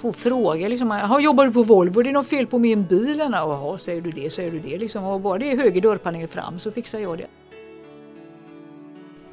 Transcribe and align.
Får 0.00 0.12
fråga 0.12 0.68
liksom, 0.68 0.90
"Jaha, 0.90 1.20
jobbar 1.20 1.46
du 1.46 1.52
på 1.52 1.62
Volvo? 1.62 2.02
Det 2.02 2.10
är 2.10 2.12
något 2.12 2.28
fel 2.28 2.46
på 2.46 2.58
min 2.58 2.86
bil? 2.86 3.18
Jaha, 3.18 3.78
säger 3.78 4.00
du 4.00 4.10
det, 4.10 4.30
säger 4.30 4.50
du 4.50 4.60
det 4.60 4.78
liksom. 4.78 5.04
Och 5.04 5.20
bara 5.20 5.38
det 5.38 5.52
är 5.52 5.56
höger 5.56 5.80
dörrpanel 5.80 6.28
fram 6.28 6.58
så 6.58 6.70
fixar 6.70 6.98
jag 6.98 7.18
det. 7.18 7.26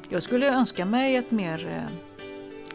Jag 0.08 0.22
skulle 0.22 0.46
önska 0.48 0.84
mig 0.84 1.16
ett 1.16 1.30
mer 1.30 1.68
eh, 1.76 1.94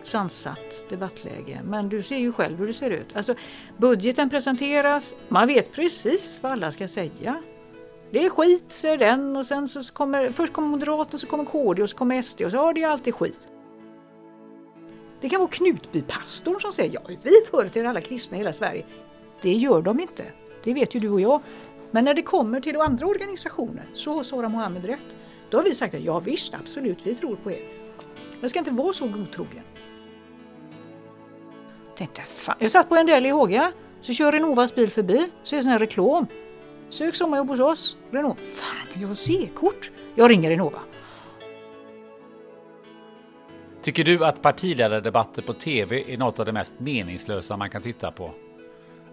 sansat 0.03 0.89
debattläge. 0.89 1.61
Men 1.63 1.89
du 1.89 2.03
ser 2.03 2.17
ju 2.17 2.31
själv 2.31 2.57
hur 2.57 2.67
det 2.67 2.73
ser 2.73 2.89
ut. 2.89 3.15
Alltså, 3.15 3.35
budgeten 3.77 4.29
presenteras, 4.29 5.15
man 5.29 5.47
vet 5.47 5.71
precis 5.71 6.39
vad 6.43 6.51
alla 6.51 6.71
ska 6.71 6.87
säga. 6.87 7.41
Det 8.11 8.25
är 8.25 8.29
skit, 8.29 8.65
säger 8.71 8.97
den 8.97 9.35
och 9.35 9.45
sen 9.45 9.67
så 9.67 9.93
kommer, 9.93 10.29
först 10.29 10.53
kommer 10.53 10.67
Moderaterna, 10.67 11.17
så 11.17 11.27
kommer 11.27 11.45
KD 11.45 11.83
och 11.83 11.89
så 11.89 11.97
kommer 11.97 12.21
SD 12.21 12.41
och 12.41 12.51
så 12.51 12.57
ja 12.57 12.73
det 12.73 12.83
är 12.83 12.87
alltid 12.87 13.15
skit. 13.15 13.47
Det 15.23 15.29
kan 15.29 15.39
vara 15.39 15.49
Knutbypastorn 15.49 16.59
som 16.59 16.71
säger 16.71 16.93
ja, 16.93 17.01
vi 17.23 17.31
företräder 17.51 17.89
alla 17.89 18.01
kristna 18.01 18.37
i 18.37 18.39
hela 18.39 18.53
Sverige. 18.53 18.85
Det 19.41 19.53
gör 19.53 19.81
de 19.81 19.99
inte. 19.99 20.25
Det 20.63 20.73
vet 20.73 20.95
ju 20.95 20.99
du 20.99 21.09
och 21.09 21.21
jag. 21.21 21.41
Men 21.91 22.05
när 22.05 22.13
det 22.13 22.21
kommer 22.21 22.61
till 22.61 22.81
andra 22.81 23.07
organisationer 23.07 23.85
så 23.93 24.13
har 24.13 24.23
Sara 24.23 24.49
Mohammed 24.49 24.85
rätt. 24.85 25.15
Då 25.49 25.57
har 25.57 25.63
vi 25.63 25.75
sagt 25.75 25.95
att 25.95 26.01
ja 26.01 26.19
visst, 26.19 26.53
absolut, 26.53 26.97
vi 27.03 27.15
tror 27.15 27.35
på 27.35 27.51
er. 27.51 27.61
Jag 28.41 28.49
ska 28.49 28.59
inte 28.59 28.71
vara 28.71 28.93
så 28.93 29.07
godtrogen. 29.07 29.63
Tänkte, 31.97 32.21
fan. 32.21 32.55
Jag 32.59 32.71
satt 32.71 32.89
på 32.89 32.95
en 32.95 33.05
del 33.05 33.25
i 33.25 33.29
Håga, 33.29 33.71
så 34.01 34.13
kör 34.13 34.31
Renovas 34.31 34.75
bil 34.75 34.89
förbi, 34.89 35.29
så 35.43 35.55
är 35.55 35.57
det 35.57 35.63
sån 35.63 35.71
här 35.71 35.79
reklam. 35.79 36.27
Sök 36.89 37.15
sommarjobb 37.15 37.49
hos 37.49 37.59
oss. 37.59 37.97
Renova. 38.11 38.35
Fan, 38.35 39.01
jag 39.01 39.07
har 39.07 39.15
C-kort. 39.15 39.91
Jag 40.15 40.29
ringer 40.29 40.49
Renova. 40.49 40.79
Tycker 43.83 44.03
du 44.03 44.25
att 44.25 44.41
partiledardebatter 44.41 45.41
på 45.41 45.53
TV 45.53 46.13
är 46.13 46.17
något 46.17 46.39
av 46.39 46.45
det 46.45 46.51
mest 46.51 46.73
meningslösa 46.77 47.57
man 47.57 47.69
kan 47.69 47.81
titta 47.81 48.11
på? 48.11 48.31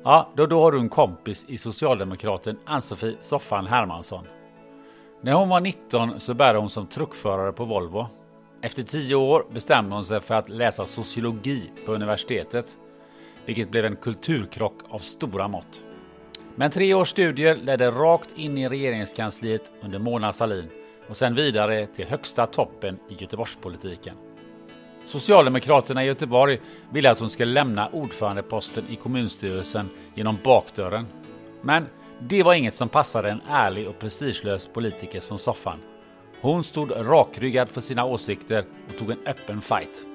Ja, 0.03 0.29
då, 0.37 0.47
då 0.47 0.61
har 0.61 0.73
du 0.73 0.79
en 0.79 0.89
kompis 0.89 1.47
i 1.49 1.59
socialdemokraten 1.59 2.59
Ann-Sofie 2.65 3.17
Soffan 3.21 3.67
Hermansson. 3.67 4.25
När 5.23 5.33
hon 5.33 5.49
var 5.49 5.61
19 5.61 6.21
så 6.21 6.35
började 6.35 6.59
hon 6.59 6.71
som 6.71 6.87
truckförare 6.87 7.53
på 7.53 7.65
Volvo. 7.65 8.07
Efter 8.63 8.83
10 8.83 9.15
år 9.15 9.45
bestämde 9.53 9.95
hon 9.95 10.05
sig 10.05 10.21
för 10.21 10.35
att 10.35 10.49
läsa 10.49 10.87
sociologi 10.87 11.71
på 11.87 11.93
universitetet, 11.93 12.77
vilket 13.47 13.71
blev 13.71 13.85
en 13.85 13.97
kulturkrock 13.97 14.75
av 14.89 14.99
stora 14.99 15.49
mått. 15.49 15.83
Men 16.57 16.71
tre 16.71 16.95
års 16.95 17.09
studier 17.09 17.57
ledde 17.57 17.91
rakt 17.91 18.33
in 18.39 18.59
i 18.59 18.69
regeringskansliet 18.69 19.73
under 19.83 19.99
Mona 19.99 20.33
Sahlin 20.33 20.71
och 21.09 21.17
sen 21.17 21.35
vidare 21.35 21.87
till 21.87 22.07
högsta 22.07 22.47
toppen 22.47 22.99
i 23.09 23.15
Göteborgspolitiken. 23.15 24.15
Socialdemokraterna 25.11 26.05
i 26.05 26.07
Göteborg 26.07 26.61
ville 26.93 27.11
att 27.11 27.21
hon 27.21 27.31
skulle 27.31 27.53
lämna 27.53 27.89
ordförandeposten 27.89 28.85
i 28.91 28.97
kommunstyrelsen 28.97 29.91
genom 30.15 30.39
bakdörren. 30.45 31.07
Men 31.63 31.87
det 32.21 32.43
var 32.43 32.55
inget 32.55 32.75
som 32.75 32.89
passade 32.89 33.31
en 33.31 33.41
ärlig 33.49 33.89
och 33.89 33.99
prestigelös 33.99 34.67
politiker 34.67 35.21
som 35.21 35.39
Soffan. 35.39 35.79
Hon 36.41 36.65
stod 36.65 36.93
rakryggad 36.97 37.69
för 37.69 37.81
sina 37.81 38.05
åsikter 38.05 38.65
och 38.89 38.99
tog 38.99 39.11
en 39.11 39.27
öppen 39.27 39.61
fight. 39.61 40.07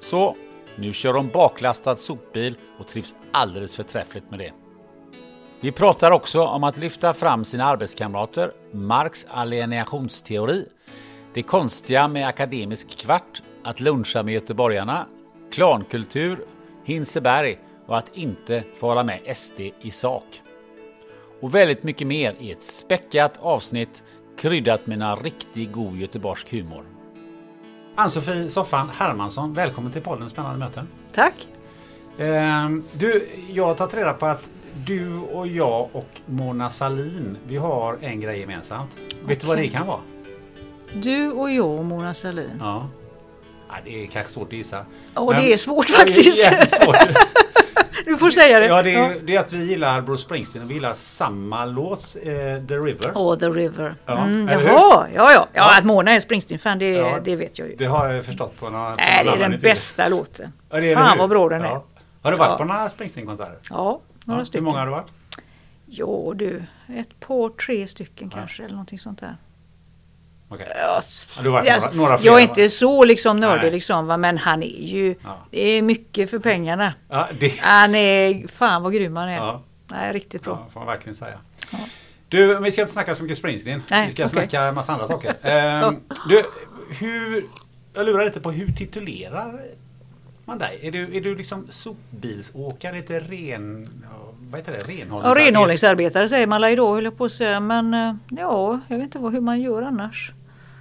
Så, 0.00 0.36
nu 0.76 0.92
kör 0.92 1.14
hon 1.14 1.28
baklastad 1.28 1.96
sopbil 1.96 2.56
och 2.78 2.86
trivs 2.86 3.14
alldeles 3.32 3.74
förträffligt 3.74 4.30
med 4.30 4.38
det. 4.38 4.52
Vi 5.60 5.72
pratar 5.72 6.10
också 6.10 6.42
om 6.44 6.64
att 6.64 6.76
lyfta 6.76 7.14
fram 7.14 7.44
sina 7.44 7.64
arbetskamrater, 7.64 8.52
Marx 8.72 9.26
alienationsteori, 9.30 10.68
det 11.34 11.42
konstiga 11.42 12.08
med 12.08 12.28
akademisk 12.28 12.98
kvart, 12.98 13.42
att 13.64 13.80
luncha 13.80 14.22
med 14.22 14.34
göteborgarna, 14.34 15.06
klankultur, 15.52 16.44
Hinseberg 16.84 17.58
och 17.86 17.98
att 17.98 18.16
inte 18.16 18.64
få 18.76 18.86
hålla 18.86 19.04
med 19.04 19.36
SD 19.36 19.60
i 19.80 19.90
sak. 19.90 20.42
Och 21.40 21.54
väldigt 21.54 21.82
mycket 21.82 22.06
mer 22.06 22.36
i 22.38 22.52
ett 22.52 22.62
späckat 22.62 23.38
avsnitt 23.42 24.02
kryddat 24.38 24.86
med 24.86 25.02
en 25.02 25.16
riktigt 25.16 25.72
god 25.72 25.96
göteborgsk 25.96 26.52
humor. 26.52 26.84
Ann-Sofie 27.96 28.48
Soffan 28.48 28.88
Hermansson, 28.88 29.54
välkommen 29.54 29.92
till 29.92 30.02
podden 30.02 30.30
Spännande 30.30 30.58
möten. 30.58 30.88
Tack. 31.12 31.48
Ehm, 32.18 32.84
du, 32.92 33.28
jag 33.50 33.66
har 33.66 33.74
tagit 33.74 33.94
reda 33.94 34.12
på 34.12 34.26
att 34.26 34.48
du 34.86 35.18
och 35.18 35.46
jag 35.46 35.88
och 35.92 36.20
Mona 36.26 36.70
Salin, 36.70 37.36
vi 37.46 37.56
har 37.56 37.98
en 38.00 38.20
grej 38.20 38.40
gemensamt. 38.40 38.98
Vet 39.26 39.40
du 39.40 39.46
vad 39.46 39.58
det 39.58 39.68
kan 39.68 39.86
vara? 39.86 40.00
Du 40.94 41.32
och 41.32 41.50
jag 41.50 41.70
och 41.70 41.84
Mona 41.84 42.14
Sahlin. 42.14 42.56
Ja. 42.60 42.88
Ja 43.72 43.76
det 43.84 44.02
är 44.02 44.06
kanske 44.06 44.32
svårt 44.32 44.46
att 44.48 44.52
gissa. 44.52 44.84
Ja, 45.14 45.26
Men- 45.30 45.42
det 45.42 45.52
är 45.52 45.56
svårt 45.56 45.86
Ja, 45.98 46.04
det 46.06 46.12
är 46.12 46.50
faktiskt. 46.60 46.82
svårt. 46.84 46.96
Du 48.04 48.16
får 48.16 48.30
säga 48.30 48.60
det. 48.60 48.66
Ja, 48.66 48.82
det 48.82 48.94
är, 48.94 49.20
det 49.24 49.36
är 49.36 49.40
att 49.40 49.52
vi 49.52 49.64
gillar 49.64 50.00
Bruce 50.00 50.22
Springsteen 50.22 50.64
och 50.64 50.70
vi 50.70 50.74
gillar 50.74 50.94
samma 50.94 51.64
låt, 51.64 52.16
eh, 52.22 52.66
The 52.68 52.74
River. 52.76 53.12
Åh, 53.14 53.38
The 53.38 53.46
River. 53.48 53.94
Ja, 54.06 54.18
mm, 54.18 54.48
jaha, 54.48 54.60
ja, 54.64 55.06
ja. 55.14 55.32
Ja, 55.34 55.46
Ja. 55.52 55.78
att 55.78 55.84
Mona 55.84 56.12
är 56.12 56.20
Springsteen-fan, 56.20 56.78
det, 56.78 56.88
Ja. 56.90 57.18
det 57.24 57.36
vet 57.36 57.58
jag 57.58 57.68
ju. 57.68 57.76
Det 57.76 57.84
har 57.84 58.08
jag 58.08 58.24
förstått 58.24 58.60
på 58.60 58.70
några... 58.70 58.94
Nej, 58.94 59.24
det 59.24 59.30
är 59.30 59.48
den 59.48 59.60
bästa 59.60 60.08
låten. 60.08 60.52
Ja, 60.70 60.80
det 60.80 60.92
är 60.92 60.96
Fan 60.96 61.18
vad 61.18 61.30
bra 61.30 61.48
den 61.48 61.62
är. 61.62 61.66
Ja. 61.66 61.84
Har 62.22 62.32
du 62.32 62.36
varit 62.38 62.50
Ja. 62.50 62.58
på 62.58 62.64
några 62.64 62.88
Springsteen-konserter? 62.88 63.58
Ja, 63.70 64.00
några 64.24 64.40
Ja, 64.40 64.44
stycken. 64.44 64.64
Hur 64.64 64.70
många 64.70 64.78
har 64.78 64.86
du 64.86 64.92
varit? 64.92 65.10
Jo 65.86 66.32
du, 66.36 66.62
ett 66.98 67.20
par, 67.20 67.48
tre 67.48 67.86
stycken 67.88 68.30
kanske 68.30 68.62
eller 68.62 68.72
någonting 68.74 68.98
sånt 68.98 69.20
där. 69.20 69.36
Okej. 70.54 70.66
Ja, 70.76 71.00
Ja, 71.36 71.42
några, 71.42 71.90
några 71.92 72.18
fler, 72.18 72.26
jag 72.30 72.38
är 72.38 72.42
inte 72.42 72.68
så 72.68 73.04
liksom 73.04 73.36
nördig 73.36 73.72
liksom, 73.72 74.06
va? 74.06 74.16
men 74.16 74.38
han 74.38 74.62
är 74.62 74.66
ju, 74.86 75.14
Ja. 75.24 75.36
det 75.50 75.60
är 75.60 75.82
mycket 75.82 76.30
för 76.30 76.38
pengarna. 76.38 76.94
Ja, 77.08 77.28
det... 77.40 77.58
Han 77.60 77.94
är, 77.94 78.48
fan 78.48 78.82
vad 78.82 78.92
grym 78.92 79.16
han 79.16 79.28
är. 79.28 79.36
Ja. 79.36 79.62
Nej, 79.88 80.12
riktigt 80.12 80.42
bra. 80.42 80.58
Ja, 80.66 80.72
får 80.72 80.80
man 80.80 80.86
verkligen 80.86 81.14
säga. 81.14 81.38
Du, 82.28 82.58
vi 82.60 82.72
ska 82.72 82.80
inte 82.80 82.92
snacka 82.92 83.14
så 83.14 83.22
mycket 83.22 83.38
Springsteen. 83.38 83.82
Nej, 83.90 84.06
vi 84.06 84.12
ska 84.12 84.22
okej. 84.22 84.32
snacka 84.32 84.62
en 84.62 84.74
massa 84.74 84.92
andra 84.92 85.06
saker. 85.06 85.34
Ehm, 85.42 85.96
du, 86.28 86.42
hur... 87.00 87.46
Jag 87.94 88.06
lurar 88.06 88.24
lite 88.24 88.40
på 88.40 88.50
hur 88.50 88.72
titulerar 88.72 89.60
man 90.44 90.58
dig? 90.58 90.78
Är 90.82 90.92
du, 90.92 91.16
är 91.16 91.20
du 91.20 91.36
liksom 91.36 91.66
sopbilsåkare, 91.70 92.96
lite 92.96 93.20
ren... 93.20 93.88
ja, 94.10 94.32
Vad 94.50 94.60
heter 94.60 94.72
det? 94.72 94.78
Ja, 94.78 94.84
Renhållningsarbetare? 94.94 95.44
renhållningsarbetare 95.46 96.28
säger 96.28 96.46
man 96.46 96.64
idag 96.64 96.94
höll 96.94 97.04
jag 97.04 97.18
på 97.18 97.24
att 97.24 97.32
säga. 97.32 97.60
Men 97.60 97.94
eh, 97.94 98.14
ja, 98.30 98.80
jag 98.88 98.96
vet 98.96 99.04
inte 99.04 99.18
vad, 99.18 99.32
hur 99.32 99.40
man 99.40 99.60
gör 99.60 99.82
annars. 99.82 100.32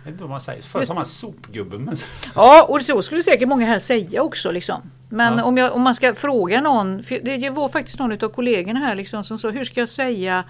Jag 0.04 0.06
vet 0.06 0.12
inte 0.12 0.24
vad 0.24 0.30
man 0.30 0.42
säger. 0.42 0.62
Förut 0.62 0.88
sa 0.88 0.94
man 0.94 1.06
sopgubbe 1.06 1.78
men... 1.78 1.96
Ja, 2.36 2.66
och 2.70 2.82
så 2.82 3.02
skulle 3.02 3.24
säkert 3.24 3.48
många 3.48 3.66
här 3.66 3.80
säga 3.80 4.22
också. 4.24 4.52
Liksom. 4.52 4.82
Men 5.10 5.38
Ja. 5.38 5.44
om, 5.44 5.58
jag, 5.58 5.74
om 5.76 5.82
man 5.82 5.96
ska 5.96 6.16
fråga 6.16 6.62
någon, 6.62 7.04
det 7.24 7.50
var 7.50 7.70
faktiskt 7.70 8.00
någon 8.00 8.12
av 8.12 8.30
kollegorna 8.30 8.80
här 8.80 8.96
liksom, 8.96 9.24
som 9.24 9.40
sa 9.40 9.50
hur 9.50 9.64
ska 9.64 9.80
jag 9.80 9.90
säga, 9.90 10.44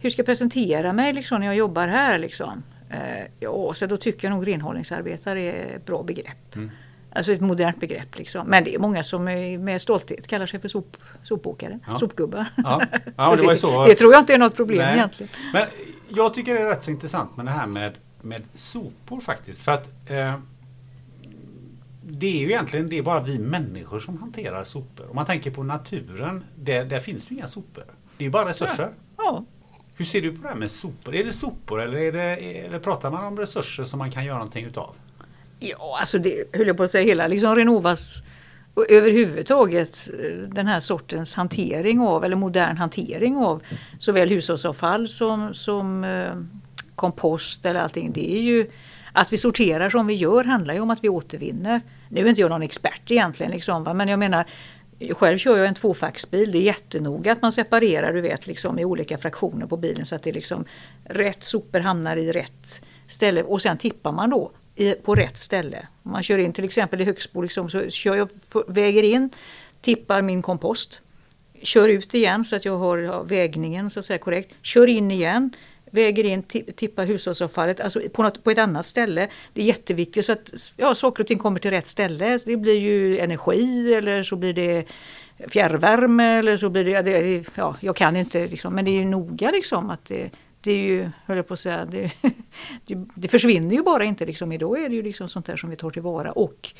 hur 0.00 0.10
ska 0.10 0.20
jag 0.20 0.26
presentera 0.26 0.92
mig 0.92 1.12
liksom, 1.12 1.40
när 1.40 1.46
jag 1.46 1.56
jobbar 1.56 1.88
här? 1.88 2.18
Liksom? 2.18 2.62
Eh, 2.90 3.24
ja, 3.40 3.74
så 3.74 3.86
då 3.86 3.96
tycker 3.96 4.28
jag 4.28 4.34
nog 4.36 4.46
renhållningsarbetare 4.46 5.42
är 5.42 5.76
ett 5.76 5.86
bra 5.86 6.02
begrepp. 6.02 6.56
Alltså 7.12 7.32
ett 7.32 7.40
modernt 7.40 7.80
begrepp 7.80 8.18
liksom. 8.18 8.46
Men 8.46 8.64
det 8.64 8.74
är 8.74 8.78
många 8.78 9.02
som 9.02 9.24
med 9.64 9.82
stolthet 9.82 10.26
kallar 10.26 10.46
sig 10.46 10.60
för 10.60 10.68
sop, 10.68 10.96
sopåkare, 11.22 11.78
Ja. 11.86 11.96
sopgubbar. 11.98 12.44
Ja. 12.56 12.82
Ja, 13.16 13.36
det 13.36 13.42
det, 13.42 13.84
det 13.86 13.94
tror 13.94 14.12
jag 14.12 14.22
inte 14.22 14.34
är 14.34 14.38
något 14.38 14.56
problem 14.56 14.78
Nej. 14.78 14.94
egentligen. 14.94 15.30
Men 15.52 15.66
jag 16.08 16.34
tycker 16.34 16.54
det 16.54 16.60
är 16.60 16.66
rätt 16.66 16.84
så 16.84 16.90
intressant 16.90 17.36
med 17.36 17.46
det 17.46 17.50
här 17.52 17.66
med, 17.66 17.94
med 18.28 18.42
sopor 18.54 19.20
faktiskt. 19.20 19.62
För 19.62 19.72
att 19.72 20.10
eh, 20.10 20.34
det 22.02 22.26
är 22.26 22.40
ju 22.40 22.46
egentligen 22.46 22.88
det 22.88 22.98
är 22.98 23.02
bara 23.02 23.20
vi 23.20 23.38
människor 23.38 24.00
som 24.00 24.18
hanterar 24.18 24.64
sopor. 24.64 25.08
Om 25.10 25.16
man 25.16 25.26
tänker 25.26 25.50
på 25.50 25.62
naturen, 25.62 26.44
där, 26.56 26.84
där 26.84 27.00
finns 27.00 27.24
det 27.24 27.34
ju 27.34 27.38
inga 27.38 27.48
sopor. 27.48 27.84
Det 28.16 28.24
är 28.24 28.26
ju 28.26 28.30
bara 28.30 28.48
resurser. 28.48 28.90
Ja. 29.16 29.44
Hur 29.94 30.04
ser 30.04 30.22
du 30.22 30.32
på 30.32 30.42
det 30.42 30.48
här 30.48 30.56
med 30.56 30.70
sopor? 30.70 31.14
Är 31.14 31.24
det 31.24 31.32
sopor 31.32 31.82
eller, 31.82 31.98
är 31.98 32.12
det, 32.12 32.36
eller 32.66 32.78
pratar 32.78 33.10
man 33.10 33.24
om 33.24 33.38
resurser 33.38 33.84
som 33.84 33.98
man 33.98 34.10
kan 34.10 34.24
göra 34.24 34.38
någonting 34.38 34.64
utav? 34.64 34.94
Ja, 35.58 35.98
alltså 36.00 36.18
det 36.18 36.44
höll 36.52 36.66
jag 36.66 36.76
på 36.76 36.82
att 36.82 36.90
säga 36.90 37.04
hela 37.04 37.26
liksom 37.26 37.56
Renovas 37.56 38.22
och 38.74 38.90
överhuvudtaget 38.90 40.10
eh, 40.22 40.48
den 40.48 40.66
här 40.66 40.80
sortens 40.80 41.34
hantering 41.34 42.00
av, 42.00 42.24
eller 42.24 42.36
modern 42.36 42.76
hantering 42.76 43.36
av 43.36 43.62
såväl 43.98 44.28
hushållsavfall 44.28 45.08
som, 45.08 45.54
som 45.54 46.04
eh, 46.04 46.32
kompost 46.98 47.66
eller 47.66 47.80
allting. 47.80 48.12
Det 48.12 48.32
är 48.32 48.40
ju 48.40 48.70
att 49.12 49.32
vi 49.32 49.36
sorterar 49.36 49.90
som 49.90 50.06
vi 50.06 50.14
gör 50.14 50.44
handlar 50.44 50.74
ju 50.74 50.80
om 50.80 50.90
att 50.90 51.04
vi 51.04 51.08
återvinner. 51.08 51.80
Nu 52.08 52.20
är 52.20 52.26
inte 52.26 52.40
jag 52.40 52.50
någon 52.50 52.62
expert 52.62 53.10
egentligen 53.10 53.52
liksom, 53.52 53.84
va? 53.84 53.94
men 53.94 54.08
jag 54.08 54.18
menar 54.18 54.44
själv 55.10 55.38
kör 55.38 55.56
jag 55.56 55.66
en 55.66 55.74
tvåfacksbil. 55.74 56.52
Det 56.52 56.58
är 56.58 56.62
jättenoga 56.62 57.32
att 57.32 57.42
man 57.42 57.52
separerar 57.52 58.12
du 58.12 58.20
vet, 58.20 58.46
liksom, 58.46 58.78
i 58.78 58.84
olika 58.84 59.18
fraktioner 59.18 59.66
på 59.66 59.76
bilen 59.76 60.06
så 60.06 60.14
att 60.14 60.22
det 60.22 60.32
liksom 60.32 60.64
rätt 61.04 61.44
sopor 61.44 61.80
hamnar 61.80 62.16
i 62.16 62.32
rätt 62.32 62.82
ställe 63.06 63.42
och 63.42 63.62
sen 63.62 63.78
tippar 63.78 64.12
man 64.12 64.30
då 64.30 64.52
i, 64.74 64.92
på 64.92 65.14
rätt 65.14 65.38
ställe. 65.38 65.86
Om 66.02 66.12
man 66.12 66.22
kör 66.22 66.38
in 66.38 66.52
till 66.52 66.64
exempel 66.64 67.00
i 67.00 67.04
Högsbo 67.04 67.42
liksom, 67.42 67.70
så 67.70 67.90
kör 67.90 68.14
jag, 68.14 68.28
väger 68.68 69.02
in, 69.02 69.30
tippar 69.80 70.22
min 70.22 70.42
kompost, 70.42 71.00
kör 71.62 71.88
ut 71.88 72.14
igen 72.14 72.44
så 72.44 72.56
att 72.56 72.64
jag 72.64 72.78
har, 72.78 72.98
har 72.98 73.24
vägningen 73.24 73.90
så 73.90 74.00
att 74.00 74.06
säga 74.06 74.18
korrekt, 74.18 74.54
kör 74.62 74.86
in 74.86 75.10
igen, 75.10 75.52
väger 75.90 76.24
in, 76.24 76.42
tippar 76.76 77.06
hushållsavfallet 77.06 77.80
alltså 77.80 78.00
på, 78.12 78.22
något, 78.22 78.44
på 78.44 78.50
ett 78.50 78.58
annat 78.58 78.86
ställe. 78.86 79.28
Det 79.52 79.62
är 79.62 79.64
jätteviktigt 79.64 80.24
så 80.24 80.32
att 80.32 80.72
ja, 80.76 80.94
saker 80.94 81.22
och 81.22 81.26
ting 81.26 81.38
kommer 81.38 81.60
till 81.60 81.70
rätt 81.70 81.86
ställe. 81.86 82.38
Det 82.44 82.56
blir 82.56 82.78
ju 82.78 83.18
energi 83.18 83.94
eller 83.94 84.22
så 84.22 84.36
blir 84.36 84.52
det 84.52 84.84
fjärrvärme 85.48 86.38
eller 86.38 86.56
så 86.56 86.70
blir 86.70 86.84
det, 86.84 87.02
det 87.02 87.44
ja, 87.54 87.76
jag 87.80 87.96
kan 87.96 88.16
inte 88.16 88.46
liksom, 88.46 88.74
men 88.74 88.84
det 88.84 88.90
är 88.90 88.98
ju 88.98 89.04
noga 89.04 89.50
liksom 89.50 89.90
att 89.90 90.04
det, 90.04 90.30
det 90.60 90.72
är 90.72 90.76
ju, 90.76 91.10
höll 91.26 91.36
jag 91.36 91.48
på 91.48 91.54
att 91.54 91.60
säga, 91.60 91.84
det, 91.84 92.12
det, 93.14 93.28
försvinner 93.28 93.76
ju 93.76 93.82
bara 93.82 94.04
inte 94.04 94.26
liksom. 94.26 94.52
Idag 94.52 94.84
är 94.84 94.88
det 94.88 94.94
ju 94.94 95.02
liksom 95.02 95.28
sånt 95.28 95.46
där 95.46 95.56
som 95.56 95.70
vi 95.70 95.76
tar 95.76 95.90
tillvara 95.90 96.32
och 96.32 96.72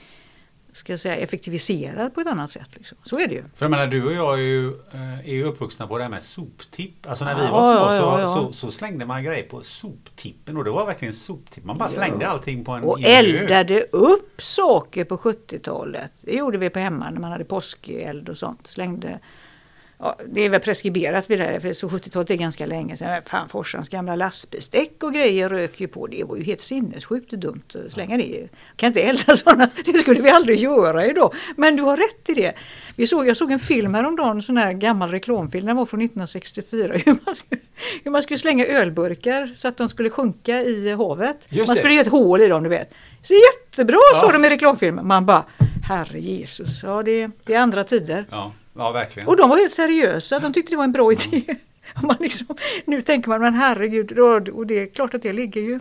ska 0.73 0.93
jag 0.93 1.01
säga, 1.01 1.17
effektiviserar 1.17 2.09
på 2.11 2.21
ett 2.21 2.27
annat 2.27 2.51
sätt. 2.51 2.69
Liksom. 2.77 2.99
Så 3.05 3.19
är 3.21 3.29
det 3.29 3.35
ju. 3.35 3.43
För 3.57 3.65
jag 3.65 3.71
menar 3.71 3.87
du 3.87 4.05
och 4.07 4.13
jag 4.13 4.35
är 4.35 4.43
ju, 4.43 4.69
eh, 4.93 5.19
är 5.19 5.33
ju 5.33 5.45
uppvuxna 5.45 5.87
på 5.87 5.97
det 5.99 6.05
här 6.05 6.11
med 6.11 6.23
soptipp. 6.23 7.07
Alltså 7.07 7.25
när 7.25 7.35
vi 7.37 7.43
Ja, 7.43 7.51
var 7.53 7.65
små 7.65 7.73
ja, 7.75 8.03
så, 8.03 8.03
ja, 8.03 8.21
ja. 8.21 8.27
Så, 8.27 8.53
så 8.53 8.71
slängde 8.71 9.07
man 9.07 9.25
grejer 9.25 9.43
på 9.49 9.63
soptippen 9.63 10.57
och 10.57 10.65
det 10.65 10.71
var 10.71 10.87
verkligen 10.87 11.15
soptipp. 11.15 11.65
Man 11.65 11.79
bara 11.79 11.89
slängde 11.89 12.29
allting 12.29 12.65
på 12.65 12.73
en 12.73 12.83
Och 12.85 13.01
i 13.01 13.05
en 13.05 13.11
hög. 13.11 13.35
eldade 13.35 13.81
upp 13.93 14.43
saker 14.43 15.05
på 15.05 15.17
70-talet. 15.17 16.13
Det 16.23 16.33
gjorde 16.37 16.59
vi 16.59 16.71
på 16.71 16.79
hemma 16.79 17.11
när 17.11 17.21
man 17.21 17.33
hade 17.33 17.45
påskeld 17.45 18.29
och 18.29 18.39
sånt. 18.39 18.67
Slängde 18.67 19.19
Ja, 20.01 20.17
det 20.27 20.41
är 20.41 20.49
väl 20.49 20.61
preskriberat 20.61 21.31
vid 21.31 21.39
det 21.41 21.45
här, 21.45 21.61
för 21.61 21.73
så 21.73 21.89
70-talet 21.89 22.31
är 22.31 22.35
ganska 22.35 22.67
länge 22.67 22.97
sedan. 22.97 23.23
Fan, 23.27 23.49
Forsans 23.49 23.89
gamla 23.89 24.17
lastbilsdäck 24.17 25.03
och 25.03 25.15
grejer 25.15 25.49
rök 25.49 25.81
ju 25.81 25.89
på. 25.89 26.07
Det 26.07 26.25
var 26.25 26.37
ju 26.37 26.43
helt 26.43 26.61
sinnessjukt 26.61 27.33
och 27.33 27.39
dumt 27.39 27.63
att 27.87 27.93
slänga 27.93 28.17
det. 28.17 28.49
Kan 28.77 28.87
inte 28.87 29.01
elda 29.03 29.37
sådana, 29.37 29.71
det 29.85 29.99
skulle 29.99 30.21
vi 30.23 30.31
aldrig 30.31 30.59
göra 30.59 31.07
idag. 31.07 31.35
Men 31.57 31.77
du 31.77 31.83
har 31.83 31.97
rätt 31.97 32.29
i 32.29 32.35
det. 32.35 32.53
Vi 32.97 33.07
såg, 33.07 33.29
jag 33.29 33.37
såg 33.37 33.53
en 33.53 33.59
film 33.59 33.95
häromdagen, 33.95 34.37
en 34.37 34.43
sån 34.43 34.57
här 34.57 34.73
gammal 34.73 35.11
reklamfilm, 35.11 35.67
den 35.67 35.77
var 35.77 35.87
från 35.87 36.01
1964. 36.01 36.95
Hur 37.07 37.17
man, 37.27 37.37
skulle, 37.37 37.61
hur 38.05 38.11
man 38.11 38.23
skulle 38.23 38.39
slänga 38.39 38.67
ölburkar 38.67 39.47
så 39.55 39.69
att 39.69 39.77
de 39.77 39.89
skulle 39.89 40.11
sjunka 40.11 40.61
i 40.63 40.93
havet. 40.93 41.47
Just 41.49 41.67
man 41.69 41.75
det. 41.75 41.79
skulle 41.81 41.95
göra 41.95 42.03
ett 42.07 42.13
hål 42.13 42.41
i 42.41 42.49
dem, 42.49 42.63
du 42.63 42.69
vet. 42.69 42.91
Så 43.23 43.35
jättebra 43.35 43.99
Ja. 44.15 44.21
sa 44.21 44.33
de 44.33 44.45
i 44.45 44.51
reklamfilmen. 44.51 45.07
Man 45.07 45.27
bara, 45.27 45.45
herre 45.89 46.21
Jesus, 46.21 46.83
ja 46.83 47.03
det, 47.03 47.31
det 47.45 47.55
är 47.55 47.59
andra 47.61 47.85
tider. 47.85 48.27
Ja, 48.31 48.53
ja 48.79 48.93
verkligen. 48.93 49.29
Och 49.29 49.37
de 49.37 49.51
var 49.51 49.57
helt 49.57 49.73
seriösa, 49.73 50.39
de 50.39 50.53
tyckte 50.53 50.73
det 50.73 50.77
var 50.77 50.85
en 50.85 50.93
bra 50.93 51.13
idé. 51.13 51.43
Man 52.03 52.17
liksom, 52.21 52.47
nu 52.85 53.01
tänker 53.03 53.29
man, 53.29 53.41
men 53.41 53.55
herregud, 53.55 54.19
och 54.51 54.67
det 54.67 54.79
är 54.79 54.87
klart 54.87 55.15
att 55.15 55.23
det 55.23 55.33
ligger 55.33 55.61
ju. 55.61 55.81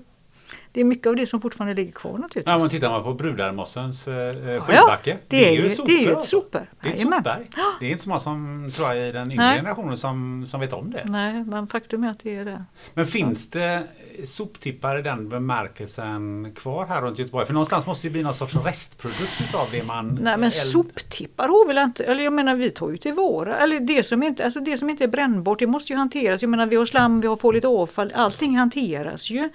Det 0.71 0.81
är 0.81 0.85
mycket 0.85 1.07
av 1.07 1.15
det 1.15 1.27
som 1.27 1.41
fortfarande 1.41 1.73
ligger 1.73 1.91
kvar 1.91 2.11
naturligtvis. 2.11 2.43
Ja, 2.51 2.57
men 2.57 2.69
tittar 2.69 2.89
man 2.89 3.03
på 3.03 3.13
Brudarmossens 3.13 4.07
eh, 4.07 4.61
skidbacke. 4.61 5.17
det 5.27 5.47
är 5.47 5.51
ju- 5.51 5.75
det 5.85 5.91
är 5.91 6.01
ju 6.01 6.11
ett 6.11 6.17
alltså. 6.17 6.41
sopberg. 6.41 6.65
Det 6.81 6.87
är 6.89 6.93
ett 6.93 7.01
sopberg. 7.01 7.47
Det 7.79 7.85
är 7.85 7.91
inte 7.91 8.03
så 8.03 8.09
många 8.09 8.19
som 8.19 8.71
tror 8.75 8.87
jag 8.87 9.07
i 9.09 9.11
den 9.11 9.31
yngre 9.31 9.43
generationen 9.55 9.97
som, 9.97 10.45
som 10.47 10.59
vet 10.59 10.73
om 10.73 10.91
det. 10.91 11.03
Nej, 11.05 11.43
men 11.43 11.67
faktum 11.67 12.03
är 12.03 12.09
att 12.09 12.19
det 12.23 12.35
är 12.35 12.45
det. 12.45 12.65
Men 12.93 13.05
finns 13.05 13.49
det 13.49 13.83
soptippar 14.25 14.99
i 14.99 15.01
den 15.01 15.29
bemärkelsen 15.29 16.51
kvar 16.55 16.85
här 16.85 17.01
runt 17.01 17.19
Göteborg? 17.19 17.45
För 17.45 17.53
någonstans 17.53 17.85
måste 17.85 18.07
det 18.07 18.11
bli 18.11 18.23
någon 18.23 18.33
sorts 18.33 18.55
restprodukt 18.55 19.41
utav 19.49 19.67
det 19.71 19.83
man... 19.83 20.07
Nej 20.07 20.37
men 20.37 20.43
eld- 20.43 20.51
soptippar 20.51 21.47
har 21.47 21.67
väl 21.67 21.77
inte, 21.77 22.03
eller 22.03 22.23
jag 22.23 22.33
menar 22.33 22.55
vi 22.55 22.71
tar 22.71 22.89
ju 22.89 22.97
till 22.97 23.13
våra, 23.13 23.57
eller 23.57 23.79
det 23.79 24.03
som 24.03 24.23
inte, 24.23 24.45
alltså 24.45 24.59
det 24.59 24.77
som 24.77 24.89
inte 24.89 25.03
är 25.03 25.07
brännbart 25.07 25.59
det 25.59 25.67
måste 25.67 25.93
ju 25.93 25.97
hanteras. 25.97 26.41
Jag 26.41 26.49
menar 26.49 26.67
vi 26.67 26.75
har 26.75 26.85
slam, 26.85 27.21
vi 27.21 27.27
har 27.27 27.37
farligt 27.37 27.65
avfall, 27.65 28.11
allting 28.15 28.57
hanteras 28.57 29.29
ju. 29.29 29.49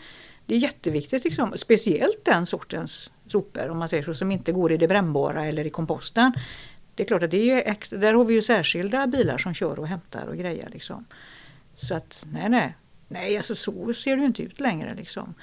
Det 0.46 0.54
är 0.54 0.58
jätteviktigt 0.58 1.24
liksom, 1.24 1.52
speciellt 1.56 2.24
den 2.24 2.46
sortens 2.46 3.10
sopor 3.26 3.68
om 3.68 3.78
man 3.78 3.88
säger 3.88 4.02
så, 4.02 4.14
som 4.14 4.32
inte 4.32 4.52
går 4.52 4.72
i 4.72 4.76
det 4.76 4.88
brännbara 4.88 5.46
eller 5.46 5.66
i 5.66 5.70
komposten. 5.70 6.32
Det 6.94 7.02
är 7.02 7.06
klart 7.06 7.22
att 7.22 7.30
det 7.30 7.50
är 7.50 7.70
extra, 7.70 7.98
där 7.98 8.14
har 8.14 8.24
vi 8.24 8.34
ju 8.34 8.42
särskilda 8.42 9.06
bilar 9.06 9.38
som 9.38 9.54
kör 9.54 9.78
och 9.78 9.88
hämtar 9.88 10.26
och 10.26 10.36
grejer 10.36 10.68
liksom. 10.72 11.04
Så 11.76 11.94
att 11.94 12.26
nej 12.32 12.48
nej. 12.48 12.76
Nej, 13.12 13.36
alltså 13.36 13.54
så 13.54 13.94
ser 13.94 14.16
det 14.16 14.24
inte 14.24 14.42
ut 14.42 14.60
längre 14.60 14.94
liksom. 14.94 15.34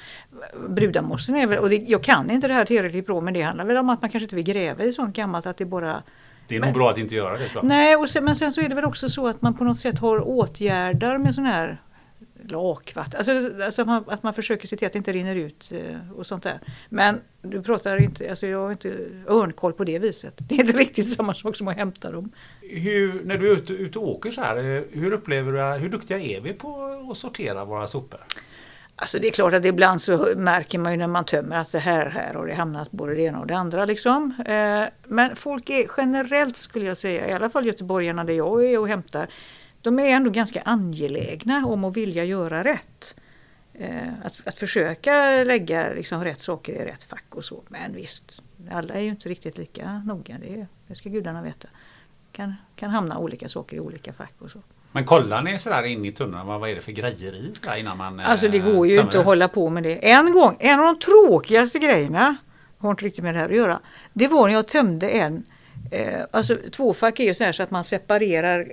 Brudamossen 0.69 1.35
är 1.35 1.47
väl, 1.47 1.59
och 1.59 1.69
det, 1.69 1.75
jag 1.75 2.03
kan 2.03 2.31
inte 2.31 2.47
det 2.47 2.53
här 2.53 2.65
tillräckligt 2.65 3.05
bra 3.05 3.21
men 3.21 3.33
det 3.33 3.41
handlar 3.41 3.65
väl 3.65 3.77
om 3.77 3.89
att 3.89 4.01
man 4.01 4.09
kanske 4.09 4.25
inte 4.25 4.35
vill 4.35 4.45
gräva 4.45 4.83
i 4.83 4.91
sånt 4.91 5.15
gammalt 5.15 5.45
att 5.45 5.57
det 5.57 5.65
bara 5.65 6.03
Det 6.47 6.55
är 6.55 6.59
nog 6.59 6.73
bra 6.73 6.91
att 6.91 6.97
inte 6.97 7.15
göra 7.15 7.37
det. 7.37 7.49
Jag. 7.55 7.63
Nej, 7.63 7.95
och 7.95 8.09
sen, 8.09 8.23
men 8.23 8.35
sen 8.35 8.53
så 8.53 8.61
är 8.61 8.69
det 8.69 8.75
väl 8.75 8.85
också 8.85 9.09
så 9.09 9.27
att 9.27 9.41
man 9.41 9.53
på 9.53 9.63
något 9.63 9.79
sätt 9.79 9.99
har 9.99 10.27
åtgärder 10.27 11.17
med 11.17 11.35
sån 11.35 11.45
här 11.45 11.81
lakvatten. 12.51 13.17
Alltså, 13.17 13.63
alltså 13.63 13.81
att, 13.81 13.87
man, 13.87 14.03
att 14.07 14.23
man 14.23 14.33
försöker 14.33 14.67
se 14.67 14.77
till 14.77 14.87
att 14.87 14.93
det 14.93 14.97
inte 14.97 15.11
rinner 15.11 15.35
ut 15.35 15.71
eh, 15.71 16.11
och 16.15 16.25
sånt 16.25 16.43
där. 16.43 16.59
Men 16.89 17.21
du 17.41 17.61
pratar 17.61 18.01
inte, 18.01 18.29
alltså 18.29 18.47
jag 18.47 18.59
har 18.59 18.71
inte 18.71 18.97
örnkoll 19.27 19.73
på 19.73 19.83
det 19.83 19.99
viset. 19.99 20.33
Det 20.37 20.55
är 20.55 20.59
inte 20.59 20.77
riktigt 20.77 21.09
samma 21.09 21.33
sak 21.33 21.55
som 21.55 21.67
att 21.67 21.75
hämta 21.75 22.11
dem. 22.11 22.31
Hur, 22.61 23.23
när 23.23 23.37
du 23.37 23.49
är 23.51 23.53
ute, 23.53 23.73
ute 23.73 23.99
och 23.99 24.09
åker 24.09 24.31
så 24.31 24.41
här, 24.41 24.57
eh, 24.57 24.83
hur 24.91 25.13
upplever 25.13 25.51
du, 25.51 25.79
hur 25.79 25.89
duktiga 25.89 26.19
är 26.19 26.41
vi 26.41 26.53
på 26.53 27.07
att 27.11 27.17
sortera 27.17 27.65
våra 27.65 27.87
sopor? 27.87 28.19
Alltså 29.01 29.19
det 29.19 29.27
är 29.27 29.31
klart 29.31 29.53
att 29.53 29.65
ibland 29.65 30.01
så 30.01 30.33
märker 30.37 30.79
man 30.79 30.91
ju 30.91 30.97
när 30.97 31.07
man 31.07 31.25
tömmer 31.25 31.57
att 31.57 31.71
det 31.71 31.79
här, 31.79 32.05
här 32.05 32.33
har 32.33 32.47
det 32.47 32.53
hamnat 32.53 32.91
både 32.91 33.15
det 33.15 33.21
ena 33.21 33.39
och 33.39 33.47
det 33.47 33.55
andra 33.55 33.85
liksom. 33.85 34.33
Eh, 34.45 34.83
Men 35.07 35.35
folk 35.35 35.69
är 35.69 35.85
generellt 35.97 36.57
skulle 36.57 36.85
jag 36.85 36.97
säga, 36.97 37.29
i 37.29 37.31
alla 37.31 37.49
fall 37.49 37.65
göteborgarna 37.65 38.23
där 38.23 38.33
jag 38.33 38.65
är 38.65 38.79
och 38.79 38.87
hämtar, 38.87 39.27
de 39.81 39.99
är 39.99 40.09
ändå 40.09 40.29
ganska 40.29 40.61
angelägna 40.61 41.65
om 41.65 41.83
att 41.83 41.97
vilja 41.97 42.23
göra 42.23 42.63
rätt. 42.63 43.15
Eh, 43.73 44.07
Att, 44.23 44.47
att 44.47 44.59
försöka 44.59 45.43
lägga 45.43 45.93
liksom 45.93 46.23
rätt 46.23 46.41
saker 46.41 46.73
i 46.73 46.85
rätt 46.85 47.03
fack 47.03 47.25
och 47.29 47.45
så. 47.45 47.63
Men 47.67 47.93
visst, 47.95 48.41
alla 48.71 48.93
är 48.93 49.01
ju 49.01 49.09
inte 49.09 49.29
riktigt 49.29 49.57
lika 49.57 49.97
noga, 50.05 50.37
det, 50.41 50.65
det 50.87 50.95
ska 50.95 51.09
gudarna 51.09 51.41
veta. 51.41 51.67
Kan, 52.31 52.55
kan 52.75 52.89
hamna 52.89 53.17
olika 53.17 53.49
saker 53.49 53.77
i 53.77 53.79
olika 53.79 54.13
fack 54.13 54.33
och 54.39 54.51
så. 54.51 54.59
Men 54.91 55.05
kollar 55.05 55.41
ni 55.41 55.59
sådär 55.59 55.83
in 55.83 56.05
i 56.05 56.11
tunneln, 56.11 56.47
vad, 56.47 56.59
vad 56.59 56.69
är 56.69 56.75
det 56.75 56.81
för 56.81 56.91
grejer 56.91 57.33
i 57.35 57.79
innan 57.79 57.97
man 57.97 58.19
eh, 58.19 58.29
Alltså 58.29 58.47
det 58.47 58.59
går 58.59 58.87
ju 58.87 58.93
inte 58.93 59.05
att 59.05 59.11
det? 59.11 59.19
hålla 59.19 59.47
på 59.47 59.69
med 59.69 59.83
det. 59.83 60.09
En 60.11 60.33
gång, 60.33 60.57
en 60.59 60.79
av 60.79 60.85
de 60.85 60.99
tråkigaste 60.99 61.79
grejerna, 61.79 62.35
har 62.77 62.91
inte 62.91 63.05
riktigt 63.05 63.23
med 63.23 63.33
det 63.35 63.39
här 63.39 63.49
att 63.49 63.55
göra, 63.55 63.79
det 64.13 64.27
var 64.27 64.47
när 64.47 64.53
jag 64.53 64.67
tömde 64.67 65.09
en 65.09 65.43
Eh, 65.91 66.25
alltså 66.31 66.57
tvåfack 66.71 67.19
är 67.19 67.23
ju 67.23 67.33
så 67.33 67.43
här 67.43 67.51
så 67.51 67.63
att 67.63 67.71
man 67.71 67.83
separerar, 67.83 68.71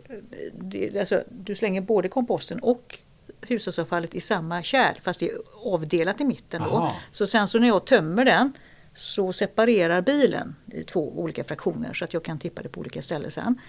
det, 0.53 0.99
alltså, 0.99 1.23
du 1.31 1.55
slänger 1.55 1.81
både 1.81 2.09
komposten 2.09 2.59
och 2.59 2.99
hushållsavfallet 3.41 4.15
i 4.15 4.21
samma 4.21 4.63
kärl 4.63 4.95
fast 5.03 5.21
det 5.21 5.31
är 5.31 5.37
avdelat 5.65 6.21
i 6.21 6.25
mitten. 6.25 6.63
Då. 6.63 6.77
Aha. 6.77 6.97
Så 7.13 7.27
sen 7.27 7.49
så 7.49 7.59
när 7.59 7.69
jag 7.69 7.85
tömmer 7.85 8.25
den 8.25 8.53
så 8.95 9.33
separerar 9.33 10.03
bilen 10.03 10.57
i 10.73 10.83
två 10.83 11.19
olika 11.19 11.45
fraktioner 11.45 11.93
så 11.93 12.05
att 12.05 12.15
jag 12.15 12.23
kan 12.23 12.39
tippa 12.39 12.63
det 12.63 12.69
på 12.69 12.81
olika 12.81 13.03
ställen 13.03 13.31
sen. 13.31 13.61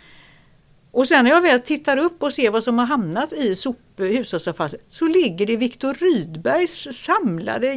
Och 0.91 1.07
sen 1.07 1.23
när 1.23 1.31
jag 1.31 1.41
väl 1.41 1.61
tittar 1.61 1.97
upp 1.97 2.23
och 2.23 2.33
ser 2.33 2.51
vad 2.51 2.63
som 2.63 2.79
har 2.79 2.85
hamnat 2.85 3.33
i 3.33 3.55
sop, 3.55 3.79
hushållsavfallet 3.97 4.85
så 4.89 5.05
ligger 5.05 5.45
det 5.45 5.57
Viktor 5.57 5.93
Rydbergs 5.93 6.87
samlade 6.91 7.73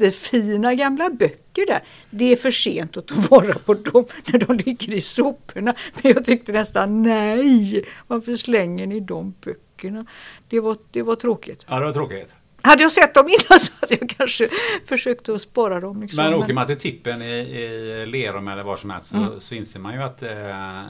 jättefina 0.00 0.74
gamla 0.74 1.10
böcker 1.10 1.66
där. 1.66 1.80
Det 2.10 2.32
är 2.32 2.36
för 2.36 2.50
sent 2.50 2.96
att 2.96 3.06
ta 3.06 3.14
vara 3.30 3.58
på 3.58 3.74
dem 3.74 4.04
när 4.32 4.38
de 4.38 4.56
ligger 4.56 4.94
i 4.94 5.00
soporna. 5.00 5.74
Men 6.02 6.12
jag 6.12 6.24
tyckte 6.24 6.52
nästan 6.52 7.02
nej, 7.02 7.84
varför 8.06 8.36
slänger 8.36 8.86
ni 8.86 9.00
de 9.00 9.34
böckerna? 9.44 10.06
Det 10.48 10.60
var, 10.60 10.76
det 10.90 11.02
var 11.02 11.16
tråkigt. 11.16 11.66
Ja, 11.68 11.78
det 11.78 11.84
var 11.86 11.92
tråkigt. 11.92 12.34
hade 12.62 12.82
jag 12.82 12.92
sett 12.92 13.14
dem 13.14 13.28
innan 13.28 13.60
så 13.60 13.72
hade 13.80 13.94
jag 14.00 14.10
kanske 14.18 14.48
försökt 14.86 15.28
att 15.28 15.40
spara 15.40 15.80
dem. 15.80 16.02
Liksom. 16.02 16.24
Men 16.24 16.34
åker 16.34 16.54
man 16.54 16.66
till 16.66 16.78
tippen 16.78 17.22
i, 17.22 17.26
i 17.26 18.06
Lerum 18.06 18.48
eller 18.48 18.62
var 18.62 18.76
som 18.76 18.90
helst 18.90 19.06
så, 19.06 19.16
Mm. 19.16 19.40
så 19.40 19.54
inser 19.54 19.80
man 19.80 19.94
ju 19.94 20.02
att 20.02 20.22
eh, 20.22 20.82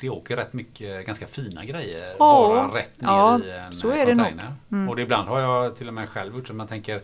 det 0.00 0.08
åker 0.10 0.36
rätt 0.36 0.52
mycket 0.52 1.06
ganska 1.06 1.26
fina 1.26 1.64
grejer 1.64 2.00
Ja. 2.00 2.14
bara 2.18 2.78
rätt 2.78 3.00
ner 3.02 3.08
Ja, 3.08 3.40
i 3.44 3.50
en 3.50 3.72
så 3.72 3.88
är 3.90 4.06
det 4.06 4.14
nog. 4.14 4.26
container. 4.26 4.88
Och 4.90 4.96
det 4.96 5.02
ibland 5.02 5.28
har 5.28 5.40
jag 5.40 5.76
till 5.76 5.88
och 5.88 5.94
med 5.94 6.08
själv 6.08 6.36
gjort 6.36 6.46
så 6.48 6.54
man 6.54 6.66
tänker 6.66 7.00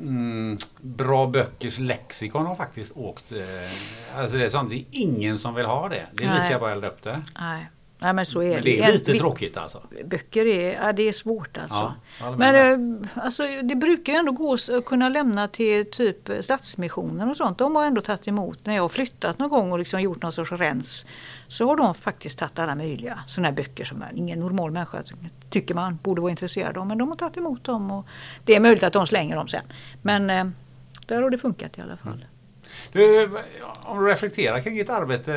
Mm, 0.00 0.58
bra 0.80 1.26
böckers 1.26 1.78
lexikon 1.78 2.46
har 2.46 2.54
faktiskt 2.54 2.96
åkt. 2.96 3.32
Eh, 3.32 4.18
alltså 4.20 4.36
det 4.36 4.44
är 4.44 4.50
sånt, 4.50 4.70
det 4.70 4.76
är 4.76 4.84
ingen 4.90 5.38
som 5.38 5.54
vill 5.54 5.66
ha 5.66 5.88
det. 5.88 6.06
Det 6.12 6.24
är 6.24 6.28
Nej. 6.28 6.42
lika 6.42 6.58
bra 6.58 6.68
att 6.68 6.72
elda 6.74 6.88
upp 6.88 7.02
det. 7.02 7.22
Nej. 7.40 7.70
Nej, 8.02 8.12
men 8.12 8.26
så 8.26 8.42
är 8.42 8.54
Men 8.54 8.64
det 8.64 8.80
är 8.80 8.84
En- 8.84 8.92
lite 8.92 9.12
tråkigt 9.12 9.56
alltså. 9.56 9.82
Böcker 10.04 10.46
är, 10.46 10.72
ja, 10.72 10.92
det 10.92 11.08
är 11.08 11.12
svårt 11.12 11.58
alltså. 11.58 11.94
Ja, 12.20 12.36
Men 12.36 12.54
eh, 12.54 13.08
alltså, 13.24 13.42
det 13.62 13.74
brukar 13.74 14.12
ändå 14.12 14.32
gå 14.32 14.54
att 14.54 14.84
kunna 14.86 15.08
lämna 15.08 15.48
till 15.48 15.90
typ 15.90 16.30
Stadsmissionen 16.40 17.30
och 17.30 17.36
sånt. 17.36 17.58
De 17.58 17.76
har 17.76 17.86
ändå 17.86 18.00
tagit 18.00 18.28
emot 18.28 18.58
när 18.66 18.74
jag 18.74 18.82
har 18.82 18.88
flyttat 18.88 19.38
någon 19.38 19.48
gång 19.48 19.72
och 19.72 19.78
liksom 19.78 20.00
gjort 20.00 20.22
någon 20.22 20.32
sorts 20.32 20.52
rens. 20.52 21.06
Så 21.48 21.66
har 21.66 21.76
de 21.76 21.94
faktiskt 21.94 22.38
tagit 22.38 22.58
alla 22.58 22.74
möjliga 22.74 23.18
sådana 23.26 23.48
här 23.48 23.54
böcker 23.54 23.84
som 23.84 24.04
ingen 24.14 24.40
normal 24.40 24.70
människa 24.70 25.02
tycker 25.50 25.74
man 25.74 25.98
borde 26.02 26.20
vara 26.20 26.30
intresserad 26.30 26.78
av. 26.78 26.86
Men 26.86 26.98
de 26.98 27.08
har 27.08 27.16
tagit 27.16 27.36
emot 27.36 27.64
dem 27.64 27.90
och 27.90 28.06
det 28.44 28.54
är 28.56 28.60
möjligt 28.60 28.82
att 28.82 28.92
de 28.92 29.06
slänger 29.06 29.36
dem 29.36 29.48
sen. 29.48 29.64
Men 30.02 30.30
eh, 30.30 30.44
där 31.06 31.22
har 31.22 31.30
det 31.30 31.38
funkat 31.38 31.78
i 31.78 31.80
alla 31.80 31.96
fall. 31.96 32.24
Du, 32.92 33.30
om 33.82 33.98
du 34.04 34.10
reflekterar 34.10 34.60
kring 34.60 34.76
ditt 34.76 34.90
arbete 34.90 35.34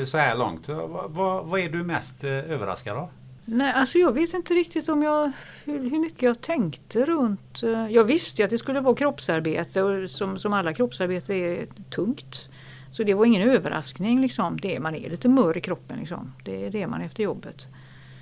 eh, 0.00 0.04
så 0.06 0.18
här 0.18 0.36
långt. 0.36 0.68
Vad, 0.68 1.10
vad, 1.10 1.44
vad 1.46 1.60
är 1.60 1.68
du 1.68 1.82
mest 1.82 2.24
eh, 2.24 2.30
överraskad 2.30 2.96
av? 2.96 3.08
Nej, 3.44 3.72
alltså 3.76 3.98
jag 3.98 4.12
vet 4.12 4.34
inte 4.34 4.54
riktigt 4.54 4.88
om 4.88 5.02
jag, 5.02 5.32
hur, 5.64 5.90
hur 5.90 5.98
mycket 5.98 6.22
jag 6.22 6.40
tänkte 6.40 7.04
runt... 7.04 7.62
eh, 7.62 7.86
Jag 7.90 8.04
visste 8.04 8.42
ju 8.42 8.44
att 8.44 8.50
det 8.50 8.58
skulle 8.58 8.80
vara 8.80 8.94
kroppsarbete 8.94 9.82
och 9.82 10.10
som, 10.10 10.38
som 10.38 10.52
alla 10.52 10.72
kroppsarbete 10.72 11.34
är 11.34 11.66
tungt. 11.90 12.48
Så 12.92 13.02
det 13.02 13.14
var 13.14 13.24
ingen 13.24 13.48
överraskning 13.50 14.20
liksom. 14.20 14.56
Det, 14.60 14.80
man 14.80 14.94
är 14.94 15.10
lite 15.10 15.28
mör 15.28 15.56
i 15.56 15.60
kroppen 15.60 15.98
liksom. 15.98 16.32
Det 16.44 16.66
är 16.66 16.70
det 16.70 16.86
man 16.86 17.00
är 17.00 17.06
efter 17.06 17.22
jobbet. 17.22 17.66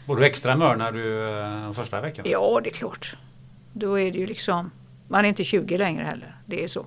Var 0.06 0.16
du 0.16 0.24
extra 0.26 0.56
mör 0.56 0.76
när 0.76 0.92
du 0.92 1.28
eh, 1.28 1.62
de 1.64 1.74
första 1.74 2.00
veckorna? 2.00 2.28
Ja, 2.28 2.60
det 2.64 2.68
är 2.70 2.74
klart. 2.74 3.16
Då 3.72 4.00
är 4.00 4.12
det 4.12 4.18
ju 4.18 4.26
liksom... 4.26 4.70
Man 5.08 5.24
är 5.24 5.28
inte 5.28 5.44
20 5.44 5.78
längre 5.78 6.04
heller. 6.04 6.36
Det 6.46 6.64
är 6.64 6.68
så. 6.68 6.86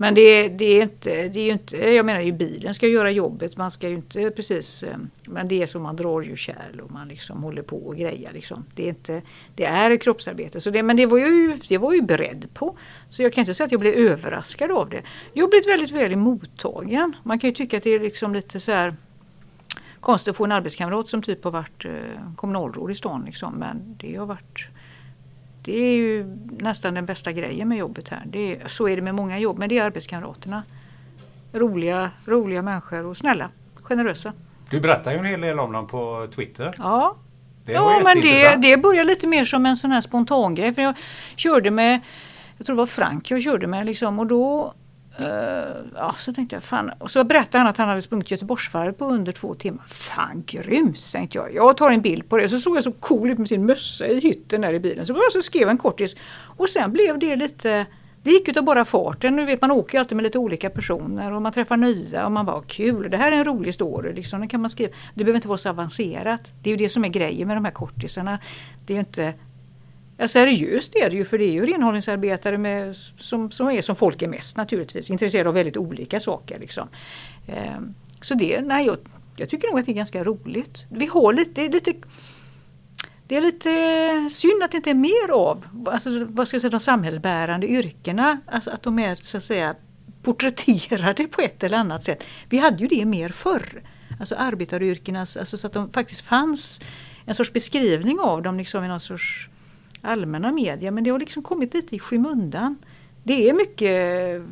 Men 0.00 0.14
det, 0.14 0.48
det 0.48 0.64
är 0.64 0.82
inte, 0.82 1.28
det 1.28 1.40
är 1.40 1.44
ju 1.44 1.52
inte, 1.52 1.76
jag 1.76 2.06
menar 2.06 2.20
ju 2.20 2.32
bilen 2.32 2.74
ska 2.74 2.86
göra 2.86 3.10
jobbet. 3.10 3.56
Man 3.56 3.70
ska 3.70 3.88
ju 3.88 3.94
inte 3.94 4.30
precis, 4.30 4.82
eh, 4.82 4.96
men 5.24 5.48
det 5.48 5.62
är 5.62 5.66
så 5.66 5.80
man 5.80 5.96
drar 5.96 6.22
ju 6.22 6.36
kärl 6.36 6.80
och 6.80 6.90
man 6.90 7.08
liksom 7.08 7.42
håller 7.42 7.62
på 7.62 7.76
och 7.76 7.96
grejer 7.96 8.32
liksom. 8.32 8.64
Det 8.74 8.84
är 8.84 8.88
inte, 8.88 9.22
det 9.54 9.64
är 9.64 9.96
kroppsarbete. 9.96 10.60
Så 10.60 10.70
det, 10.70 10.82
men 10.82 10.96
det 10.96 11.06
var, 11.06 11.18
jag 11.18 11.30
ju, 11.30 11.56
det 11.68 11.78
var 11.78 11.92
jag 11.92 11.96
ju 11.96 12.02
beredd 12.02 12.48
på. 12.54 12.78
Så 13.08 13.22
jag 13.22 13.32
kan 13.32 13.42
inte 13.42 13.54
säga 13.54 13.64
att 13.64 13.72
jag 13.72 13.80
blev 13.80 13.94
överraskad 13.94 14.70
av 14.70 14.90
det. 14.90 15.02
Jag 15.32 15.44
har 15.44 15.50
blivit 15.50 15.68
väldigt 15.68 15.90
väl 15.90 16.16
mottagen. 16.16 17.16
Man 17.22 17.38
kan 17.38 17.50
ju 17.50 17.54
tycka 17.54 17.76
att 17.76 17.82
det 17.82 17.90
är 17.90 18.00
liksom 18.00 18.34
lite 18.34 18.60
så 18.60 18.72
här 18.72 18.94
konstigt 20.00 20.30
att 20.30 20.36
få 20.36 20.44
en 20.44 20.52
arbetskamrat 20.52 21.08
som 21.08 21.22
typ 21.22 21.44
har 21.44 21.50
varit 21.50 21.84
eh, 21.84 21.92
kommunalråd 22.36 22.90
i 22.90 22.94
stan 22.94 23.22
liksom. 23.26 23.54
Men 23.54 23.96
det 24.00 24.16
har 24.16 24.26
varit 24.26 24.68
det 25.68 25.80
är 25.80 25.96
ju 25.96 26.36
nästan 26.60 26.94
den 26.94 27.06
bästa 27.06 27.32
grejen 27.32 27.68
med 27.68 27.78
jobbet 27.78 28.08
här. 28.08 28.22
Det 28.26 28.52
är, 28.52 28.68
så 28.68 28.88
är 28.88 28.96
det 28.96 29.02
med 29.02 29.14
många 29.14 29.38
jobb, 29.38 29.58
men 29.58 29.68
det 29.68 29.78
är 29.78 29.84
arbetskamraterna. 29.84 30.62
Roliga, 31.52 32.10
roliga 32.24 32.62
människor 32.62 33.06
och 33.06 33.16
snälla, 33.16 33.50
generösa. 33.82 34.32
Du 34.70 34.80
berättar 34.80 35.12
ju 35.12 35.18
en 35.18 35.24
hel 35.24 35.40
del 35.40 35.58
om 35.58 35.72
dem 35.72 35.86
på 35.86 36.26
Twitter. 36.34 36.74
Ja, 36.78 37.16
Det 37.64 37.72
ja 37.72 38.00
men 38.04 38.20
det, 38.20 38.56
det 38.56 38.76
börjar 38.76 39.04
lite 39.04 39.26
mer 39.26 39.44
som 39.44 39.66
en 39.66 39.76
sån 39.76 39.92
här 39.92 40.00
spontan 40.00 40.54
grej. 40.54 40.74
För 40.74 40.82
jag 40.82 40.94
körde 41.36 41.70
med, 41.70 42.00
jag 42.56 42.66
tror 42.66 42.76
det 42.76 42.78
var 42.78 42.86
Frank 42.86 43.30
jag 43.30 43.42
körde 43.42 43.66
med 43.66 43.86
liksom 43.86 44.18
och 44.18 44.26
då 44.26 44.74
Eh, 45.18 45.26
ja, 45.94 46.14
så 46.18 46.32
tänkte 46.32 46.56
jag 46.56 46.62
fan. 46.62 46.90
Och 46.98 47.10
så 47.10 47.24
berättade 47.24 47.58
han 47.58 47.66
att 47.66 47.78
han 47.78 47.88
hade 47.88 48.02
sprungit 48.02 48.30
Göteborgsvarvet 48.30 48.98
på 48.98 49.04
under 49.04 49.32
två 49.32 49.54
timmar. 49.54 49.84
Fan 49.86 50.42
grymt 50.46 51.12
tänkte 51.12 51.38
jag. 51.38 51.54
Jag 51.54 51.76
tar 51.76 51.90
en 51.90 52.00
bild 52.00 52.28
på 52.28 52.36
det. 52.36 52.48
Så 52.48 52.58
såg 52.58 52.76
jag 52.76 52.84
så 52.84 52.92
cool 52.92 53.30
ut 53.30 53.38
med 53.38 53.48
sin 53.48 53.66
mössa 53.66 54.06
i 54.06 54.20
hytten 54.20 54.60
där 54.60 54.72
i 54.72 54.80
bilen. 54.80 55.06
Så, 55.06 55.20
så 55.32 55.42
skrev 55.42 55.62
jag 55.62 55.70
en 55.70 55.78
kortis. 55.78 56.16
Och 56.56 56.68
sen 56.68 56.92
blev 56.92 57.18
det 57.18 57.36
lite 57.36 57.86
det 58.22 58.30
gick 58.30 58.48
utav 58.48 58.64
bara 58.64 58.84
farten. 58.84 59.36
Nu 59.36 59.44
vet 59.44 59.60
man 59.60 59.70
åker 59.70 59.94
ju 59.94 60.00
alltid 60.00 60.16
med 60.16 60.22
lite 60.22 60.38
olika 60.38 60.70
personer 60.70 61.32
och 61.32 61.42
man 61.42 61.52
träffar 61.52 61.76
nya 61.76 62.26
och 62.26 62.32
man 62.32 62.46
bara 62.46 62.62
kul, 62.62 63.10
det 63.10 63.16
här 63.16 63.32
är 63.32 63.36
en 63.36 63.44
rolig 63.44 63.74
story. 63.74 64.12
Liksom. 64.12 64.40
Den 64.40 64.48
kan 64.48 64.60
man 64.60 64.70
skriva. 64.70 64.92
Det 65.14 65.24
behöver 65.24 65.36
inte 65.36 65.48
vara 65.48 65.58
så 65.58 65.68
avancerat. 65.68 66.40
Det 66.62 66.70
är 66.70 66.72
ju 66.72 66.76
det 66.76 66.88
som 66.88 67.04
är 67.04 67.08
grejen 67.08 67.48
med 67.48 67.56
de 67.56 67.64
här 67.64 67.72
kortisarna. 67.72 68.38
Det 68.86 68.92
är 68.92 68.94
ju 68.94 69.00
inte 69.00 69.34
Ja, 70.20 70.28
seriöst 70.28 70.96
är 70.96 71.10
det 71.10 71.16
ju 71.16 71.24
för 71.24 71.38
det 71.38 71.44
är 71.44 71.52
ju 71.52 71.66
renhållningsarbetare 71.66 72.58
med, 72.58 72.96
som, 72.96 73.50
som 73.50 73.68
är 73.68 73.82
som 73.82 73.96
folk 73.96 74.22
är 74.22 74.28
mest 74.28 74.56
naturligtvis. 74.56 75.10
Intresserade 75.10 75.48
av 75.48 75.54
väldigt 75.54 75.76
olika 75.76 76.20
saker. 76.20 76.58
Liksom. 76.58 76.88
Ehm, 77.46 77.94
så 78.20 78.34
det, 78.34 78.60
nej 78.60 78.86
jag, 78.86 78.96
jag 79.36 79.48
tycker 79.48 79.68
nog 79.68 79.78
att 79.78 79.86
det 79.86 79.92
är 79.92 79.94
ganska 79.94 80.24
roligt. 80.24 80.86
Vi 80.90 81.06
har 81.06 81.32
lite, 81.32 81.50
det 81.54 81.64
är 81.64 81.70
lite 81.70 81.92
det 83.26 83.36
är 83.36 83.40
lite 83.40 84.30
synd 84.34 84.62
att 84.62 84.70
det 84.70 84.76
inte 84.76 84.90
är 84.90 84.94
mer 84.94 85.30
av 85.32 85.68
alltså, 85.86 86.24
vad 86.28 86.48
ska 86.48 86.54
jag 86.54 86.62
säga, 86.62 86.70
de 86.70 86.80
samhällsbärande 86.80 87.66
yrkena. 87.66 88.40
Alltså 88.46 88.70
att 88.70 88.82
de 88.82 88.98
är 88.98 89.16
så 89.16 89.36
att 89.36 89.44
säga 89.44 89.74
porträtterade 90.22 91.26
på 91.26 91.40
ett 91.40 91.62
eller 91.62 91.78
annat 91.78 92.02
sätt. 92.04 92.24
Vi 92.48 92.58
hade 92.58 92.82
ju 92.82 92.86
det 92.86 93.04
mer 93.04 93.28
förr. 93.28 93.82
Alltså 94.20 94.34
arbetaryrkenas, 94.34 95.36
alltså 95.36 95.58
så 95.58 95.66
att 95.66 95.72
de 95.72 95.90
faktiskt 95.90 96.20
fanns 96.20 96.80
en 97.24 97.34
sorts 97.34 97.52
beskrivning 97.52 98.20
av 98.20 98.42
dem 98.42 98.58
liksom 98.58 98.84
i 98.84 98.88
någon 98.88 99.00
sorts 99.00 99.48
allmänna 100.02 100.52
media. 100.52 100.90
Men 100.90 101.04
det 101.04 101.10
har 101.10 101.18
liksom 101.18 101.42
kommit 101.42 101.74
lite 101.74 101.96
i 101.96 101.98
skymundan. 101.98 102.76
Det 103.22 103.48
är 103.48 103.52
mycket 103.52 104.42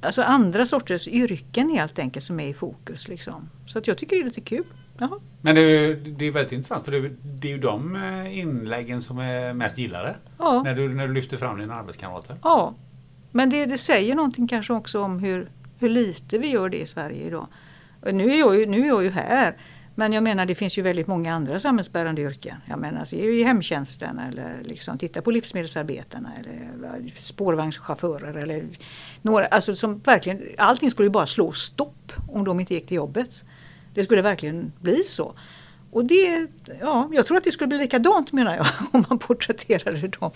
alltså 0.00 0.22
andra 0.22 0.66
sorters 0.66 1.08
yrken 1.08 1.70
helt 1.70 1.98
enkelt 1.98 2.24
som 2.24 2.40
är 2.40 2.48
i 2.48 2.54
fokus. 2.54 3.08
Liksom. 3.08 3.48
Så 3.66 3.78
att 3.78 3.86
jag 3.86 3.98
tycker 3.98 4.16
det 4.16 4.22
är 4.22 4.24
lite 4.24 4.40
kul. 4.40 4.64
Jaha. 4.98 5.20
Men 5.40 5.54
det 5.54 5.60
är, 5.60 5.94
det 5.94 6.24
är 6.24 6.30
väldigt 6.30 6.52
intressant 6.52 6.84
för 6.84 6.92
det, 6.92 7.08
det 7.22 7.48
är 7.48 7.52
ju 7.52 7.58
de 7.58 7.96
eh, 7.96 8.38
inläggen 8.38 9.02
som 9.02 9.18
är 9.18 9.52
mest 9.52 9.78
gillade. 9.78 10.16
Ja. 10.38 10.62
När, 10.62 10.74
du, 10.74 10.94
när 10.94 11.08
du 11.08 11.14
lyfter 11.14 11.36
fram 11.36 11.58
dina 11.58 11.74
arbetskamrater. 11.74 12.36
Ja, 12.42 12.74
men 13.32 13.50
det, 13.50 13.66
det 13.66 13.78
säger 13.78 14.14
någonting 14.14 14.48
kanske 14.48 14.72
också 14.72 15.00
om 15.00 15.18
hur, 15.18 15.50
hur 15.78 15.88
lite 15.88 16.38
vi 16.38 16.48
gör 16.48 16.68
det 16.68 16.80
i 16.80 16.86
Sverige 16.86 17.26
idag. 17.26 17.46
Nu, 18.12 18.30
är 18.30 18.38
jag 18.38 18.56
ju, 18.56 18.66
nu 18.66 18.80
är 18.80 18.86
jag 18.86 19.02
ju 19.02 19.10
här, 19.10 19.56
men 19.98 20.12
jag 20.12 20.22
menar 20.22 20.46
det 20.46 20.54
finns 20.54 20.78
ju 20.78 20.82
väldigt 20.82 21.06
många 21.06 21.34
andra 21.34 21.60
samhällsbärande 21.60 22.22
yrken. 22.22 22.56
Jag 22.66 22.78
menar 22.78 23.00
alltså, 23.00 23.16
i 23.16 23.42
hemtjänsten 23.42 24.18
eller 24.18 24.62
liksom, 24.64 24.98
titta 24.98 25.22
på 25.22 25.30
livsmedelsarbetarna 25.30 26.32
eller 26.40 27.10
spårvagnschaufförer 27.16 28.34
eller 28.34 28.64
några, 29.22 29.46
alltså 29.46 29.74
som 29.74 29.98
verkligen, 29.98 30.42
allting 30.58 30.90
skulle 30.90 31.10
bara 31.10 31.26
slå 31.26 31.52
stopp 31.52 32.12
om 32.28 32.44
de 32.44 32.60
inte 32.60 32.74
gick 32.74 32.86
till 32.86 32.96
jobbet. 32.96 33.44
Det 33.94 34.04
skulle 34.04 34.22
verkligen 34.22 34.72
bli 34.80 35.02
så. 35.02 35.34
Och 35.90 36.04
det, 36.04 36.46
ja, 36.80 37.10
jag 37.12 37.26
tror 37.26 37.36
att 37.36 37.44
det 37.44 37.52
skulle 37.52 37.68
bli 37.68 37.78
likadant 37.78 38.32
menar 38.32 38.56
jag 38.56 38.66
om 38.92 39.04
man 39.08 39.18
porträtterade 39.18 40.08
dem 40.08 40.30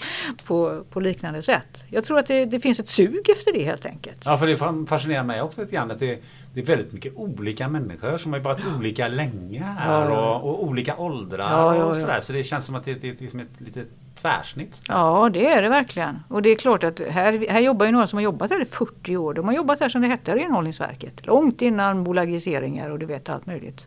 på, 0.45 0.85
på 0.91 1.01
liknande 1.01 1.43
sätt. 1.43 1.85
Jag 1.89 2.05
tror 2.05 2.19
att 2.19 2.27
det, 2.27 2.45
det 2.45 2.61
finns 2.61 2.81
ett 2.81 2.89
sug 2.89 3.29
efter 3.33 3.53
det 3.53 3.65
helt 3.65 3.87
enkelt. 3.87 4.23
Ja, 4.25 4.39
för 4.39 4.47
det 4.47 4.87
fascinerar 4.87 5.25
mig 5.25 5.43
också 5.43 5.61
lite 5.61 5.75
grann 5.75 5.91
att 5.91 5.99
det, 5.99 6.23
det 6.55 6.61
är 6.61 6.65
väldigt 6.65 6.93
mycket 6.93 7.13
olika 7.17 7.69
människor 7.69 8.19
som 8.19 8.33
har 8.33 8.41
varit 8.41 8.61
olika 8.79 9.09
länge 9.09 9.63
här 9.63 10.05
Ja, 10.05 10.11
ja. 10.11 10.37
Och, 10.39 10.51
och 10.51 10.65
olika 10.65 10.97
åldrar 10.97 11.51
Ja, 11.51 11.77
ja, 11.77 11.85
och 11.85 11.97
ja. 11.97 12.01
sådär. 12.01 12.21
Så 12.21 12.33
det 12.33 12.45
känns 12.45 12.65
som 12.67 12.75
att 12.75 12.85
det, 12.85 12.95
det 12.95 13.09
är 13.09 13.15
liksom 13.19 13.41
ett 13.41 13.61
litet 13.61 13.89
tvärsnitt. 14.15 14.75
sådär. 14.75 14.95
Ja, 14.99 15.31
det 15.33 15.47
är 15.47 15.63
det 15.63 15.69
verkligen. 15.69 16.19
Och 16.29 16.43
det 16.43 16.51
är 16.51 16.57
klart 16.57 16.85
att 16.85 17.01
här, 17.01 17.47
här 17.51 17.61
jobbar 17.61 17.87
ju 17.87 17.93
några 17.93 18.07
som 18.07 18.17
har 18.17 18.23
jobbat 18.23 18.51
här 18.51 18.63
i 18.63 18.65
40 18.65 19.17
år. 19.17 19.35
De 19.35 19.47
har 19.47 19.55
jobbat 19.55 19.81
här 19.81 19.89
som 19.89 20.03
det 20.03 20.09
hette 20.09 20.37
Renhållningsverket. 20.37 21.27
Långt 21.27 21.63
innan 21.63 22.05
bolagiseringar 22.05 22.91
och 22.91 22.99
du 22.99 23.07
vet 23.07 23.29
allt 23.29 23.47
möjligt. 23.47 23.87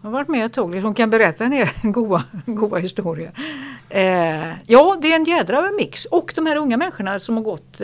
De 0.00 0.06
har 0.06 0.12
varit 0.12 0.28
med 0.28 0.46
ett 0.46 0.52
tag, 0.52 0.74
liksom 0.74 0.94
kan 0.94 1.10
berätta 1.10 1.44
en 1.44 1.50
del 1.50 1.68
goa, 1.82 2.24
goa 2.46 2.78
historier. 2.78 3.32
Eh, 3.88 4.52
ja, 4.66 4.98
det 5.02 5.12
är 5.12 5.16
en 5.16 5.24
jädra 5.24 5.70
mix. 5.78 6.04
Och 6.04 6.32
de 6.36 6.46
här 6.46 6.56
unga 6.56 6.76
människorna 6.76 7.18
som 7.18 7.36
har 7.36 7.44
gått 7.44 7.80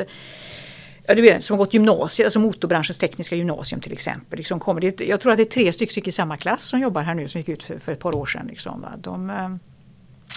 Ja, 1.07 1.15
du 1.15 1.23
vet, 1.23 1.45
som 1.45 1.55
har 1.55 1.65
gått 1.65 1.75
gymnasiet, 1.75 2.27
alltså 2.27 2.41
motorbranschens 2.41 2.99
tekniska 2.99 3.37
gymnasium 3.37 3.81
till 3.81 3.93
exempel. 3.93 4.37
Liksom 4.39 4.61
kommer 4.61 4.81
det, 4.81 5.01
jag 5.01 5.21
tror 5.21 5.33
att 5.33 5.37
det 5.39 5.43
är 5.43 5.45
tre 5.45 5.73
stycken 5.73 6.09
i 6.09 6.13
samma 6.13 6.37
klass 6.37 6.63
som 6.65 6.81
jobbar 6.81 7.03
här 7.03 7.15
nu 7.15 7.29
som 7.29 7.39
gick 7.39 7.49
ut 7.49 7.63
för, 7.63 7.79
för 7.79 7.93
ett 7.93 7.99
par 8.01 8.17
år 8.17 8.27
sedan. 8.27 8.47
Liksom, 8.47 8.81
va? 8.81 8.89
De, 8.99 9.31
eh, 9.31 9.57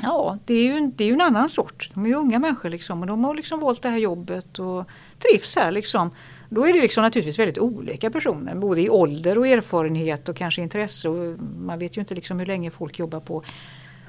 ja, 0.03 0.37
det 0.45 0.53
är, 0.53 0.63
ju, 0.63 0.71
en- 0.77 0.93
det 0.95 1.03
är 1.03 1.07
ju 1.07 1.13
en 1.13 1.21
annan 1.21 1.49
sort. 1.49 1.89
De 1.93 2.03
är 2.05 2.09
ju 2.09 2.15
unga 2.15 2.39
människor 2.39 2.69
liksom, 2.69 3.01
och 3.01 3.07
de 3.07 3.23
har 3.23 3.35
liksom 3.35 3.59
valt 3.59 3.81
det 3.81 3.89
här 3.89 3.97
jobbet 3.97 4.59
och 4.59 4.85
trivs 5.19 5.55
här. 5.55 5.71
Liksom. 5.71 6.11
Då 6.49 6.67
är 6.67 6.73
det 6.73 6.81
liksom 6.81 7.03
naturligtvis 7.03 7.39
väldigt 7.39 7.57
olika 7.57 8.09
personer, 8.11 8.55
både 8.55 8.81
i 8.81 8.89
ålder 8.89 9.37
och 9.37 9.47
erfarenhet 9.47 10.29
och 10.29 10.35
kanske 10.35 10.61
intresse. 10.61 11.09
Och 11.09 11.39
man 11.59 11.79
vet 11.79 11.97
ju 11.97 12.01
inte 12.01 12.15
liksom 12.15 12.39
hur 12.39 12.45
länge 12.45 12.71
folk 12.71 12.99
jobbar 12.99 13.19
på 13.19 13.43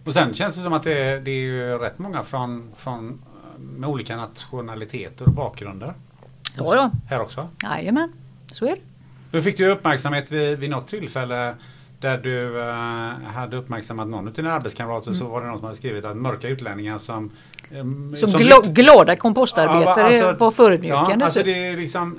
Och 0.05 0.13
sen 0.15 0.35
känns 0.35 0.57
det 0.57 0.63
som 0.63 0.73
att 0.73 0.83
det, 0.83 1.21
det 1.21 1.31
är 1.31 1.41
ju 1.41 1.79
rätt 1.79 1.99
många 1.99 2.23
från, 2.23 2.71
från 2.77 3.09
eh, 3.09 3.61
med 3.61 3.89
olika 3.91 4.17
nationaliteter 4.17 5.25
och 5.27 5.33
bakgrunder. 5.33 5.95
Ja, 6.65 6.77
ja. 6.77 6.91
Här 7.09 7.21
också. 7.21 7.49
Jajamän, 7.63 8.13
så 8.53 8.65
är 8.65 8.71
det. 8.71 8.81
Du 9.31 9.43
fick 9.43 9.59
ju 9.59 9.71
uppmärksamhet 9.71 10.33
vid, 10.33 10.59
vid 10.59 10.71
något 10.71 10.89
tillfälle 10.89 11.55
där 12.01 12.19
du 12.19 12.61
eh, 12.61 13.31
hade 13.33 13.57
uppmärksammat 13.57 14.09
någon 14.09 14.27
av 14.29 14.33
dina 14.35 14.53
arbetskamrater 14.53 15.13
så 15.13 15.27
var 15.27 15.41
det 15.41 15.47
någon 15.47 15.59
som 15.59 15.65
hade 15.65 15.77
skrivit 15.77 16.05
att 16.05 16.17
mörka 16.17 16.49
utlänningar 16.49 16.99
som 16.99 17.31
eh, 17.71 18.15
Som, 18.15 18.41
gla, 18.41 18.61
glada 18.61 19.17
kompostarbetare 19.17 20.17
Ja, 20.17 20.27
alltså- 20.29 20.45
var 20.45 20.51
förödmjukande. 20.51 21.15
Ja, 21.19 21.25
alltså 21.25 21.41
typ. 21.41 21.47
det 21.47 21.67
är 21.69 21.77
liksom 21.77 22.19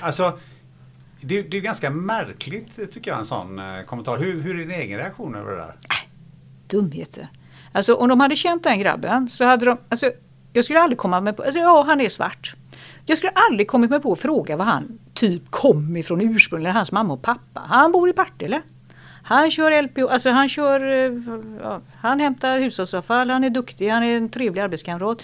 Alltså 0.00 0.38
det, 1.20 1.42
det 1.42 1.56
är 1.56 1.60
ganska 1.60 1.90
märkligt 1.90 2.92
tycker 2.92 3.10
jag 3.10 3.18
en 3.18 3.24
sån 3.24 3.58
eh, 3.58 3.64
kommentar. 3.86 4.18
Hur, 4.18 4.40
hur 4.42 4.54
är 4.54 4.58
din 4.58 4.70
egen 4.70 4.98
reaktion 4.98 5.34
över 5.34 5.50
det 5.50 5.56
där? 5.56 5.74
dumheter. 6.66 7.28
Alltså 7.72 7.94
om 7.94 8.08
de 8.08 8.20
hade 8.20 8.36
känt 8.36 8.62
den 8.62 8.78
grabben 8.78 9.28
så 9.28 9.44
hade 9.44 9.66
de, 9.66 9.78
alltså 9.88 10.10
jag 10.52 10.64
skulle 10.64 10.80
aldrig 10.80 10.98
komma 10.98 11.20
med 11.20 11.36
på, 11.36 11.42
alltså 11.42 11.60
ja 11.60 11.84
han 11.86 12.00
är 12.00 12.08
svart. 12.08 12.54
Jag 13.06 13.18
skulle 13.18 13.32
aldrig 13.34 13.68
kommit 13.68 13.90
mig 13.90 14.00
på 14.00 14.12
att 14.12 14.20
fråga 14.20 14.56
var 14.56 14.64
han 14.64 14.98
typ 15.14 15.50
kom 15.50 15.96
ifrån 15.96 16.20
ursprungligen, 16.20 16.76
hans 16.76 16.92
mamma 16.92 17.14
och 17.14 17.22
pappa. 17.22 17.60
Han 17.66 17.92
bor 17.92 18.08
i 18.10 18.12
Partille. 18.12 18.62
Han 19.22 19.50
kör 19.50 19.82
LPO, 19.82 20.06
alltså 20.08 20.30
han 20.30 20.48
kör, 20.48 20.80
eh, 20.80 21.12
ja, 21.62 21.80
han 22.00 22.20
hämtar 22.20 22.58
hushållsavfall, 22.58 23.30
han 23.30 23.44
är 23.44 23.50
duktig, 23.50 23.88
han 23.88 24.02
är 24.02 24.16
en 24.16 24.28
trevlig 24.28 24.62
arbetskamrat. 24.62 25.22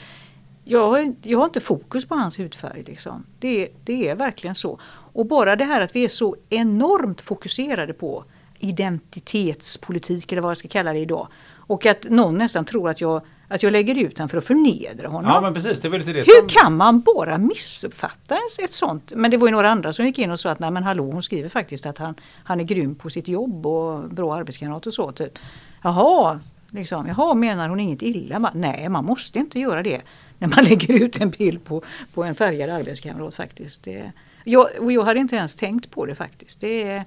Jag, 0.65 0.89
har- 0.91 1.15
jag 1.23 1.39
har 1.39 1.45
inte 1.45 1.61
fokus 1.61 2.05
på 2.05 2.15
hans 2.15 2.39
hudfärg. 2.39 2.83
Liksom. 2.87 3.25
Det, 3.39 3.69
det 3.85 4.09
är 4.09 4.15
verkligen 4.15 4.55
så. 4.55 4.79
Och 5.13 5.27
bara 5.27 5.57
det 5.57 5.65
här 5.65 5.81
att 5.81 5.97
vi 5.97 6.05
är 6.05 6.09
så 6.09 6.37
enormt 6.49 7.21
fokuserade 7.21 7.93
på 7.93 8.25
identitetspolitik 8.59 10.33
eller 10.33 10.43
vad 10.43 10.51
jag 10.51 10.57
ska 10.59 10.69
kalla 10.69 10.93
det 10.93 10.99
idag. 10.99 11.29
Och 11.55 11.87
att 11.87 12.05
någon 12.11 12.39
nästan 12.39 12.65
tror 12.65 12.91
att 12.91 13.01
jag, 13.01 13.23
att 13.51 13.63
jag 13.63 13.73
lägger 13.73 13.99
ut 13.99 14.17
den 14.17 14.29
för 14.29 14.39
att 14.39 14.45
förnedra 14.45 15.09
honom. 15.09 15.31
Ja 15.35 15.41
men 15.41 15.55
precis, 15.55 15.81
det 15.81 15.89
väl 15.89 15.99
lite 16.01 16.13
det 16.13 16.19
Hur 16.19 16.39
som... 16.39 16.49
kan 16.49 16.77
man 16.77 17.01
bara 17.01 17.39
missuppfatta 17.39 18.39
ett- 18.65 18.73
sånt? 18.73 19.13
Men 19.17 19.31
det 19.31 19.37
var 19.37 19.49
ju 19.49 19.53
några 19.53 19.71
andra 19.71 19.93
som 19.93 20.07
gick 20.07 20.19
in 20.19 20.31
och 20.31 20.41
sa 20.41 20.51
att 20.51 20.59
nej 20.59 20.71
men 20.71 20.83
hallå 20.83 21.11
hon 21.11 21.23
skriver 21.23 21.49
faktiskt 21.49 21.87
att 21.87 21.99
han, 21.99 22.15
han 22.45 22.61
är 22.61 22.65
grym 22.65 22.95
på 22.95 23.11
sitt 23.11 23.29
jobb 23.29 23.67
och 23.67 24.11
bra 24.11 24.35
arbetskamrat 24.35 24.87
och 24.87 24.95
så. 24.95 25.13
Typ. 25.13 25.39
Jaha, 25.83 26.41
liksom, 26.71 27.07
jaha 27.07 27.35
menar 27.35 27.69
hon 27.69 27.81
inget 27.81 28.03
illa? 28.03 28.39
Man, 28.39 28.51
nej 28.55 28.89
man 28.89 29.05
måste 29.05 29.39
inte 29.39 29.61
göra 29.61 29.83
det 29.83 30.01
när 30.39 30.49
man 30.49 30.65
lägger 30.69 31.03
ut 31.05 31.21
en 31.21 31.31
bild 31.31 31.65
på, 31.65 31.83
på 32.15 32.25
en 32.25 32.35
färgad 32.35 32.71
arbetskamrat 32.71 33.35
faktiskt. 33.35 33.83
Det, 33.83 34.13
jag, 34.45 34.69
och 34.81 34.93
jag 34.93 35.03
hade 35.03 35.21
inte 35.21 35.37
ens 35.37 35.57
tänkt 35.57 35.91
på 35.91 36.07
det 36.07 36.15
faktiskt. 36.15 36.61
Det 36.61 36.83
är 36.83 37.05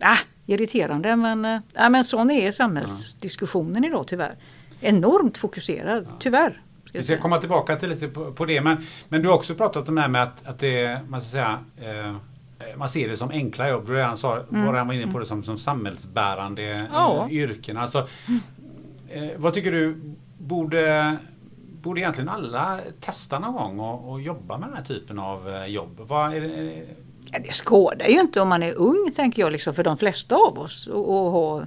ah, 0.00 0.18
irriterande 0.46 1.16
men, 1.16 1.44
äh, 1.44 1.60
ja, 1.72 1.88
men 1.88 2.04
sån 2.04 2.30
är 2.30 2.50
samhällsdiskussionen 2.50 3.84
idag 3.84 4.06
tyvärr. 4.06 4.36
Enormt 4.80 5.36
fokuserad, 5.36 6.06
tyvärr. 6.20 6.62
ska 6.88 6.98
Vi 6.98 7.02
ska 7.04 7.16
komma 7.18 7.38
tillbaka 7.38 7.76
till 7.76 7.88
lite 7.88 8.08
på, 8.08 8.32
på 8.32 8.44
det. 8.44 8.60
Men, 8.60 8.76
men 9.08 9.22
du 9.22 9.28
har 9.28 9.34
också 9.36 9.54
pratat 9.54 9.88
om 9.88 9.94
det 9.94 10.00
här 10.00 10.08
med 10.08 10.22
att, 10.22 10.46
att 10.46 10.58
det 10.58 11.00
man 11.08 11.20
ska 11.20 11.30
säga, 11.30 11.58
eh, 11.80 12.12
man 12.76 12.88
ser 12.88 13.08
det 13.08 13.16
som 13.16 13.30
enkla 13.30 13.68
jobb. 13.68 13.86
Du 13.86 13.94
redan 13.94 14.16
sa, 14.16 14.40
Mm. 14.52 14.86
var 14.86 14.92
inne 14.94 15.12
på 15.12 15.18
det 15.18 15.26
som, 15.26 15.44
som 15.44 15.58
samhällsbärande 15.58 16.88
Ja. 16.92 17.26
eh, 17.30 17.36
yrken. 17.36 17.76
Alltså, 17.76 18.08
eh, 19.08 19.28
vad 19.36 19.54
tycker 19.54 19.72
du, 19.72 20.00
borde, 20.38 21.16
borde 21.82 22.00
egentligen 22.00 22.28
alla 22.28 22.78
testa 23.00 23.38
någon 23.38 23.54
gång 23.54 23.80
och, 23.80 24.10
och 24.12 24.20
jobba 24.20 24.58
med 24.58 24.68
den 24.68 24.76
här 24.76 24.84
typen 24.84 25.18
av 25.18 25.48
eh, 25.54 25.66
jobb? 25.66 26.00
Vad 26.08 26.34
är 26.34 26.40
det, 26.40 26.46
är 26.54 26.64
det- 26.64 26.86
Ja, 27.32 27.38
det 27.44 27.52
skadar 27.52 28.06
ju 28.06 28.20
inte 28.20 28.40
om 28.40 28.48
man 28.48 28.62
är 28.62 28.74
ung 28.74 29.10
tänker 29.16 29.42
jag 29.42 29.52
liksom, 29.52 29.74
för 29.74 29.82
de 29.84 29.96
flesta 29.96 30.36
av 30.36 30.58
oss. 30.58 30.86
Och, 30.86 31.08
och 31.26 31.30
ha, 31.32 31.62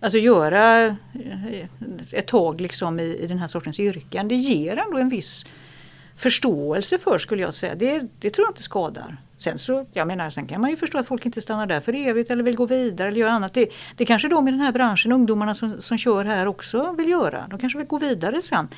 alltså 0.00 0.18
göra 0.18 0.86
eh, 0.86 1.64
ett 2.12 2.26
tag 2.26 2.60
liksom 2.60 3.00
i, 3.00 3.16
i 3.16 3.26
den 3.26 3.38
här 3.38 3.46
sortens 3.46 3.80
yrken. 3.80 4.28
Det 4.28 4.34
ger 4.34 4.76
ändå 4.76 4.98
en 4.98 5.08
viss 5.08 5.46
förståelse 6.16 6.98
för 6.98 7.18
skulle 7.18 7.42
jag 7.42 7.54
säga. 7.54 7.74
Det, 7.74 8.02
det 8.18 8.30
tror 8.30 8.46
jag 8.46 8.50
inte 8.50 8.62
skadar. 8.62 9.16
Sen 9.36 9.58
så, 9.58 9.86
jag 9.92 10.06
menar, 10.06 10.30
sen 10.30 10.46
kan 10.46 10.60
man 10.60 10.70
ju 10.70 10.76
förstå 10.76 10.98
att 10.98 11.06
folk 11.06 11.26
inte 11.26 11.40
stannar 11.40 11.66
där 11.66 11.80
för 11.80 11.94
evigt 11.94 12.30
eller 12.30 12.42
vill 12.42 12.56
gå 12.56 12.66
vidare 12.66 13.08
eller 13.08 13.20
göra 13.20 13.32
annat. 13.32 13.54
Det, 13.54 13.68
det 13.96 14.04
kanske 14.04 14.28
de 14.28 14.48
i 14.48 14.50
den 14.50 14.60
här 14.60 14.72
branschen, 14.72 15.12
ungdomarna 15.12 15.54
som, 15.54 15.80
som 15.80 15.98
kör 15.98 16.24
här 16.24 16.46
också 16.46 16.92
vill 16.92 17.08
göra. 17.08 17.46
De 17.50 17.58
kanske 17.58 17.78
vill 17.78 17.86
gå 17.86 17.98
vidare 17.98 18.42
sen. 18.42 18.68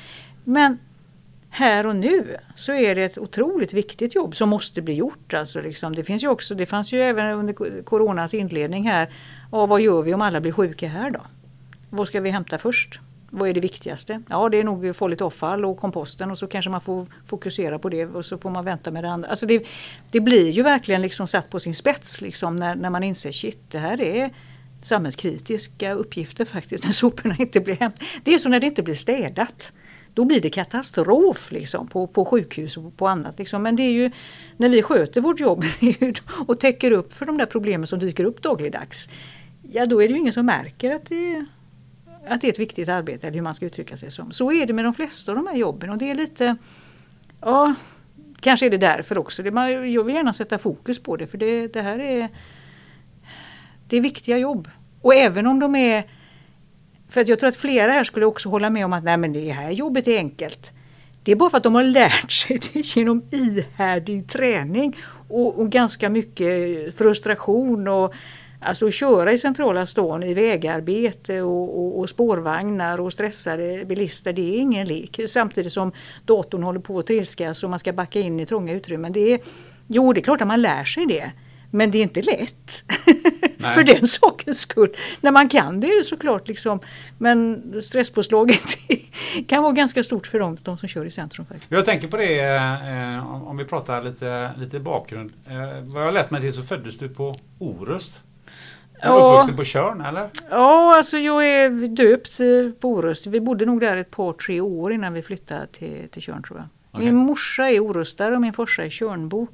Men 0.43 0.77
här 1.49 1.87
och 1.87 1.95
nu 1.95 2.37
så 2.55 2.73
är 2.73 2.95
det 2.95 3.03
ett 3.03 3.17
otroligt 3.17 3.73
viktigt 3.73 4.15
jobb 4.15 4.35
som 4.35 4.49
måste 4.49 4.81
bli 4.81 4.93
gjort. 4.93 5.33
Alltså 5.33 5.61
liksom, 5.61 5.95
det, 5.95 6.03
finns 6.03 6.23
ju 6.23 6.27
också, 6.27 6.55
det 6.55 6.65
fanns 6.65 6.93
ju 6.93 7.01
även 7.01 7.31
under 7.31 7.83
coronas 7.83 8.33
inledning 8.33 8.89
här. 8.89 9.09
Och 9.53 9.69
vad 9.69 9.81
gör 9.81 10.01
vi 10.01 10.13
om 10.13 10.21
alla 10.21 10.41
blir 10.41 10.51
sjuka 10.51 10.87
här 10.87 11.11
då? 11.11 11.21
Vad 11.89 12.07
ska 12.07 12.21
vi 12.21 12.29
hämta 12.29 12.57
först? 12.57 12.99
Vad 13.29 13.49
är 13.49 13.53
det 13.53 13.59
viktigaste? 13.59 14.21
Ja, 14.29 14.49
det 14.49 14.59
är 14.59 14.63
nog 14.63 14.95
farligt 14.95 15.21
avfall 15.21 15.65
och 15.65 15.77
komposten 15.77 16.31
och 16.31 16.37
så 16.37 16.47
kanske 16.47 16.71
man 16.71 16.81
får 16.81 17.07
fokusera 17.25 17.79
på 17.79 17.89
det 17.89 18.05
och 18.05 18.25
så 18.25 18.37
får 18.37 18.49
man 18.49 18.65
vänta 18.65 18.91
med 18.91 19.03
det 19.03 19.09
andra. 19.09 19.29
Alltså 19.29 19.45
det, 19.45 19.65
det 20.11 20.19
blir 20.19 20.49
ju 20.49 20.63
verkligen 20.63 21.01
liksom 21.01 21.27
satt 21.27 21.49
på 21.49 21.59
sin 21.59 21.75
spets 21.75 22.21
liksom 22.21 22.55
när, 22.55 22.75
när 22.75 22.89
man 22.89 23.03
inser 23.03 23.31
shit, 23.31 23.59
det 23.71 23.79
här 23.79 24.01
är 24.01 24.29
samhällskritiska 24.81 25.93
uppgifter 25.93 26.45
faktiskt 26.45 26.83
när 26.83 26.91
soporna 27.01 27.35
inte 27.39 27.59
blir 27.59 27.75
hämtade. 27.75 28.05
Det 28.23 28.33
är 28.33 28.37
så 28.37 28.49
när 28.49 28.59
det 28.59 28.67
inte 28.67 28.83
blir 28.83 28.95
städat. 28.95 29.73
Då 30.13 30.25
blir 30.25 30.39
det 30.39 30.49
katastrof 30.49 31.51
liksom, 31.51 31.87
på, 31.87 32.07
på 32.07 32.25
sjukhus 32.25 32.77
och 32.77 32.97
på 32.97 33.07
annat. 33.07 33.39
Liksom. 33.39 33.63
Men 33.63 33.75
det 33.75 33.83
är 33.83 33.91
ju 33.91 34.11
när 34.57 34.69
vi 34.69 34.81
sköter 34.81 35.21
vårt 35.21 35.39
jobb 35.39 35.63
och 36.47 36.59
täcker 36.59 36.91
upp 36.91 37.13
för 37.13 37.25
de 37.25 37.37
där 37.37 37.45
problemen 37.45 37.87
som 37.87 37.99
dyker 37.99 38.23
upp 38.23 38.41
dagligdags. 38.41 39.09
Ja 39.75 39.85
då 39.85 40.01
är 40.01 40.07
det 40.07 40.13
ju 40.13 40.19
ingen 40.19 40.33
som 40.33 40.45
märker 40.45 40.95
att 40.95 41.05
det, 41.05 41.45
att 42.27 42.41
det 42.41 42.47
är 42.47 42.51
ett 42.51 42.59
viktigt 42.59 42.89
arbete 42.89 43.27
eller 43.27 43.35
hur 43.35 43.43
man 43.43 43.53
ska 43.53 43.65
uttrycka 43.65 43.97
sig 43.97 44.11
som. 44.11 44.31
Så 44.31 44.51
är 44.51 44.65
det 44.65 44.73
med 44.73 44.85
de 44.85 44.93
flesta 44.93 45.31
av 45.31 45.35
de 45.35 45.47
här 45.47 45.55
jobben 45.55 45.89
och 45.89 45.97
det 45.97 46.11
är 46.11 46.15
lite 46.15 46.55
Ja, 47.41 47.73
kanske 48.39 48.65
är 48.65 48.69
det 48.69 48.77
därför 48.77 49.17
också. 49.17 49.43
Det, 49.43 49.51
man, 49.51 49.91
jag 49.93 50.03
vill 50.03 50.15
gärna 50.15 50.33
sätta 50.33 50.57
fokus 50.57 50.99
på 50.99 51.15
det 51.17 51.27
för 51.27 51.37
det, 51.37 51.67
det 51.67 51.81
här 51.81 51.99
är 51.99 52.29
Det 53.87 53.97
är 53.97 54.01
viktiga 54.01 54.37
jobb. 54.37 54.69
Och 55.01 55.15
även 55.15 55.47
om 55.47 55.59
de 55.59 55.75
är 55.75 56.03
För 57.09 57.21
att 57.21 57.27
jag 57.27 57.39
tror 57.39 57.47
att 57.47 57.55
flera 57.55 57.91
här 57.91 58.03
skulle 58.03 58.25
också 58.25 58.49
hålla 58.49 58.69
med 58.69 58.85
om 58.85 58.93
att 58.93 59.03
nej 59.03 59.17
men 59.17 59.33
det 59.33 59.51
här 59.51 59.71
jobbet 59.71 60.07
är 60.07 60.17
enkelt. 60.17 60.71
Det 61.23 61.31
är 61.31 61.35
bara 61.35 61.49
för 61.49 61.57
att 61.57 61.63
de 61.63 61.75
har 61.75 61.83
lärt 61.83 62.31
sig 62.31 62.59
det 62.73 62.95
genom 62.95 63.23
ihärdig 63.31 64.29
träning 64.29 64.97
och, 65.29 65.59
och 65.59 65.69
ganska 65.69 66.09
mycket 66.09 66.97
frustration 66.97 67.87
och 67.87 68.13
Alltså 68.65 68.87
att 68.87 68.93
köra 68.93 69.31
i 69.33 69.37
centrala 69.37 69.85
stan 69.85 70.23
i 70.23 70.33
vägarbete 70.33 71.41
och, 71.41 71.79
och, 71.79 71.99
och 71.99 72.09
spårvagnar 72.09 72.99
och 73.01 73.13
stressade 73.13 73.85
bilister, 73.85 74.33
det 74.33 74.55
är 74.55 74.59
ingen 74.59 74.87
lek. 74.87 75.19
Samtidigt 75.27 75.73
som 75.73 75.91
datorn 76.25 76.63
håller 76.63 76.79
på 76.79 76.99
att 76.99 77.07
trilskas 77.07 77.63
och 77.63 77.69
man 77.69 77.79
ska 77.79 77.93
backa 77.93 78.19
in 78.19 78.39
i 78.39 78.45
trånga 78.45 78.73
utrymmen. 78.73 79.13
Det 79.13 79.33
är, 79.33 79.39
jo, 79.87 80.13
det 80.13 80.19
är 80.19 80.23
klart 80.23 80.41
att 80.41 80.47
man 80.47 80.61
lär 80.61 80.83
sig 80.83 81.05
det. 81.05 81.31
Men 81.71 81.91
det 81.91 81.97
är 81.97 82.03
inte 82.03 82.21
lätt. 82.21 82.83
För 83.73 83.83
den 83.83 84.07
sakens 84.07 84.59
skull. 84.59 84.89
När 85.21 85.31
man 85.31 85.49
kan 85.49 85.79
det 85.79 85.87
är 85.87 85.97
det 85.97 86.03
såklart 86.03 86.47
liksom. 86.47 86.79
Men 87.17 87.63
stresspåslaget 87.81 88.61
kan 89.47 89.63
vara 89.63 89.73
ganska 89.73 90.03
stort 90.03 90.27
för 90.27 90.39
dem, 90.39 90.57
de 90.63 90.77
som 90.77 90.89
kör 90.89 91.05
i 91.05 91.11
centrum. 91.11 91.45
Faktiskt. 91.45 91.71
Jag 91.71 91.85
tänker 91.85 92.07
på 92.07 92.17
det 92.17 92.39
eh, 92.39 93.47
om- 93.47 93.57
vi 93.57 93.65
pratar 93.65 94.03
lite, 94.03 94.51
lite 94.57 94.79
bakgrund. 94.79 95.33
Eh, 95.47 95.83
vad 95.93 96.07
jag 96.07 96.13
läst 96.13 96.31
mig 96.31 96.41
till 96.41 96.53
så 96.53 96.61
föddes 96.63 96.97
du 96.97 97.09
på 97.09 97.35
Orust. 97.59 98.23
Ja. 99.03 99.33
uppvuxen 99.33 99.55
på 99.55 99.63
Tjörn 99.63 100.01
eller? 100.01 100.29
Ja, 100.49 100.97
alltså 100.97 101.17
jag 101.17 101.47
är 101.47 101.87
döpt 101.87 102.39
eh, 102.39 102.79
på 102.79 102.89
Orust. 102.89 103.27
Vi 103.27 103.39
bodde 103.39 103.65
nog 103.65 103.79
där 103.79 103.97
ett 103.97 104.11
par, 104.11 104.33
tre 104.33 104.61
år 104.61 104.93
innan 104.93 105.13
vi 105.13 105.21
flyttade 105.21 105.67
till, 105.67 106.09
till 106.11 106.21
Tjörn 106.21 106.43
tror 106.43 106.59
jag. 106.59 106.67
Okej. 106.91 107.05
Min 107.05 107.15
morsa 107.15 107.69
är 107.69 107.79
orustare 107.79 108.35
och 108.35 108.41
min 108.41 108.53
farsa 108.53 108.85
är 108.85 108.89
Tjörnbo. 108.89 109.47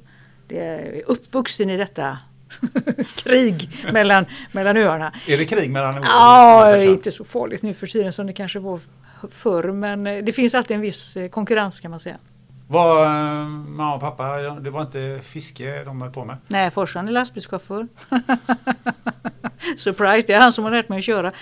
Det 0.48 0.60
är 0.60 1.02
uppvuxen 1.06 1.70
i 1.70 1.76
detta 1.76 2.18
krig 3.16 3.86
mellan, 3.92 4.26
mellan 4.52 4.76
öarna. 4.76 5.12
Är 5.26 5.38
det 5.38 5.44
krig 5.44 5.70
mellan 5.70 5.94
Orust 5.94 6.08
Ja, 6.08 6.82
inte 6.82 7.12
så 7.12 7.24
farligt 7.24 7.62
nu 7.62 7.74
för 7.74 7.86
tiden 7.86 8.12
som 8.12 8.26
det 8.26 8.32
kanske 8.32 8.58
var 8.58 8.80
förr. 9.30 9.72
Men 9.72 10.06
eh, 10.06 10.24
det 10.24 10.32
finns 10.32 10.54
alltid 10.54 10.74
en 10.74 10.80
viss 10.80 11.16
eh, 11.16 11.28
konkurrens 11.28 11.80
kan 11.80 11.90
man 11.90 12.00
säga. 12.00 12.16
Var 12.70 13.04
eh, 13.04 13.46
mamma 13.48 13.94
och 13.94 14.00
pappa, 14.00 14.36
det 14.38 14.70
var 14.70 14.80
inte 14.82 15.20
fiske 15.22 15.84
de 15.84 16.02
höll 16.02 16.10
på 16.10 16.24
med? 16.24 16.36
Nej, 16.48 16.70
farsan 16.70 17.08
är 17.08 17.12
lastbilschaufför. 17.12 17.88
Surprise, 19.76 20.26
det 20.26 20.32
är 20.32 20.40
han 20.40 20.52
som 20.52 20.64
har 20.64 20.70
lärt 20.70 20.88
mig 20.88 20.98
att 20.98 21.04
köra. 21.04 21.32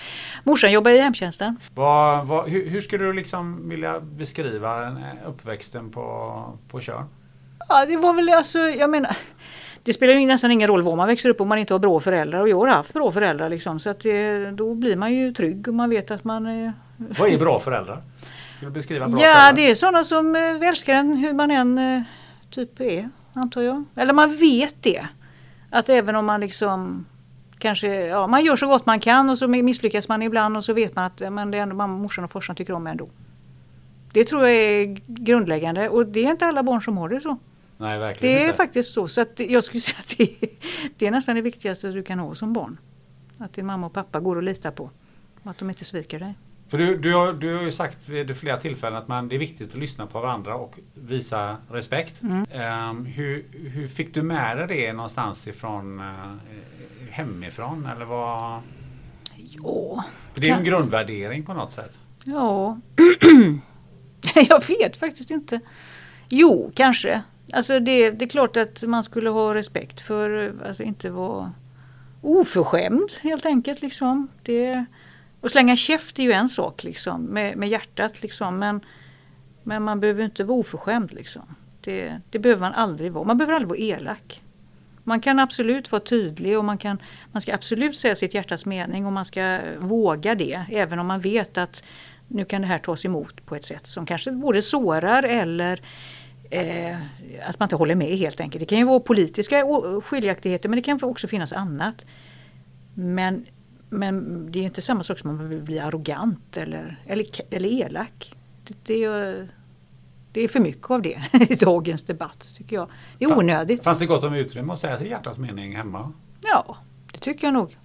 Morsan 0.43 0.71
jobbar 0.71 0.91
i 0.91 0.99
hemtjänsten. 1.01 1.55
Vad, 1.75 2.27
vad, 2.27 2.49
hur, 2.49 2.69
hur 2.69 2.81
skulle 2.81 3.03
du 3.05 3.13
liksom 3.13 3.69
vilja 3.69 3.99
beskriva 3.99 4.85
en- 4.85 4.97
uppväxten 5.27 5.89
på, 5.89 6.43
på 6.71 6.81
Tjörn? 6.81 7.05
Ja, 7.69 7.85
det 7.85 7.97
var 7.97 8.13
väl 8.13 8.29
alltså, 8.29 8.59
jag 8.59 8.89
menar 8.89 9.17
det 9.83 9.93
spelar 9.93 10.13
ju 10.13 10.25
nästan 10.25 10.51
ingen 10.51 10.67
roll 10.67 10.81
var 10.81 10.95
man 10.95 11.07
växer 11.07 11.29
upp 11.29 11.41
om 11.41 11.47
man 11.47 11.57
inte 11.57 11.73
har 11.73 11.79
bra 11.79 11.99
föräldrar 11.99 12.39
och 12.39 12.49
jag 12.49 12.59
har 12.59 12.67
haft 12.67 12.93
bra 12.93 13.11
föräldrar 13.11 13.49
liksom 13.49 13.79
så 13.79 13.89
att 13.89 13.99
det, 13.99 14.51
då 14.51 14.75
blir 14.75 14.95
man 14.95 15.13
ju 15.13 15.33
trygg 15.33 15.67
och 15.67 15.73
man 15.73 15.89
vet 15.89 16.11
att 16.11 16.23
man 16.23 16.45
är 16.45 16.73
Vad 16.97 17.29
är 17.29 17.37
bra 17.39 17.59
föräldrar? 17.59 18.01
Du 18.61 18.69
beskriva 18.69 19.09
bra 19.09 19.21
Ja 19.21 19.51
det 19.55 19.71
är 19.71 19.75
sådana 19.75 20.03
som 20.03 20.35
eh, 20.35 20.69
älskar 20.69 20.93
en 20.93 21.17
hur 21.17 21.33
man 21.33 21.51
än 21.51 21.77
eh, 21.77 22.01
typ 22.49 22.81
är 22.81 23.09
antar 23.33 23.61
jag. 23.61 23.83
Eller 23.95 24.13
man 24.13 24.29
vet 24.29 24.83
det. 24.83 25.07
Att 25.69 25.89
även 25.89 26.15
om 26.15 26.25
man 26.25 26.41
liksom 26.41 27.05
kanske, 27.57 27.87
ja 27.87 28.27
man 28.27 28.45
gör 28.45 28.55
så 28.55 28.67
gott 28.67 28.85
man 28.85 28.99
kan 28.99 29.29
och 29.29 29.37
så 29.37 29.47
misslyckas 29.47 30.09
man 30.09 30.21
ibland 30.21 30.57
och 30.57 30.63
så 30.63 30.73
vet 30.73 30.95
man 30.95 31.05
att 31.05 31.19
men 31.19 31.51
det 31.51 31.57
är 31.57 31.61
ändå 31.61 31.75
mamma, 31.75 31.97
morsan 31.97 32.23
och 32.23 32.31
farsan 32.31 32.55
tycker 32.55 32.73
om 32.73 32.83
mig 32.83 32.91
ändå. 32.91 33.09
Det 34.13 34.23
tror 34.25 34.47
jag 34.47 34.55
är 34.55 34.85
grundläggande 35.07 35.89
och 35.89 36.05
det 36.05 36.25
är 36.25 36.31
inte 36.31 36.45
alla 36.45 36.63
barn 36.63 36.81
som 36.81 36.97
har 36.97 37.09
det 37.09 37.21
så. 37.21 37.37
Nej, 37.77 37.99
verkligen 37.99 38.35
Det 38.35 38.41
är 38.41 38.45
inte. 38.45 38.57
faktiskt 38.57 38.93
så. 38.93 39.07
så 39.07 39.21
att 39.21 39.39
jag 39.39 39.63
skulle 39.63 39.81
säga 39.81 39.99
att 39.99 40.17
det 40.17 40.49
det 40.97 41.07
är 41.07 41.11
nästan 41.11 41.35
det 41.35 41.41
viktigaste 41.41 41.87
du 41.87 42.03
kan 42.03 42.19
ha 42.19 42.35
som 42.35 42.53
barn. 42.53 42.77
Att 43.37 43.53
din 43.53 43.65
mamma 43.65 43.87
och 43.87 43.93
pappa 43.93 44.19
går 44.19 44.37
att 44.37 44.43
lita 44.43 44.71
på. 44.71 44.89
Och 45.43 45.51
att 45.51 45.57
de 45.57 45.69
inte 45.69 45.85
sviker 45.85 46.19
dig. 46.19 46.33
För 46.69 46.77
du, 46.77 46.97
du, 46.97 47.13
har, 47.13 47.33
du 47.33 47.55
har 47.55 47.63
ju 47.63 47.71
sagt 47.71 48.09
vid 48.09 48.37
flera 48.37 48.57
tillfällen 48.57 48.99
att 48.99 49.07
man, 49.07 49.29
det 49.29 49.35
är 49.35 49.39
viktigt 49.39 49.71
att 49.71 49.79
lyssna 49.79 50.07
på 50.07 50.19
varandra 50.19 50.55
och 50.55 50.79
visa 50.93 51.57
respekt. 51.71 52.21
Mm. 52.21 52.45
Um, 52.89 53.05
hur, 53.05 53.45
hur 53.73 53.87
fick 53.87 54.13
du 54.13 54.21
med 54.21 54.57
dig 54.57 54.67
det 54.67 54.93
någonstans 54.93 55.47
ifrån 55.47 55.99
uh, 55.99 56.35
hemifrån 57.09 57.89
eller 57.95 58.05
vad? 58.05 58.61
Ja, 59.35 60.03
För 60.33 60.41
det 60.41 60.47
är 60.47 60.51
ju 60.51 60.57
en 60.57 60.63
grundvärdering 60.63 61.43
på 61.43 61.53
något 61.53 61.71
sätt. 61.71 61.97
ja. 62.23 62.77
jag 64.49 64.67
vet 64.67 64.97
faktiskt 64.97 65.31
inte. 65.31 65.59
Jo, 66.29 66.71
kanske. 66.75 67.21
Alltså 67.53 67.79
det, 67.79 68.11
det 68.11 68.25
är 68.25 68.29
klart 68.29 68.57
att 68.57 68.83
man 68.83 69.03
skulle 69.03 69.29
ha 69.29 69.53
respekt 69.53 70.01
för, 70.01 70.53
alltså 70.67 70.83
inte 70.83 71.09
vara 71.09 71.53
oförskämd 72.21 73.11
helt 73.21 73.45
enkelt. 73.45 73.81
Liksom. 73.81 74.27
Det, 74.43 74.85
och 75.41 75.51
slänga 75.51 75.75
käft 75.75 76.19
är 76.19 76.23
ju 76.23 76.31
en 76.31 76.49
sak 76.49 76.83
liksom, 76.83 77.23
med, 77.23 77.57
med 77.57 77.69
hjärtat. 77.69 78.21
Liksom. 78.21 78.59
Men, 78.59 78.81
men 79.63 79.83
man 79.83 79.99
behöver 79.99 80.23
inte 80.23 80.43
vara 80.43 80.57
oförskämd. 80.57 81.13
Liksom. 81.13 81.55
Det, 81.81 82.19
det 82.29 82.39
behöver 82.39 82.61
man 82.61 82.73
aldrig 82.73 83.11
vara. 83.11 83.23
Man 83.23 83.37
behöver 83.37 83.53
aldrig 83.53 83.69
vara 83.69 83.79
elak. 83.79 84.41
Man 85.03 85.21
kan 85.21 85.39
absolut 85.39 85.91
vara 85.91 86.01
tydlig 86.01 86.57
och 86.57 86.65
man, 86.65 86.77
kan, 86.77 87.01
man 87.31 87.41
ska 87.41 87.53
absolut 87.53 87.97
säga 87.97 88.15
sitt 88.15 88.33
hjärtas 88.33 88.65
mening 88.65 89.05
och 89.05 89.13
man 89.13 89.25
ska 89.25 89.59
våga 89.79 90.35
det. 90.35 90.65
Även 90.71 90.99
om 90.99 91.07
man 91.07 91.19
vet 91.19 91.57
att 91.57 91.83
nu 92.27 92.45
kan 92.45 92.61
det 92.61 92.67
här 92.67 92.79
tas 92.79 93.05
emot 93.05 93.45
på 93.45 93.55
ett 93.55 93.63
sätt 93.63 93.87
som 93.87 94.05
kanske 94.05 94.31
både 94.31 94.61
sårar 94.61 95.23
eller 95.23 95.81
eh, 96.49 96.97
att 97.47 97.59
man 97.59 97.65
inte 97.65 97.75
håller 97.75 97.95
med 97.95 98.17
helt 98.17 98.39
enkelt. 98.39 98.59
Det 98.59 98.65
kan 98.65 98.77
ju 98.77 98.83
vara 98.83 98.99
politiska 98.99 99.63
skiljaktigheter 100.03 100.69
men 100.69 100.75
det 100.75 100.83
kan 100.83 100.99
också 101.03 101.27
finnas 101.27 101.53
annat. 101.53 102.05
Men, 102.93 103.45
men 103.89 104.45
det 104.51 104.59
är 104.59 104.63
inte 104.63 104.81
samma 104.81 105.03
sak 105.03 105.19
som 105.19 105.29
att 105.29 105.37
man 105.37 105.49
vill 105.49 105.61
bli 105.61 105.79
arrogant 105.79 106.57
eller, 106.57 107.03
eller, 107.05 107.25
eller 107.49 107.69
elak. 107.69 108.35
Det, 108.63 108.75
det, 108.83 109.03
är, 109.03 109.47
det 110.31 110.41
är 110.41 110.47
för 110.47 110.59
mycket 110.59 110.91
av 110.91 111.01
det 111.01 111.21
i 111.49 111.55
dagens 111.55 112.03
debatt 112.03 112.53
tycker 112.57 112.75
jag. 112.75 112.89
Det 113.17 113.25
är 113.25 113.37
onödigt. 113.37 113.83
Fanns 113.83 113.99
det 113.99 114.05
gott 114.05 114.23
om 114.23 114.33
utrymme 114.33 114.73
att 114.73 114.79
säga 114.79 114.97
sitt 114.97 115.09
hjärtas 115.09 115.37
mening 115.37 115.75
hemma? 115.75 116.13
Ja, 116.43 116.77
det 117.11 117.19
tycker 117.19 117.47
jag 117.47 117.53
nog. 117.53 117.77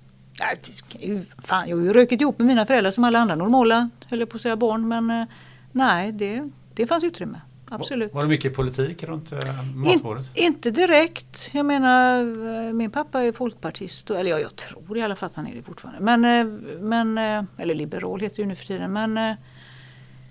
Fan, 1.38 1.68
jag 1.68 1.76
har 1.76 1.84
ju 1.84 1.92
rökt 1.92 2.12
ihop 2.12 2.38
med 2.38 2.46
mina 2.46 2.66
föräldrar 2.66 2.90
som 2.90 3.04
alla 3.04 3.18
andra 3.18 3.34
normala, 3.34 3.90
höll 4.06 4.26
på 4.26 4.36
att 4.36 4.42
säga 4.42 4.56
barn, 4.56 4.88
men 4.88 5.10
eh, 5.10 5.26
nej, 5.72 6.12
det, 6.12 6.50
det 6.74 6.86
fanns 6.86 7.04
utrymme. 7.04 7.40
Absolut. 7.68 8.14
Var, 8.14 8.22
det 8.22 8.28
mycket 8.28 8.54
politik 8.54 9.02
runt 9.02 9.32
matbordet? 9.74 10.30
In, 10.34 10.44
inte 10.44 10.70
direkt. 10.70 11.50
Jag 11.52 11.66
menar 11.66 12.20
eh, 12.66 12.72
min 12.72 12.90
pappa 12.90 13.22
är 13.22 13.32
folkpartist. 13.32 14.10
Eller 14.10 14.30
ja, 14.30 14.38
jag 14.38 14.56
tror 14.56 14.98
i 14.98 15.02
alla 15.02 15.16
fall 15.16 15.26
att 15.26 15.34
han 15.34 15.46
är 15.46 15.54
det 15.54 15.62
fortfarande. 15.62 16.00
Men, 16.00 16.20
men 16.80 17.18
eller 17.58 17.74
liberal 17.74 18.20
heter 18.20 18.42
det 18.42 18.48
nu 18.48 18.54
för 18.54 18.66
tiden. 18.66 18.92
Men, 18.92 19.36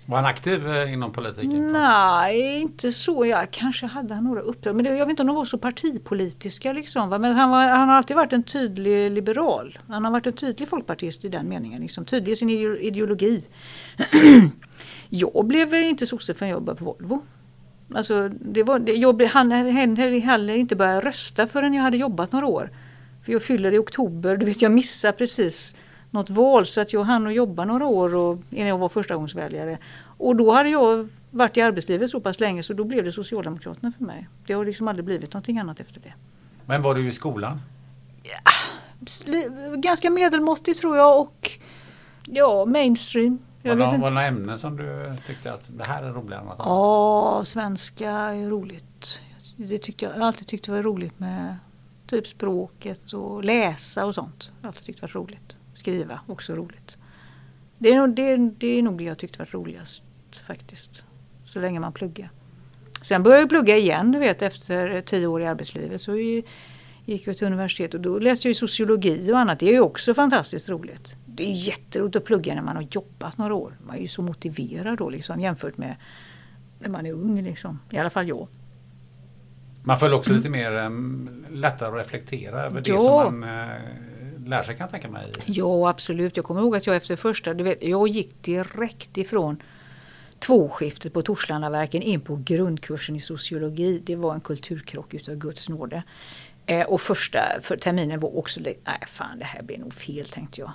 var 0.06 0.16
han 0.16 0.26
aktiv 0.26 0.66
inom 0.88 1.12
politiken? 1.12 1.72
Nej, 1.72 2.60
inte 2.60 2.92
så. 2.92 3.26
Ja, 3.26 3.46
kanske 3.50 3.86
hade 3.86 4.14
han 4.14 4.24
några 4.24 4.40
uppdrag. 4.40 4.74
Men 4.76 4.84
det, 4.84 4.90
jag 4.90 5.06
vet 5.06 5.10
inte 5.10 5.22
om 5.22 5.26
de 5.26 5.36
var 5.36 5.44
så 5.44 5.58
partipolitiska. 5.58 6.72
Liksom, 6.72 7.08
va? 7.08 7.18
Men 7.18 7.32
han, 7.32 7.50
var, 7.50 7.68
han 7.68 7.88
har 7.88 7.96
alltid 7.96 8.16
varit 8.16 8.32
en 8.32 8.42
tydlig 8.42 9.10
liberal. 9.10 9.78
Han 9.88 10.04
har 10.04 10.10
varit 10.10 10.26
en 10.26 10.32
tydlig 10.32 10.68
folkpartist 10.68 11.24
i 11.24 11.28
den 11.28 11.48
meningen. 11.48 11.82
Liksom, 11.82 12.04
tydlig 12.04 12.32
i 12.32 12.36
sin 12.36 12.50
ideologi. 12.50 13.44
jag 15.14 15.46
blev 15.46 15.74
inte 15.74 16.06
sosse 16.06 16.34
förrän 16.34 16.50
jag 16.50 16.62
började 16.62 16.78
på 16.78 16.84
Volvo. 16.84 17.22
Alltså, 17.94 18.28
det 18.28 18.62
var, 18.62 18.78
det, 18.78 18.92
jag 18.92 19.22
han 19.22 19.50
heller 19.50 20.54
inte 20.54 20.76
börjat 20.76 21.04
rösta 21.04 21.46
förrän 21.46 21.74
jag 21.74 21.82
hade 21.82 21.96
jobbat 21.96 22.32
några 22.32 22.46
år. 22.46 22.70
För 23.24 23.32
jag 23.32 23.42
fyller 23.42 23.72
i 23.72 23.78
oktober, 23.78 24.36
du 24.36 24.46
vet 24.46 24.62
jag 24.62 24.72
missade 24.72 25.12
precis 25.12 25.76
något 26.10 26.30
val 26.30 26.66
så 26.66 26.80
att 26.80 26.92
jag 26.92 27.04
hann 27.04 27.26
att 27.26 27.34
jobba 27.34 27.64
några 27.64 27.86
år 27.86 28.14
och, 28.14 28.38
innan 28.50 28.68
jag 28.68 28.78
var 28.78 28.88
förstagångsväljare. 28.88 29.78
Och 30.18 30.36
då 30.36 30.52
hade 30.52 30.68
jag 30.68 31.08
varit 31.30 31.56
i 31.56 31.60
arbetslivet 31.60 32.10
så 32.10 32.20
pass 32.20 32.40
länge 32.40 32.62
så 32.62 32.72
då 32.72 32.84
blev 32.84 33.04
det 33.04 33.12
Socialdemokraterna 33.12 33.92
för 33.98 34.04
mig. 34.04 34.28
Det 34.46 34.52
har 34.52 34.64
liksom 34.64 34.88
aldrig 34.88 35.04
blivit 35.04 35.32
någonting 35.32 35.58
annat 35.58 35.80
efter 35.80 36.00
det. 36.00 36.12
Men 36.66 36.82
var 36.82 36.94
du 36.94 37.08
i 37.08 37.12
skolan? 37.12 37.60
Ja, 38.22 38.50
ganska 39.76 40.10
medelmåttig 40.10 40.76
tror 40.76 40.96
jag 40.96 41.20
och 41.20 41.50
ja, 42.24 42.64
mainstream. 42.64 43.38
Jag 43.66 43.76
var 43.76 43.92
det 43.92 43.98
några 43.98 44.26
ämnen 44.26 44.58
som 44.58 44.76
du 44.76 45.16
tyckte 45.26 45.52
att 45.52 45.70
det 45.78 45.84
här 45.84 46.02
är 46.02 46.12
roligare 46.12 46.40
än 46.40 46.46
något 46.46 46.60
annat? 46.60 46.66
Ja, 46.66 47.42
svenska 47.44 48.10
är 48.10 48.50
roligt. 48.50 49.22
Det 49.56 49.78
tyckte 49.78 50.04
jag, 50.04 50.16
jag 50.16 50.22
alltid 50.22 50.46
tyckt 50.46 50.66
det 50.66 50.72
var 50.72 50.82
roligt 50.82 51.18
med 51.20 51.56
typ 52.06 52.26
språket 52.26 53.12
och 53.12 53.44
läsa 53.44 54.06
och 54.06 54.14
sånt. 54.14 54.52
Jag 54.60 54.68
alltid 54.68 54.84
tyckt 54.84 55.00
det 55.00 55.14
var 55.14 55.20
roligt. 55.20 55.56
Skriva, 55.72 56.20
också 56.26 56.54
roligt. 56.54 56.96
Det 57.78 57.92
är, 57.92 57.96
nog, 57.96 58.14
det, 58.14 58.36
det 58.36 58.66
är 58.66 58.82
nog 58.82 58.98
det 58.98 59.04
jag 59.04 59.18
tyckte 59.18 59.38
var 59.38 59.46
roligast 59.46 60.02
faktiskt. 60.46 61.04
Så 61.44 61.60
länge 61.60 61.80
man 61.80 61.92
pluggar. 61.92 62.30
Sen 63.02 63.22
började 63.22 63.42
jag 63.42 63.48
plugga 63.48 63.76
igen, 63.76 64.12
du 64.12 64.18
vet 64.18 64.42
efter 64.42 65.00
tio 65.00 65.26
år 65.26 65.42
i 65.42 65.46
arbetslivet. 65.46 66.00
Så 66.00 66.16
gick 67.04 67.26
jag 67.26 67.36
till 67.36 67.46
universitet 67.46 67.94
och 67.94 68.00
då 68.00 68.18
läste 68.18 68.48
jag 68.48 68.56
sociologi 68.56 69.32
och 69.32 69.38
annat. 69.38 69.58
Det 69.58 69.68
är 69.68 69.72
ju 69.72 69.80
också 69.80 70.14
fantastiskt 70.14 70.68
roligt. 70.68 71.16
Det 71.34 71.44
är 71.44 71.52
jätteroligt 71.52 72.16
att 72.16 72.24
plugga 72.24 72.54
när 72.54 72.62
man 72.62 72.76
har 72.76 72.86
jobbat 72.90 73.38
några 73.38 73.54
år. 73.54 73.76
Man 73.86 73.96
är 73.96 74.00
ju 74.00 74.08
så 74.08 74.22
motiverad 74.22 74.98
då 74.98 75.10
liksom, 75.10 75.40
jämfört 75.40 75.76
med 75.76 75.96
när 76.78 76.88
man 76.88 77.06
är 77.06 77.12
ung. 77.12 77.42
Liksom. 77.42 77.78
I 77.90 77.98
alla 77.98 78.10
fall 78.10 78.28
jag. 78.28 78.48
Man 79.82 79.98
får 79.98 80.12
också 80.12 80.30
mm. 80.30 80.38
lite 80.38 80.50
mer 80.50 80.72
um, 80.72 81.44
lättare 81.50 81.88
att 81.88 82.06
reflektera 82.06 82.62
över 82.62 82.82
ja. 82.84 82.94
det 82.94 83.00
som 83.00 83.40
man 83.40 83.44
uh, 83.44 84.48
lär 84.48 84.62
sig 84.62 84.76
kan 84.76 84.84
jag 84.84 84.90
tänka 84.90 85.08
mig. 85.08 85.32
Ja 85.44 85.90
absolut. 85.90 86.36
Jag 86.36 86.44
kommer 86.44 86.60
ihåg 86.60 86.76
att 86.76 86.86
jag 86.86 86.96
efter 86.96 87.16
första, 87.16 87.54
du 87.54 87.64
vet, 87.64 87.82
jag 87.82 88.08
gick 88.08 88.42
direkt 88.42 89.16
ifrån 89.16 89.62
tvåskiftet 90.38 91.12
på 91.12 91.22
Torslandaverken 91.22 92.02
in 92.02 92.20
på 92.20 92.36
grundkursen 92.44 93.16
i 93.16 93.20
sociologi. 93.20 94.02
Det 94.04 94.16
var 94.16 94.34
en 94.34 94.40
kulturkrock 94.40 95.14
utav 95.14 95.34
Guds 95.34 95.68
nåde. 95.68 96.02
Eh, 96.66 96.86
och 96.86 97.00
första 97.00 97.40
för 97.62 97.76
terminen 97.76 98.20
var 98.20 98.38
också, 98.38 98.60
nej 98.60 98.78
fan 99.06 99.38
det 99.38 99.44
här 99.44 99.62
blir 99.62 99.78
nog 99.78 99.94
fel 99.94 100.26
tänkte 100.28 100.60
jag 100.60 100.72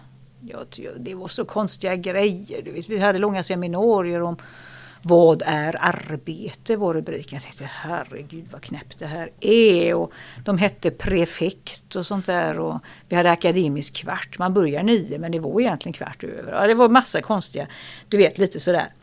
det 1.00 1.16
var 1.16 1.28
så 1.28 1.46
konstiga 1.46 1.96
grejer. 1.96 2.62
Du 2.62 2.72
vet. 2.72 2.90
Vi 2.90 3.00
hade 3.00 3.20
långa 3.20 3.44
seminarier 3.44 4.22
om 4.22 4.38
vad 5.02 5.44
är 5.46 5.76
arbete 5.80 6.76
var 6.76 6.94
rubriken. 6.94 7.36
Jag 7.36 7.42
tänkte 7.42 7.70
herregud 7.74 8.46
vad 8.52 8.62
knäppt 8.62 9.00
det 9.00 9.06
här 9.06 9.32
är. 9.40 9.94
Och 9.94 10.12
de 10.46 10.58
hette 10.58 10.92
prefekt 10.92 11.96
och 11.96 12.06
sånt 12.06 12.26
där. 12.26 12.60
Och 12.60 12.80
vi 13.08 13.16
hade 13.16 13.32
akademisk 13.32 13.96
kvart. 13.96 14.40
Man 14.40 14.54
börjar 14.54 14.84
nio 14.84 15.20
men 15.20 15.32
det 15.32 15.40
var 15.40 15.62
egentligen 15.62 15.94
kvart 15.94 16.24
över. 16.24 16.52
Ja, 16.52 16.68
det 16.68 16.74
var 16.74 16.90
massa 16.90 17.22
konstiga, 17.22 17.68
du 18.08 18.18
vet 18.18 18.38
lite 18.38 18.60
sådär. 18.60 18.94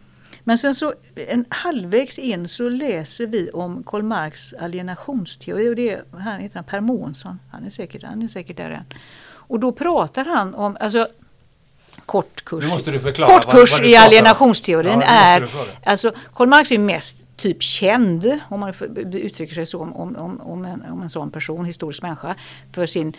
Men 0.45 0.59
sen 0.59 0.75
så 0.75 0.95
en 1.15 1.45
halvvägs 1.49 2.19
in 2.19 2.49
så 2.49 2.69
läser 2.69 3.27
vi 3.27 3.51
om 3.51 3.83
Karl 3.87 4.03
Marx 4.03 4.55
alienationsteori 4.55 5.69
och 5.69 5.77
det 5.77 5.91
är, 5.91 6.05
han 6.13 6.41
heter 6.41 6.55
han 6.57 6.65
Per 6.65 6.81
Månsson, 6.81 7.39
han 7.53 7.65
är 7.65 7.71
säkert, 7.71 8.03
han 8.03 8.23
är 8.23 8.29
säkert 8.29 8.57
där 8.57 8.71
än. 8.71 8.85
Och 9.49 9.61
då 9.61 9.73
pratar 9.73 10.25
han 10.25 10.55
om, 10.55 10.77
alltså 10.81 11.09
kort 12.07 12.45
kurs, 12.45 12.65
kort 13.17 13.51
kurs 13.51 13.73
vad, 13.73 13.81
vad 13.81 13.91
i 13.91 13.97
alienationsteorin 13.97 15.01
ja, 15.01 15.07
är, 15.07 15.49
alltså 15.85 16.13
Karl 16.35 16.49
Marx 16.49 16.73
är 16.73 16.79
mest 16.79 17.37
typ 17.37 17.63
känd, 17.63 18.41
om 18.49 18.61
man 18.61 18.73
uttrycker 19.13 19.55
sig 19.55 19.67
så, 19.67 19.81
om, 19.81 20.17
om, 20.17 20.41
om, 20.41 20.65
en, 20.65 20.85
om 20.91 21.03
en 21.03 21.11
sån 21.11 21.31
person, 21.31 21.65
historisk 21.65 22.03
människa, 22.03 22.35
för 22.73 22.87
sin 22.87 23.17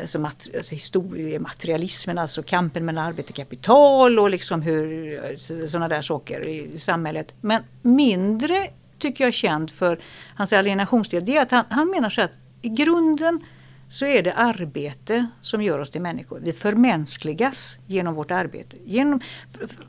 alltså, 0.00 0.18
mat, 0.18 0.48
alltså 0.56 0.74
historiematerialismen, 0.74 2.18
alltså 2.18 2.42
kampen 2.42 2.84
mellan 2.84 3.06
arbete 3.06 3.30
och 3.30 3.36
kapital 3.36 4.18
och 4.18 4.30
liksom 4.30 4.62
hur 4.62 5.66
sådana 5.66 5.88
där 5.88 6.02
saker 6.02 6.48
i 6.48 6.78
samhället. 6.78 7.34
Men 7.40 7.62
mindre 7.82 8.68
tycker 8.98 9.24
jag 9.24 9.28
är 9.28 9.32
känd 9.32 9.70
för 9.70 9.98
hans 10.34 10.52
alienationsteori, 10.52 11.24
det 11.24 11.36
är 11.36 11.42
att 11.42 11.50
han, 11.50 11.64
han 11.70 11.90
menar 11.90 12.10
så 12.10 12.22
att 12.22 12.32
i 12.62 12.68
grunden 12.68 13.40
så 13.88 14.06
är 14.06 14.22
det 14.22 14.32
arbete 14.32 15.26
som 15.40 15.62
gör 15.62 15.78
oss 15.78 15.90
till 15.90 16.00
människor. 16.00 16.40
Vi 16.42 16.52
förmänskligas 16.52 17.78
genom 17.86 18.14
vårt 18.14 18.30
arbete. 18.30 18.76
Genom, 18.84 19.20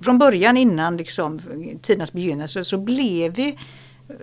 från 0.01 0.17
början 0.17 0.57
innan 0.57 0.97
liksom, 0.97 1.39
tidernas 1.81 2.13
begynnelse 2.13 2.63
så 2.63 2.77
blev 2.77 3.33
vi 3.33 3.57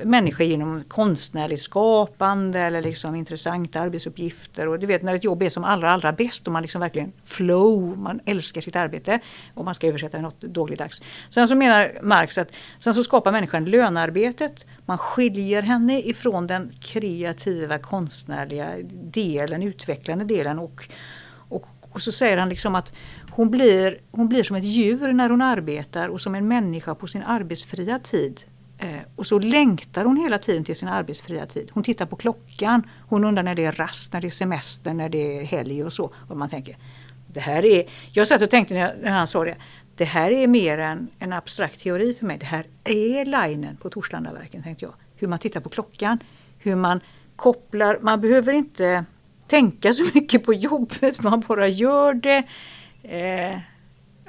människor 0.05 0.47
genom 0.47 0.85
konstnärligt 0.89 1.63
skapande 1.63 2.61
eller 2.61 2.83
liksom 2.83 3.15
intressanta 3.15 3.81
arbetsuppgifter. 3.81 4.69
Och 4.69 4.79
du 4.79 4.87
vet 4.87 5.03
när 5.03 5.15
ett 5.15 5.25
jobb 5.25 5.43
är 5.43 5.49
som 5.49 5.65
allra 5.65 5.91
allra 5.91 6.13
bäst 6.13 6.47
och 6.47 6.53
man 6.53 6.63
liksom 6.63 6.81
verkligen 6.81 7.13
flow, 7.25 7.99
man 7.99 8.21
älskar 8.27 8.61
sitt 8.61 8.77
arbete 8.77 9.21
om 9.55 9.65
man 9.65 9.75
ska 9.75 9.87
översätta 9.87 10.21
något 10.21 10.41
dagligdags. 10.41 11.03
Sen 11.29 11.49
så 11.49 11.55
menar 11.55 11.93
Marx 12.03 12.39
att 12.39 12.53
sen 12.79 12.95
så 12.95 13.05
skapar 13.05 13.33
människan 13.33 13.65
lönearbetet, 13.65 14.67
man 14.87 14.99
skiljer 14.99 15.63
henne 15.63 16.01
ifrån 16.03 16.47
den 16.47 16.73
kreativa 16.81 17.79
konstnärliga 17.79 18.69
delen, 18.93 19.63
utvecklande 19.63 20.25
delen 20.25 20.59
och, 20.59 20.85
och, 21.33 21.67
och 21.93 22.01
så 22.01 22.13
säger 22.13 22.37
han 22.37 22.49
liksom 22.49 22.75
att 22.75 22.93
hon 23.31 23.51
blir, 23.51 23.99
hon 24.11 24.29
blir 24.29 24.43
som 24.43 24.57
ett 24.57 24.65
djur 24.65 25.13
när 25.13 25.31
hon 25.31 25.43
arbetar 25.43 26.09
och 26.09 26.21
som 26.21 26.35
en 26.35 26.49
människa 26.49 26.95
på 26.95 27.07
sin 27.07 27.23
arbetsfria 27.23 27.99
tid 27.99 28.41
Eh, 28.83 29.01
och 29.17 29.27
så 29.27 29.39
längtar 29.39 30.05
hon 30.05 30.17
hela 30.17 30.39
tiden 30.39 30.65
till 30.65 30.77
sin 30.77 30.89
arbetsfria 30.89 31.47
tid. 31.47 31.71
Hon 31.73 31.83
tittar 31.83 32.07
på 32.07 32.17
klockan. 32.17 32.83
Hon 33.09 33.25
undrar 33.25 33.43
när 33.43 33.55
det 33.55 33.65
är 33.65 33.73
rast, 33.73 34.13
när 34.13 34.21
det 34.21 34.27
är 34.27 34.31
semester, 34.31 34.95
när 34.95 35.09
det 35.09 35.39
är 35.39 35.45
helg 35.45 35.85
och 35.85 35.93
så. 35.93 36.13
Och 36.29 36.37
man 36.37 36.49
tänker, 36.49 36.77
det 37.27 37.41
här 37.41 37.65
är, 37.65 37.85
jag 38.13 38.29
satt 38.29 38.43
och 38.43 38.51
tänkte 38.51 38.75
när, 38.75 38.81
jag, 38.81 38.91
när 39.03 39.11
han 39.11 39.27
sa 39.27 39.45
det, 39.45 39.57
det 40.03 40.07
här 40.07 40.31
är 40.31 40.47
mer 40.47 40.79
än 40.79 41.09
en 41.19 41.33
abstrakt 41.33 41.81
teori 41.81 42.15
för 42.15 42.27
mig. 42.27 42.39
Det 42.39 42.47
här 42.47 42.67
är 42.85 43.25
linen 43.25 43.77
på 43.77 43.91
Torslandaverken, 43.91 44.63
tänkte 44.63 44.85
jag. 44.85 44.95
Hur 45.17 45.29
man 45.29 45.39
tittar 45.39 45.61
på 45.61 45.69
klockan, 45.69 46.19
hur 46.59 46.75
man 46.77 47.01
kopplar, 47.37 47.99
man 48.01 48.21
behöver 48.21 48.53
inte 48.53 49.05
tänka 49.47 49.93
så 49.93 50.05
mycket 50.15 50.45
på 50.45 50.55
jobbet, 50.55 51.23
man 51.23 51.41
bara 51.41 51.69
gör 51.69 52.15
det. 52.15 52.43
Eh, 53.03 53.59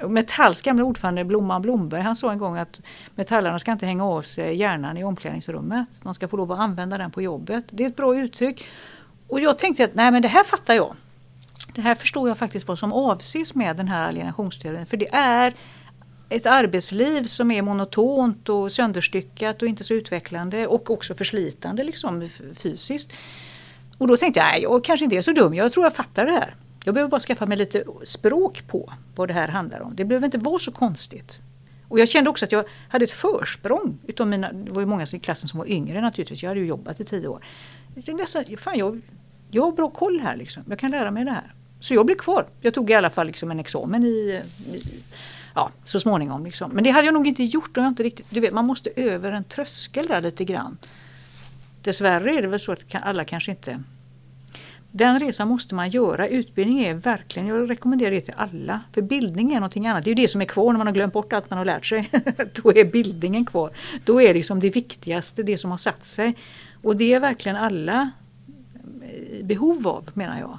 Metalls 0.08 0.62
gamla 0.62 0.84
ordförande 0.84 1.24
Blomman 1.24 1.62
Blomberg 1.62 2.00
han 2.00 2.16
sa 2.16 2.32
en 2.32 2.38
gång 2.38 2.56
att 2.56 2.80
metallarna 3.14 3.58
ska 3.58 3.72
inte 3.72 3.86
hänga 3.86 4.04
av 4.04 4.22
sig 4.22 4.56
hjärnan 4.56 4.96
i 4.96 5.04
omklädningsrummet. 5.04 5.88
De 6.02 6.14
ska 6.14 6.28
få 6.28 6.36
lov 6.36 6.52
att 6.52 6.58
använda 6.58 6.98
den 6.98 7.10
på 7.10 7.22
jobbet. 7.22 7.64
Det 7.70 7.84
är 7.84 7.88
ett 7.88 7.96
bra 7.96 8.16
uttryck. 8.16 8.66
Och 9.28 9.40
jag 9.40 9.58
tänkte 9.58 9.84
att 9.84 9.94
nej 9.94 10.12
men 10.12 10.22
det 10.22 10.28
här 10.28 10.44
fattar 10.44 10.74
jag. 10.74 10.96
Det 11.74 11.80
här 11.80 11.94
förstår 11.94 12.28
jag 12.28 12.38
faktiskt 12.38 12.68
vad 12.68 12.78
som 12.78 12.92
avses 12.92 13.54
med 13.54 13.76
den 13.76 13.88
här 13.88 14.08
alienationsteorin. 14.08 14.86
För 14.86 14.96
det 14.96 15.14
är 15.14 15.54
ett 16.28 16.46
arbetsliv 16.46 17.24
som 17.24 17.50
är 17.50 17.62
monotont 17.62 18.48
och 18.48 18.72
sönderstyckat 18.72 19.62
och 19.62 19.68
inte 19.68 19.84
så 19.84 19.94
utvecklande 19.94 20.66
och 20.66 20.90
också 20.90 21.14
förslitande 21.14 21.84
liksom 21.84 22.28
fysiskt. 22.54 23.12
Och 23.98 24.08
då 24.08 24.16
tänkte 24.16 24.40
jag, 24.40 24.46
nej 24.46 24.62
jag 24.62 24.84
kanske 24.84 25.04
inte 25.04 25.16
är 25.16 25.22
så 25.22 25.32
dum, 25.32 25.54
jag 25.54 25.72
tror 25.72 25.86
jag 25.86 25.96
fattar 25.96 26.26
det 26.26 26.32
här. 26.32 26.56
Jag 26.84 26.94
behöver 26.94 27.10
bara 27.10 27.20
skaffa 27.20 27.46
mig 27.46 27.58
lite 27.58 27.84
språk 28.02 28.62
på 28.68 28.92
vad 29.14 29.28
det 29.28 29.34
här 29.34 29.48
handlar 29.48 29.80
om. 29.80 29.96
Det 29.96 30.04
behöver 30.04 30.26
inte 30.26 30.38
vara 30.38 30.58
så 30.58 30.72
konstigt. 30.72 31.38
Och 31.88 32.00
jag 32.00 32.08
kände 32.08 32.30
också 32.30 32.44
att 32.44 32.52
jag 32.52 32.64
hade 32.88 33.04
ett 33.04 33.10
försprång. 33.10 33.98
Utav 34.06 34.28
mina, 34.28 34.52
det 34.52 34.72
var 34.72 34.80
ju 34.80 34.86
många 34.86 35.06
i 35.12 35.18
klassen 35.18 35.48
som 35.48 35.58
var 35.58 35.66
yngre 35.66 36.00
naturligtvis. 36.00 36.42
Jag 36.42 36.50
hade 36.50 36.60
ju 36.60 36.66
jobbat 36.66 37.00
i 37.00 37.04
tio 37.04 37.28
år. 37.28 37.44
Jag 37.94 38.04
tänkte, 38.04 38.56
fan, 38.56 38.78
jag, 38.78 39.00
jag 39.50 39.62
har 39.62 39.72
bra 39.72 39.90
koll 39.90 40.20
här 40.20 40.36
liksom. 40.36 40.62
Jag 40.68 40.78
kan 40.78 40.90
lära 40.90 41.10
mig 41.10 41.24
det 41.24 41.30
här. 41.30 41.54
Så 41.80 41.94
jag 41.94 42.06
blev 42.06 42.16
kvar. 42.16 42.46
Jag 42.60 42.74
tog 42.74 42.90
i 42.90 42.94
alla 42.94 43.10
fall 43.10 43.26
liksom 43.26 43.50
en 43.50 43.60
examen 43.60 44.04
i, 44.04 44.42
i 44.72 44.82
ja, 45.54 45.70
så 45.84 46.00
småningom. 46.00 46.44
Liksom. 46.44 46.70
Men 46.70 46.84
det 46.84 46.90
hade 46.90 47.06
jag 47.06 47.14
nog 47.14 47.26
inte 47.26 47.44
gjort 47.44 47.76
om 47.76 47.84
jag 47.84 47.90
inte 47.90 48.02
riktigt... 48.02 48.26
Du 48.30 48.40
vet, 48.40 48.52
man 48.52 48.66
måste 48.66 48.90
över 48.96 49.32
en 49.32 49.44
tröskel 49.44 50.06
där 50.06 50.20
lite 50.20 50.44
grann. 50.44 50.78
Dessvärre 51.82 52.34
är 52.34 52.42
det 52.42 52.48
väl 52.48 52.60
så 52.60 52.72
att 52.72 52.80
alla 52.92 53.24
kanske 53.24 53.50
inte 53.50 53.80
den 54.96 55.20
resan 55.20 55.48
måste 55.48 55.74
man 55.74 55.88
göra. 55.88 56.28
Utbildning 56.28 56.80
är 56.84 56.94
verkligen, 56.94 57.48
jag 57.48 57.70
rekommenderar 57.70 58.10
det 58.10 58.20
till 58.20 58.34
alla. 58.36 58.80
För 58.92 59.02
bildning 59.02 59.52
är 59.52 59.54
någonting 59.54 59.86
annat. 59.86 60.04
Det 60.04 60.10
är 60.10 60.14
det 60.14 60.28
som 60.28 60.40
är 60.40 60.44
kvar 60.44 60.72
när 60.72 60.78
man 60.78 60.86
har 60.86 60.94
glömt 60.94 61.12
bort 61.12 61.32
allt 61.32 61.50
man 61.50 61.58
har 61.58 61.64
lärt 61.64 61.86
sig. 61.86 62.10
Då 62.62 62.72
är 62.76 62.84
bildningen 62.84 63.44
kvar. 63.44 63.70
Då 64.04 64.22
är 64.22 64.28
det 64.28 64.34
liksom 64.34 64.60
det 64.60 64.70
viktigaste, 64.70 65.42
det 65.42 65.58
som 65.58 65.70
har 65.70 65.78
satt 65.78 66.04
sig. 66.04 66.36
Och 66.82 66.96
det 66.96 67.12
är 67.12 67.20
verkligen 67.20 67.56
alla 67.56 68.10
behov 69.42 69.88
av 69.88 70.10
menar 70.14 70.38
jag. 70.38 70.58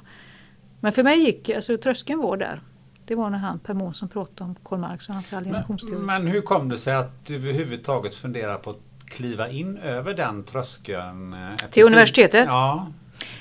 Men 0.80 0.92
för 0.92 1.02
mig 1.02 1.18
gick, 1.18 1.48
alltså 1.48 1.78
tröskeln 1.78 2.18
var 2.18 2.36
där. 2.36 2.60
Det 3.06 3.14
var 3.14 3.30
när 3.30 3.38
han 3.38 3.58
Per 3.58 3.74
Månsson 3.74 4.08
pratade 4.08 4.50
om 4.50 4.56
Karl 4.64 4.78
Marx 4.78 5.08
och 5.08 5.14
hans 5.14 5.32
alienationsteori. 5.32 5.96
Men, 5.96 6.24
men 6.24 6.32
hur 6.32 6.40
kom 6.40 6.68
det 6.68 6.78
sig 6.78 6.94
att 6.94 7.26
du 7.26 7.34
överhuvudtaget 7.34 8.14
funderar 8.14 8.56
på 8.56 8.70
att 8.70 8.80
kliva 9.06 9.48
in 9.48 9.78
över 9.78 10.14
den 10.14 10.44
tröskeln? 10.44 11.32
Eh, 11.32 11.56
till 11.70 11.84
universitetet? 11.84 12.46
Ja. 12.48 12.86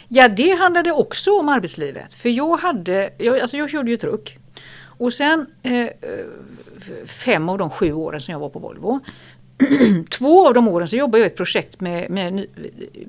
Ja, 0.08 0.28
det 0.28 0.52
handlade 0.60 0.92
också 0.92 1.40
om 1.40 1.50
arbetslivet. 1.50 2.14
För 2.14 2.30
jag 2.30 2.58
hade, 2.58 3.14
jag, 3.18 3.40
alltså 3.40 3.58
jag 3.58 3.70
körde 3.70 3.92
ju 3.92 3.98
truck. 3.98 4.38
Och 4.98 5.14
sen 5.14 5.46
eh, 5.64 5.88
fem 7.06 7.50
av 7.50 7.58
de 7.58 7.70
sju 7.70 7.94
åren 7.94 8.22
som 8.22 8.32
jag 8.32 8.40
var 8.40 8.50
på 8.50 8.60
Volvo. 8.60 9.00
Två 10.10 10.48
av 10.48 10.54
de 10.54 10.68
åren 10.68 10.88
så 10.88 10.96
jobbade 10.96 11.18
jag 11.18 11.26
i 11.26 11.32
ett 11.32 11.38
projekt 11.38 11.82
med, 11.82 12.10
med 12.10 12.34
ny, 12.34 12.48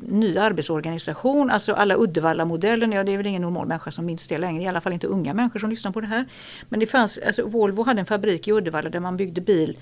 ny 0.09 0.39
arbetsorganisation, 0.39 1.51
alltså 1.51 1.73
alla 1.73 1.97
Uddevalla-modellen. 1.97 2.93
Ja, 2.93 3.05
det 3.05 3.13
är 3.13 3.17
väl 3.17 3.27
ingen 3.27 3.43
normal 3.43 3.67
människa 3.67 3.91
som 3.91 4.07
minns 4.07 4.29
det 4.29 4.39
längre, 4.39 4.63
i 4.63 4.67
alla 4.67 4.81
fall 4.81 4.93
inte 4.93 5.07
unga 5.07 5.35
människor 5.35 5.61
som 5.61 5.71
lyssnar 5.71 5.93
på 5.93 6.01
det 6.01 6.07
här. 6.07 6.25
Men 6.69 6.81
det 6.81 6.87
fanns, 6.87 7.19
alltså 7.19 7.47
Volvo 7.47 7.83
hade 7.83 8.01
en 8.01 8.07
fabrik 8.07 8.49
i 8.49 8.53
Uddevalla 8.53 8.91
där 8.91 9.01
man 9.01 9.17
byggde 9.17 9.41
bil, 9.41 9.79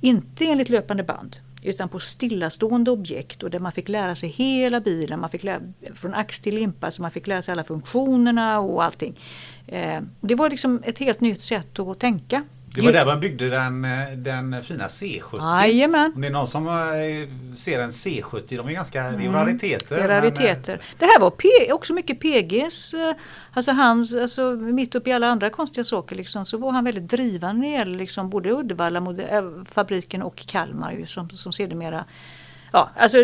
inte 0.00 0.44
enligt 0.44 0.68
löpande 0.68 1.02
band, 1.02 1.36
utan 1.62 1.88
på 1.88 2.00
stillastående 2.00 2.90
objekt 2.90 3.42
och 3.42 3.50
där 3.50 3.58
man 3.58 3.72
fick 3.72 3.88
lära 3.88 4.14
sig 4.14 4.28
hela 4.28 4.80
bilen, 4.80 5.20
man 5.20 5.30
fick 5.30 5.44
lära, 5.44 5.60
från 5.94 6.14
ax 6.14 6.40
till 6.40 6.54
limpa, 6.54 6.90
så 6.90 7.02
man 7.02 7.10
fick 7.10 7.26
lära 7.26 7.42
sig 7.42 7.52
alla 7.52 7.64
funktionerna 7.64 8.60
och 8.60 8.84
allting. 8.84 9.18
Eh, 9.66 10.00
det 10.20 10.34
var 10.34 10.50
liksom 10.50 10.82
ett 10.84 10.98
helt 10.98 11.20
nytt 11.20 11.40
sätt 11.40 11.78
att 11.78 11.98
tänka. 11.98 12.44
Det 12.74 12.80
var 12.80 12.92
där 12.92 13.06
man 13.06 13.20
byggde 13.20 13.48
den, 13.48 13.84
eh, 13.84 13.90
den 14.16 14.62
fina 14.62 14.86
C70. 14.86 15.62
Jajamän. 15.62 16.12
Om 16.14 16.20
det 16.20 16.26
är 16.26 16.30
någon 16.30 16.46
som 16.46 16.66
eh, 16.66 17.54
ser 17.56 17.80
en 17.80 17.90
C70, 17.90 18.56
de 18.56 18.68
är 18.68 18.72
ganska 18.72 19.02
mm. 19.02 19.20
det 19.20 19.26
är 19.26 19.44
rariteter. 19.44 19.96
Det 19.96 20.02
är 20.02 20.08
rariteter. 20.08 20.72
Men, 20.72 20.96
det 20.98 21.04
här 21.04 21.20
var 21.20 21.30
P, 21.30 21.48
också 21.72 21.94
mycket 21.94 22.20
PGs, 22.20 22.94
alltså 23.52 23.72
han, 23.72 24.06
alltså 24.22 24.50
mitt 24.52 24.94
uppe 24.94 25.10
i 25.10 25.12
alla 25.12 25.26
andra 25.26 25.50
konstiga 25.50 25.84
saker 25.84 26.16
liksom, 26.16 26.46
så 26.46 26.58
var 26.58 26.72
han 26.72 26.84
väldigt 26.84 27.08
drivande 27.08 27.60
när 27.60 27.68
det 27.68 27.74
gäller 27.74 27.98
liksom, 27.98 28.30
både 28.30 28.50
Uddevalla-fabriken 28.50 30.22
och 30.22 30.36
Kalmar 30.36 30.92
ju, 30.92 31.06
som, 31.06 31.30
som 31.30 31.52
sedermera 31.52 32.04
Ja, 32.74 32.90
alltså, 32.96 33.18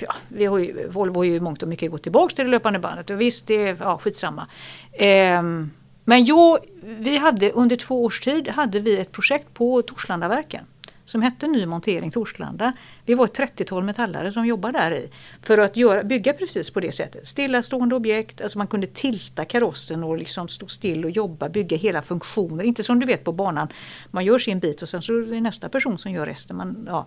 ja, 0.00 0.14
vi 0.28 0.46
har 0.46 0.58
ju, 0.58 0.88
Volvo 0.88 1.18
har 1.18 1.24
ju 1.24 1.40
mångt 1.40 1.62
och 1.62 1.68
mycket 1.68 1.90
gått 1.90 2.02
tillbaka 2.02 2.34
till 2.34 2.44
det 2.44 2.50
löpande 2.50 2.78
bandet 2.78 3.10
och 3.10 3.20
visst, 3.20 3.46
det 3.46 3.54
är 3.54 3.76
ja, 3.80 3.98
skitsamma. 3.98 4.46
Ehm, 4.92 5.70
men 6.08 6.24
jo, 6.24 6.58
vi 6.82 7.16
hade 7.16 7.50
under 7.50 7.76
två 7.76 8.04
års 8.04 8.20
tid 8.20 8.48
hade 8.48 8.80
vi 8.80 8.98
ett 8.98 9.12
projekt 9.12 9.54
på 9.54 9.82
Torslandaverken 9.82 10.64
som 11.04 11.22
hette 11.22 11.46
Ny 11.46 11.66
montering 11.66 12.10
Torslanda. 12.10 12.72
Vi 13.04 13.14
var 13.14 13.24
ett 13.24 13.38
30-tal 13.38 13.84
metallare 13.84 14.32
som 14.32 14.46
jobbade 14.46 14.78
där 14.78 14.92
i 14.94 15.10
för 15.42 15.58
att 15.58 15.76
göra, 15.76 16.02
bygga 16.02 16.32
precis 16.32 16.70
på 16.70 16.80
det 16.80 16.92
sättet. 16.92 17.26
Stillastående 17.26 17.94
objekt, 17.94 18.40
alltså 18.40 18.58
man 18.58 18.66
kunde 18.66 18.86
tilta 18.86 19.44
karossen 19.44 20.04
och 20.04 20.18
liksom 20.18 20.48
stå 20.48 20.66
still 20.66 21.04
och 21.04 21.10
jobba, 21.10 21.48
bygga 21.48 21.76
hela 21.76 22.02
funktioner. 22.02 22.64
Inte 22.64 22.82
som 22.82 23.00
du 23.00 23.06
vet 23.06 23.24
på 23.24 23.32
banan, 23.32 23.68
man 24.10 24.24
gör 24.24 24.38
sin 24.38 24.58
bit 24.58 24.82
och 24.82 24.88
sen 24.88 25.02
så 25.02 25.16
är 25.16 25.20
det 25.20 25.40
nästa 25.40 25.68
person 25.68 25.98
som 25.98 26.12
gör 26.12 26.26
resten. 26.26 26.56
Man, 26.56 26.86
ja. 26.86 27.06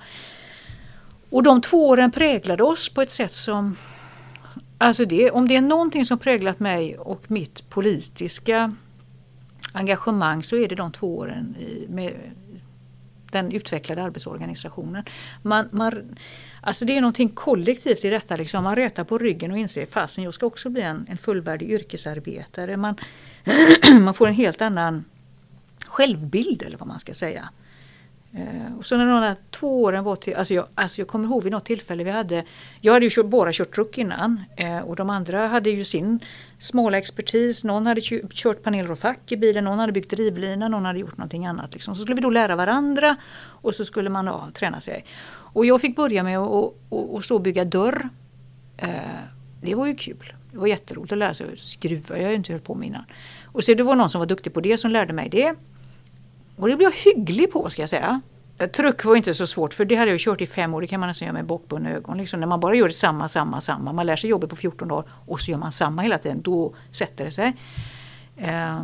Och 1.29 1.43
de 1.43 1.61
två 1.61 1.87
åren 1.87 2.11
präglade 2.11 2.63
oss 2.63 2.89
på 2.89 3.01
ett 3.01 3.11
sätt 3.11 3.33
som 3.33 3.75
Alltså 4.81 5.05
det, 5.05 5.31
om 5.31 5.47
det 5.47 5.55
är 5.55 5.61
någonting 5.61 6.05
som 6.05 6.19
präglat 6.19 6.59
mig 6.59 6.97
och 6.97 7.23
mitt 7.27 7.69
politiska 7.69 8.75
engagemang 9.79 10.43
så 10.43 10.55
är 10.55 10.67
det 10.67 10.75
de 10.75 10.91
två 10.91 11.17
åren 11.17 11.55
med 11.87 12.13
den 13.31 13.51
utvecklade 13.51 14.03
arbetsorganisationen. 14.03 15.03
Man, 15.41 15.69
man, 15.71 16.17
alltså 16.61 16.85
det 16.85 16.97
är 16.97 17.01
någonting 17.01 17.29
kollektivt 17.29 18.05
i 18.05 18.09
detta. 18.09 18.35
Liksom. 18.35 18.63
Man 18.63 18.75
rätar 18.75 19.03
på 19.03 19.17
ryggen 19.17 19.51
och 19.51 19.57
inser 19.57 19.85
fasen 19.85 20.23
jag 20.23 20.33
ska 20.33 20.45
också 20.45 20.69
bli 20.69 20.81
en, 20.81 21.05
en 21.09 21.17
fullvärdig 21.17 21.71
yrkesarbetare. 21.71 22.77
Man, 22.77 22.95
man 24.01 24.13
får 24.13 24.27
en 24.27 24.33
helt 24.33 24.61
annan 24.61 25.03
självbild 25.87 26.61
eller 26.61 26.77
vad 26.77 26.87
man 26.87 26.99
ska 26.99 27.13
säga. 27.13 27.49
Eh, 28.33 28.77
och 28.77 28.85
så 28.85 28.97
när 28.97 29.05
de 29.05 29.21
där 29.21 29.35
två 29.51 29.83
åren 29.83 30.03
var 30.03 30.15
till, 30.15 30.35
alltså 30.35 30.53
jag, 30.53 30.67
alltså 30.75 31.01
jag 31.01 31.07
kommer 31.07 31.25
ihåg 31.25 31.43
vid 31.43 31.51
något 31.51 31.65
tillfälle 31.65 32.03
vi 32.03 32.11
hade, 32.11 32.43
jag 32.81 32.93
hade 32.93 33.05
ju 33.05 33.09
kört, 33.09 33.25
bara 33.25 33.53
kört 33.53 33.75
truck 33.75 33.97
innan 33.97 34.43
eh, 34.55 34.79
och 34.79 34.95
de 34.95 35.09
andra 35.09 35.47
hade 35.47 35.69
ju 35.69 35.85
sin 35.85 36.19
smala 36.59 36.97
expertis. 36.97 37.63
Någon 37.63 37.85
hade 37.85 38.01
kört 38.31 38.63
paneler 38.63 38.91
och 38.91 38.99
fack 38.99 39.31
i 39.31 39.37
bilen, 39.37 39.63
någon 39.63 39.79
hade 39.79 39.91
byggt 39.91 40.11
drivlina, 40.11 40.67
någon 40.67 40.85
hade 40.85 40.99
gjort 40.99 41.17
någonting 41.17 41.45
annat. 41.45 41.73
Liksom. 41.73 41.95
Så 41.95 42.01
skulle 42.01 42.15
vi 42.15 42.21
då 42.21 42.29
lära 42.29 42.55
varandra 42.55 43.15
och 43.41 43.75
så 43.75 43.85
skulle 43.85 44.09
man 44.09 44.25
ja, 44.25 44.47
träna 44.53 44.79
sig. 44.79 45.05
Och 45.31 45.65
jag 45.65 45.81
fick 45.81 45.95
börja 45.95 46.23
med 46.23 46.37
att 46.39 47.23
stå 47.23 47.35
och 47.35 47.41
bygga 47.41 47.65
dörr. 47.65 48.09
Eh, 48.77 48.89
det 49.61 49.75
var 49.75 49.87
ju 49.87 49.95
kul. 49.95 50.33
Det 50.51 50.57
var 50.57 50.67
jätteroligt 50.67 51.11
att 51.11 51.17
lära 51.17 51.33
sig 51.33 51.57
skruva, 51.57 52.17
jag 52.17 52.25
har 52.25 52.33
inte 52.33 52.51
höll 52.51 52.61
på 52.61 52.75
med 52.75 52.87
innan. 52.87 53.03
Och 53.45 53.63
så 53.63 53.73
det 53.73 53.83
var 53.83 53.95
någon 53.95 54.09
som 54.09 54.19
var 54.19 54.25
duktig 54.25 54.53
på 54.53 54.61
det 54.61 54.77
som 54.77 54.91
lärde 54.91 55.13
mig 55.13 55.29
det. 55.29 55.55
Och 56.59 56.67
det 56.67 56.75
blev 56.75 56.91
jag 56.91 56.97
hygglig 56.97 57.51
på 57.51 57.69
ska 57.69 57.81
jag 57.81 57.89
säga. 57.89 58.21
Truck 58.73 59.05
var 59.05 59.15
inte 59.15 59.33
så 59.33 59.47
svårt 59.47 59.73
för 59.73 59.85
det 59.85 59.95
hade 59.95 60.11
jag 60.11 60.19
kört 60.19 60.41
i 60.41 60.47
fem 60.47 60.73
år. 60.73 60.81
Det 60.81 60.87
kan 60.87 60.99
man 60.99 61.09
nästan 61.09 61.25
göra 61.25 61.33
med 61.33 61.45
bakbundna 61.45 61.89
ögon. 61.89 62.17
Liksom 62.17 62.39
när 62.39 62.47
man 62.47 62.59
bara 62.59 62.75
gör 62.75 62.89
samma, 62.89 63.29
samma, 63.29 63.61
samma. 63.61 63.93
Man 63.93 64.05
lär 64.05 64.15
sig 64.15 64.29
jobbet 64.29 64.49
på 64.49 64.55
14 64.55 64.87
dagar 64.87 65.05
och 65.25 65.39
så 65.39 65.51
gör 65.51 65.57
man 65.57 65.71
samma 65.71 66.01
hela 66.01 66.17
tiden. 66.17 66.41
Då 66.41 66.73
sätter 66.91 67.25
det 67.25 67.31
sig. 67.31 67.55
Eh, 68.37 68.81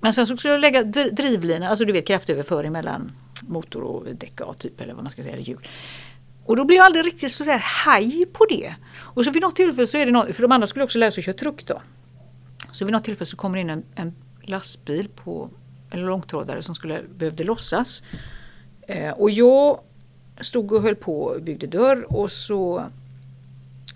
men 0.00 0.12
sen 0.12 0.26
så 0.26 0.36
skulle 0.36 0.54
jag 0.54 0.60
lägga 0.60 0.82
drivlina, 1.12 1.68
alltså 1.68 1.84
du 1.84 1.92
vet 1.92 2.06
kraftöverföring 2.06 2.72
mellan 2.72 3.12
motor 3.40 3.82
och 3.82 4.04
däck 4.14 4.32
ja, 4.36 4.54
typ 4.54 4.80
eller 4.80 4.94
vad 4.94 5.02
man 5.02 5.10
ska 5.10 5.22
säga, 5.22 5.34
eller 5.34 5.44
hjul. 5.44 5.68
Och 6.44 6.56
då 6.56 6.64
blir 6.64 6.76
jag 6.76 6.86
aldrig 6.86 7.06
riktigt 7.06 7.32
sådär 7.32 7.62
haj 7.84 8.26
på 8.32 8.44
det. 8.44 8.74
Och 8.96 9.24
så 9.24 9.30
vid 9.30 9.42
något 9.42 9.56
tillfälle 9.56 9.86
så 9.86 9.98
är 9.98 10.06
det 10.06 10.12
något, 10.12 10.36
för 10.36 10.42
de 10.42 10.52
andra 10.52 10.66
skulle 10.66 10.84
också 10.84 10.98
lära 10.98 11.10
sig 11.10 11.20
att 11.20 11.24
köra 11.24 11.36
truck 11.36 11.66
då. 11.66 11.82
Så 12.72 12.84
vid 12.84 12.92
något 12.92 13.04
tillfälle 13.04 13.26
så 13.26 13.36
kommer 13.36 13.56
det 13.56 13.60
in 13.60 13.70
en, 13.70 13.84
en 13.94 14.14
lastbil 14.42 15.08
på 15.08 15.50
eller 15.90 16.06
långtradare 16.06 16.62
som 16.62 16.74
skulle, 16.74 17.02
behövde 17.16 17.44
lossas. 17.44 18.02
Eh, 18.82 19.10
och 19.10 19.30
jag 19.30 19.80
stod 20.40 20.72
och 20.72 20.82
höll 20.82 20.96
på 20.96 21.22
och 21.22 21.42
byggde 21.42 21.66
dörr 21.66 22.06
och 22.08 22.32
så 22.32 22.90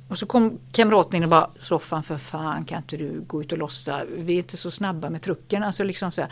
och 0.09 0.18
så 0.18 0.26
kom 0.26 0.59
kamraten 0.72 1.16
in 1.16 1.22
och 1.22 1.28
bara 1.28 1.50
Soffan 1.59 2.02
för 2.02 2.16
fan 2.16 2.64
kan 2.64 2.78
inte 2.78 2.96
du 2.96 3.20
gå 3.26 3.40
ut 3.40 3.52
och 3.52 3.59
lossa? 3.59 4.02
Vi 4.16 4.33
är 4.33 4.38
inte 4.38 4.57
så 4.57 4.70
snabba 4.70 5.11
med 5.11 5.22
trucken. 5.22 5.62
Alltså 5.62 5.85
liksom 5.85 6.11
så 6.11 6.22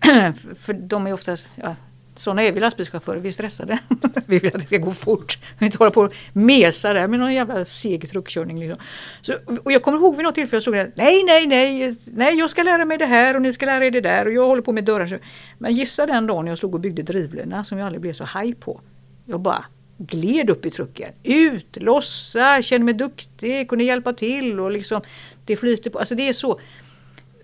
här, 0.00 0.32
för 0.54 0.72
de 0.72 1.06
är 1.06 1.12
oftast, 1.12 1.48
ja, 1.54 1.76
sådana 2.16 2.42
är 2.42 2.52
vi 2.52 2.60
lastbilschaufförer, 2.60 3.18
vi 3.18 3.28
är 3.28 3.32
stressade. 3.32 3.78
vi 4.26 4.38
vill 4.38 4.56
att 4.56 4.60
det 4.60 4.66
ska 4.66 4.78
gå 4.78 4.90
fort. 4.90 5.38
Vi 5.40 5.46
vill 5.58 5.66
inte 5.66 5.78
hålla 5.78 5.90
på 5.90 6.00
och 6.00 6.14
mesa 6.32 6.92
där 6.92 7.06
med 7.06 7.20
någon 7.20 7.34
jävla 7.34 7.64
seg 7.64 8.10
truckkörning. 8.10 8.60
Liksom. 8.60 8.78
Så, 9.22 9.34
och 9.64 9.72
jag 9.72 9.82
kommer 9.82 9.98
ihåg 9.98 10.16
vid 10.16 10.24
något 10.24 10.34
tillfälle 10.34 10.56
jag 10.56 10.62
såg 10.62 10.74
det. 10.74 10.92
Nej, 10.94 11.24
nej, 11.24 11.46
nej, 11.46 11.96
nej, 12.06 12.34
jag 12.34 12.50
ska 12.50 12.62
lära 12.62 12.84
mig 12.84 12.98
det 12.98 13.06
här 13.06 13.36
och 13.36 13.42
ni 13.42 13.52
ska 13.52 13.66
lära 13.66 13.86
er 13.86 13.90
det 13.90 14.00
där 14.00 14.26
och 14.26 14.32
jag 14.32 14.46
håller 14.46 14.62
på 14.62 14.72
med 14.72 14.84
dörrar. 14.84 15.18
Men 15.58 15.74
gissa 15.74 16.06
den 16.06 16.26
dagen 16.26 16.46
jag 16.46 16.58
slog 16.58 16.74
och 16.74 16.80
byggde 16.80 17.02
drivlina 17.02 17.64
som 17.64 17.78
jag 17.78 17.86
aldrig 17.86 18.00
blev 18.00 18.12
så 18.12 18.24
haj 18.24 18.54
på. 18.54 18.80
Jag 19.26 19.40
bara 19.40 19.64
gled 19.98 20.50
upp 20.50 20.66
i 20.66 20.70
trucken. 20.70 21.12
Ut, 21.22 21.82
lossa, 21.82 22.62
kände 22.62 22.84
mig 22.84 22.94
duktig, 22.94 23.68
kunde 23.68 23.84
hjälpa 23.84 24.12
till 24.12 24.60
och 24.60 24.70
liksom 24.70 25.00
det 25.44 25.56
flyter 25.56 25.90
på. 25.90 25.98
Alltså 25.98 26.14
det 26.14 26.28
är 26.28 26.32
så 26.32 26.60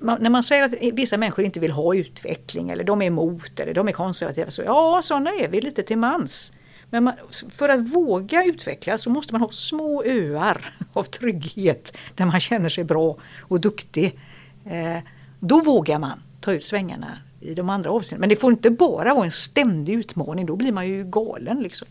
man, 0.00 0.22
när 0.22 0.30
man 0.30 0.42
säger 0.42 0.62
att 0.62 0.74
vissa 0.92 1.16
människor 1.16 1.44
inte 1.44 1.60
vill 1.60 1.72
ha 1.72 1.94
utveckling 1.94 2.70
eller 2.70 2.84
de 2.84 3.02
är 3.02 3.06
emot 3.06 3.60
eller 3.60 3.74
de 3.74 3.88
är 3.88 3.92
konservativa. 3.92 4.50
Så 4.50 4.62
ja, 4.62 5.00
sådana 5.04 5.30
är 5.30 5.48
vi 5.48 5.60
lite 5.60 5.82
till 5.82 5.98
mans. 5.98 6.52
Men 6.90 7.04
man, 7.04 7.14
för 7.50 7.68
att 7.68 7.88
våga 7.88 8.44
utvecklas 8.44 9.02
så 9.02 9.10
måste 9.10 9.34
man 9.34 9.40
ha 9.40 9.50
små 9.50 10.04
öar 10.04 10.74
av 10.92 11.04
trygghet 11.04 11.96
där 12.14 12.24
man 12.24 12.40
känner 12.40 12.68
sig 12.68 12.84
bra 12.84 13.16
och 13.40 13.60
duktig. 13.60 14.18
Eh, 14.64 14.98
då 15.40 15.60
vågar 15.62 15.98
man 15.98 16.22
ta 16.40 16.52
ut 16.52 16.64
svängarna 16.64 17.18
i 17.40 17.54
de 17.54 17.70
andra 17.70 17.90
avseendena. 17.90 18.20
Men 18.20 18.28
det 18.28 18.36
får 18.36 18.52
inte 18.52 18.70
bara 18.70 19.14
vara 19.14 19.24
en 19.24 19.30
ständig 19.30 19.94
utmaning, 19.94 20.46
då 20.46 20.56
blir 20.56 20.72
man 20.72 20.88
ju 20.88 21.04
galen. 21.04 21.60
Liksom. 21.62 21.88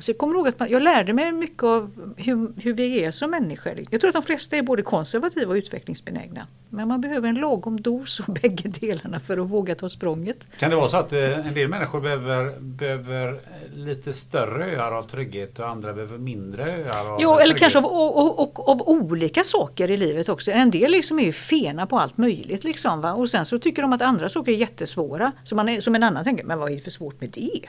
Så 0.00 0.10
jag 0.10 0.18
kommer 0.18 0.34
ihåg 0.34 0.48
att 0.48 0.58
man, 0.58 0.70
jag 0.70 0.82
lärde 0.82 1.12
mig 1.12 1.32
mycket 1.32 1.62
av 1.62 2.14
hur, 2.16 2.62
hur, 2.62 2.72
vi 2.72 3.04
är 3.04 3.10
som 3.10 3.30
människor. 3.30 3.72
Jag 3.90 4.00
tror 4.00 4.08
att 4.08 4.14
de 4.14 4.22
flesta 4.22 4.56
är 4.56 4.62
både 4.62 4.82
konservativa 4.82 5.50
och 5.50 5.56
utvecklingsbenägna. 5.56 6.46
Men 6.68 6.88
man 6.88 7.00
behöver 7.00 7.28
en 7.28 7.34
lagom 7.34 7.80
dos 7.80 8.20
av 8.20 8.34
bägge 8.42 8.68
delarna 8.68 9.20
för 9.20 9.38
att 9.38 9.48
våga 9.48 9.74
ta 9.74 9.88
språnget. 9.88 10.46
Kan 10.58 10.70
det 10.70 10.76
vara 10.76 10.88
så 10.88 10.96
att 10.96 11.12
eh, 11.12 11.46
en 11.46 11.54
del 11.54 11.68
människor 11.68 12.00
behöver, 12.00 12.60
behöver 12.60 13.40
lite 13.74 14.12
större 14.12 14.76
öar 14.76 14.92
av 14.92 15.02
trygghet 15.02 15.58
och 15.58 15.68
andra 15.68 15.92
behöver 15.92 16.18
mindre 16.18 16.62
öar 16.62 17.12
av 17.12 17.18
Jo, 17.22 17.30
eller 17.30 17.40
trygghet? 17.40 17.60
kanske 17.60 17.78
av, 17.78 17.84
och, 17.84 18.42
och, 18.42 18.68
av 18.68 18.82
olika 18.88 19.44
saker 19.44 19.90
i 19.90 19.96
livet 19.96 20.28
också. 20.28 20.50
En 20.50 20.70
del 20.70 20.90
liksom 20.90 21.18
är 21.18 21.24
ju 21.24 21.32
fena 21.32 21.86
på 21.86 21.98
allt 21.98 22.18
möjligt. 22.18 22.64
Liksom, 22.64 23.00
va? 23.00 23.12
Och 23.12 23.30
sen 23.30 23.46
så 23.46 23.58
tycker 23.58 23.82
de 23.82 23.92
att 23.92 24.02
andra 24.02 24.28
saker 24.28 24.52
är 24.52 24.56
jättesvåra. 24.56 25.32
Så 25.44 25.54
man 25.54 25.68
är, 25.68 25.80
som 25.80 25.94
en 25.94 26.02
annan 26.02 26.24
tänker, 26.24 26.44
men 26.44 26.58
vad 26.58 26.72
är 26.72 26.76
det 26.76 26.82
för 26.82 26.90
svårt 26.90 27.20
med 27.20 27.30
det? 27.30 27.60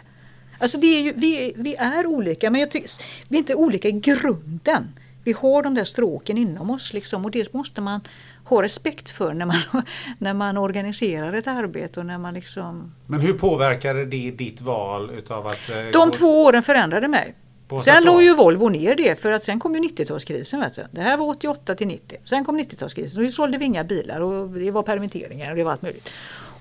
Alltså 0.60 0.78
det 0.78 0.88
är 0.88 1.02
ju, 1.02 1.14
vi, 1.16 1.54
vi 1.58 1.76
är 1.76 2.06
olika 2.06 2.50
men 2.52 2.62
jag 2.62 2.72
tycker, 2.72 2.90
vi 3.28 3.38
är 3.38 3.40
inte 3.40 3.56
olika 3.56 3.88
i 3.88 3.92
grunden. 3.92 4.94
Vi 5.24 5.32
har 5.32 5.64
de 5.64 5.74
där 5.76 5.84
stråken 5.84 6.38
inom 6.38 6.70
oss 6.70 6.94
liksom, 6.94 7.26
och 7.26 7.32
det 7.32 7.54
måste 7.54 7.82
man 7.82 8.02
ha 8.46 8.64
respekt 8.64 9.10
för 9.10 9.34
när 9.34 9.46
man, 9.46 9.56
när 10.18 10.34
man 10.34 10.58
organiserar 10.58 11.34
ett 11.34 11.48
arbete. 11.48 12.00
Och 12.00 12.06
när 12.06 12.18
man 12.18 12.34
liksom... 12.34 12.94
Men 13.08 13.20
hur 13.20 13.34
påverkade 13.34 14.06
det 14.06 14.32
ditt 14.32 14.62
val 14.62 15.12
utav 15.18 15.48
att... 15.48 15.70
eh, 15.70 15.76
De 15.94 16.12
två 16.12 16.44
åren 16.44 16.64
förändrade 16.64 17.08
mig. 17.08 17.36
Sen 17.84 18.04
låg 18.04 18.24
ju 18.24 18.34
Volvo 18.34 18.70
ner 18.70 18.96
det 18.96 19.20
för 19.22 19.32
att 19.32 19.44
sen 19.44 19.60
kom 19.60 19.76
ju 19.76 19.82
90-talskrisen. 19.82 20.60
Vet 20.60 20.76
du. 20.76 20.84
Det 20.92 21.02
här 21.02 21.18
var 21.18 21.28
88 21.30 21.76
till 21.76 21.88
90. 21.88 22.18
Sen 22.26 22.46
kom 22.46 22.60
90-talskrisen 22.60 23.18
och 23.18 23.24
då 23.24 23.30
sålde 23.30 23.58
vi 23.58 23.66
inga 23.66 23.84
bilar 23.84 24.20
och 24.22 24.50
det 24.50 24.72
var 24.72 24.84
permitteringar 24.84 25.50
och 25.52 25.58
det 25.58 25.64
var 25.64 25.72
allt 25.72 25.82
möjligt. 25.82 26.10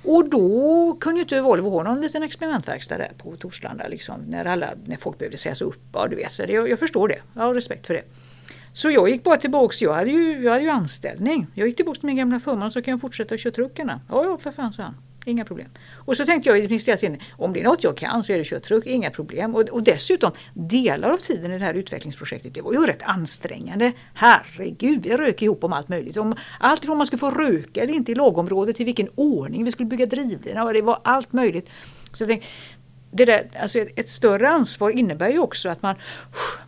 Och 0.04 0.28
då 0.28 0.96
kunde 1.00 1.18
ju 1.18 1.22
inte 1.22 1.40
Volvo 1.40 1.70
ha 1.70 1.82
någon 1.82 2.00
liten 2.00 2.22
experimentverkstad 2.22 2.98
där 2.98 3.12
på 3.18 3.36
Torslanda 3.36 3.88
liksom, 3.88 4.20
när, 4.20 4.44
alla, 4.44 4.70
när 4.86 4.96
folk 4.96 5.18
behövde 5.18 5.36
sägas 5.36 5.62
upp. 5.62 5.82
Ja, 5.92 6.06
du 6.08 6.16
vet, 6.16 6.32
så 6.32 6.46
det, 6.46 6.52
jag, 6.52 6.68
jag 6.68 6.78
förstår 6.78 7.08
det. 7.08 7.18
Jag 7.34 7.42
har 7.42 7.54
respekt 7.54 7.86
för 7.86 7.94
det. 7.94 8.02
Så 8.72 8.90
jag 8.90 9.08
gick 9.08 9.22
bara 9.22 9.36
tillbaks, 9.36 9.82
jag 9.82 9.94
hade 9.94 10.10
ju, 10.10 10.42
jag 10.42 10.52
hade 10.52 10.64
ju 10.64 10.70
anställning. 10.70 11.46
Jag 11.54 11.68
gick 11.68 11.76
tillbaks 11.76 11.98
till 11.98 12.06
min 12.06 12.16
gamla 12.16 12.40
förman 12.40 12.70
så 12.70 12.82
kan 12.82 12.92
jag 12.92 13.00
fortsätta 13.00 13.38
köra 13.38 13.52
truckarna. 13.52 14.00
Ja, 14.08 14.24
ja 14.24 14.36
för 14.36 14.50
fan 14.50 14.72
sa 14.72 14.82
han. 14.82 14.94
Inga 15.24 15.44
problem. 15.44 15.68
Och 15.94 16.16
så 16.16 16.26
tänkte 16.26 16.50
jag 16.50 16.58
i 16.58 16.68
min 16.68 16.80
stilla 16.80 16.96
sinne, 16.96 17.18
om 17.32 17.52
det 17.52 17.60
är 17.60 17.64
något 17.64 17.84
jag 17.84 17.96
kan 17.96 18.24
så 18.24 18.32
är 18.32 18.38
det 18.38 18.44
köra 18.44 18.60
truck, 18.60 18.87
inga 18.87 19.10
problem. 19.10 19.54
Och, 19.54 19.60
och 19.60 19.82
dessutom, 19.82 20.32
delar 20.54 21.10
av 21.10 21.18
tiden 21.18 21.52
i 21.52 21.58
det 21.58 21.64
här 21.64 21.74
utvecklingsprojektet, 21.74 22.54
det 22.54 22.62
var 22.62 22.72
ju 22.72 22.87
rätt 22.87 23.02
ansträngande. 23.02 23.92
Herregud, 24.14 25.02
vi 25.02 25.16
rök 25.16 25.42
ihop 25.42 25.64
om 25.64 25.72
allt 25.72 25.88
möjligt. 25.88 26.16
Om 26.16 26.34
allt 26.60 26.84
från 26.84 26.92
om 26.92 26.98
man 26.98 27.06
skulle 27.06 27.20
få 27.20 27.30
röka 27.30 27.82
eller 27.82 27.94
inte 27.94 28.12
i 28.12 28.14
lagområdet 28.14 28.76
till 28.76 28.87
vilken 28.87 29.08
ordning 29.14 29.64
vi 29.64 29.70
skulle 29.70 29.88
bygga 29.88 30.06
drivlina. 30.06 30.64
Och 30.64 30.72
det 30.72 30.82
var 30.82 31.00
allt 31.04 31.32
möjligt. 31.32 31.70
Så 32.12 32.22
jag 32.22 32.28
tänkte, 32.28 32.48
det 33.10 33.24
där, 33.24 33.50
alltså 33.60 33.78
ett, 33.78 33.98
ett 33.98 34.10
större 34.10 34.48
ansvar 34.48 34.90
innebär 34.90 35.28
ju 35.28 35.38
också 35.38 35.68
att 35.68 35.82
man 35.82 35.96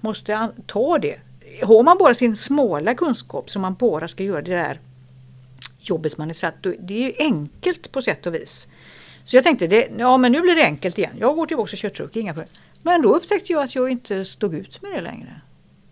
måste 0.01 0.51
ta 0.66 0.99
det. 0.99 1.16
Har 1.62 1.83
man 1.83 1.99
bara 1.99 2.14
sin 2.14 2.37
smala 2.37 2.95
kunskap 2.95 3.51
som 3.51 3.62
man 3.62 3.75
bara 3.75 4.09
ska 4.09 4.25
göra 4.25 4.42
det 4.42 4.51
där 4.51 4.81
jobbet 5.90 6.12
som 6.12 6.22
man 6.22 6.29
är 6.29 6.35
satt, 6.35 6.55
det 6.62 6.94
är 6.94 7.07
ju 7.07 7.12
enkelt 7.18 7.92
på 7.92 8.03
sätt 8.03 8.27
och 8.27 8.35
vis. 8.35 8.68
Så 9.25 9.37
jag 9.37 9.44
tänkte, 9.44 9.66
det, 9.66 9.88
ja 9.99 10.16
men 10.16 10.33
nu 10.33 10.40
blir 10.40 10.55
det 10.55 10.64
enkelt 10.64 10.99
igen. 10.99 11.16
Jag 11.18 11.37
går 11.37 11.46
tillbaka 11.46 11.72
och 11.72 11.79
kör 11.79 11.88
truck, 11.88 12.16
inga 12.16 12.35
problem. 12.35 12.49
Men 12.83 13.03
då 13.03 13.16
upptäckte 13.16 13.53
jag 13.53 13.62
att 13.62 13.75
jag 13.75 13.90
inte 13.90 14.25
stod 14.25 14.55
ut 14.55 14.83
med 14.83 14.92
det 14.92 15.01
längre. 15.01 15.40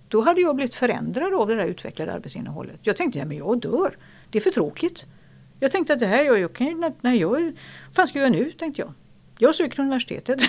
Då 0.08 0.20
hade 0.20 0.40
jag 0.40 0.56
blivit 0.56 0.74
förändrad 0.74 1.34
av 1.34 1.48
det 1.48 1.54
där 1.54 1.64
utvecklade 1.64 2.12
arbetsinnehållet. 2.12 2.78
Jag 2.82 2.96
tänkte, 2.96 3.18
ja 3.18 3.24
men 3.24 3.36
jag 3.36 3.60
dör. 3.60 3.96
Det 4.30 4.38
är 4.38 4.42
för 4.42 4.50
tråkigt. 4.50 5.04
Jag 5.60 5.72
tänkte 5.72 5.92
att 5.92 6.00
det 6.00 6.06
här, 6.06 6.24
jag, 6.24 6.38
jag 6.38 6.52
kan 6.52 6.66
ju, 6.66 6.90
nej 7.00 7.20
jag, 7.20 7.30
vad 7.30 7.52
fan 7.92 8.06
ska 8.06 8.18
jag 8.18 8.34
göra 8.34 8.44
nu, 8.44 8.52
tänkte 8.52 8.82
jag. 8.82 8.92
Jag 9.38 9.54
söker 9.54 9.80
universitetet. 9.80 10.40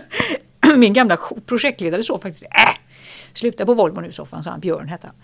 Min 0.76 0.92
gamla 0.92 1.18
projektledare 1.46 2.02
sa 2.02 2.18
faktiskt, 2.18 2.44
äh, 2.44 2.76
sluta 3.32 3.66
på 3.66 3.74
Volvo 3.74 4.00
nu 4.00 4.12
soffan, 4.12 4.42
sa 4.42 4.50
han, 4.50 4.60
Björn 4.60 4.88
hette 4.88 5.06
han. 5.06 5.16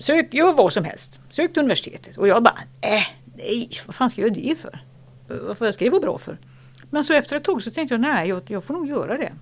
Sök, 0.00 0.34
gör 0.34 0.52
vad 0.52 0.72
som 0.72 0.84
helst. 0.84 1.20
Sök 1.28 1.52
till 1.52 1.60
universitetet. 1.62 2.16
Och 2.16 2.28
jag 2.28 2.42
bara, 2.42 2.58
äh, 2.80 3.02
nej, 3.36 3.70
vad 3.86 3.94
fan 3.94 4.10
ska 4.10 4.20
jag 4.20 4.36
göra 4.36 4.48
det 4.48 4.58
för? 4.58 4.80
Vad 5.58 5.74
ska 5.74 5.84
det 5.84 5.90
vara 5.90 6.00
bra 6.00 6.18
för? 6.18 6.38
Men 6.90 7.04
så 7.04 7.14
efter 7.14 7.36
ett 7.36 7.44
tag 7.44 7.62
så 7.62 7.70
tänkte 7.70 7.94
jag, 7.94 8.00
nej, 8.00 8.28
jag, 8.28 8.42
jag 8.46 8.64
får 8.64 8.74
nog 8.74 8.88
göra 8.88 9.16
det. 9.18 9.32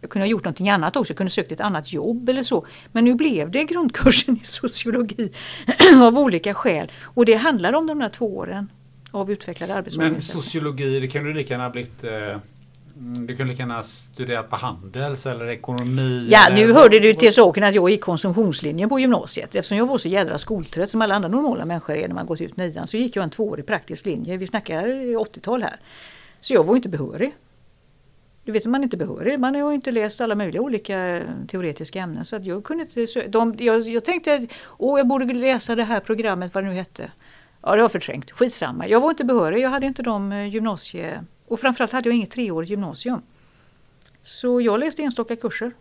Jag 0.00 0.10
kunde 0.10 0.24
ha 0.24 0.30
gjort 0.30 0.44
någonting 0.44 0.68
annat 0.68 0.96
också, 0.96 1.10
jag 1.10 1.16
kunde 1.16 1.30
sökt 1.30 1.52
ett 1.52 1.60
annat 1.60 1.92
jobb 1.92 2.28
eller 2.28 2.42
så. 2.42 2.66
Men 2.92 3.04
nu 3.04 3.14
blev 3.14 3.50
det 3.50 3.64
grundkursen 3.64 4.36
i 4.42 4.44
sociologi 4.44 5.32
av 6.02 6.18
olika 6.18 6.54
skäl. 6.54 6.92
Och 7.02 7.24
det 7.24 7.34
handlar 7.34 7.72
om 7.72 7.86
de 7.86 7.98
där 7.98 8.08
två 8.08 8.36
åren 8.36 8.68
av 9.10 9.30
utvecklade 9.30 9.72
Men 9.72 9.78
arbetsorganisationer. 9.78 10.42
sociologi, 10.42 11.00
det 11.00 11.08
kan 11.08 11.24
du 11.24 11.34
lika 11.34 11.54
gärna 11.54 11.64
ha 11.64 11.70
blivit... 11.70 12.04
Eh, 12.04 12.38
du 12.96 13.36
kan 13.36 13.48
lika 13.48 13.62
gärna 13.62 13.82
studera 13.82 14.42
på 14.42 14.56
Handels 14.56 15.26
eller 15.26 15.48
ekonomi. 15.48 16.28
Ja, 16.30 16.46
eller, 16.46 16.66
nu 16.66 16.72
hörde 16.72 16.98
du 17.00 17.14
till 17.14 17.32
saken 17.32 17.64
att 17.64 17.74
jag 17.74 17.90
gick 17.90 18.00
konsumtionslinjen 18.00 18.88
på 18.88 18.98
gymnasiet. 18.98 19.54
Eftersom 19.54 19.78
jag 19.78 19.86
var 19.86 19.98
så 19.98 20.08
jädra 20.08 20.38
skoltrött 20.38 20.90
som 20.90 21.02
alla 21.02 21.14
andra 21.14 21.28
normala 21.28 21.64
människor 21.64 21.96
är 21.96 22.08
när 22.08 22.14
man 22.14 22.26
gått 22.26 22.40
ut 22.40 22.56
nian 22.56 22.86
så 22.86 22.96
gick 22.96 23.16
jag 23.16 23.22
en 23.22 23.30
tvåårig 23.30 23.66
praktisk 23.66 24.06
linje. 24.06 24.36
Vi 24.36 24.46
snackar 24.46 24.86
80-tal 24.86 25.62
här. 25.62 25.76
Så 26.40 26.54
jag 26.54 26.64
var 26.64 26.76
inte 26.76 26.88
behörig. 26.88 27.34
Du 28.44 28.52
vet, 28.52 28.64
man 28.64 28.80
är 28.80 28.84
inte 28.84 28.96
behörig. 28.96 29.40
Man 29.40 29.54
har 29.54 29.72
inte 29.72 29.90
läst 29.90 30.20
alla 30.20 30.34
möjliga 30.34 30.62
olika 30.62 31.22
teoretiska 31.48 32.00
ämnen. 32.00 32.24
Så 32.24 32.36
att 32.36 32.44
jag 32.44 32.64
kunde 32.64 32.84
inte 32.84 33.28
de, 33.28 33.54
jag, 33.58 33.80
jag 33.80 34.04
tänkte, 34.04 34.46
åh 34.78 34.98
jag 34.98 35.08
borde 35.08 35.34
läsa 35.34 35.74
det 35.74 35.84
här 35.84 36.00
programmet, 36.00 36.54
vad 36.54 36.64
det 36.64 36.68
nu 36.68 36.74
hette. 36.74 37.10
Ja, 37.62 37.76
det 37.76 37.82
var 37.82 37.88
förträngt. 37.88 38.30
Skitsamma. 38.30 38.88
Jag 38.88 39.00
var 39.00 39.10
inte 39.10 39.24
behörig. 39.24 39.62
Jag 39.62 39.70
hade 39.70 39.86
inte 39.86 40.02
de 40.02 40.32
eh, 40.32 40.46
gymnasie... 40.46 41.24
Och 41.46 41.60
framförallt 41.60 41.92
hade 41.92 42.08
jag 42.08 42.16
inget 42.16 42.30
treårigt 42.30 42.70
gymnasium. 42.70 43.22
Så 44.22 44.60
jag 44.60 44.80
läste 44.80 45.02
enstaka 45.02 45.36
kurser. 45.36 45.72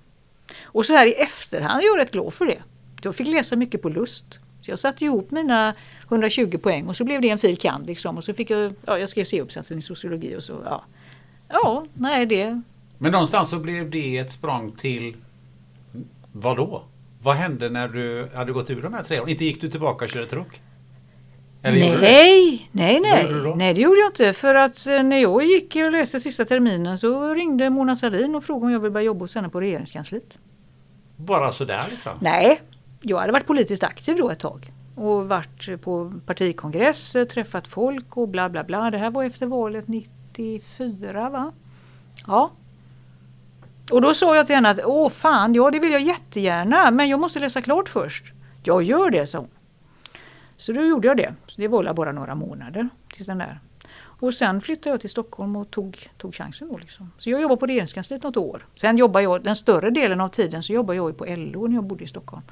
Och 0.63 0.85
så 0.85 0.93
här 0.93 1.07
i 1.07 1.13
efterhand 1.13 1.83
är 1.83 1.85
jag 1.85 1.97
rätt 1.97 2.11
glad 2.11 2.33
för 2.33 2.45
det. 2.45 2.63
Jag 3.03 3.15
fick 3.15 3.27
läsa 3.27 3.55
mycket 3.55 3.81
på 3.81 3.89
lust. 3.89 4.39
Så 4.61 4.71
jag 4.71 4.79
satte 4.79 5.05
ihop 5.05 5.31
mina 5.31 5.75
120 6.07 6.57
poäng 6.57 6.87
och 6.87 6.95
så 6.95 7.03
blev 7.03 7.21
det 7.21 7.29
en 7.29 7.37
fil. 7.37 7.57
kand. 7.57 7.87
Liksom. 7.87 8.17
Och 8.17 8.23
så 8.23 8.33
fick 8.33 8.49
jag, 8.49 8.73
ja, 8.85 8.97
jag 8.97 9.09
skrev 9.09 9.25
C-uppsatsen 9.25 9.77
i 9.77 9.81
sociologi 9.81 10.35
och 10.35 10.43
så, 10.43 10.61
ja. 10.65 10.83
Ja, 11.49 11.85
nej 11.93 12.25
det... 12.25 12.61
Men 12.97 13.11
någonstans 13.11 13.49
så 13.49 13.59
blev 13.59 13.89
det 13.89 14.17
ett 14.17 14.31
språng 14.31 14.71
till... 14.71 15.15
Vad 16.31 16.57
då? 16.57 16.83
Vad 17.21 17.35
hände 17.35 17.69
när 17.69 17.87
du 17.87 18.29
hade 18.33 18.51
gått 18.51 18.69
ur 18.69 18.81
de 18.81 18.93
här 18.93 19.03
tre 19.03 19.19
åren? 19.19 19.29
Inte 19.29 19.45
gick 19.45 19.61
du 19.61 19.69
tillbaka 19.69 20.05
och 20.05 20.11
körde 20.11 20.25
truck? 20.27 20.61
Eller? 21.65 22.01
Nej, 22.01 22.69
nej, 22.71 22.99
nej. 22.99 23.27
då? 23.43 23.55
Nej, 23.55 23.73
det 23.73 23.81
gjorde 23.81 23.99
jag 23.99 24.09
inte. 24.09 24.33
För 24.33 24.55
att 24.55 24.87
eh, 24.87 25.03
när 25.03 25.17
jag 25.17 25.43
gick 25.43 25.75
och 25.75 25.91
läste 25.91 26.19
sista 26.19 26.45
terminen 26.45 26.97
så 26.97 27.33
ringde 27.33 27.69
Mona 27.69 27.95
Sahlin 27.95 28.35
och 28.35 28.43
frågade 28.43 28.65
om 28.65 28.71
jag 28.71 28.79
ville 28.79 28.91
börja 28.91 29.05
jobba 29.05 29.23
hos 29.23 29.35
henne 29.35 29.49
på 29.49 29.61
regeringskansliet. 29.61 30.37
Bara 31.15 31.51
sådär 31.51 31.83
liksom? 31.89 32.11
Nej, 32.21 32.61
jag 33.01 33.17
hade 33.17 33.33
varit 33.33 33.45
politiskt 33.45 33.83
aktiv 33.83 34.17
då 34.17 34.29
ett 34.29 34.39
tag. 34.39 34.71
Och 34.95 35.27
varit 35.27 35.81
på 35.81 36.13
partikongress, 36.25 37.15
eh, 37.15 37.25
träffat 37.25 37.67
folk 37.67 38.17
och 38.17 38.29
bla 38.29 38.49
bla 38.49 38.63
bla. 38.63 38.91
Det 38.91 38.97
här 38.97 39.11
var 39.11 39.23
efter 39.23 39.45
valet 39.45 39.87
94 39.87 41.29
va? 41.29 41.51
Ja. 42.27 42.51
Och 43.91 44.01
då 44.01 44.13
sa 44.13 44.35
jag 44.35 44.45
till 44.45 44.55
henne 44.55 44.69
att 44.69 44.79
åh 44.85 45.09
fan, 45.09 45.53
ja 45.53 45.71
det 45.71 45.79
vill 45.79 45.91
jag 45.91 46.01
jättegärna 46.01 46.91
men 46.91 47.09
jag 47.09 47.19
måste 47.19 47.39
läsa 47.39 47.61
klart 47.61 47.89
först. 47.89 48.25
Jag 48.63 48.83
gör 48.83 49.09
det, 49.09 49.27
sa 49.27 49.37
hon. 49.37 49.47
Så 50.63 50.71
då 50.73 50.85
gjorde 50.85 51.07
jag 51.07 51.17
det. 51.17 51.33
Så 51.47 51.61
det 51.61 51.67
var 51.67 51.93
bara 51.93 52.11
några 52.11 52.35
månader 52.35 52.89
tills 53.13 53.27
den 53.27 53.37
där. 53.37 53.59
Och 53.95 54.33
sen 54.33 54.61
flyttade 54.61 54.89
jag 54.89 55.01
till 55.01 55.09
Stockholm 55.09 55.55
och 55.55 55.71
tog, 55.71 56.09
tog 56.17 56.35
chansen 56.35 56.67
då. 56.67 56.77
Liksom. 56.77 57.11
Så 57.17 57.29
jag 57.29 57.41
jobbade 57.41 57.59
på 57.59 57.65
regeringskansliet 57.65 58.23
något 58.23 58.37
år. 58.37 58.65
Sen 58.75 58.97
jobbade 58.97 59.23
jag, 59.23 59.43
den 59.43 59.55
större 59.55 59.89
delen 59.89 60.21
av 60.21 60.29
tiden 60.29 60.63
så 60.63 60.73
jobbade 60.73 60.97
jag 60.97 61.17
på 61.17 61.25
LO 61.25 61.67
när 61.67 61.75
jag 61.75 61.83
bodde 61.83 62.03
i 62.03 62.07
Stockholm. 62.07 62.43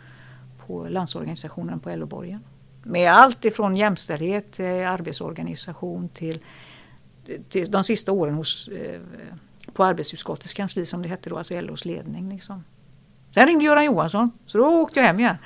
På 0.68 0.88
landsorganisationen 0.90 1.80
på 1.80 1.96
LO-borgen. 1.96 2.40
Med 2.84 3.12
allt 3.12 3.46
ifrån 3.46 3.78
jämställdhet, 3.78 4.60
eh, 4.60 4.92
arbetsorganisation 4.92 6.10
till, 6.10 6.40
till 7.50 7.72
de 7.72 7.84
sista 7.84 8.12
åren 8.12 8.34
hos 8.34 8.68
eh, 8.68 9.02
på 9.74 9.84
arbetsutskottets 9.84 10.54
kansli 10.54 10.86
som 10.86 11.02
det 11.02 11.10
hette 11.10 11.30
då, 11.30 11.38
alltså 11.38 11.62
LOs 11.62 11.86
ledning. 11.86 12.30
Liksom. 12.30 12.64
Sen 13.34 13.48
ringde 13.48 13.66
Göran 13.66 13.86
Johansson, 13.86 14.32
så 14.46 14.58
då 14.58 14.66
åkte 14.66 15.00
jag 15.00 15.08
hem 15.08 15.20
igen. 15.20 15.38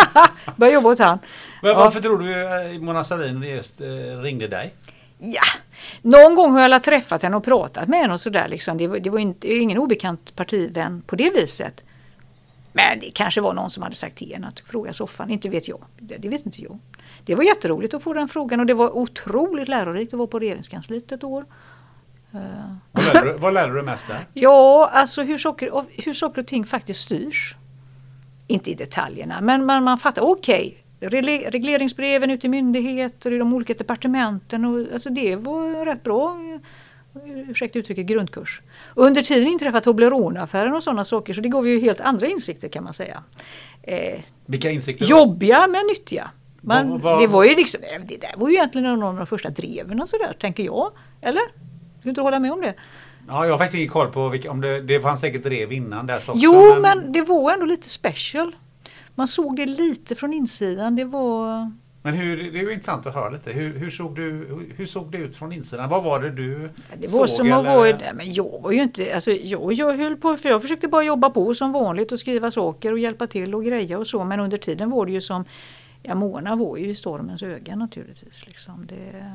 Började 0.56 0.74
jobba 0.74 0.88
åt 0.90 0.98
han. 0.98 1.18
Men 1.62 1.70
Ja. 1.70 1.78
varför 1.78 2.00
tror 2.00 2.18
du 2.18 2.42
eh, 2.74 2.80
Mona 2.80 3.04
Sahlin 3.04 3.42
just 3.42 3.80
eh, 3.80 3.86
ringde 4.22 4.48
dig? 4.48 4.74
Ja, 5.18 5.40
någon 6.02 6.34
gång 6.34 6.52
har 6.52 6.68
jag 6.68 6.82
träffat 6.82 7.22
henne 7.22 7.36
och 7.36 7.44
pratat 7.44 7.88
med 7.88 7.98
henne 8.00 8.12
och 8.12 8.20
sådär. 8.20 8.48
Liksom. 8.48 8.78
Det, 8.78 8.86
var, 8.86 8.98
det 8.98 9.10
var 9.10 9.18
inte, 9.18 9.52
ingen 9.54 9.78
obekant 9.78 10.36
partivän 10.36 11.02
på 11.06 11.16
det 11.16 11.30
viset. 11.30 11.82
Men 12.72 13.00
det 13.00 13.10
kanske 13.10 13.40
var 13.40 13.54
någon 13.54 13.70
som 13.70 13.82
hade 13.82 13.94
sagt 13.94 14.16
till 14.16 14.32
henne 14.32 14.46
att 14.48 14.60
fråga 14.60 14.92
soffan, 14.92 15.30
inte 15.30 15.48
vet 15.48 15.68
jag. 15.68 15.80
Det, 15.98 16.16
det 16.16 16.28
vet 16.28 16.46
inte 16.46 16.62
jag. 16.62 16.78
Det 17.24 17.34
var 17.34 17.42
jätteroligt 17.44 17.94
att 17.94 18.02
få 18.02 18.12
den 18.12 18.28
frågan 18.28 18.60
och 18.60 18.66
det 18.66 18.74
var 18.74 18.96
otroligt 18.96 19.68
lärorikt 19.68 20.12
att 20.14 20.18
vara 20.18 20.26
på 20.28 20.38
regeringskansliet 20.38 21.12
ett 21.12 21.24
år. 21.24 21.44
Vad 22.92 23.04
lärde 23.14 23.32
du, 23.32 23.38
vad 23.38 23.54
lärde 23.54 23.72
du 23.74 23.82
mest 23.82 24.06
där? 24.08 24.18
Ja, 24.34 24.90
alltså 24.92 25.22
hur 25.22 25.38
saker, 25.38 25.70
hur 26.04 26.14
saker 26.14 26.40
och 26.40 26.46
ting 26.46 26.64
faktiskt 26.64 27.00
styrs. 27.00 27.56
Inte 28.46 28.70
i 28.70 28.74
detaljerna, 28.74 29.40
men 29.40 29.66
man, 29.66 29.84
man 29.84 29.98
fattar, 29.98 30.22
okej, 30.22 30.84
regle- 31.00 31.50
regleringsbreven 31.50 32.30
ut 32.30 32.40
till 32.40 32.50
myndigheter, 32.50 33.32
i 33.32 33.38
de 33.38 33.54
olika 33.54 33.74
departementen, 33.74 34.64
och, 34.64 34.86
alltså 34.92 35.10
det 35.10 35.36
var 35.36 35.84
rätt 35.84 36.02
bra, 36.02 36.36
eh, 37.14 37.50
ursäkta 37.50 37.78
uttrycket, 37.78 38.06
grundkurs. 38.06 38.60
Och 38.94 39.04
under 39.04 39.22
tiden 39.22 39.46
inträffade 39.48 39.84
Toblerone-affären 39.84 40.74
och 40.74 40.82
sådana 40.82 41.04
saker, 41.04 41.34
så 41.34 41.40
det 41.40 41.48
gav 41.48 41.68
ju 41.68 41.80
helt 41.80 42.00
andra 42.00 42.26
insikter 42.26 42.68
kan 42.68 42.84
man 42.84 42.92
säga. 42.92 43.22
Eh, 43.82 44.20
Vilka 44.46 44.70
insikter? 44.70 45.04
jobbiga 45.06 45.66
men 45.66 45.86
nyttiga. 45.86 46.30
Man, 46.60 46.88
Vad- 46.90 47.00
vad- 47.00 47.22
det 47.22 47.26
var 47.26 47.44
ju 47.44 47.54
liksom, 47.54 47.80
eh, 47.82 48.00
det 48.06 48.16
där 48.16 48.34
var 48.36 48.48
ju 48.48 48.54
egentligen 48.54 48.86
någon 48.88 49.02
av 49.02 49.16
de 49.16 49.26
första 49.26 49.50
dreven 49.50 50.00
och 50.00 50.08
sådär, 50.08 50.36
tänker 50.40 50.62
jag. 50.64 50.92
Eller? 51.20 51.42
Du 52.02 52.08
inte 52.08 52.20
hålla 52.20 52.38
med 52.38 52.52
om 52.52 52.60
det? 52.60 52.74
Ja, 53.28 53.44
jag 53.44 53.52
har 53.52 53.58
faktiskt 53.58 53.74
ingen 53.74 53.88
koll 53.90 54.08
på 54.08 54.28
vilka, 54.28 54.50
om 54.50 54.60
det, 54.60 54.80
det 54.80 55.00
fanns 55.00 55.20
säkert 55.20 55.42
drev 55.42 55.72
innan 55.72 56.06
dess 56.06 56.28
också. 56.28 56.40
Jo, 56.44 56.80
men... 56.80 57.12
det 57.12 57.22
var 57.22 57.52
ändå 57.52 57.66
lite 57.66 57.88
special. 57.88 58.56
Man 59.14 59.28
såg 59.28 59.56
det 59.56 59.66
lite 59.66 60.14
från 60.14 60.32
insidan. 60.32 60.96
Det 60.96 61.04
var... 61.04 61.72
Men 62.02 62.14
hur, 62.14 62.36
det 62.36 62.58
är 62.58 62.62
ju 62.62 62.72
intressant 62.72 63.06
att 63.06 63.14
höra 63.14 63.30
lite. 63.30 63.52
Hur, 63.52 63.78
hur, 63.78 63.90
såg 63.90 64.16
du, 64.16 64.48
hur, 64.76 64.86
såg 64.86 65.12
det 65.12 65.18
ut 65.18 65.36
från 65.36 65.52
insidan? 65.52 65.88
Vad 65.88 66.04
var 66.04 66.20
det 66.20 66.30
du 66.30 66.70
Det 66.98 67.12
var 67.12 67.26
såg? 67.26 67.28
som 67.28 67.46
eller? 67.46 67.76
vara... 67.76 67.90
nej, 67.90 68.12
Men 68.14 68.32
jag 68.32 68.60
var 68.62 68.70
ju 68.70 68.82
inte... 68.82 69.14
Alltså, 69.14 69.32
jag, 69.32 69.72
jag 69.72 69.96
höll 69.96 70.16
på... 70.16 70.36
För 70.36 70.48
jag 70.48 70.62
försökte 70.62 70.88
bara 70.88 71.02
jobba 71.02 71.30
på 71.30 71.54
som 71.54 71.72
vanligt 71.72 72.12
och 72.12 72.20
skriva 72.20 72.50
saker 72.50 72.92
och 72.92 72.98
hjälpa 72.98 73.26
till 73.26 73.54
och 73.54 73.64
greja 73.64 73.98
och 73.98 74.06
så. 74.06 74.24
Men 74.24 74.40
under 74.40 74.56
tiden 74.56 74.90
var 74.90 75.06
det 75.06 75.12
ju 75.12 75.20
som... 75.20 75.44
Ja, 76.02 76.14
Mona 76.14 76.56
var 76.56 76.76
ju 76.76 76.88
i 76.88 76.94
stormens 76.94 77.42
öga 77.42 77.76
naturligtvis. 77.76 78.46
Liksom. 78.46 78.86
Det, 78.86 79.32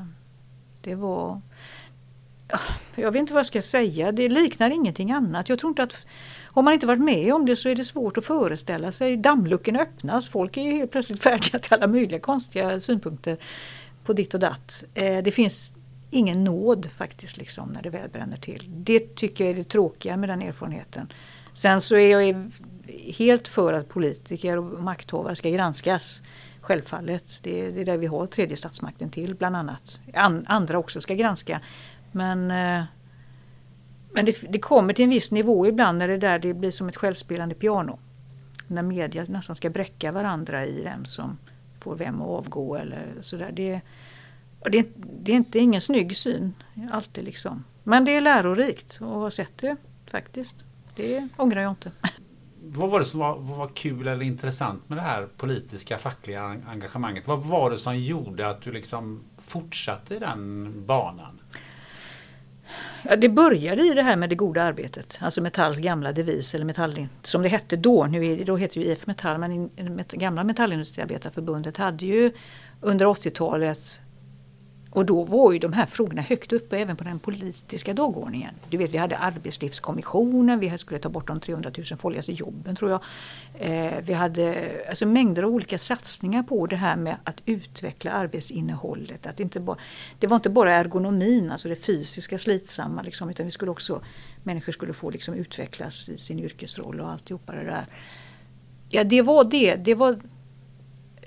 det 0.82 0.96
var... 0.96 1.42
Jag 2.96 3.12
vet 3.12 3.20
inte 3.20 3.34
vad 3.34 3.40
jag 3.40 3.46
ska 3.46 3.62
säga. 3.62 4.12
Det 4.12 4.30
liknar 4.30 4.70
ingenting 4.70 5.12
annat. 5.12 5.50
Jag 5.50 5.60
tror 5.60 5.70
inte 5.70 5.84
att... 5.84 6.06
Har 6.44 6.62
man 6.62 6.74
inte 6.74 6.88
varit 6.88 7.02
med 7.02 7.34
om 7.34 7.46
det 7.46 7.56
så 7.56 7.70
är 7.70 7.76
det 7.76 7.86
svårt 7.86 8.18
att 8.18 8.26
föreställa 8.26 8.92
sig. 8.92 9.18
Dammluckorna 9.18 9.80
öppnas. 9.80 10.30
Folk 10.30 10.58
är 10.58 10.62
ju 10.62 10.72
helt 10.72 10.92
plötsligt 10.92 11.24
färdiga 11.24 11.60
till 11.60 11.74
alla 11.74 11.88
möjliga 11.88 12.20
konstiga 12.20 12.80
synpunkter 12.80 13.38
på 14.04 14.14
ditt 14.14 14.34
och 14.34 14.40
datt. 14.40 14.84
Eh, 14.94 15.24
det 15.24 15.32
finns 15.32 15.74
ingen 16.12 16.44
nåd 16.44 16.90
faktiskt 16.92 17.38
liksom 17.38 17.70
när 17.70 17.82
det 17.82 17.90
väl 17.90 18.10
bränner 18.10 18.38
till. 18.38 18.64
Det 18.68 19.16
tycker 19.16 19.44
jag 19.44 19.52
är 19.52 19.56
det 19.56 19.64
tråkiga 19.64 20.18
med 20.18 20.30
den 20.30 20.42
erfarenheten. 20.42 21.14
Sen 21.54 21.82
så 21.82 21.96
är 21.96 22.20
jag 22.20 22.52
helt 23.18 23.48
för 23.48 23.74
att 23.74 23.90
politiker 23.90 24.58
och 24.58 24.84
makthavare 24.84 25.36
ska 25.36 25.50
granskas. 25.50 26.22
Självfallet. 26.62 27.40
Det 27.42 27.66
är, 27.66 27.72
det 27.72 27.84
där 27.84 27.98
vi 27.98 28.08
har 28.08 28.28
tredje 28.28 28.58
statsmakten 28.58 29.10
till 29.10 29.36
bland 29.36 29.56
annat. 29.56 30.00
Andra 30.46 30.78
också 30.78 31.02
ska 31.02 31.14
granska. 31.14 31.62
Men, 32.16 32.52
eh, 32.52 32.84
men 34.12 34.26
det, 34.26 34.52
det 34.52 34.60
kommer 34.60 34.94
till 34.94 35.04
en 35.04 35.10
viss 35.10 35.32
nivå 35.32 35.68
ibland 35.68 35.98
när 35.98 36.08
det 36.08 36.18
där 36.18 36.40
det 36.40 36.54
blir 36.54 36.72
som 36.72 36.90
ett 36.90 36.96
självspelande 36.96 37.56
piano. 37.56 38.00
När 38.68 38.82
media 38.82 39.26
nästan 39.28 39.56
ska 39.56 39.70
bräcka 39.70 40.12
varandra 40.12 40.66
i 40.66 40.84
vem 40.84 41.06
som 41.06 41.38
får 41.80 41.96
vem 41.96 42.22
att 42.22 42.28
avgå 42.28 42.76
eller 42.76 43.14
sådär. 43.22 43.52
Det, 43.54 43.82
det, 44.72 44.88
det 44.96 45.32
är 45.32 45.36
inte 45.36 45.60
ingen 45.60 45.82
snygg 45.82 46.18
syn 46.18 46.54
alltid 46.92 47.24
liksom. 47.24 47.64
Men 47.84 48.06
det 48.06 48.12
är 48.12 48.22
lärorikt 48.22 48.94
att 48.94 49.00
ha 49.00 49.32
sett 49.32 49.58
det 49.58 49.76
faktiskt. 50.08 50.66
Det 50.96 51.28
ångrar 51.38 51.62
jag 51.62 51.72
inte. 51.72 51.92
Vad 52.62 52.90
var 52.90 53.00
det 53.00 53.06
som 53.06 53.20
var, 53.20 53.36
vad 53.36 53.58
var 53.58 53.68
kul 53.68 54.08
eller 54.08 54.26
intressant 54.26 54.90
med 54.90 54.98
det 54.98 55.02
här 55.02 55.28
politiska 55.38 55.98
fackliga 55.98 56.62
engagemanget? 56.68 57.28
Vad 57.28 57.44
var 57.44 57.70
det 57.70 57.78
som 57.78 57.98
gjorde 57.98 58.50
att 58.50 58.62
du 58.62 58.72
liksom 58.72 59.24
fortsatte 59.38 60.16
i 60.16 60.20
den 60.20 60.72
banan? 60.86 61.40
Ja, 63.04 63.16
det 63.16 63.30
började 63.30 63.84
i 63.84 63.94
det 63.94 64.02
här 64.02 64.16
med 64.16 64.30
det 64.30 64.36
goda 64.36 64.64
arbetet. 64.64 65.20
Alltså 65.22 65.42
Metalls 65.42 65.78
gamla 65.78 66.12
devis, 66.12 66.56
eller 66.56 66.66
Metall, 66.66 67.08
som 67.24 67.42
det 67.42 67.50
hette 67.50 67.76
då. 67.76 68.06
Nu 68.06 68.26
är, 68.26 68.46
då 68.46 68.58
heter 68.58 68.80
det 68.80 68.86
ju 68.86 68.92
IF 68.92 69.08
Metall, 69.08 69.38
men 69.38 69.70
det 70.10 70.18
gamla 70.18 70.44
Metallindustriarbetarförbundet 70.44 71.78
hade 71.78 72.06
ju 72.06 72.32
under 72.82 73.06
80-talet 73.06 74.02
och 74.96 75.06
då 75.06 75.24
var 75.24 75.52
ju 75.52 75.60
de 75.60 75.74
här 75.74 75.86
frågorna 75.86 76.22
högt 76.22 76.54
uppe 76.54 76.78
även 76.78 76.96
på 76.96 77.04
den 77.04 77.20
politiska 77.20 77.94
dagordningen. 77.94 78.56
Du 78.70 78.78
vet, 78.78 78.94
vi 78.94 78.98
hade 78.98 79.18
arbetslivskommissionen, 79.18 80.60
vi 80.60 80.78
skulle 80.78 81.00
ta 81.00 81.10
bort 81.10 81.28
de 81.28 81.40
300 81.40 81.72
000 81.78 81.86
farligaste 81.86 82.32
jobben 82.32 82.76
tror 82.76 82.92
jag. 82.92 83.02
Eh, 83.60 83.94
vi 84.02 84.14
hade 84.14 84.72
alltså 84.90 85.06
mängder 85.06 85.44
av 85.44 85.50
olika 85.50 85.78
satsningar 85.78 86.44
på 86.44 86.68
det 86.68 86.76
här 86.76 86.96
med 86.96 87.16
att 87.24 87.42
utveckla 87.46 88.12
arbetsinnehållet. 88.12 89.28
Att 89.28 89.40
inte 89.40 89.60
bara, 89.60 89.78
det 90.20 90.28
var 90.28 90.36
inte 90.36 90.50
bara 90.50 90.74
ergonomin, 90.74 91.52
alltså 91.52 91.70
det 91.70 91.76
fysiska 91.76 92.38
slitsamma, 92.38 93.02
liksom, 93.02 93.30
utan 93.30 93.46
vi 93.46 93.52
skulle 93.52 93.72
också, 93.72 94.02
människor 94.44 94.72
skulle 94.72 94.94
få 94.94 95.10
liksom 95.10 95.34
utvecklas 95.34 96.10
i 96.10 96.18
sin 96.18 96.40
yrkesroll 96.40 97.02
och 97.02 97.10
alltihopa 97.10 97.54
det 97.54 97.64
där. 97.64 97.86
Ja, 98.90 99.04
det 99.04 99.22
var 99.22 99.44
det. 99.44 99.76
Det 99.76 99.96
var 99.96 100.20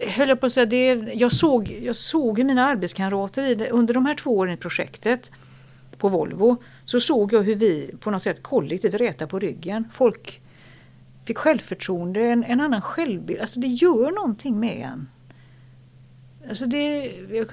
höll 0.00 0.28
jag 0.28 0.40
på 0.40 0.46
att 0.46 0.52
säga, 0.52 0.66
det, 0.66 0.86
jag, 1.14 1.32
såg, 1.32 1.78
jag 1.82 1.96
såg 1.96 2.38
hur 2.38 2.44
mina 2.44 2.66
arbetskamrater 2.66 3.42
i 3.42 3.54
det, 3.54 3.70
under 3.70 3.94
de 3.94 4.06
här 4.06 4.14
två 4.14 4.36
åren 4.36 4.54
i 4.54 4.56
projektet 4.56 5.30
på 5.98 6.08
Volvo 6.08 6.56
så 6.84 7.00
såg 7.00 7.32
jag 7.32 7.42
hur 7.42 7.54
vi 7.54 7.94
på 8.00 8.10
något 8.10 8.22
sätt 8.22 8.42
kollektivt 8.42 8.94
rätade 8.94 9.30
på 9.30 9.38
ryggen. 9.38 9.84
Folk 9.92 10.40
fick 11.24 11.38
självförtroende, 11.38 12.20
en, 12.20 12.44
en 12.44 12.60
annan 12.60 12.82
självbild. 12.82 13.40
Alltså 13.40 13.60
det 13.60 13.66
gör 13.66 14.10
någonting 14.10 14.60
med 14.60 14.80
en. 14.80 15.08
Alltså 16.48 16.66
det, 16.66 17.04
jag, 17.30 17.46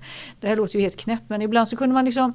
det 0.40 0.48
här 0.48 0.56
låter 0.56 0.76
ju 0.76 0.80
helt 0.80 0.96
knäppt 0.96 1.28
men 1.28 1.42
ibland 1.42 1.68
så 1.68 1.76
kunde 1.76 1.94
man 1.94 2.04
liksom 2.04 2.34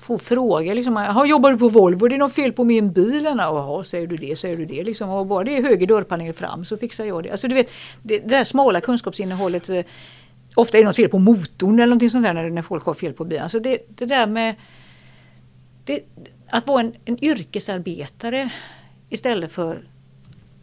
få 0.00 0.18
frågor. 0.18 0.74
Liksom, 0.74 0.96
"Jaha, 0.96 1.26
jobbar 1.26 1.50
du 1.52 1.58
på 1.58 1.68
Volvo? 1.68 2.08
Det 2.08 2.14
är 2.14 2.18
något 2.18 2.32
fel 2.34 2.52
på 2.52 2.64
min 2.64 2.92
bil? 2.92 3.24
Jaha, 3.24 3.84
säger 3.84 4.06
du 4.06 4.16
det? 4.16 4.38
Säger 4.38 4.56
du 4.56 4.64
det? 4.64 4.84
Liksom, 4.84 5.10
och 5.10 5.26
bara 5.26 5.44
det 5.44 5.56
är 5.56 5.62
höger 5.62 5.86
dörrpanel 5.86 6.32
fram 6.32 6.64
så 6.64 6.76
fixar 6.76 7.04
jag 7.04 7.22
det. 7.22 7.30
Alltså, 7.30 7.48
du 7.48 7.54
vet, 7.54 7.70
det, 8.02 8.18
det 8.18 8.28
där 8.28 8.44
smala 8.44 8.80
kunskapsinnehållet. 8.80 9.68
eh, 9.68 9.84
Ofta 10.54 10.78
är 10.78 10.82
det 10.82 10.86
något 10.86 10.96
fel 10.96 11.08
på 11.08 11.18
motorn 11.18 11.74
eller 11.74 11.86
någonting 11.86 12.10
sånt 12.10 12.24
där 12.24 12.34
när, 12.34 12.50
när 12.50 12.62
folk 12.62 12.84
har 12.84 12.94
fel 12.94 13.12
på 13.12 13.24
bilen. 13.24 13.42
Alltså 13.42 13.60
det, 13.60 13.78
det 13.88 14.06
där 14.06 14.26
med 14.26 14.54
det, 15.84 16.00
att 16.50 16.66
vara 16.66 16.80
en, 16.80 16.92
en 17.04 17.24
yrkesarbetare 17.24 18.50
istället 19.08 19.52
för 19.52 19.82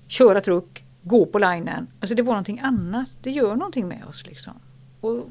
köra 0.07 0.41
truck, 0.41 0.83
gå 1.03 1.25
på 1.25 1.39
linen. 1.39 1.87
Alltså 1.99 2.15
det 2.15 2.21
var 2.21 2.33
någonting 2.33 2.59
annat. 2.59 3.09
Det 3.23 3.31
gör 3.31 3.55
någonting 3.55 3.87
med 3.87 4.03
oss 4.09 4.25
liksom. 4.25 4.53
Och, 5.01 5.29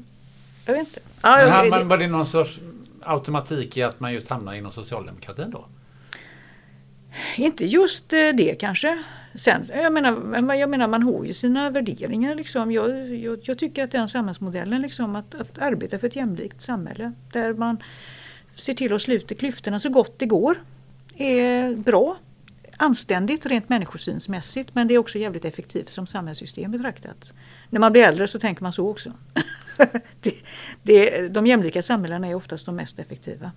jag 0.65 0.73
vet 0.73 0.79
inte. 0.87 0.99
Ja, 1.21 1.35
Men, 1.37 1.47
jag- 1.47 1.65
det- 1.65 1.69
men 1.69 1.87
var 1.87 1.97
det 1.97 2.07
någon 2.07 2.25
sorts 2.25 2.59
automatik 3.05 3.77
i 3.77 3.83
att 3.83 3.99
man 3.99 4.13
just 4.13 4.29
hamnar 4.29 4.53
inom 4.53 4.71
socialdemokratin 4.71 5.51
då? 5.51 5.65
Inte 7.37 7.65
just 7.65 8.13
eh, 8.13 8.29
det 8.33 8.55
kanske. 8.59 9.03
Sen, 9.35 9.63
jag, 9.69 9.93
menar, 9.93 10.53
jag 10.53 10.69
menar 10.69 10.87
man 10.87 11.03
har 11.03 11.23
ju 11.23 11.33
sina 11.33 11.69
värderingar. 11.69 12.35
Liksom. 12.35 12.71
Jag, 12.71 13.15
jag, 13.15 13.39
jag 13.43 13.59
tycker 13.59 13.83
att 13.83 13.91
den 13.91 14.07
samhällsmodellen, 14.07 14.81
liksom, 14.81 15.15
att, 15.15 15.35
att 15.35 15.57
arbeta 15.57 15.99
för 15.99 16.07
ett 16.07 16.15
jämlikt 16.15 16.61
samhälle 16.61 17.11
där 17.31 17.53
man 17.53 17.77
ser 18.55 18.73
till 18.73 18.93
att 18.93 19.01
sluta 19.01 19.35
klyftorna 19.35 19.79
så 19.79 19.89
gott 19.89 20.19
det 20.19 20.25
går 20.25 20.57
är 21.15 21.75
bra. 21.75 22.17
Anständigt 22.77 23.45
rent 23.45 23.69
människosynsmässigt 23.69 24.75
men 24.75 24.87
det 24.87 24.93
är 24.93 24.97
också 24.97 25.17
jävligt 25.17 25.45
effektivt 25.45 25.89
som 25.89 26.07
samhällssystem 26.07 26.71
betraktat. 26.71 27.33
När 27.69 27.79
man 27.79 27.91
blir 27.91 28.03
äldre 28.03 28.27
så 28.27 28.39
tänker 28.39 28.63
man 28.63 28.73
så 28.73 28.89
också. 28.89 29.11
det, 30.21 30.33
det, 30.83 31.27
de 31.27 31.47
jämlika 31.47 31.83
samhällena 31.83 32.27
är 32.27 32.35
oftast 32.35 32.65
de 32.65 32.75
mest 32.75 32.99
effektiva. 32.99 33.51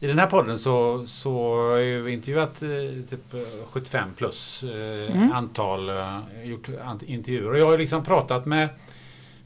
I 0.00 0.06
den 0.06 0.18
här 0.18 0.26
podden 0.26 0.58
så, 0.58 1.06
så 1.06 1.56
har 1.56 1.76
jag 1.76 1.84
ju 1.84 2.12
intervjuat 2.12 2.62
eh, 2.62 2.68
typ 3.10 3.34
eh, 3.34 3.40
75 3.70 4.08
plus 4.16 4.62
eh, 4.64 5.16
Mm. 5.16 5.32
antal 5.32 5.88
eh, 5.88 6.18
gjort 6.44 6.68
intervjuer. 7.06 7.50
Och 7.50 7.58
jag 7.58 7.66
har 7.66 7.78
liksom 7.78 8.04
pratat 8.04 8.46
med 8.46 8.68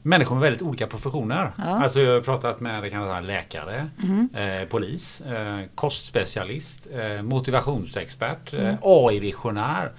människor 0.01 0.35
med 0.35 0.41
väldigt 0.41 0.61
olika 0.61 0.87
professioner. 0.87 1.51
Ja. 1.57 1.63
Alltså 1.63 2.01
jag 2.01 2.13
har 2.13 2.21
pratat 2.21 2.59
med 2.59 2.83
det 2.83 2.89
kan 2.89 3.01
vara 3.01 3.19
läkare, 3.19 3.87
Mm. 4.03 4.29
eh, 4.33 4.67
polis, 4.67 5.21
eh, 5.21 5.59
kostspecialist, 5.75 6.87
eh, 6.93 7.21
motivationsexpert, 7.23 8.53
Mm. 8.53 8.75
AI-visionär, 8.81 9.91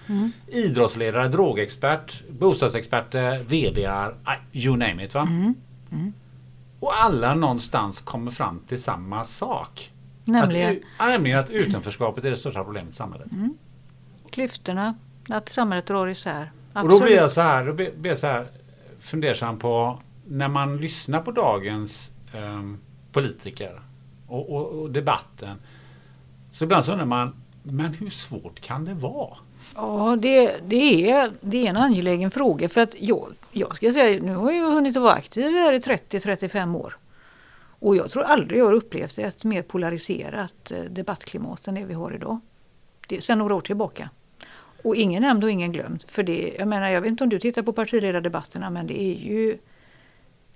idrottsledare, 0.49 1.29
drogexpert, 1.29 2.23
bostadsexperter, 2.31 3.39
VDR, 3.39 4.15
you 4.53 4.77
name 4.77 5.05
it. 5.05 5.15
Va? 5.15 5.29
Mm. 5.93 6.13
Och 6.81 7.03
alla 7.03 7.35
någonstans 7.35 8.01
kommer 8.01 8.31
fram 8.31 8.61
till 8.69 8.83
samma 8.83 9.25
sak. 9.25 9.93
Nämligen 10.25 10.81
Att, 10.99 11.09
nämligen 11.09 11.39
att 11.39 11.51
utanförskapet 11.51 12.25
är 12.25 12.31
det 12.31 12.37
största 12.37 12.65
problemet 12.65 12.93
i 12.93 12.97
samhället. 12.97 13.29
klyftorna, 14.31 14.95
att 15.29 15.49
samhället 15.49 15.87
drar 15.87 16.07
isär. 16.07 16.53
Och 16.73 16.89
då 16.89 17.01
blir 17.01 17.17
jag 17.17 17.33
så 17.33 17.41
här, 17.41 17.67
då 17.67 17.73
blir 17.73 18.07
jag 18.07 18.19
så 18.19 18.27
här 18.27 18.47
fundersam 19.01 19.59
på 19.59 19.99
när 20.27 20.49
man 20.49 20.77
lyssnar 20.77 21.21
på 21.21 21.31
dagens 21.33 22.11
ehm, 22.33 22.79
politiker 23.13 23.81
och, 24.27 24.51
och, 24.51 24.67
och 24.67 24.91
debatten. 24.91 25.57
Så 26.51 26.65
ibland 26.65 26.85
så 26.85 26.93
undrar 26.93 27.07
man, 27.07 27.35
men 27.63 27.95
hur 27.95 28.11
svårt 28.11 28.61
kan 28.61 28.85
det 28.85 28.95
vara? 28.95 29.37
Ja, 29.81 30.17
det, 30.21 30.57
det, 30.67 31.11
är, 31.11 31.31
det 31.41 31.67
är 31.67 31.71
en 31.71 31.77
angelägen 31.77 32.31
fråga. 32.31 32.69
För 32.69 32.81
att 32.81 33.01
jag, 33.01 33.33
jag 33.53 33.77
ska 33.77 33.93
säga, 33.93 34.23
nu 34.23 34.35
har 34.35 34.53
jag 34.53 34.71
hunnit 34.71 34.97
vara 34.97 35.13
aktiv 35.13 35.53
här 35.53 35.73
i 35.73 35.79
30-35 35.79 36.77
år. 36.77 36.97
Och 37.81 37.97
jag 37.97 38.11
tror 38.11 38.23
aldrig 38.23 38.61
jag 38.61 38.65
har 38.65 38.73
upplevt 38.73 39.19
ett 39.19 39.45
mer 39.45 39.63
polariserat 39.63 40.71
eh, 40.71 40.81
debattklimat 40.81 41.67
än 41.67 41.75
det 41.75 41.85
vi 41.85 41.95
har 41.95 42.15
idag. 42.15 42.41
Det, 43.09 43.25
sen 43.25 43.39
några 43.39 43.55
år 43.55 43.61
tillbaka. 43.61 44.11
Och 44.83 44.97
ingen 44.97 45.23
nämnd 45.23 45.45
och 45.45 45.51
ingen 45.51 45.73
glömd. 45.73 46.05
För 46.09 46.23
det, 46.23 46.55
jag 46.59 46.69
menar, 46.69 46.89
jag 46.89 47.01
vet 47.01 47.11
inte 47.11 47.25
om 47.25 47.31
du 47.31 47.39
tittar 47.39 47.63
på 47.63 47.73
partiledardebatterna 47.73 48.71
men 48.71 48.87
det 48.87 49.03
är 49.03 49.15
ju 49.15 49.59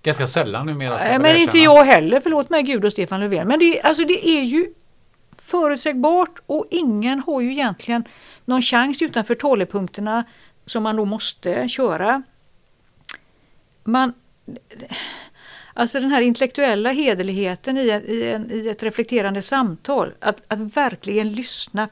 Ganska 0.02 0.26
sällan 0.26 0.66
numera. 0.66 0.96
Nej, 0.96 1.18
men 1.18 1.36
inte 1.36 1.58
jag 1.58 1.84
heller, 1.84 2.20
förlåt 2.20 2.50
mig 2.50 2.62
Gud 2.62 2.84
och 2.84 2.92
Stefan 2.92 3.20
Löfven. 3.20 3.48
Men 3.48 3.58
det, 3.58 3.80
alltså 3.82 4.04
det 4.04 4.28
är 4.28 4.42
ju 4.42 4.72
förutsägbart 5.52 6.42
och 6.46 6.66
ingen 6.70 7.20
har 7.20 7.40
ju 7.40 7.52
egentligen 7.52 8.04
någon 8.44 8.62
chans 8.62 9.02
utanför 9.02 9.34
talepunkterna 9.34 10.24
som 10.66 10.82
man 10.82 10.96
då 10.96 11.04
måste 11.04 11.68
köra. 11.68 12.22
Man, 13.84 14.12
alltså 15.74 16.00
den 16.00 16.10
här 16.10 16.22
intellektuella 16.22 16.90
hederligheten 16.90 17.78
i, 17.78 17.80
i, 17.80 18.32
en, 18.32 18.50
i 18.50 18.68
ett 18.68 18.82
reflekterande 18.82 19.42
samtal, 19.42 20.12
att, 20.20 20.42
att 20.48 20.76
verkligen 20.76 21.32
lyssna 21.32 21.88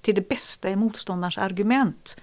till 0.00 0.14
det 0.14 0.28
bästa 0.28 0.70
i 0.70 0.76
motståndarens 0.76 1.38
argument. 1.38 2.16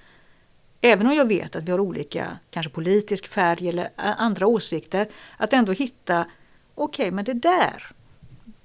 Även 0.82 1.08
om 1.08 1.14
jag 1.14 1.28
vet 1.28 1.56
att 1.56 1.64
vi 1.64 1.72
har 1.72 1.80
olika, 1.80 2.28
kanske 2.50 2.72
politisk 2.72 3.28
färg 3.28 3.70
eller 3.70 3.89
andra 3.96 4.48
åsikter, 4.48 5.08
att 5.38 5.54
ändå 5.54 5.72
hitta, 5.72 6.26
okej 6.76 7.12
men 7.12 7.26
det 7.26 7.34
där, 7.34 7.84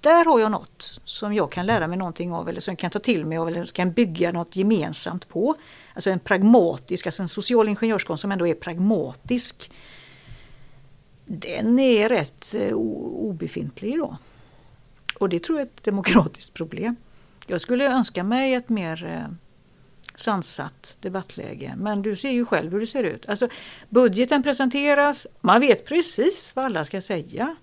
där 0.00 0.24
har 0.24 0.40
jag 0.40 0.50
något 0.50 1.00
som 1.04 1.34
jag 1.34 1.52
kan 1.52 1.66
lära 1.66 1.86
mig 1.86 1.98
någonting 1.98 2.32
av 2.32 2.48
eller 2.48 2.60
som 2.60 2.72
jag 2.72 2.78
kan 2.78 2.90
ta 2.90 2.98
till 2.98 3.26
mig 3.26 3.38
av 3.38 3.48
eller 3.48 3.64
som 3.64 3.74
kan 3.74 3.92
bygga 3.92 4.32
något 4.32 4.56
gemensamt 4.56 5.28
på. 5.28 5.54
Alltså 5.94 6.10
en 6.10 6.18
pragmatisk, 6.18 7.06
alltså 7.06 7.22
en 7.22 7.28
social 7.28 7.68
ingenjörskonst 7.68 8.22
som 8.22 8.32
ändå 8.32 8.46
är 8.46 8.54
pragmatisk. 8.54 9.70
Den 11.24 11.78
är 11.78 12.08
rätt 12.08 12.54
eh, 12.54 12.72
obefintlig 12.72 13.94
idag. 13.94 14.16
Och 15.18 15.28
det 15.28 15.42
tror 15.42 15.58
jag 15.58 15.66
är 15.66 15.70
ett 15.70 15.84
demokratiskt 15.84 16.54
problem. 16.54 16.96
Jag 17.46 17.60
skulle 17.60 17.84
önska 17.84 18.24
mig 18.24 18.54
ett 18.54 18.68
mer 18.68 19.04
eh, 19.04 19.34
sansat 20.14 20.96
debattläge. 21.00 21.74
Men 21.76 22.02
du 22.02 22.16
ser 22.16 22.30
ju 22.30 22.44
själv 22.44 22.72
hur 22.72 22.80
det 22.80 22.86
ser 22.86 23.04
ut. 23.04 23.28
Alltså, 23.28 23.48
budgeten 23.88 24.42
presenteras, 24.42 25.26
man 25.40 25.60
vet 25.60 25.84
precis 25.84 26.56
vad 26.56 26.64
alla 26.64 26.84
ska 26.84 27.00
säga. 27.00 27.56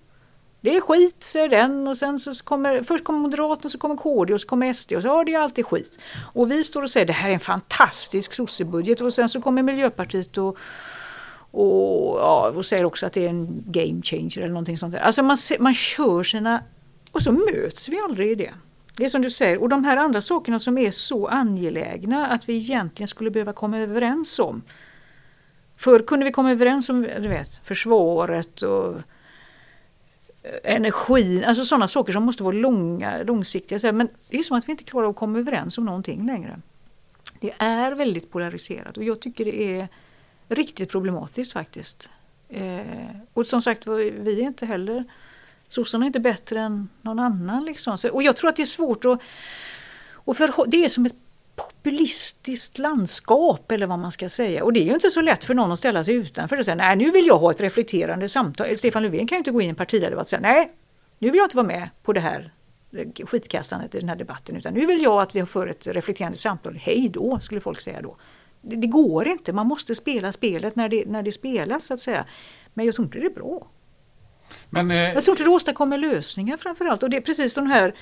Det 0.64 0.76
är 0.76 0.80
skit, 0.80 1.22
säger 1.22 1.48
den 1.48 1.88
och 1.88 1.96
sen 1.96 2.18
så 2.18 2.44
kommer, 2.44 2.82
först 2.82 3.04
kommer 3.04 3.18
Moderaterna, 3.18 3.68
så 3.68 3.78
kommer 3.78 3.96
KD 3.96 4.34
och 4.34 4.40
så 4.40 4.46
kommer 4.46 4.72
SD 4.72 4.92
och 4.92 5.02
så 5.02 5.08
har 5.08 5.24
det 5.24 5.34
är 5.34 5.38
alltid 5.38 5.66
skit. 5.66 5.98
Och 6.32 6.50
vi 6.50 6.64
står 6.64 6.82
och 6.82 6.90
säger 6.90 7.06
det 7.06 7.12
här 7.12 7.30
är 7.30 7.34
en 7.34 7.40
fantastisk 7.40 8.34
sossebudget 8.34 9.00
och 9.00 9.12
sen 9.12 9.28
så 9.28 9.40
kommer 9.40 9.62
Miljöpartiet 9.62 10.38
och, 10.38 10.58
och, 11.50 12.18
ja, 12.18 12.52
och 12.56 12.66
säger 12.66 12.84
också 12.84 13.06
att 13.06 13.12
det 13.12 13.24
är 13.24 13.28
en 13.28 13.64
game 13.66 14.02
changer 14.02 14.38
eller 14.38 14.48
någonting 14.48 14.78
sånt 14.78 14.92
där. 14.92 15.00
Alltså 15.00 15.22
man, 15.22 15.36
man 15.58 15.74
kör 15.74 16.22
sina, 16.22 16.62
och 17.12 17.22
så 17.22 17.32
möts 17.32 17.88
vi 17.88 18.00
aldrig 18.04 18.30
i 18.30 18.34
det. 18.34 18.54
Det 18.96 19.04
är 19.04 19.08
som 19.08 19.22
du 19.22 19.30
säger, 19.30 19.62
och 19.62 19.68
de 19.68 19.84
här 19.84 19.96
andra 19.96 20.20
sakerna 20.20 20.58
som 20.58 20.78
är 20.78 20.90
så 20.90 21.26
angelägna 21.26 22.26
att 22.26 22.48
vi 22.48 22.56
egentligen 22.56 23.08
skulle 23.08 23.30
behöva 23.30 23.52
komma 23.52 23.78
överens 23.78 24.38
om. 24.38 24.62
Förr 25.76 25.98
kunde 25.98 26.24
vi 26.24 26.32
komma 26.32 26.52
överens 26.52 26.88
om 26.88 27.02
du 27.02 27.28
vet, 27.28 27.60
försvaret 27.64 28.62
och 28.62 28.94
energin, 30.64 31.44
alltså 31.44 31.64
sådana 31.64 31.88
saker 31.88 32.12
som 32.12 32.22
måste 32.22 32.42
vara 32.42 32.56
långa, 32.56 33.22
långsiktiga. 33.22 33.92
Men 33.92 34.08
det 34.28 34.38
är 34.38 34.42
som 34.42 34.58
att 34.58 34.68
vi 34.68 34.70
inte 34.70 34.84
klarar 34.84 35.10
att 35.10 35.16
komma 35.16 35.38
överens 35.38 35.78
om 35.78 35.84
någonting 35.84 36.26
längre. 36.26 36.60
Det 37.40 37.52
är 37.58 37.92
väldigt 37.92 38.30
polariserat 38.30 38.96
och 38.96 39.04
jag 39.04 39.20
tycker 39.20 39.44
det 39.44 39.78
är 39.78 39.88
riktigt 40.48 40.90
problematiskt 40.90 41.52
faktiskt. 41.52 42.08
Eh, 42.48 42.80
och 43.32 43.46
som 43.46 43.62
sagt 43.62 43.86
vi 43.86 44.40
är 44.40 44.46
inte 44.46 44.66
heller 44.66 45.04
sossarna 45.68 46.04
är 46.04 46.06
inte 46.06 46.20
bättre 46.20 46.60
än 46.60 46.88
någon 47.02 47.18
annan. 47.18 47.64
Liksom. 47.64 47.98
Så, 47.98 48.10
och 48.10 48.22
jag 48.22 48.36
tror 48.36 48.50
att 48.50 48.56
det 48.56 48.62
är 48.62 48.66
svårt 48.66 49.04
att... 49.04 49.20
Och 50.12 50.36
för, 50.36 50.66
det 50.66 50.84
är 50.84 50.88
som 50.88 51.06
ett 51.06 51.16
populistiskt 51.56 52.78
landskap 52.78 53.72
eller 53.72 53.86
vad 53.86 53.98
man 53.98 54.12
ska 54.12 54.28
säga. 54.28 54.64
Och 54.64 54.72
det 54.72 54.80
är 54.80 54.84
ju 54.84 54.94
inte 54.94 55.10
så 55.10 55.20
lätt 55.20 55.44
för 55.44 55.54
någon 55.54 55.72
att 55.72 55.78
ställa 55.78 56.04
sig 56.04 56.14
utanför 56.14 56.58
och 56.58 56.64
säga 56.64 56.74
nej 56.74 56.96
nu 56.96 57.10
vill 57.10 57.26
jag 57.26 57.38
ha 57.38 57.50
ett 57.50 57.60
reflekterande 57.60 58.28
samtal. 58.28 58.76
Stefan 58.76 59.02
Löfven 59.02 59.26
kan 59.26 59.36
ju 59.36 59.38
inte 59.38 59.50
gå 59.50 59.60
in 59.60 59.66
i 59.66 59.70
en 59.70 59.74
partiledardebatt 59.74 60.24
och 60.24 60.28
säga 60.28 60.40
nej 60.40 60.70
nu 61.18 61.30
vill 61.30 61.38
jag 61.38 61.46
inte 61.46 61.56
vara 61.56 61.66
med 61.66 61.88
på 62.02 62.12
det 62.12 62.20
här 62.20 62.52
skitkastandet 63.26 63.94
i 63.94 64.00
den 64.00 64.08
här 64.08 64.16
debatten 64.16 64.56
utan 64.56 64.74
nu 64.74 64.86
vill 64.86 65.02
jag 65.02 65.22
att 65.22 65.36
vi 65.36 65.46
för 65.46 65.66
ett 65.66 65.86
reflekterande 65.86 66.38
samtal. 66.38 66.76
Hej 66.80 67.08
då 67.08 67.40
skulle 67.40 67.60
folk 67.60 67.80
säga 67.80 68.02
då. 68.02 68.16
Det, 68.62 68.76
det 68.76 68.86
går 68.86 69.28
inte, 69.28 69.52
man 69.52 69.66
måste 69.66 69.94
spela 69.94 70.32
spelet 70.32 70.76
när 70.76 70.88
det, 70.88 71.04
när 71.06 71.22
det 71.22 71.32
spelas 71.32 71.86
så 71.86 71.94
att 71.94 72.00
säga. 72.00 72.24
Men 72.74 72.86
jag 72.86 72.94
tror 72.94 73.04
inte 73.04 73.18
det 73.18 73.26
är 73.26 73.30
bra. 73.30 73.66
Men, 74.70 74.90
eh, 74.90 74.96
Jag 74.96 75.24
tror 75.24 75.34
inte 75.34 75.44
det 75.44 75.50
åstadkommer 75.50 75.98
lösningar 75.98 76.56
framförallt. 76.56 77.02
Och 77.02 77.10
det 77.10 77.16
är 77.16 77.20
precis 77.20 77.54
de 77.54 77.66
här 77.66 77.94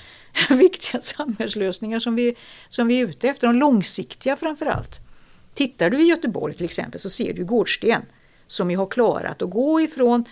viktiga 0.49 1.01
samhällslösningar 1.01 1.99
som 1.99 2.15
vi, 2.15 2.35
som 2.69 2.87
vi 2.87 2.99
är 2.99 3.07
ute 3.07 3.29
efter. 3.29 3.47
De 3.47 3.55
långsiktiga 3.55 4.35
framförallt. 4.35 4.99
Tittar 5.53 5.89
du 5.89 6.01
i 6.01 6.05
Göteborg 6.05 6.53
till 6.53 6.65
exempel 6.65 6.99
så 6.99 7.09
ser 7.09 7.33
du 7.33 7.45
Gårdsten 7.45 8.01
som 8.47 8.71
ju 8.71 8.77
har 8.77 8.87
klarat 8.87 9.41
att 9.41 9.49
gå 9.49 9.81
ifrån 9.81 10.25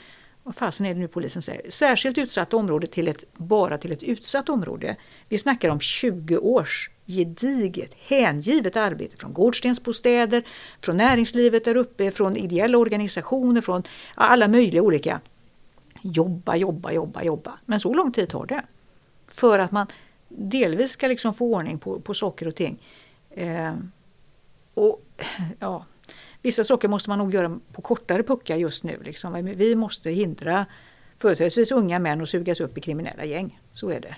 vad 0.44 0.56
fasen 0.56 0.86
är 0.86 0.94
det 0.94 1.00
nu 1.00 1.08
polisen 1.08 1.42
säger? 1.42 1.62
Särskilt 1.70 2.18
utsatt 2.18 2.54
område 2.54 2.88
till 2.88 3.08
ett, 3.08 3.24
bara 3.34 3.78
till 3.78 3.92
ett 3.92 4.04
utsatt 4.04 4.50
område. 4.50 4.96
Vi 5.30 5.38
snackar 5.38 5.70
om 5.70 5.80
20 5.80 6.38
års 6.38 6.90
gediget, 7.08 7.92
hängivet 8.08 8.78
arbete 8.78 9.18
från 9.18 9.34
Gårdstensbostäder, 9.34 10.44
från 10.82 10.98
näringslivet 10.98 11.66
där 11.66 11.76
uppe, 11.76 12.12
från 12.12 12.38
ideella 12.38 12.78
organisationer, 12.78 13.62
från 13.62 13.84
alla 14.16 14.48
möjliga 14.48 14.82
olika 14.82 15.22
jobba, 16.02 16.56
jobba, 16.56 16.92
jobba, 16.92 17.24
jobba. 17.24 17.60
Men 17.66 17.80
så 17.80 17.94
lång 17.94 18.12
tid 18.12 18.30
tar 18.30 18.46
det. 18.46 18.64
För 19.28 19.60
att 19.60 19.72
man 19.72 19.88
delvis 20.28 20.92
ska 20.92 21.08
liksom 21.08 21.34
få 21.34 21.54
ordning 21.56 21.80
på, 21.80 22.00
på 22.00 22.14
saker 22.14 22.48
och 22.48 22.56
ting. 22.56 22.84
Eh, 23.30 23.74
och 24.74 25.02
ja, 25.60 25.86
Vissa 26.42 26.64
saker 26.64 26.88
måste 26.88 27.10
man 27.10 27.20
nog 27.20 27.34
göra 27.34 27.60
på 27.72 27.82
kortare 27.82 28.24
puckar 28.24 28.56
just 28.56 28.84
nu. 28.84 29.00
Liksom. 29.04 29.46
Vi 29.46 29.76
måste 29.76 30.12
hindra 30.12 30.66
företrädesvis 31.18 31.72
unga 31.72 32.00
män 32.00 32.22
att 32.22 32.30
sugas 32.30 32.60
upp 32.60 32.78
i 32.78 32.82
kriminella 32.82 33.26
gäng. 33.26 33.60
Så 33.74 33.90
är 33.90 34.00
det. 34.00 34.16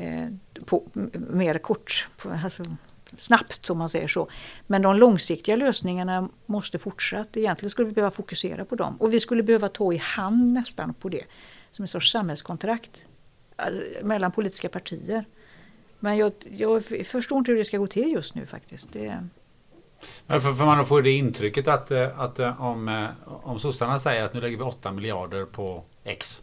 Eh, 0.00 0.28
på, 0.64 0.84
mer 1.14 1.58
kort, 1.58 2.08
på, 2.16 2.30
alltså, 2.44 2.62
snabbt 3.16 3.70
om 3.70 3.78
man 3.78 3.88
säger 3.88 4.08
så. 4.08 4.28
Men 4.66 4.82
de 4.82 4.96
långsiktiga 4.96 5.56
lösningarna 5.56 6.28
måste 6.46 6.78
fortsatt. 6.78 7.36
Egentligen 7.36 7.70
skulle 7.70 7.88
vi 7.88 7.94
behöva 7.94 8.10
fokusera 8.10 8.64
på 8.64 8.74
dem. 8.74 8.96
Och 8.96 9.14
vi 9.14 9.20
skulle 9.20 9.42
behöva 9.42 9.68
ta 9.68 9.92
i 9.92 9.96
hand 9.96 10.52
nästan 10.52 10.94
på 10.94 11.08
det. 11.08 11.24
Som 11.70 11.82
en 11.82 11.88
sorts 11.88 12.12
samhällskontrakt 12.12 13.06
alltså, 13.56 13.82
mellan 14.02 14.32
politiska 14.32 14.68
partier. 14.68 15.24
Men 15.98 16.16
jag, 16.16 16.32
jag 16.50 16.84
förstår 17.06 17.38
inte 17.38 17.50
hur 17.50 17.58
det 17.58 17.64
ska 17.64 17.78
gå 17.78 17.86
till 17.86 18.12
just 18.12 18.34
nu 18.34 18.46
faktiskt. 18.46 18.92
Det, 18.92 19.28
Men 20.26 20.40
För, 20.40 20.52
för 20.52 20.64
man 20.64 20.86
får 20.86 21.02
det 21.02 21.10
intrycket 21.10 21.68
att, 21.68 21.90
eh, 21.90 22.20
att 22.20 22.38
eh, 22.38 22.62
om, 22.62 22.88
eh, 22.88 23.08
om 23.26 23.58
sossarna 23.58 23.98
säger 23.98 24.24
att 24.24 24.34
nu 24.34 24.40
lägger 24.40 24.56
vi 24.56 24.62
8 24.62 24.92
miljarder 24.92 25.44
på 25.44 25.84
X. 26.04 26.42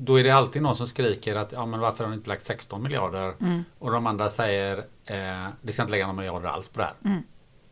Då 0.00 0.20
är 0.20 0.24
det 0.24 0.30
alltid 0.30 0.62
någon 0.62 0.76
som 0.76 0.86
skriker 0.86 1.36
att 1.36 1.52
ja, 1.52 1.66
men 1.66 1.80
varför 1.80 2.04
har 2.04 2.10
ni 2.10 2.16
inte 2.16 2.28
lagt 2.28 2.46
16 2.46 2.82
miljarder? 2.82 3.34
Och 3.78 3.90
de 3.90 4.06
andra 4.06 4.30
säger 4.30 4.78
eh, 5.04 5.48
det 5.62 5.72
ska 5.72 5.82
inte 5.82 5.90
lägga 5.90 6.06
några 6.06 6.16
miljarder 6.16 6.48
alls 6.48 6.68
på 6.68 6.80
det 6.80 6.84
här. 6.84 7.22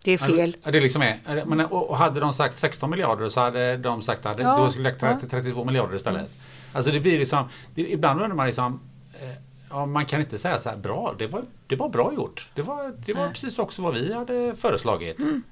det 0.04 0.12
är 0.12 0.18
fel. 0.18 0.56
Det 0.64 0.80
liksom 0.80 1.02
är, 1.02 1.44
men, 1.44 1.60
och 1.60 1.96
hade 1.96 2.20
de 2.20 2.32
sagt 2.32 2.58
16 2.58 2.90
miljarder 2.90 3.28
så 3.28 3.40
hade 3.40 3.76
de 3.76 4.02
sagt 4.02 4.26
att 4.26 4.38
Ja, 4.38 4.56
då 4.56 4.70
skulle 4.70 4.90
30, 4.90 5.06
ja. 5.22 5.28
32 5.30 5.64
miljarder 5.64 5.96
istället. 5.96 6.30
Alltså 6.72 6.90
det 6.90 7.00
blir 7.00 7.18
liksom, 7.18 7.48
det, 7.74 7.92
ibland 7.92 8.20
undrar 8.20 8.36
man 8.36 8.46
liksom 8.46 8.80
eh, 9.20 9.36
Ja, 9.70 9.86
man 9.86 10.06
kan 10.06 10.20
inte 10.20 10.38
säga 10.38 10.58
så 10.58 10.68
här 10.68 10.76
bra, 10.76 11.14
det 11.18 11.26
var, 11.26 11.44
det 11.66 11.76
var 11.76 11.88
bra 11.88 12.14
gjort. 12.14 12.48
Det 12.54 12.62
var, 12.62 12.94
det 13.06 13.12
var 13.12 13.28
precis 13.28 13.58
också 13.58 13.82
vad 13.82 13.94
vi 13.94 14.14
hade 14.14 14.56
föreslagit. 14.56 15.18
Mm. 15.18 15.42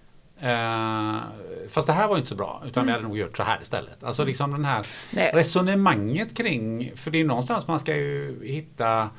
Eh, 0.41 1.21
fast 1.69 1.87
det 1.87 1.93
här 1.93 2.09
var 2.09 2.17
inte 2.17 2.29
så 2.29 2.35
bra, 2.35 2.63
utan 2.67 2.87
vi 2.87 2.93
hade 2.93 3.05
nog 3.05 3.19
gjort 3.19 3.37
så 3.37 3.43
här 3.43 3.59
istället. 3.63 4.05
Alltså 4.05 4.25
liksom 4.25 4.51
den 4.51 4.65
här 4.65 4.77
Mm. 4.79 4.87
Nej. 5.11 5.31
resonemanget 5.35 6.37
kring, 6.37 6.93
för 6.97 7.11
det 7.11 7.21
är 7.21 7.25
någonstans 7.25 7.67
man 7.67 7.81
ska 7.81 7.97
ju 7.97 8.41
hitta 8.45 9.11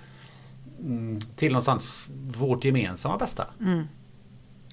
mm, 0.79 1.19
till 1.19 1.51
någonstans 1.51 2.05
vårt 2.37 2.65
gemensamma 2.65 3.17
bästa. 3.17 3.47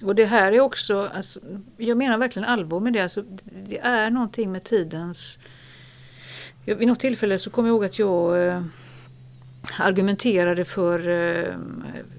Och 0.03 0.15
det 0.15 0.25
här 0.25 0.51
är 0.51 0.59
också, 0.59 1.09
alltså, 1.15 1.39
jag 1.77 1.97
menar 1.97 2.17
verkligen 2.17 2.47
allvar 2.49 2.79
med 2.79 2.93
det. 2.93 3.03
Alltså, 3.03 3.23
det 3.67 3.77
är 3.79 4.09
någonting 4.09 4.51
med 4.51 4.63
tidens... 4.63 5.39
Vid 6.65 6.87
något 6.87 6.99
tillfälle 6.99 7.37
så 7.37 7.49
kommer 7.49 7.69
jag 7.69 7.73
ihåg 7.75 7.85
att 7.85 7.99
jag 7.99 8.63
argumenterade 9.77 10.65
för 10.65 11.09
eh, 11.09 11.55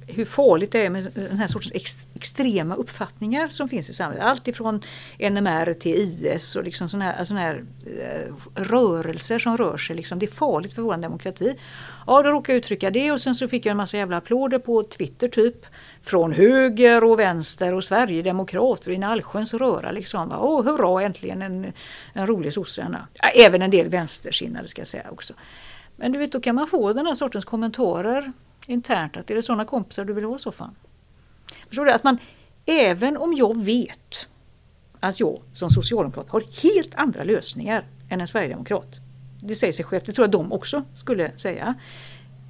hur 0.06 0.24
farligt 0.24 0.72
det 0.72 0.86
är 0.86 0.90
med 0.90 1.10
den 1.14 1.38
här 1.38 1.46
sortens 1.46 1.74
ex, 1.74 1.98
extrema 2.14 2.74
uppfattningar 2.74 3.48
som 3.48 3.68
finns 3.68 3.90
i 3.90 3.94
samhället. 3.94 4.24
Allt 4.24 4.48
ifrån 4.48 4.80
NMR 5.18 5.74
till 5.74 5.94
IS 5.96 6.56
och 6.56 6.64
liksom 6.64 6.88
sådana 6.88 7.04
här, 7.04 7.24
såna 7.24 7.40
här 7.40 7.64
eh, 7.86 8.34
rörelser 8.54 9.38
som 9.38 9.56
rör 9.56 9.76
sig. 9.76 9.96
Liksom. 9.96 10.18
Det 10.18 10.26
är 10.26 10.30
farligt 10.30 10.72
för 10.72 10.82
vår 10.82 10.96
demokrati. 10.96 11.56
Ja, 12.06 12.22
då 12.22 12.30
råkade 12.30 12.52
jag 12.52 12.58
uttrycka 12.58 12.90
det 12.90 13.12
och 13.12 13.20
sen 13.20 13.34
så 13.34 13.48
fick 13.48 13.66
jag 13.66 13.70
en 13.70 13.76
massa 13.76 13.96
jävla 13.96 14.16
applåder 14.16 14.58
på 14.58 14.82
Twitter 14.82 15.28
typ. 15.28 15.66
Från 16.02 16.32
höger 16.32 17.04
och 17.04 17.18
vänster 17.18 17.74
och 17.74 17.84
Sverigedemokrater 17.84 18.88
och 18.88 18.92
i 18.92 18.96
en 18.96 19.04
allsköns 19.04 19.54
röra. 19.54 19.90
Liksom. 19.90 20.32
Åh, 20.32 20.64
hurra, 20.64 21.02
äntligen 21.02 21.42
en, 21.42 21.72
en 22.12 22.26
rolig 22.26 22.52
sosse. 22.52 22.96
Även 23.34 23.62
en 23.62 23.70
del 23.70 23.88
vänstersinnade 23.88 24.68
ska 24.68 24.80
jag 24.80 24.88
säga 24.88 25.10
också. 25.10 25.34
Men 25.96 26.12
du 26.12 26.18
vet, 26.18 26.32
då 26.32 26.40
kan 26.40 26.54
man 26.54 26.66
få 26.66 26.92
den 26.92 27.06
här 27.06 27.14
sortens 27.14 27.44
kommentarer 27.44 28.32
internt. 28.66 29.16
Att 29.16 29.30
är 29.30 29.34
det 29.34 29.42
sådana 29.42 29.64
kompisar 29.64 30.04
du 30.04 30.12
vill 30.12 30.24
ha 30.24 30.36
i 30.36 30.38
så 30.38 30.52
fall? 30.52 30.70
Förstår 31.68 31.84
du? 31.84 31.92
Att 31.92 32.04
man, 32.04 32.18
även 32.66 33.16
om 33.16 33.34
jag 33.34 33.64
vet 33.64 34.28
att 35.00 35.20
jag 35.20 35.40
som 35.52 35.70
socialdemokrat 35.70 36.28
har 36.28 36.42
helt 36.62 36.94
andra 36.94 37.24
lösningar 37.24 37.84
än 38.08 38.20
en 38.20 38.26
sverigedemokrat. 38.26 39.00
Det 39.40 39.54
säger 39.54 39.72
sig 39.72 39.84
självt, 39.84 40.06
det 40.06 40.12
tror 40.12 40.26
jag 40.26 40.32
de 40.32 40.52
också 40.52 40.82
skulle 40.96 41.38
säga. 41.38 41.74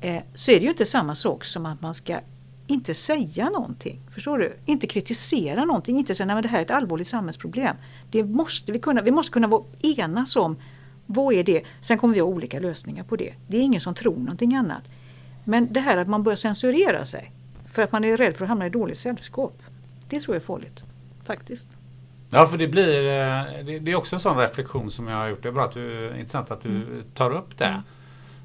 Eh, 0.00 0.22
så 0.34 0.50
är 0.50 0.56
det 0.56 0.62
ju 0.62 0.70
inte 0.70 0.84
samma 0.84 1.14
sak 1.14 1.44
som 1.44 1.66
att 1.66 1.82
man 1.82 1.94
ska 1.94 2.20
inte 2.66 2.94
säga 2.94 3.50
någonting. 3.50 4.00
Förstår 4.10 4.38
du? 4.38 4.56
Inte 4.64 4.86
kritisera 4.86 5.64
någonting, 5.64 5.98
inte 5.98 6.14
säga 6.14 6.34
att 6.34 6.42
det 6.42 6.48
här 6.48 6.58
är 6.58 6.62
ett 6.62 6.70
allvarligt 6.70 7.08
samhällsproblem. 7.08 7.76
Det 8.10 8.24
måste 8.24 8.72
vi, 8.72 8.78
kunna, 8.78 9.02
vi 9.02 9.10
måste 9.10 9.32
kunna 9.32 9.60
enas 9.82 10.36
om 10.36 10.56
vad 11.06 11.34
är 11.34 11.44
det? 11.44 11.62
Sen 11.80 11.98
kommer 11.98 12.14
vi 12.14 12.20
ha 12.20 12.26
olika 12.26 12.60
lösningar 12.60 13.04
på 13.04 13.16
det. 13.16 13.34
Det 13.46 13.56
är 13.56 13.60
ingen 13.60 13.80
som 13.80 13.94
tror 13.94 14.16
någonting 14.16 14.54
annat. 14.54 14.82
Men 15.44 15.72
det 15.72 15.80
här 15.80 15.96
att 15.96 16.08
man 16.08 16.22
börjar 16.22 16.36
censurera 16.36 17.04
sig 17.04 17.32
för 17.66 17.82
att 17.82 17.92
man 17.92 18.04
är 18.04 18.16
rädd 18.16 18.36
för 18.36 18.44
att 18.44 18.48
hamna 18.48 18.66
i 18.66 18.70
dåligt 18.70 18.98
sällskap. 18.98 19.62
Det 20.08 20.20
tror 20.20 20.34
jag 20.34 20.42
är 20.42 20.46
farligt. 20.46 20.82
Faktiskt. 21.26 21.68
Ja, 22.30 22.46
för 22.46 22.58
det 22.58 22.68
blir 22.68 23.00
eh, 23.00 23.64
det 23.80 23.90
är 23.90 23.94
också 23.94 24.16
en 24.16 24.20
sån 24.20 24.38
reflektion 24.38 24.90
som 24.90 25.08
jag 25.08 25.16
har 25.16 25.28
gjort. 25.28 25.42
Det 25.42 25.48
är 25.48 25.52
bra 25.52 25.64
att 25.64 25.74
du, 25.74 26.14
intressant 26.18 26.50
att 26.50 26.62
du 26.62 26.68
mm. 26.68 27.02
tar 27.14 27.30
upp 27.30 27.58
det. 27.58 27.64
Mm. 27.64 27.80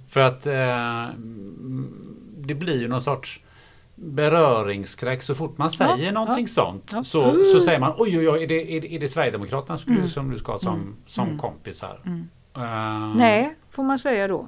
För 0.07 0.20
att 0.20 0.45
eh, 0.45 1.07
det 2.38 2.55
blir 2.55 2.82
ju 2.82 2.88
någon 2.88 3.01
sorts 3.01 3.41
beröringsskräck. 3.95 5.24
Så 5.24 5.36
fort 5.36 5.57
man 5.57 5.72
säger 5.72 6.05
ja, 6.05 6.12
någonting 6.12 6.45
ja, 6.45 6.47
sånt 6.47 6.91
ja. 6.93 7.03
Så, 7.03 7.43
så 7.53 7.60
säger 7.60 7.80
man 7.80 7.93
oj 7.97 8.18
oj 8.18 8.30
oj, 8.30 8.43
är 8.43 8.47
det, 8.47 8.78
är 8.78 8.82
det, 8.82 8.95
är 8.95 8.99
det 8.99 9.10
Sverigedemokraterna 9.10 9.78
som, 9.78 9.93
mm. 9.93 10.07
som 10.07 10.30
du 10.30 10.38
ska 10.38 10.51
ha 10.51 10.60
som, 10.60 10.76
mm. 10.76 10.95
som 11.05 11.28
mm. 11.28 11.39
kompisar? 11.39 11.99
Mm. 12.05 12.30
Um... 12.60 13.18
Nej, 13.18 13.55
får 13.72 13.84
man 13.84 13.99
säga 13.99 14.28
då. 14.28 14.47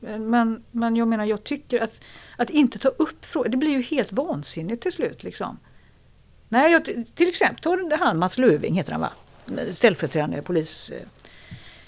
Men, 0.00 0.64
men 0.70 0.96
jag 0.96 1.08
menar, 1.08 1.24
jag 1.24 1.44
tycker 1.44 1.80
att, 1.80 2.00
att 2.36 2.50
inte 2.50 2.78
ta 2.78 2.88
upp 2.88 3.24
frågan. 3.24 3.50
det 3.50 3.56
blir 3.56 3.70
ju 3.70 3.82
helt 3.82 4.12
vansinnigt 4.12 4.82
till 4.82 4.92
slut. 4.92 5.24
Liksom. 5.24 5.58
Nej, 6.48 6.72
jag, 6.72 6.84
till 7.14 7.28
exempel, 7.28 7.62
ta 7.62 7.96
han 7.96 8.18
Mats 8.18 8.38
Löving 8.38 8.74
heter 8.74 8.92
han 8.92 9.00
va? 9.00 9.10
Ställföreträdande 9.70 10.42
polis. 10.42 10.90
Eh. 10.90 11.06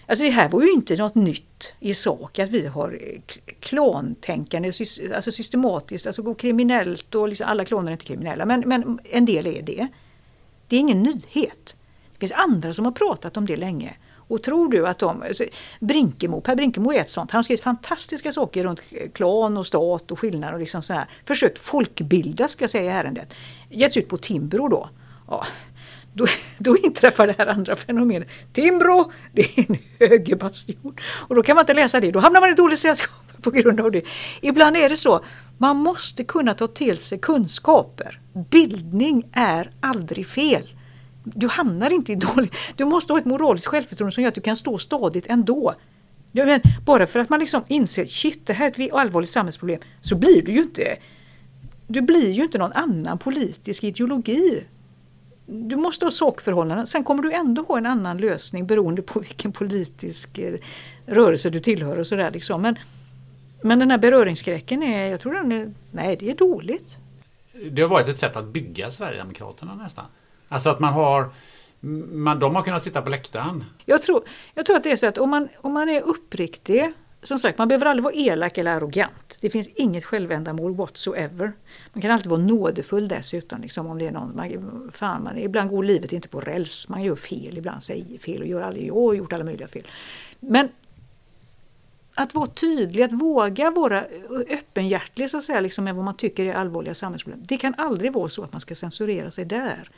Alltså 0.07 0.25
det 0.25 0.31
här 0.31 0.49
var 0.49 0.62
ju 0.62 0.73
inte 0.73 0.97
något 0.97 1.14
nytt 1.14 1.73
i 1.81 1.95
sak 1.95 2.39
att 2.39 2.51
vi 2.51 2.66
har 2.66 2.99
eh, 3.03 3.21
klantänkande, 3.61 4.73
alltså 5.14 5.33
systematiskt, 5.33 6.07
alltså 6.07 6.23
går 6.23 6.35
kriminellt 6.35 7.14
och 7.14 7.29
liksom, 7.29 7.47
alla 7.49 7.64
klaner 7.64 7.89
är 7.89 7.93
inte 7.93 8.05
kriminella 8.05 8.47
men, 8.47 8.61
men 8.66 9.01
en 9.05 9.25
del 9.25 9.47
är 9.47 9.62
det. 9.62 9.89
Det 10.69 10.77
är 10.77 10.81
ingen 10.81 11.03
nyhet. 11.03 11.77
Det 12.12 12.19
finns 12.19 12.33
andra 12.33 12.75
som 12.75 12.85
har 12.85 12.93
pratat 12.93 13.37
om 13.37 13.47
det 13.47 13.57
länge. 13.57 13.97
Och 14.29 14.43
tror 14.43 14.68
du 14.68 14.87
att 14.87 14.99
de... 14.99 15.24
Brinkemo, 15.81 16.41
Per 16.41 16.57
Brinkemo 16.57 16.93
är 16.93 17.01
ett 17.01 17.11
sånt. 17.11 17.31
Han 17.31 17.39
har 17.39 17.43
skrivit 17.43 17.62
fantastiska 17.62 18.33
saker 18.33 18.64
runt 18.64 18.81
klan 19.12 19.57
och 19.57 19.66
stat 19.66 20.11
och 20.11 20.18
skillnader 20.18 20.55
och 20.55 20.61
liksom 20.61 20.83
sådär. 20.83 21.07
Försökt 21.24 21.59
folkbilda 21.59 22.49
ska 22.49 22.62
jag 22.62 22.70
säga 22.70 22.85
i 22.85 22.89
ärendet. 22.89 23.35
Getts 23.68 23.97
ut 23.97 24.09
på 24.09 24.16
Timbro 24.16 24.68
då. 24.68 24.91
Ja, 25.29 25.47
då, 26.12 26.26
då 26.59 26.76
inträffar 26.76 27.26
det 27.26 27.35
här 27.39 27.47
andra 27.47 27.76
fenomenet. 27.76 28.29
Timbro, 28.53 29.12
det 29.33 29.43
är 29.43 29.64
en 29.68 29.79
högerbastion. 30.01 30.97
Och 31.29 31.35
då 31.35 31.43
kan 31.43 31.55
man 31.55 31.62
inte 31.62 31.74
läsa 31.74 32.01
det. 32.01 32.11
Då 32.11 32.18
hamnar 32.18 32.41
man 32.41 32.51
i 32.51 32.55
dåligt 32.55 32.79
sällskap 32.79 33.43
på 33.43 33.51
grund 33.51 33.81
av 33.81 33.91
det. 33.91 34.03
Ibland 34.41 34.76
är 34.76 34.89
det 34.89 34.97
så. 34.97 35.24
Man 35.59 35.76
måste 35.76 36.24
kunna 36.24 36.55
ta 36.55 36.66
till 36.66 36.99
sig 36.99 37.18
kunskaper. 37.18 38.20
Bildning 38.51 39.24
är 39.33 39.70
aldrig 39.81 40.26
fel 40.26 40.62
du 41.35 41.49
hamnar 41.49 41.93
inte 41.93 42.12
i 42.12 42.14
dålig... 42.14 42.53
Du 42.76 42.85
måste 42.85 43.12
ha 43.12 43.18
ett 43.18 43.24
moraliskt 43.24 43.66
självförtroende 43.66 44.14
som 44.14 44.22
gör 44.22 44.29
att 44.29 44.35
du 44.35 44.41
kan 44.41 44.57
stå 44.57 44.79
stadigt 44.79 45.26
ändå. 45.26 45.74
Men 46.33 46.61
bara 46.85 47.07
för 47.07 47.20
att 47.20 47.29
man 47.29 47.41
liksom 47.41 47.64
inser 47.68 48.07
shit 48.07 48.47
det 48.47 48.53
här 48.53 48.66
är 48.66 48.87
ett 48.87 48.93
allvarligt 48.93 49.31
samhällsproblem 49.31 49.81
så 50.01 50.16
blir 50.16 50.43
du 50.43 50.53
ju 50.53 50.62
inte 50.62 50.99
du 51.89 52.01
blir 52.01 52.31
ju 52.31 52.43
inte 52.43 52.59
någon 52.59 52.72
annan 52.72 53.18
politisk 53.18 53.85
ideologi. 53.85 54.64
Du 55.47 55.76
måste 55.76 56.07
ha 56.07 56.11
sakförhållanden. 56.11 56.87
Sen 56.87 57.05
kommer 57.05 57.22
du 57.22 57.33
ändå 57.33 57.62
ha 57.62 57.79
en 57.79 57.87
annan 57.87 58.18
lösning 58.18 58.66
beroende 58.66 59.03
på 59.03 59.20
vilken 59.20 59.53
politisk 59.53 60.39
eh, 60.39 60.55
rörelse 61.07 61.51
du 61.51 61.61
tillhör 61.61 61.99
och 61.99 62.07
sådär. 62.07 62.31
Liksom. 62.31 62.62
Men, 62.62 62.79
men 63.62 63.79
den 63.79 63.91
här 63.91 63.99
beröringsskräcken 63.99 64.83
är, 64.83 65.11
jag 65.11 65.20
tror 65.20 65.35
den 65.35 65.53
är, 65.53 65.74
nej 65.91 66.16
det 66.16 66.31
är 66.31 66.35
dåligt. 66.35 66.97
Det 67.70 67.83
har 67.83 67.89
varit 67.89 68.09
ett 68.09 68.18
sätt 68.18 68.37
att 68.37 68.47
bygga 68.47 68.91
Sverigedemokraterna 68.91 69.74
nästan. 69.74 70.05
Alltså 70.49 70.71
att 70.71 70.81
man 70.81 70.93
har 70.93 71.31
man, 71.81 72.39
de 72.39 72.55
har 72.55 72.63
kunnat 72.63 72.83
sitta 72.83 73.03
på 73.03 73.11
läktaren. 73.11 73.65
Jag 73.85 74.03
tror, 74.03 74.23
jag 74.55 74.67
tror 74.67 74.77
att 74.77 74.83
det 74.83 74.91
är 74.91 74.97
så 74.97 75.07
att 75.07 75.19
om 75.19 75.31
man, 75.31 75.49
om 75.57 75.73
man 75.73 75.89
är 75.89 76.03
uppriktig 76.03 76.93
som 77.23 77.39
sagt, 77.39 77.59
man 77.59 77.69
behöver 77.69 77.87
aldrig 77.87 78.05
vara 78.05 78.15
elak 78.15 78.59
eller 78.59 78.71
arrogant. 78.71 79.39
Det 79.41 79.51
finns 79.51 79.69
inget 79.69 80.05
självändamål 80.05 80.75
whatsoever. 80.75 81.53
Man 81.93 82.03
kan 82.03 82.11
alltid 82.11 82.31
vara 82.31 82.41
nådefull 82.41 83.09
dessutom. 83.09 83.61
Liksom, 83.61 83.87
om 83.87 83.99
det 83.99 84.07
är 84.07 84.13
någon, 84.13 84.37
man, 84.37 84.91
fan, 84.95 85.23
man, 85.23 85.39
ibland 85.39 85.71
går 85.71 85.85
livet 85.85 86.13
inte 86.13 86.29
på 86.29 86.41
räls. 86.41 86.89
Man 86.89 87.03
gör 87.03 87.17
fel, 87.17 87.59
ibland 87.59 87.83
säger 87.83 88.19
fel 88.19 88.41
och 88.41 88.49
gör 88.49 88.61
aldrig, 88.61 88.87
jag 88.87 88.95
har 88.95 89.15
gjort 89.15 89.33
alla 89.33 89.45
möjliga 89.45 89.69
fel. 89.69 89.83
Men 90.41 90.69
att 92.15 92.35
vara 92.35 92.47
tydlig, 92.47 93.03
att 93.03 93.13
våga 93.13 93.71
vara 93.71 94.05
öppenhjärtig 94.49 95.31
så 95.31 95.39
att 95.39 95.45
säga, 95.45 95.61
liksom 95.61 95.85
med 95.85 95.95
vad 95.95 96.05
man 96.05 96.17
tycker 96.17 96.45
är 96.45 96.55
allvarliga 96.55 96.95
samhällsproblem. 96.95 97.43
Det 97.49 97.57
kan 97.57 97.75
aldrig 97.79 98.13
vara 98.13 98.29
så 98.29 98.45
att 98.45 98.53
man 98.53 98.61
ska 98.61 98.75
censurera 98.75 99.31
sig 99.31 99.45
där. 99.45 99.91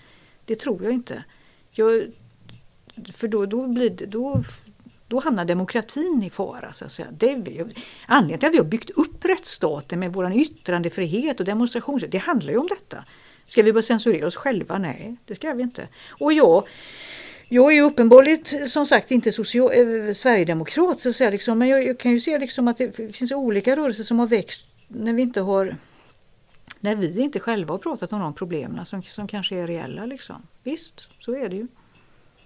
Det 0.44 0.56
tror 0.56 0.84
jag 0.84 0.92
inte. 0.92 1.24
Jag, 1.70 2.10
för 3.12 3.28
då, 3.28 3.46
då, 3.46 3.66
blir 3.66 3.90
det, 3.90 4.06
då, 4.06 4.42
då 5.08 5.20
hamnar 5.20 5.44
demokratin 5.44 6.22
i 6.22 6.30
fara. 6.30 6.72
Så 6.72 6.84
att 6.84 6.92
säga. 6.92 7.08
Det 7.10 7.26
anledningen 8.06 8.38
till 8.38 8.48
att 8.48 8.54
vi 8.54 8.58
har 8.58 8.64
byggt 8.64 8.90
upp 8.90 9.24
rättsstaten 9.24 10.00
med 10.00 10.12
vår 10.12 10.32
yttrandefrihet 10.32 11.40
och 11.40 11.46
demonstrationsfrihet, 11.46 12.12
det 12.12 12.18
handlar 12.18 12.52
ju 12.52 12.58
om 12.58 12.68
detta. 12.68 13.04
Ska 13.46 13.62
vi 13.62 13.72
börja 13.72 13.82
censurera 13.82 14.26
oss 14.26 14.36
själva? 14.36 14.78
Nej, 14.78 15.16
det 15.26 15.34
ska 15.34 15.52
vi 15.52 15.62
inte. 15.62 15.88
Och 16.08 16.32
jag, 16.32 16.66
jag 17.48 17.72
är 17.72 17.74
ju 17.74 17.82
uppenbarligen 17.82 18.68
som 18.68 18.86
sagt 18.86 19.10
inte 19.10 19.32
social, 19.32 19.70
eh, 19.72 20.12
sverigedemokrat, 20.12 21.00
så 21.00 21.08
att 21.08 21.16
säga, 21.16 21.30
liksom, 21.30 21.58
men 21.58 21.68
jag, 21.68 21.84
jag, 21.84 21.98
kan 21.98 22.12
ju 22.12 22.20
se 22.20 22.38
liksom 22.38 22.68
att 22.68 22.76
det 22.76 23.16
finns 23.16 23.32
olika 23.32 23.76
rörelser 23.76 24.04
som 24.04 24.18
har 24.18 24.26
växt 24.26 24.66
när 24.88 25.12
vi 25.12 25.22
inte 25.22 25.40
har 25.40 25.76
när 26.80 26.96
vi 26.96 27.20
inte 27.20 27.40
själva 27.40 27.74
har 27.74 27.78
pratat 27.78 28.12
om 28.12 28.20
de 28.20 28.34
problemen 28.34 28.86
som, 28.86 29.02
som 29.02 29.28
kanske 29.28 29.56
är 29.56 29.66
reella. 29.66 30.06
Liksom. 30.06 30.42
Visst, 30.62 31.10
så 31.18 31.36
är 31.36 31.48
det 31.48 31.56
ju. 31.56 31.66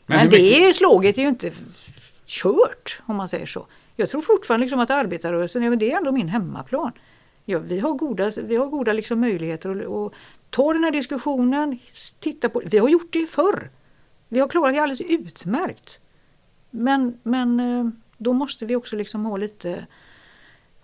Men, 0.07 0.18
Men 0.18 0.30
det 0.30 0.37
mycket... 0.37 0.76
slaget 0.76 1.18
är 1.18 1.22
ju 1.22 1.28
inte 1.28 1.53
kört 2.26 3.01
om 3.07 3.16
man 3.16 3.28
säger 3.28 3.47
så. 3.47 3.66
Jag 3.97 4.11
tror 4.11 4.20
fortfarande 4.20 4.64
liksom 4.64 4.80
att 4.80 4.91
arbetarrörelsen, 4.91 5.62
ja, 5.62 5.70
men 5.70 5.78
det 5.78 5.93
är 5.93 5.97
ändå 5.97 6.12
min 6.12 6.28
hemmaplan. 6.28 6.93
Ja, 7.45 7.59
vi 7.59 7.78
har 7.78 7.93
goda, 7.93 8.30
vi 8.37 8.57
har 8.57 8.66
goda 8.66 8.93
liksom 8.93 9.20
möjligheter 9.20 9.70
att, 9.70 9.87
att 9.87 10.12
ta 10.51 10.72
den 10.72 10.85
här 10.85 10.91
diskussionen, 10.91 11.78
titta 12.20 12.49
på 12.49 12.62
Vi 12.64 12.78
har 12.78 12.89
gjort 12.89 13.12
det 13.12 13.26
förr. 13.26 13.70
Vi 14.28 14.41
har 14.41 14.49
klarat 14.49 14.74
det 14.74 14.80
alldeles 14.80 15.01
utmärkt. 15.01 15.99
Men, 16.70 17.18
men 17.22 17.61
eh, 17.61 17.89
då 18.18 18.32
måste 18.32 18.66
vi 18.66 18.76
också 18.76 18.97
liksom 18.97 19.24
ha 19.24 19.37
lite 19.37 19.87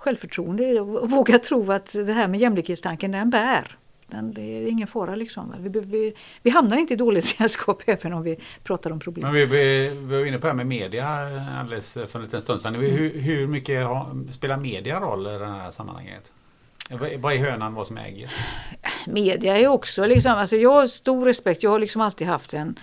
självförtroende 0.00 0.80
och 0.80 1.10
våga 1.10 1.38
tro 1.38 1.72
att 1.72 1.92
det 1.92 2.12
här 2.12 2.28
med 2.28 2.40
jämlikhetstanken 2.40 3.12
den 3.12 3.30
bär. 3.30 3.76
Den, 4.06 4.34
det 4.34 4.42
är 4.42 4.66
ingen 4.66 4.86
fara 4.86 5.14
liksom. 5.14 5.54
Vi, 5.58 5.80
vi, 5.80 6.14
vi 6.42 6.50
hamnar 6.50 6.76
inte 6.76 6.94
i 6.94 6.96
dåligt 6.96 7.24
sällskap 7.24 7.82
även 7.86 8.12
om 8.12 8.22
vi 8.22 8.36
pratar 8.62 8.90
om 8.90 9.00
problem. 9.00 9.22
Men 9.22 9.32
vi, 9.32 9.46
vi, 9.46 9.88
vi 9.88 10.16
var 10.16 10.26
inne 10.26 10.38
på 10.38 10.42
det 10.42 10.48
här 10.48 10.56
med 10.56 10.66
media 10.66 11.06
alldeles 11.60 11.92
för 11.92 12.16
en 12.18 12.24
liten 12.24 12.40
stund 12.40 12.60
sedan. 12.60 12.74
Hur, 12.74 13.20
hur 13.20 13.46
mycket 13.46 13.86
har, 13.86 14.32
spelar 14.32 14.56
media 14.56 15.00
roll 15.00 15.26
i 15.26 15.38
det 15.38 15.46
här 15.46 15.70
sammanhanget? 15.70 16.32
Vad 17.18 17.32
är 17.32 17.38
hönan, 17.38 17.74
vad 17.74 17.86
som 17.86 17.98
äger? 17.98 18.30
Media 19.06 19.58
är 19.58 19.66
också 19.66 20.06
liksom, 20.06 20.32
alltså 20.32 20.56
jag 20.56 20.72
har 20.72 20.86
stor 20.86 21.24
respekt, 21.24 21.62
jag 21.62 21.70
har 21.70 21.78
liksom 21.78 22.02
alltid 22.02 22.26
haft 22.26 22.54
en 22.54 22.78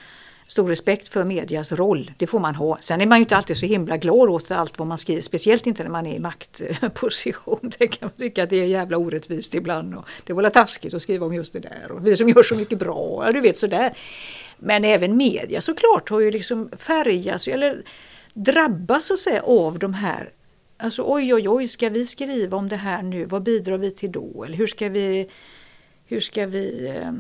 stor 0.48 0.68
respekt 0.68 1.08
för 1.08 1.24
medias 1.24 1.72
roll. 1.72 2.12
Det 2.18 2.28
får 2.28 2.40
man 2.40 2.56
ha. 2.56 2.78
Sen 2.82 3.02
är 3.02 3.06
man 3.06 3.18
ju 3.18 3.22
inte 3.22 3.38
alltid 3.38 3.58
så 3.58 3.66
himla 3.66 3.98
glad 3.98 4.30
åt 4.30 4.52
allt 4.52 4.80
vad 4.80 4.88
man 4.88 4.98
skriver. 4.98 5.22
Speciellt 5.22 5.68
inte 5.68 5.84
när 5.84 5.90
man 5.90 6.06
är 6.06 6.16
i 6.16 6.20
maktposition. 6.20 7.60
Det 7.78 7.88
kan 7.88 8.08
man 8.08 8.18
tycka 8.18 8.44
att 8.44 8.50
det 8.50 8.56
är 8.56 8.66
jävla 8.66 8.98
orättvist 8.98 9.56
ibland. 9.56 9.96
Och 9.96 10.06
det 10.24 10.34
var 10.34 10.50
taskigt 10.50 10.94
att 10.94 11.02
skriva 11.02 11.26
om 11.26 11.34
just 11.34 11.54
det 11.54 11.60
där. 11.60 11.92
Och 11.92 12.08
vi 12.08 12.18
som 12.18 12.30
gör 12.30 12.44
så 12.44 12.56
mycket 12.56 12.80
bra. 12.80 13.24
Ja, 13.26 13.32
du 13.32 13.42
vet 13.42 13.58
sådär. 13.58 13.98
Men 14.58 14.86
även 14.86 15.18
media 15.18 15.62
såklart 15.62 16.10
har 16.10 16.20
ju 16.20 16.32
liksom 16.32 16.70
färgats 16.78 17.48
eller 17.48 17.84
drabbas 18.34 19.06
så 19.06 19.14
att 19.14 19.20
säga 19.20 19.42
av 19.42 19.80
de 19.80 19.94
här 19.94 20.32
Alltså 20.80 21.04
oj 21.06 21.34
oj 21.34 21.50
oj, 21.50 21.68
ska 21.68 21.90
vi 21.90 22.06
skriva 22.06 22.58
om 22.58 22.70
det 22.70 22.76
här 22.76 23.02
nu? 23.04 23.26
Vad 23.26 23.44
bidrar 23.44 23.78
vi 23.78 23.92
till 23.92 24.12
då? 24.12 24.44
Eller 24.44 24.58
hur 24.58 24.68
ska 24.68 24.90
vi, 24.90 25.30
hur 26.06 26.20
ska 26.20 26.46
vi 26.46 26.88
eh, 26.88 27.12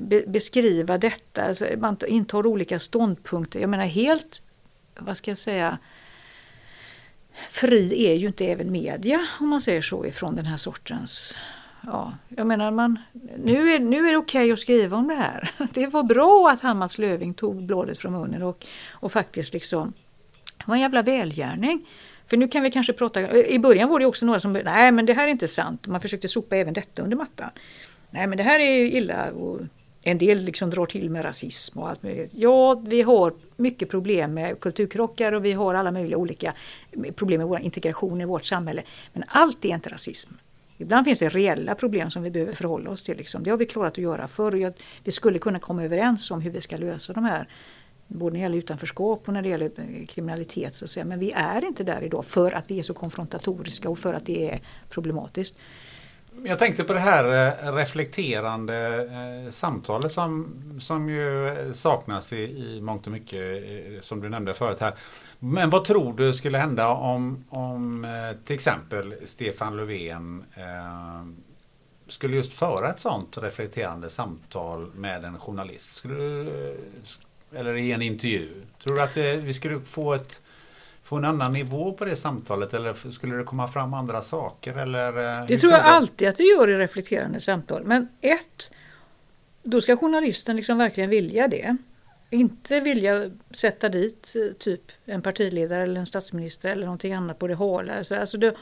be, 0.00 0.24
beskriva 0.26 0.98
detta? 0.98 1.42
Alltså, 1.42 1.66
man 1.78 1.96
intar 2.06 2.46
olika 2.46 2.78
ståndpunkter. 2.78 3.60
Jag 3.60 3.70
menar 3.70 3.86
helt, 3.86 4.42
vad 4.98 5.16
ska 5.16 5.30
jag 5.30 5.38
säga, 5.38 5.78
fri 7.48 8.06
är 8.06 8.14
ju 8.14 8.26
inte 8.26 8.46
även 8.46 8.72
media 8.72 9.26
om 9.40 9.48
man 9.48 9.60
säger 9.60 9.82
så 9.82 10.06
ifrån 10.06 10.36
den 10.36 10.46
här 10.46 10.56
sortens 10.56 11.38
Ja, 11.86 12.12
jag 12.28 12.46
menar 12.46 12.70
man, 12.70 12.98
nu 13.44 13.70
är, 13.70 13.78
nu 13.78 14.08
är 14.08 14.10
det 14.10 14.16
okej 14.16 14.40
okay 14.40 14.52
att 14.52 14.58
skriva 14.58 14.96
om 14.96 15.08
det 15.08 15.14
här. 15.14 15.50
Det 15.72 15.86
var 15.86 16.02
bra 16.02 16.50
att 16.52 16.60
Hammars 16.60 16.98
Löving 16.98 17.34
tog 17.34 17.62
bladet 17.62 17.98
från 17.98 18.12
munnen 18.12 18.42
och, 18.42 18.66
och 18.90 19.12
faktiskt 19.12 19.52
liksom, 19.52 19.92
det 20.56 20.64
var 20.66 20.74
en 20.74 20.80
jävla 20.80 21.02
välgärning. 21.02 21.88
För 22.26 22.36
nu 22.36 22.48
kan 22.48 22.62
vi 22.62 22.70
kanske 22.70 22.92
prata, 22.92 23.36
i 23.46 23.58
början 23.58 23.88
var 23.88 24.00
det 24.00 24.06
också 24.06 24.26
några 24.26 24.40
som, 24.40 24.52
nej 24.52 24.92
men 24.92 25.06
det 25.06 25.12
här 25.12 25.24
är 25.24 25.28
inte 25.28 25.48
sant, 25.48 25.86
man 25.86 26.00
försökte 26.00 26.28
sopa 26.28 26.56
även 26.56 26.74
detta 26.74 27.02
under 27.02 27.16
mattan. 27.16 27.50
Nej 28.16 28.26
men 28.26 28.38
det 28.38 28.44
här 28.44 28.60
är 28.60 28.84
illa 28.84 29.30
och 29.30 29.60
en 30.02 30.18
del 30.18 30.38
liksom 30.38 30.70
drar 30.70 30.86
till 30.86 31.10
med 31.10 31.24
rasism 31.24 31.78
och 31.78 31.88
allt 31.88 32.02
möjligt. 32.02 32.30
Ja, 32.34 32.74
vi 32.74 33.02
har 33.02 33.32
mycket 33.56 33.90
problem 33.90 34.34
med 34.34 34.60
kulturkrockar 34.60 35.32
och 35.32 35.44
vi 35.44 35.52
har 35.52 35.74
alla 35.74 35.90
möjliga 35.90 36.18
olika 36.18 36.54
problem 37.16 37.38
med 37.38 37.48
vår 37.48 37.60
integration 37.60 38.20
i 38.20 38.24
vårt 38.24 38.44
samhälle. 38.44 38.82
Men 39.12 39.24
allt 39.28 39.64
är 39.64 39.68
inte 39.68 39.88
rasism. 39.88 40.32
Ibland 40.78 41.04
finns 41.04 41.18
det 41.18 41.28
reella 41.28 41.74
problem 41.74 42.10
som 42.10 42.22
vi 42.22 42.30
behöver 42.30 42.52
förhålla 42.52 42.90
oss 42.90 43.02
till. 43.02 43.16
Liksom. 43.16 43.42
Det 43.42 43.50
har 43.50 43.56
vi 43.56 43.66
klarat 43.66 43.92
att 43.92 43.98
göra 43.98 44.28
förr 44.28 44.66
och 44.66 44.72
vi 45.04 45.12
skulle 45.12 45.38
kunna 45.38 45.58
komma 45.58 45.84
överens 45.84 46.30
om 46.30 46.40
hur 46.40 46.50
vi 46.50 46.60
ska 46.60 46.76
lösa 46.76 47.12
de 47.12 47.24
här 47.24 47.48
både 48.06 48.32
när 48.32 48.38
det 48.38 48.42
gäller 48.42 48.58
utanförskap 48.58 49.22
och 49.26 49.32
när 49.34 49.42
det 49.42 49.48
gäller 49.48 49.70
eh, 49.76 50.06
kriminalitet. 50.06 50.74
Så 50.74 50.84
att 50.84 50.90
säga. 50.90 51.04
Men 51.04 51.18
vi 51.18 51.32
är 51.32 51.64
inte 51.64 51.84
där 51.84 52.02
idag 52.02 52.24
för 52.24 52.52
att 52.52 52.70
vi 52.70 52.78
är 52.78 52.82
så 52.82 52.94
konfrontatoriska 52.94 53.90
och 53.90 53.98
för 53.98 54.14
att 54.14 54.26
det 54.26 54.50
är 54.50 54.60
problematiskt. 54.90 55.56
Jag 56.44 56.58
tänkte 56.58 56.84
på 56.84 56.92
det 56.92 57.00
här 57.00 57.54
eh, 57.64 57.72
reflekterande 57.72 59.08
eh, 59.44 59.50
samtalet 59.50 60.12
som, 60.12 60.56
som 60.80 61.08
ju 61.08 61.54
saknas 61.72 62.32
i, 62.32 62.36
i 62.36 62.80
mångt 62.80 63.06
och 63.06 63.12
mycket 63.12 63.62
eh, 63.64 64.00
som 64.00 64.20
du 64.20 64.28
nämnde 64.28 64.54
förut 64.54 64.80
här. 64.80 64.94
Men 65.38 65.70
vad 65.70 65.84
tror 65.84 66.12
du 66.12 66.32
skulle 66.32 66.58
hända 66.58 66.88
om, 66.88 67.44
om 67.48 68.06
till 68.44 68.54
exempel 68.54 69.14
Stefan 69.24 69.76
Löfven 69.76 70.44
eh, 70.54 71.26
skulle 72.08 72.36
just 72.36 72.52
föra 72.52 72.88
ett 72.88 73.00
sånt 73.00 73.38
reflekterande 73.38 74.10
samtal 74.10 74.90
med 74.94 75.24
en 75.24 75.38
journalist? 75.38 75.92
Skulle 75.92 76.14
du, 76.14 76.76
eller 77.52 77.74
i 77.74 77.92
en 77.92 78.02
intervju. 78.02 78.62
Tror 78.78 78.94
du 78.94 79.02
att 79.02 79.16
vi 79.16 79.54
skulle 79.54 79.80
få, 79.80 80.14
ett, 80.14 80.42
få 81.06 81.16
en 81.16 81.24
annan 81.24 81.52
nivå 81.52 81.92
på 81.92 82.04
det 82.04 82.16
samtalet 82.16 82.74
eller 82.74 83.10
skulle 83.10 83.36
det 83.36 83.44
komma 83.44 83.68
fram 83.68 83.94
andra 83.94 84.22
saker? 84.22 84.74
Eller, 84.74 85.08
eh, 85.08 85.46
det 85.46 85.58
tror 85.58 85.72
jag 85.72 85.80
du? 85.80 85.84
alltid 85.84 86.28
att 86.28 86.36
det 86.36 86.42
gör 86.42 86.70
i 86.70 86.76
reflekterande 86.76 87.40
samtal. 87.40 87.84
Men 87.84 88.08
ett, 88.20 88.72
då 89.62 89.80
ska 89.80 89.96
journalisten 89.96 90.56
liksom 90.56 90.78
verkligen 90.78 91.10
vilja 91.10 91.48
det. 91.48 91.76
Inte 92.30 92.80
vilja 92.80 93.30
sätta 93.50 93.88
dit 93.88 94.34
eh, 94.36 94.52
typ 94.52 94.80
en 95.04 95.22
partiledare 95.22 95.82
eller 95.82 96.00
en 96.00 96.06
statsminister 96.06 96.70
eller 96.70 96.84
någonting 96.84 97.12
annat 97.12 97.38
på 97.38 97.46
det 97.46 97.54
hala. 97.54 98.04
Alltså 98.10 98.38
det, 98.38 98.54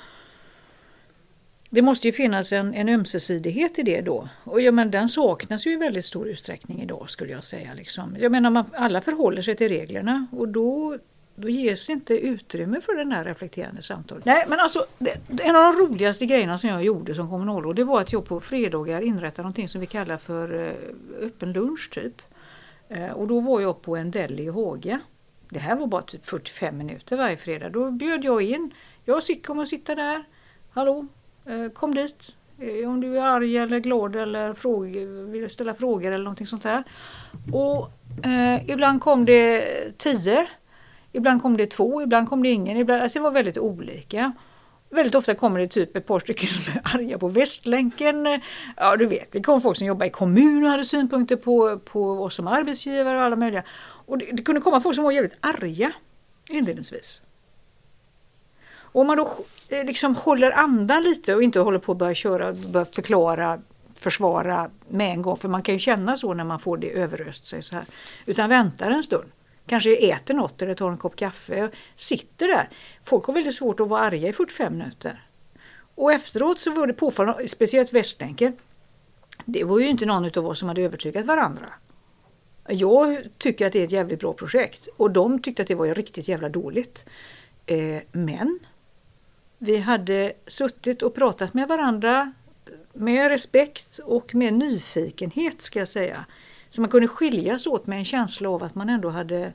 det 1.71 1.83
måste 1.83 2.09
ju 2.09 2.13
finnas 2.13 2.53
en, 2.53 2.75
en 2.75 2.89
ömsesidighet 2.89 3.79
i 3.79 3.83
det 3.83 4.01
då. 4.01 4.29
Och 4.45 4.61
jag 4.61 4.75
menar, 4.75 4.93
den 4.93 5.09
saknas 5.09 5.67
ju 5.67 5.73
i 5.73 5.77
väldigt 5.77 6.05
stor 6.05 6.29
utsträckning 6.29 6.83
idag 6.83 7.11
skulle 7.11 7.33
jag 7.33 7.45
säga. 7.45 7.75
Liksom. 7.75 8.17
Jag 8.21 8.33
menar, 8.33 8.51
man, 8.51 8.65
alla 8.73 9.01
förhåller 9.01 9.43
sig 9.43 9.57
till 9.57 9.69
reglerna 9.69 10.27
och 10.33 10.49
då, 10.49 10.99
då 11.35 11.49
ges 11.49 11.91
inte 11.91 12.15
utrymme 12.15 12.81
för 12.81 12.97
den 12.97 13.13
här 13.13 13.25
reflekterande 13.25 13.83
samtalet. 13.83 14.25
Nej, 14.25 14.45
men 14.49 14.61
alltså 14.61 14.87
det, 14.99 15.19
en 15.43 15.57
av 15.57 15.63
de 15.63 15.73
roligaste 15.73 16.27
grejerna 16.27 16.59
som 16.59 16.71
jag 16.71 16.85
gjorde 16.85 17.15
som 17.15 17.31
kommunalråd 17.31 17.77
det 17.77 17.85
var 17.85 18.01
att 18.01 18.13
jag 18.13 18.25
på 18.25 18.41
fredagar 18.41 19.01
inrättade 19.01 19.43
någonting 19.43 19.69
som 19.69 19.81
vi 19.81 19.87
kallar 19.87 20.17
för 20.17 20.67
eh, 20.67 21.27
öppen 21.27 21.53
lunch 21.53 21.91
typ. 21.93 22.23
Eh, 22.89 23.11
och 23.11 23.29
då 23.29 23.41
var 23.41 23.61
jag 23.61 23.83
på 23.83 23.97
en 23.97 24.11
deli 24.11 24.43
i 24.43 24.49
Håga. 24.49 25.01
Det 25.49 25.59
här 25.59 25.77
var 25.77 25.87
bara 25.87 26.03
typ 26.03 26.25
45 26.25 26.77
minuter 26.77 27.17
varje 27.17 27.37
fredag. 27.37 27.69
Då 27.69 27.91
bjöd 27.91 28.25
jag 28.25 28.43
in. 28.43 28.75
Jag 29.05 29.23
kommer 29.47 29.63
att 29.63 29.69
sitta 29.69 29.95
där. 29.95 30.25
Hallå, 30.71 31.07
eh, 31.47 31.69
kom 31.69 31.95
dit. 31.95 32.37
Om 32.87 33.01
du 33.01 33.19
är 33.19 33.23
arg 33.23 33.57
eller 33.57 33.79
glad 33.79 34.17
eller 34.17 34.55
fråga, 34.55 35.01
vill 35.07 35.51
ställa 35.51 35.75
frågor 35.75 36.13
eller 36.13 36.25
någonting 36.25 36.47
sånt 36.47 36.65
här. 36.65 36.85
Och 37.53 37.91
eh, 38.27 38.71
ibland 38.71 39.01
kom 39.01 39.25
det 39.25 39.65
tio. 39.99 40.47
Ibland 41.15 41.43
kom 41.43 41.57
det 41.57 41.67
två, 41.67 42.03
ibland 42.03 42.29
kom 42.29 42.43
det 42.43 42.49
ingen. 42.49 42.77
Ibland, 42.77 43.03
alltså 43.03 43.19
det 43.19 43.23
var 43.23 43.31
väldigt 43.31 43.59
olika. 43.59 44.33
Väldigt 44.91 45.15
ofta 45.15 45.35
kommer 45.35 45.61
det 45.61 45.69
typ 45.69 45.97
ett 45.97 46.07
par 46.07 46.19
stycken 46.19 46.49
som 46.49 46.73
är 46.73 46.81
arga 46.85 47.19
på 47.19 47.29
Västlänken. 47.29 48.41
Ja 48.77 48.97
du 48.97 49.07
vet, 49.07 49.33
det 49.33 49.43
kom 49.43 49.61
folk 49.61 49.79
som 49.79 49.87
jobbar 49.87 50.07
i 50.07 50.11
kommun 50.11 50.65
och 50.65 50.71
hade 50.71 50.85
synpunkter 50.85 51.37
på, 51.37 51.79
på 51.79 52.11
oss 52.11 52.35
som 52.35 52.49
arbetsgivare 52.49 53.17
och 53.17 53.23
alla 53.23 53.37
möjliga. 53.37 53.63
Och 54.07 54.19
det, 54.19 54.27
det 54.33 54.43
kunde 54.43 54.61
komma 54.61 54.81
folk 54.81 54.95
som 54.95 55.05
var 55.05 55.13
jävligt 55.13 55.37
arga 55.41 55.93
inledningsvis. 56.49 57.23
Och 58.77 59.01
om 59.01 59.07
man 59.07 59.17
då 59.17 59.29
eh, 59.69 59.85
liksom 59.85 60.15
håller 60.17 60.51
andan 60.51 61.03
lite 61.03 61.35
och 61.35 61.43
inte 61.43 61.61
håller 61.61 61.79
på 61.79 61.93
att 61.93 61.99
börja 61.99 62.15
köra, 62.15 62.53
börja 62.53 62.87
förklara, 62.87 63.61
försvara 63.95 64.71
med 64.89 65.11
en 65.11 65.23
gång, 65.23 65.37
för 65.37 65.49
man 65.49 65.63
kan 65.63 65.75
ju 65.75 65.79
känna 65.79 66.17
så 66.17 66.35
när 66.35 66.45
man 66.45 66.59
får 66.59 66.77
det 66.77 66.91
överöst 66.91 67.45
sig 67.45 67.63
så 67.63 67.77
här. 67.77 67.85
Utan 68.27 68.49
väntar 68.49 68.91
en 68.91 69.03
stund. 69.03 69.31
Kanske 69.67 69.97
äter 69.97 70.35
något 70.35 70.63
eller 70.63 70.75
tar 70.75 70.91
en 70.91 70.99
kopp 70.99 71.17
kaffe 71.17 71.63
och 71.63 71.71
sitter 71.97 72.49
där. 72.49 72.69
Folk 73.03 73.25
har 73.25 73.35
väldigt 73.35 73.55
svårt 73.55 73.81
att 73.81 73.89
vara 73.89 74.01
arga 74.01 74.29
i 74.29 74.33
45 74.33 74.79
minuter. 74.79 75.27
Och 75.95 76.13
efteråt 76.13 76.59
så 76.59 76.71
var 76.71 76.87
det 76.87 76.93
påfallande, 76.93 77.49
speciellt 77.49 77.93
Västlänken, 77.93 78.57
det 79.45 79.65
var 79.65 79.79
ju 79.79 79.87
inte 79.87 80.07
någon 80.07 80.39
av 80.39 80.47
oss 80.47 80.59
som 80.59 80.69
hade 80.69 80.83
övertygat 80.83 81.27
varandra. 81.27 81.73
Jag 82.69 83.19
tycker 83.39 83.67
att 83.67 83.73
det 83.73 83.81
är 83.81 83.85
ett 83.85 83.93
jävligt 83.93 84.21
bra 84.21 84.33
projekt 84.33 84.89
och 84.97 85.11
de 85.11 85.43
tyckte 85.43 85.63
att 85.63 85.69
det 85.69 85.75
var 85.75 85.95
riktigt 85.95 86.29
jävla 86.29 86.49
dåligt. 86.49 87.05
Eh, 87.67 88.03
men 88.13 88.59
vi 89.59 89.77
hade 89.77 90.33
suttit 90.47 91.03
och 91.03 91.15
pratat 91.15 91.55
med 91.55 91.69
varandra 91.69 92.33
med 92.93 93.29
respekt 93.29 93.99
och 93.99 94.35
med 94.35 94.55
nyfikenhet 94.55 95.63
ska 95.63 95.79
jag 95.79 95.89
säga. 95.89 96.25
Så 96.75 96.81
man 96.81 96.91
kunde 96.91 97.09
skiljas 97.09 97.67
åt 97.67 97.87
med 97.87 97.99
en 97.99 98.05
känsla 98.05 98.49
av 98.49 98.63
att 98.63 98.75
man 98.75 98.89
ändå 98.89 99.09
hade 99.11 99.53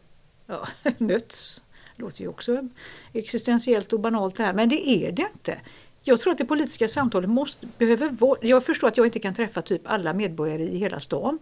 ja, 0.48 0.68
mötts. 0.98 1.62
Det 1.96 2.02
låter 2.02 2.22
ju 2.22 2.28
också 2.28 2.68
existentiellt 3.14 3.94
och 3.94 4.00
banalt 4.00 4.36
det 4.36 4.44
här, 4.44 4.54
men 4.54 4.70
det 4.70 4.90
är 4.90 5.12
det 5.12 5.28
inte. 5.34 5.62
Jag 6.02 6.20
tror 6.20 6.32
att 6.32 6.38
det 6.38 6.46
politiska 6.46 6.88
samtalet 6.88 7.30
måste, 7.30 7.68
behöver 7.78 8.10
vara... 8.10 8.40
Jag 8.42 8.66
förstår 8.66 8.88
att 8.88 8.98
jag 8.98 9.06
inte 9.06 9.20
kan 9.20 9.34
träffa 9.34 9.62
typ 9.62 9.82
alla 9.86 10.14
medborgare 10.14 10.64
i 10.64 10.78
hela 10.78 11.00
stan. 11.00 11.40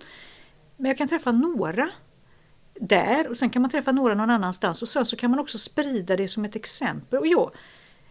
Men 0.78 0.90
jag 0.90 0.98
kan 0.98 1.08
träffa 1.08 1.32
några 1.32 1.90
där 2.74 3.28
och 3.28 3.38
sen 3.38 3.50
kan 3.50 3.62
man 3.62 3.72
träffa 3.72 3.92
några 3.92 4.16
någon 4.16 4.30
annanstans 4.30 4.82
och 4.82 4.90
sen 4.90 5.06
så 5.06 5.16
kan 5.16 5.32
man 5.32 5.40
också 5.40 5.58
sprida 5.58 6.18
det 6.18 6.28
som 6.28 6.46
ett 6.46 6.56
exempel. 6.56 7.20
Och 7.20 7.28
jag, 7.28 7.52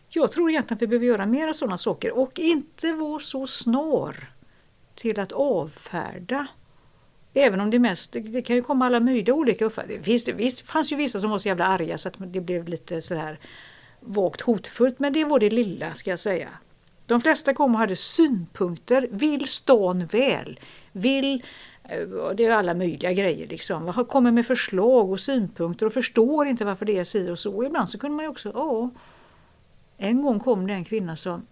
jag 0.08 0.32
tror 0.32 0.50
egentligen 0.50 0.76
att 0.76 0.82
vi 0.82 0.86
behöver 0.86 1.06
göra 1.06 1.26
mer 1.26 1.52
sådana 1.52 1.78
saker 1.78 2.18
och 2.18 2.38
inte 2.38 2.92
vara 2.92 3.18
så 3.18 3.46
snar 3.46 4.30
till 4.94 5.20
att 5.20 5.32
avfärda. 5.32 6.46
Även 7.38 7.60
om 7.60 7.70
det 7.70 7.78
mest, 7.78 8.12
det 8.12 8.42
kan 8.42 8.56
ju 8.56 8.62
komma 8.62 8.86
alla 8.86 9.00
möjliga 9.00 9.34
olika 9.34 9.64
uppfattningar. 9.64 10.02
Visst, 10.02 10.28
visst 10.28 10.60
fanns 10.60 10.92
ju 10.92 10.96
vissa 10.96 11.20
som 11.20 11.30
var 11.30 11.38
så 11.38 11.48
jävla 11.48 11.66
arga 11.66 11.98
så 11.98 12.08
att 12.08 12.14
det 12.18 12.40
blev 12.40 12.68
lite 12.68 13.02
sådär 13.02 13.38
vagt 14.00 14.40
hotfullt, 14.40 14.98
men 14.98 15.12
det 15.12 15.24
var 15.24 15.38
det 15.38 15.50
lilla 15.50 15.94
ska 15.94 16.10
jag 16.10 16.18
säga. 16.18 16.48
De 17.06 17.20
flesta 17.20 17.54
kom 17.54 17.74
och 17.74 17.80
hade 17.80 17.96
synpunkter, 17.96 19.08
vill 19.10 19.48
stan 19.48 20.06
väl, 20.06 20.60
vill 20.92 21.42
eh, 21.84 21.98
det 22.34 22.44
är 22.44 22.50
alla 22.50 22.74
möjliga 22.74 23.12
grejer 23.12 23.48
liksom. 23.48 24.06
Kommer 24.08 24.30
med 24.30 24.46
förslag 24.46 25.10
och 25.10 25.20
synpunkter 25.20 25.86
och 25.86 25.92
förstår 25.92 26.46
inte 26.46 26.64
varför 26.64 26.86
det 26.86 26.98
är 26.98 27.04
si 27.04 27.30
och 27.30 27.38
så. 27.38 27.64
Ibland 27.64 27.90
så 27.90 27.98
kunde 27.98 28.16
man 28.16 28.24
ju 28.24 28.28
också, 28.28 28.52
ja 28.54 28.90
en 29.96 30.22
gång 30.22 30.40
kom 30.40 30.66
det 30.66 30.72
en 30.72 30.84
kvinna 30.84 31.16
som, 31.16 31.46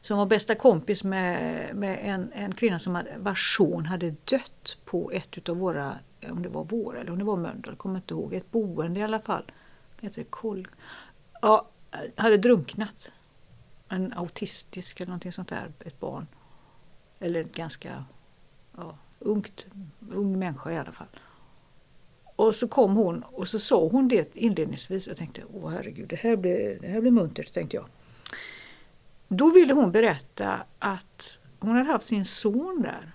som 0.00 0.18
var 0.18 0.26
bästa 0.26 0.54
kompis 0.54 1.04
med, 1.04 1.76
med 1.76 1.98
en, 2.02 2.32
en 2.32 2.54
kvinna 2.54 2.78
som 2.78 2.94
hade, 2.94 3.18
vars 3.18 3.56
son 3.56 3.86
hade 3.86 4.10
dött 4.10 4.76
på 4.84 5.10
ett 5.10 5.48
av 5.48 5.56
våra, 5.56 5.98
om 6.30 6.42
det 6.42 6.48
var 6.48 6.64
våra 6.64 7.00
eller 7.00 7.12
om 7.12 7.18
det 7.18 7.24
var 7.24 7.36
Mölndal, 7.36 7.76
kommer 7.76 7.96
inte 7.96 8.14
ihåg, 8.14 8.34
ett 8.34 8.50
boende 8.50 9.00
i 9.00 9.02
alla 9.02 9.20
fall. 9.20 9.44
Heter 10.00 10.16
det 10.16 10.30
Kol 10.30 10.68
ja, 11.42 11.68
hade 12.16 12.36
drunknat. 12.36 13.10
En 13.88 14.12
autistisk 14.12 15.00
eller 15.00 15.08
någonting 15.08 15.32
sånt 15.32 15.48
där, 15.48 15.72
ett 15.80 16.00
barn. 16.00 16.26
Eller 17.18 17.40
ett 17.40 17.54
ganska 17.54 18.04
ja, 18.76 18.98
ungt, 19.18 19.66
ung 20.10 20.38
människa 20.38 20.72
i 20.72 20.78
alla 20.78 20.92
fall. 20.92 21.06
Och 22.36 22.54
så 22.54 22.68
kom 22.68 22.96
hon 22.96 23.22
och 23.22 23.48
så 23.48 23.58
sa 23.58 23.88
hon 23.88 24.08
det 24.08 24.36
inledningsvis. 24.36 25.06
Jag 25.06 25.16
tänkte, 25.16 25.42
åh 25.54 25.70
herregud, 25.70 26.08
det 26.08 26.16
här 26.16 26.36
blir, 26.36 26.78
det 26.80 26.88
här 26.88 27.00
blir 27.00 27.10
muntert, 27.10 27.54
tänkte 27.54 27.76
jag. 27.76 27.86
Då 29.32 29.50
ville 29.50 29.72
hon 29.72 29.92
berätta 29.92 30.62
att 30.78 31.38
hon 31.60 31.76
hade 31.76 31.92
haft 31.92 32.04
sin 32.04 32.24
son 32.24 32.82
där 32.82 33.12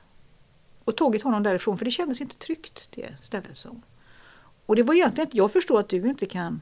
och 0.83 0.97
tagit 0.97 1.23
honom 1.23 1.43
därifrån 1.43 1.77
för 1.77 1.85
det 1.85 1.91
kändes 1.91 2.21
inte 2.21 2.35
tryggt 2.35 2.87
det 2.91 3.15
stället. 3.21 3.57
som. 3.57 3.81
Och 4.65 4.75
det 4.75 4.83
var 4.83 4.93
egentligen 4.93 5.29
jag 5.33 5.51
förstår 5.51 5.79
att 5.79 5.89
du 5.89 6.07
inte 6.07 6.25
kan 6.25 6.61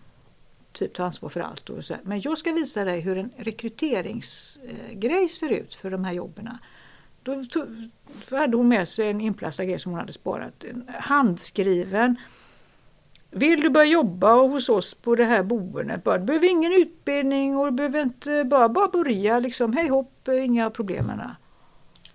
typ 0.71 0.93
ta 0.93 1.05
ansvar 1.05 1.29
för 1.29 1.39
allt. 1.39 1.69
Och 1.69 1.85
så. 1.85 1.95
Men 2.03 2.21
jag 2.21 2.37
ska 2.37 2.51
visa 2.51 2.83
dig 2.83 2.99
hur 2.99 3.17
en 3.17 3.31
rekryteringsgrej 3.37 5.29
ser 5.29 5.49
ut 5.49 5.73
för 5.73 5.91
de 5.91 6.03
här 6.03 6.13
jobben. 6.13 6.49
Då, 7.23 7.45
tog, 7.45 7.67
hade 8.31 8.57
hon 8.57 8.67
med 8.67 8.87
sig 8.87 9.09
en 9.09 9.21
inplastad 9.21 9.65
grej 9.65 9.79
som 9.79 9.91
hon 9.91 9.99
hade 9.99 10.13
sparat. 10.13 10.63
En 10.63 10.89
handskriven. 10.99 12.15
Vill 13.35 13.61
du 13.61 13.69
börja 13.69 13.85
jobba 13.85 14.33
hos 14.33 14.69
oss 14.69 14.93
på 14.93 15.15
det 15.15 15.25
här 15.25 15.43
boendet? 15.43 16.03
du 16.03 16.19
behöver 16.19 16.49
ingen 16.49 16.73
utbildning 16.73 17.57
och 17.57 17.65
du 17.65 17.71
behöver 17.71 18.01
inte 18.01 18.43
bara, 18.43 18.69
bara 18.69 18.87
börja 18.87 19.39
liksom. 19.39 19.73
Hej 19.73 19.87
hopp, 19.87 20.27
inga 20.27 20.69
problem. 20.69 21.11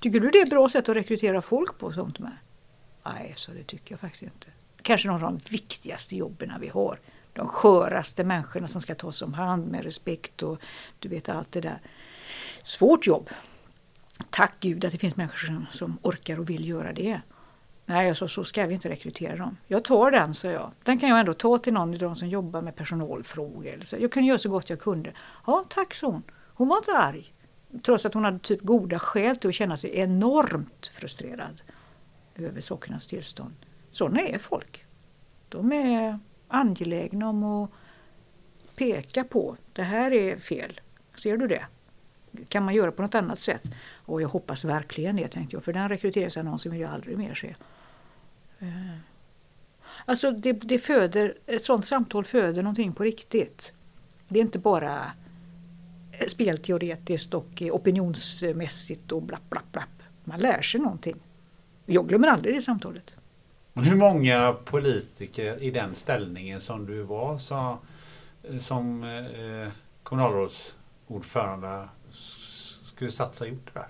Tycker 0.00 0.20
du 0.20 0.30
det 0.30 0.38
är 0.38 0.42
ett 0.42 0.50
bra 0.50 0.68
sätt 0.68 0.88
att 0.88 0.96
rekrytera 0.96 1.42
folk 1.42 1.78
på 1.78 1.92
sånt 1.92 2.18
med? 2.18 2.36
Nej, 3.04 3.34
så 3.36 3.50
det 3.52 3.64
tycker 3.64 3.92
jag 3.92 4.00
faktiskt 4.00 4.22
inte. 4.22 4.46
Kanske 4.82 5.08
några 5.08 5.26
av 5.26 5.32
de 5.32 5.38
viktigaste 5.50 6.16
jobben 6.16 6.52
vi 6.60 6.68
har. 6.68 6.98
De 7.32 7.48
sköraste 7.48 8.24
människorna 8.24 8.68
som 8.68 8.80
ska 8.80 8.94
tas 8.94 9.22
om 9.22 9.34
hand 9.34 9.66
med 9.66 9.84
respekt 9.84 10.42
och 10.42 10.62
du 10.98 11.08
vet 11.08 11.28
allt 11.28 11.52
det 11.52 11.60
där. 11.60 11.78
Svårt 12.62 13.06
jobb. 13.06 13.30
Tack 14.30 14.54
Gud 14.60 14.84
att 14.84 14.92
det 14.92 14.98
finns 14.98 15.16
människor 15.16 15.46
som, 15.46 15.66
som 15.72 15.98
orkar 16.02 16.40
och 16.40 16.50
vill 16.50 16.68
göra 16.68 16.92
det. 16.92 17.20
Nej, 17.90 18.06
jag 18.06 18.16
sa 18.16 18.28
så 18.28 18.44
ska 18.44 18.66
vi 18.66 18.74
inte 18.74 18.88
rekrytera 18.88 19.36
dem. 19.36 19.56
Jag 19.66 19.84
tar 19.84 20.10
den, 20.10 20.34
sa 20.34 20.50
jag. 20.50 20.72
Den 20.82 20.98
kan 20.98 21.08
jag 21.08 21.20
ändå 21.20 21.34
ta 21.34 21.58
till 21.58 21.72
någon 21.72 21.92
av 21.92 21.98
de 21.98 22.16
som 22.16 22.28
jobbar 22.28 22.62
med 22.62 22.76
personalfrågor. 22.76 23.80
Så 23.82 23.96
jag 24.00 24.12
kunde 24.12 24.28
göra 24.28 24.38
så 24.38 24.48
gott 24.48 24.70
jag 24.70 24.80
kunde. 24.80 25.12
Ja, 25.46 25.64
tack, 25.68 25.94
sa 25.94 26.06
hon. 26.06 26.22
Hon 26.54 26.68
var 26.68 26.76
inte 26.76 26.92
arg. 26.92 27.34
Trots 27.82 28.06
att 28.06 28.14
hon 28.14 28.24
hade 28.24 28.38
typ 28.38 28.60
goda 28.62 28.98
skäl 28.98 29.36
till 29.36 29.48
att 29.48 29.54
känna 29.54 29.76
sig 29.76 29.98
enormt 29.98 30.86
frustrerad 30.86 31.62
över 32.36 32.60
sakernas 32.60 33.06
tillstånd. 33.06 33.54
Sådana 33.90 34.20
är 34.20 34.38
folk. 34.38 34.84
De 35.48 35.72
är 35.72 36.18
angelägna 36.48 37.28
om 37.28 37.44
att 37.44 37.70
peka 38.76 39.24
på 39.24 39.56
det 39.72 39.82
här 39.82 40.12
är 40.12 40.36
fel. 40.36 40.80
Ser 41.14 41.36
du 41.36 41.46
det? 41.46 41.66
Kan 42.48 42.64
man 42.64 42.74
göra 42.74 42.92
på 42.92 43.02
något 43.02 43.14
annat 43.14 43.40
sätt? 43.40 43.62
Och 43.94 44.22
jag 44.22 44.28
hoppas 44.28 44.64
verkligen 44.64 45.16
det, 45.16 45.28
tänkte 45.28 45.56
jag. 45.56 45.64
För 45.64 45.72
den 45.72 45.88
rekryteringsannonsen 45.88 46.72
vill 46.72 46.80
jag 46.80 46.90
aldrig 46.90 47.18
mer 47.18 47.34
se. 47.34 47.54
Alltså 50.04 50.30
det, 50.30 50.52
det 50.52 50.78
föder, 50.78 51.34
ett 51.46 51.64
sånt 51.64 51.86
samtal 51.86 52.24
föder 52.24 52.62
någonting 52.62 52.92
på 52.92 53.04
riktigt. 53.04 53.72
Det 54.28 54.38
är 54.38 54.42
inte 54.42 54.58
bara 54.58 55.12
eh, 56.12 56.26
spelteoretiskt 56.26 57.34
och 57.34 57.62
eh, 57.62 57.74
opinionsmässigt 57.74 59.12
och 59.12 59.22
blapp, 59.22 59.50
blapp, 59.50 59.72
blapp. 59.72 60.02
Man 60.24 60.40
lär 60.40 60.62
sig 60.62 60.80
någonting. 60.80 61.16
Jag 61.86 62.08
glömmer 62.08 62.28
aldrig 62.28 62.54
det 62.54 62.62
samtalet. 62.62 63.10
Men 63.72 63.84
hur 63.84 63.96
många 63.96 64.52
politiker 64.52 65.62
i 65.62 65.70
den 65.70 65.94
ställningen 65.94 66.60
som 66.60 66.86
du 66.86 67.02
var 67.02 67.38
så, 67.38 67.78
eh, 68.42 68.58
som 68.58 69.04
eh, 69.04 69.68
kommunalrådsordförande 70.02 71.88
skulle 72.84 73.10
satsa 73.10 73.46
gjort 73.46 73.70
det 73.74 73.80
där? 73.80 73.88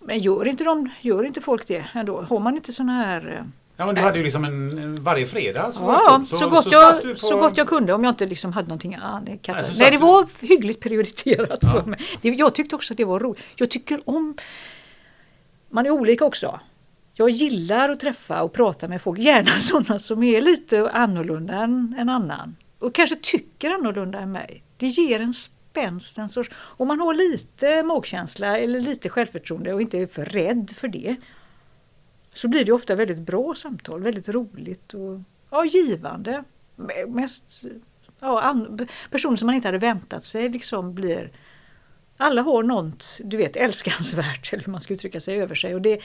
Men 0.00 0.18
gör 0.18 0.48
inte, 0.48 0.64
de, 0.64 0.90
gör 1.00 1.24
inte 1.24 1.40
folk 1.40 1.68
det 1.68 1.84
ändå? 1.92 2.22
Har 2.22 2.38
man 2.38 2.56
inte 2.56 2.72
sådana 2.72 2.92
här 2.92 3.36
eh, 3.36 3.44
Ja 3.80 3.86
men 3.86 3.94
du 3.94 4.00
hade 4.00 4.18
ju 4.18 4.24
liksom 4.24 4.44
en, 4.44 4.96
varje 5.02 5.26
fredag. 5.26 5.72
Så 5.72 5.80
ja, 5.82 6.24
så, 6.28 6.36
så, 6.36 6.48
gott 6.48 6.64
så 6.64 6.70
jag, 6.72 7.02
på... 7.02 7.16
så 7.16 7.36
gott 7.36 7.56
jag 7.56 7.68
kunde 7.68 7.92
om 7.92 8.04
jag 8.04 8.12
inte 8.12 8.26
liksom 8.26 8.52
hade 8.52 8.68
någonting 8.68 8.94
annat. 8.94 9.22
Nej, 9.26 9.64
Nej 9.78 9.90
det 9.90 9.98
var 9.98 10.26
du... 10.40 10.46
hyggligt 10.46 10.80
prioriterat 10.80 11.58
ja. 11.62 11.70
för 11.70 11.82
mig. 11.82 12.00
jag 12.22 12.54
tyckte 12.54 12.76
också 12.76 12.94
att 12.94 12.96
det 12.96 13.04
var 13.04 13.20
roligt. 13.20 13.42
Jag 13.54 13.70
tycker 13.70 14.00
om... 14.04 14.36
Man 15.68 15.86
är 15.86 15.90
olika 15.90 16.24
också. 16.24 16.60
Jag 17.14 17.30
gillar 17.30 17.88
att 17.88 18.00
träffa 18.00 18.42
och 18.42 18.52
prata 18.52 18.88
med 18.88 19.02
folk, 19.02 19.18
gärna 19.18 19.50
sådana 19.60 20.00
som 20.00 20.22
är 20.22 20.40
lite 20.40 20.90
annorlunda 20.90 21.54
än 21.54 21.94
en 21.98 22.08
annan. 22.08 22.56
Och 22.78 22.94
kanske 22.94 23.16
tycker 23.16 23.70
annorlunda 23.70 24.18
än 24.18 24.32
mig. 24.32 24.62
Det 24.76 24.86
ger 24.86 25.20
en 25.20 25.32
spänst, 25.80 26.18
en 26.18 26.28
sorts... 26.28 26.50
Om 26.56 26.88
man 26.88 27.00
har 27.00 27.14
lite 27.14 27.82
magkänsla 27.82 28.58
eller 28.58 28.80
lite 28.80 29.08
självförtroende 29.08 29.74
och 29.74 29.82
inte 29.82 29.98
är 29.98 30.06
för 30.06 30.24
rädd 30.24 30.70
för 30.70 30.88
det 30.88 31.16
så 32.32 32.48
blir 32.48 32.64
det 32.64 32.72
ofta 32.72 32.94
väldigt 32.94 33.18
bra 33.18 33.54
samtal, 33.54 34.02
väldigt 34.02 34.28
roligt 34.28 34.94
och 34.94 35.20
ja, 35.50 35.64
givande. 35.64 36.44
Mest 37.08 37.64
ja, 38.20 38.42
an, 38.42 38.88
personer 39.10 39.36
som 39.36 39.46
man 39.46 39.54
inte 39.54 39.68
hade 39.68 39.78
väntat 39.78 40.24
sig 40.24 40.48
liksom 40.48 40.94
blir 40.94 41.30
alla 42.16 42.42
har 42.42 42.62
något, 42.62 43.20
du 43.24 43.36
vet, 43.36 43.56
älskansvärt 43.56 44.52
eller 44.52 44.64
hur 44.64 44.72
man 44.72 44.80
ska 44.80 44.94
uttrycka 44.94 45.20
sig 45.20 45.42
över 45.42 45.54
sig. 45.54 45.74
Och 45.74 45.82
det, 45.82 46.00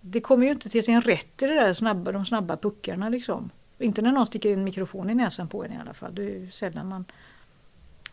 det 0.00 0.20
kommer 0.20 0.46
ju 0.46 0.52
inte 0.52 0.68
till 0.68 0.84
sin 0.84 1.00
rätt 1.00 1.42
i 1.42 1.46
det 1.46 1.54
där 1.54 1.74
snabba, 1.74 2.12
de 2.12 2.24
snabba 2.24 2.56
puckarna 2.56 3.08
liksom. 3.08 3.50
Inte 3.78 4.02
när 4.02 4.12
någon 4.12 4.26
sticker 4.26 4.50
in 4.50 4.58
en 4.58 4.64
mikrofon 4.64 5.10
i 5.10 5.14
näsan 5.14 5.48
på 5.48 5.64
en 5.64 5.72
i 5.72 5.78
alla 5.78 5.94
fall. 5.94 6.14
Det 6.14 6.22
är 6.22 6.50
sällan 6.50 6.88
man 6.88 7.04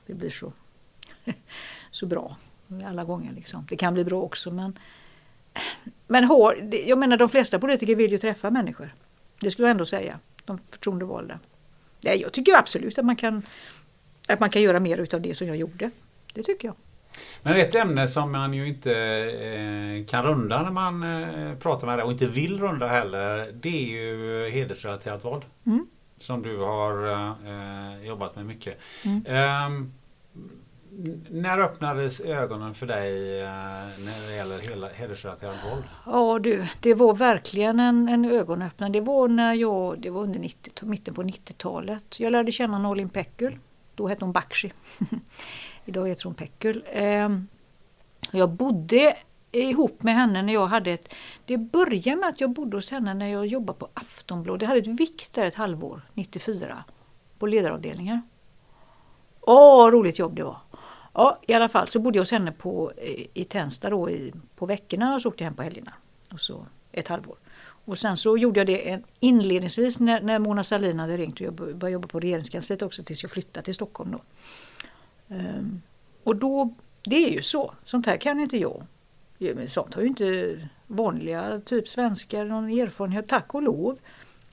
det 0.08 0.14
blir 0.14 0.30
så, 0.30 0.54
så 1.92 2.06
bra 2.06 2.36
alla 2.86 3.04
gånger. 3.04 3.34
Liksom. 3.34 3.66
Det 3.70 3.76
kan 3.76 3.94
bli 3.94 4.04
bra 4.04 4.22
också 4.22 4.52
men 4.52 4.80
men 6.08 6.24
har, 6.24 6.70
jag 6.86 6.98
menar 6.98 7.18
de 7.18 7.30
flesta 7.30 7.60
politiker 7.60 7.96
vill 7.96 8.12
ju 8.12 8.18
träffa 8.18 8.50
människor. 8.50 8.94
Det 9.40 9.52
skulle 9.52 9.68
jag 9.68 9.72
ändå 9.72 9.86
säga. 9.86 10.20
De 10.46 10.58
förtroendevalda. 10.58 11.40
Jag 12.02 12.32
tycker 12.34 12.58
absolut 12.58 13.00
att 13.00 13.06
man 13.06 13.16
kan, 13.16 13.42
att 14.28 14.40
man 14.40 14.50
kan 14.50 14.62
göra 14.62 14.80
mer 14.80 14.98
utav 14.98 15.22
det 15.22 15.38
som 15.38 15.48
jag 15.48 15.58
gjorde. 15.58 15.92
Det 16.34 16.44
tycker 16.44 16.68
jag. 16.68 16.76
Men 17.44 17.60
ett 17.60 17.76
ämne 17.76 18.08
som 18.08 18.32
man 18.32 18.54
ju 18.54 18.68
inte 18.68 18.94
eh, 18.94 20.06
kan 20.06 20.24
runda 20.24 20.62
när 20.62 20.72
man 20.72 21.04
eh, 21.04 21.58
pratar 21.58 21.88
med 21.88 21.98
dig 21.98 22.06
och 22.06 22.12
inte 22.12 22.26
vill 22.26 22.60
runda 22.60 22.88
heller. 22.88 23.52
Det 23.54 23.70
är 23.70 23.88
ju 23.88 24.50
hedersrelaterat 24.50 25.26
våld. 25.26 25.44
Mm. 25.66 25.88
Som 26.20 26.42
du 26.42 26.58
har 26.58 27.12
eh, 27.12 28.06
jobbat 28.08 28.36
med 28.36 28.46
mycket. 28.46 28.78
Mm. 29.04 29.92
När 31.30 31.60
öppnades 31.60 32.20
ögonen 32.20 32.74
för 32.74 32.86
dig 32.86 33.42
eh, 33.42 33.48
när 34.06 34.28
det 34.28 34.36
gäller 34.36 34.90
hedersrelaterat 34.94 35.56
våld? 35.72 35.84
Ja 36.06 36.40
du, 36.40 36.68
det 36.80 36.94
var 36.94 37.16
verkligen 37.16 37.80
en, 37.80 38.10
en 38.10 38.26
ögonöppnare. 38.26 38.92
Det 38.92 39.02
var 39.02 39.28
när 39.28 39.54
jag, 39.54 40.02
det 40.02 40.10
var 40.10 40.22
under 40.22 40.40
90, 40.40 40.86
mitten 40.86 41.14
på 41.14 41.24
90-talet. 41.24 42.20
Jag 42.20 42.32
lärde 42.32 42.52
känna 42.52 42.80
Nolin 42.80 43.10
Pekul. 43.10 43.58
Då 43.96 44.08
hette 44.08 44.26
hon 44.26 44.32
Bakshi. 44.32 44.74
Idag 45.86 46.08
heter 46.08 46.24
hon 46.24 46.34
Pekul. 46.34 46.84
Ehm, 46.92 47.48
jag 48.32 48.50
bodde 48.50 49.18
ihop 49.52 50.04
med 50.04 50.16
henne 50.16 50.42
när 50.42 50.54
jag 50.54 50.68
hade 50.68 50.92
ett... 50.92 51.14
Det 51.46 51.58
började 51.58 52.22
med 52.22 52.30
att 52.30 52.42
jag 52.42 52.50
bodde 52.50 52.78
hos 52.78 52.92
henne 52.92 53.14
när 53.14 53.28
jag 53.28 53.46
jobbade 53.46 53.80
på 53.80 53.90
Aftonbladet. 53.94 54.62
Jag 54.62 54.70
hade 54.70 54.80
ett 54.80 55.00
vikt 55.00 55.34
där 55.34 55.46
ett 55.46 55.56
halvår, 55.56 56.02
94, 56.14 56.84
på 57.40 57.48
ledaravdelningen. 57.48 58.22
Åh, 59.42 59.92
roligt 59.92 60.20
jobb 60.20 60.36
det 60.36 60.44
var! 60.44 60.58
Ja, 61.20 61.40
i 61.48 61.54
alla 61.54 61.70
fall 61.70 61.88
så 61.88 62.00
bodde 62.00 62.18
jag 62.18 62.22
hos 62.22 62.32
henne 62.32 62.52
på, 62.52 62.92
eh, 62.98 63.26
i 63.34 63.46
Tensta 63.46 63.90
då 63.90 64.10
i, 64.10 64.34
på 64.56 64.66
veckorna 64.66 65.16
och 65.16 65.22
så 65.22 65.30
åkte 65.30 65.44
jag 65.44 65.50
hem 65.50 65.56
på 65.56 65.64
helgerna. 65.64 65.94
Och 66.32 66.40
så 66.40 66.66
ett 66.92 67.08
halvår. 67.08 67.38
Och 67.86 67.98
sen 67.98 68.18
så 68.18 68.38
gjorde 68.38 68.60
jag 68.60 68.68
det 68.68 69.02
inledningsvis 69.20 70.00
när, 70.00 70.22
när 70.22 70.40
Mona 70.40 70.64
Sahlin 70.64 71.00
hade 71.00 71.18
ringt 71.18 71.36
och 71.36 71.42
jag 71.42 71.54
började 71.54 71.90
jobba 71.90 72.08
på 72.08 72.20
regeringskansliet 72.20 72.82
också 72.82 73.04
tills 73.04 73.24
jag 73.24 73.32
flyttade 73.32 73.66
till 73.66 73.76
Stockholm 73.76 74.12
då. 74.12 74.22
Um, 75.36 75.82
och 76.24 76.36
då, 76.36 76.74
det 77.04 77.16
är 77.16 77.30
ju 77.30 77.42
så, 77.42 77.74
sånt 77.84 78.06
här 78.06 78.18
kan 78.18 78.40
inte 78.40 78.58
jag. 78.58 78.84
Sånt 79.68 79.94
har 79.94 80.02
ju 80.02 80.08
inte 80.08 80.60
vanliga 80.88 81.60
typ 81.60 81.88
svenskar 81.88 82.46
någon 82.46 82.70
erfarenhet, 82.70 83.28
tack 83.28 83.54
och 83.54 83.64
lov. 83.64 83.98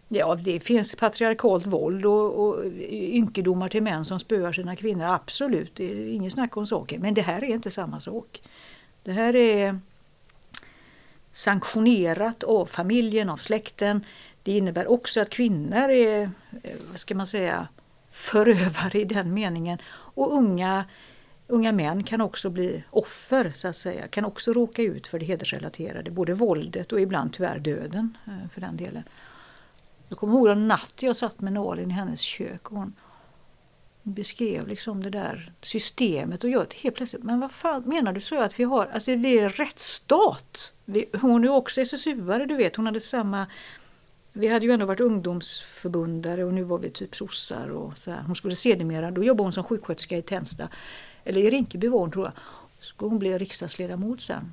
Ja, 0.08 0.34
det 0.34 0.60
finns 0.60 0.94
patriarkalt 0.94 1.66
våld 1.66 2.06
och, 2.06 2.46
och 2.46 2.64
ynkedomar 2.90 3.68
till 3.68 3.82
män 3.82 4.04
som 4.04 4.20
spöar 4.20 4.52
sina 4.52 4.76
kvinnor, 4.76 5.04
absolut. 5.04 5.74
Det 5.74 5.92
är 5.92 6.08
inget 6.08 6.32
snack 6.32 6.56
om 6.56 6.66
saken. 6.66 7.00
Men 7.00 7.14
det 7.14 7.22
här 7.22 7.44
är 7.44 7.54
inte 7.54 7.70
samma 7.70 8.00
sak. 8.00 8.42
Det 9.02 9.12
här 9.12 9.36
är 9.36 9.78
sanktionerat 11.32 12.44
av 12.44 12.66
familjen, 12.66 13.28
av 13.28 13.36
släkten. 13.36 14.04
Det 14.42 14.56
innebär 14.56 14.90
också 14.90 15.20
att 15.20 15.30
kvinnor 15.30 15.90
är, 15.90 16.22
eh, 16.62 16.72
vad 16.90 17.00
ska 17.00 17.14
man 17.14 17.26
säga, 17.26 17.68
förövare 18.10 19.00
i 19.00 19.04
den 19.04 19.34
meningen. 19.34 19.78
Och 19.90 20.34
unga, 20.34 20.84
unga 21.46 21.72
män 21.72 22.02
kan 22.02 22.20
också 22.20 22.50
bli 22.50 22.84
offer, 22.90 23.52
så 23.54 23.68
att 23.68 23.76
säga. 23.76 24.08
Kan 24.08 24.24
också 24.24 24.52
råka 24.52 24.82
ut 24.82 25.06
för 25.06 25.18
det 25.18 25.24
hedersrelaterade, 25.24 26.10
både 26.10 26.34
våldet 26.34 26.92
och 26.92 27.00
ibland 27.00 27.32
tyvärr 27.32 27.58
döden 27.58 28.16
eh, 28.26 28.50
för 28.52 28.60
den 28.60 28.76
delen. 28.76 29.02
Jag 30.14 30.18
kommer 30.18 30.34
ihåg 30.34 30.48
en 30.48 30.68
natt 30.68 30.94
jag 31.02 31.16
satt 31.16 31.40
med 31.40 31.52
Nalin 31.52 31.90
i 31.90 31.94
hennes 31.94 32.20
kök 32.20 32.70
och 32.72 32.78
hon 32.78 32.96
beskrev 34.02 34.68
liksom 34.68 35.02
det 35.02 35.10
där 35.10 35.52
systemet 35.60 36.44
och 36.44 36.50
jag 36.50 36.74
helt 36.82 36.96
plötsligt, 36.96 37.22
men 37.22 37.40
vad 37.40 37.52
fan 37.52 37.82
menar 37.82 38.12
du 38.12 38.20
så 38.20 38.42
att 38.42 38.60
vi 38.60 38.64
har, 38.64 38.86
alltså 38.86 39.14
vi 39.14 39.38
är 39.38 39.42
en 39.42 39.48
rättsstat. 39.48 40.72
Vi, 40.84 41.06
hon 41.20 41.44
är 41.44 41.48
också 41.48 41.80
SSU-are 41.80 42.46
du 42.46 42.56
vet, 42.56 42.76
hon 42.76 42.86
hade 42.86 43.00
samma 43.00 43.46
vi 44.32 44.48
hade 44.48 44.66
ju 44.66 44.72
ändå 44.72 44.86
varit 44.86 45.00
ungdomsförbundare 45.00 46.44
och 46.44 46.54
nu 46.54 46.62
var 46.62 46.78
vi 46.78 46.90
typ 46.90 47.16
sossar 47.16 47.68
och 47.68 47.98
så 47.98 48.10
här. 48.10 48.22
Hon 48.22 48.36
skulle 48.36 48.56
sedermera, 48.56 49.10
då 49.10 49.24
jobbade 49.24 49.46
hon 49.46 49.52
som 49.52 49.64
sjuksköterska 49.64 50.18
i 50.18 50.22
Tensta, 50.22 50.68
eller 51.24 51.40
i 51.40 51.50
Rinkeby 51.50 51.88
var 51.88 51.98
hon 51.98 52.10
tror 52.10 52.24
jag. 52.24 52.32
Så 52.80 52.84
skulle 52.84 53.08
hon 53.08 53.18
bli 53.18 53.38
riksdagsledamot 53.38 54.20
sen. 54.20 54.52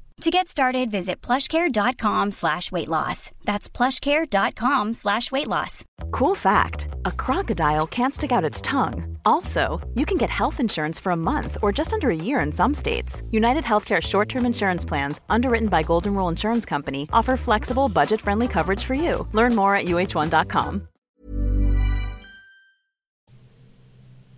To 0.21 0.29
get 0.29 0.47
started, 0.47 0.91
visit 0.91 1.19
plushcare.com 1.19 2.29
slash 2.29 2.71
weight 2.71 2.87
loss. 2.87 3.31
That's 3.43 3.67
plushcare.com 3.67 4.93
slash 4.93 5.31
weight 5.31 5.47
loss. 5.47 5.83
Cool 6.11 6.35
fact 6.35 6.89
a 7.05 7.11
crocodile 7.11 7.87
can't 7.87 8.13
stick 8.13 8.31
out 8.31 8.43
its 8.43 8.61
tongue. 8.61 9.17
Also, 9.25 9.79
you 9.95 10.05
can 10.05 10.17
get 10.17 10.29
health 10.29 10.59
insurance 10.59 10.99
for 10.99 11.11
a 11.11 11.15
month 11.15 11.57
or 11.63 11.71
just 11.71 11.91
under 11.91 12.11
a 12.11 12.15
year 12.15 12.39
in 12.39 12.51
some 12.51 12.75
states. 12.75 13.23
United 13.31 13.63
Healthcare 13.63 13.99
short 14.01 14.29
term 14.29 14.45
insurance 14.45 14.85
plans, 14.85 15.19
underwritten 15.27 15.69
by 15.69 15.81
Golden 15.81 16.13
Rule 16.13 16.29
Insurance 16.29 16.67
Company, 16.67 17.07
offer 17.11 17.35
flexible, 17.35 17.89
budget 17.89 18.21
friendly 18.21 18.47
coverage 18.47 18.83
for 18.83 18.93
you. 18.93 19.27
Learn 19.33 19.55
more 19.55 19.75
at 19.75 19.85
uh1.com. 19.85 20.87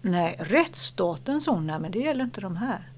Nej, 0.01 0.35
rättsstaten 0.39 1.41
sån, 1.41 1.67
nej, 1.67 1.79
men 1.79 1.91
det 1.91 1.99
gäller 1.99 2.23
inte 2.23 2.41
de 2.41 2.55
här. 2.55 2.92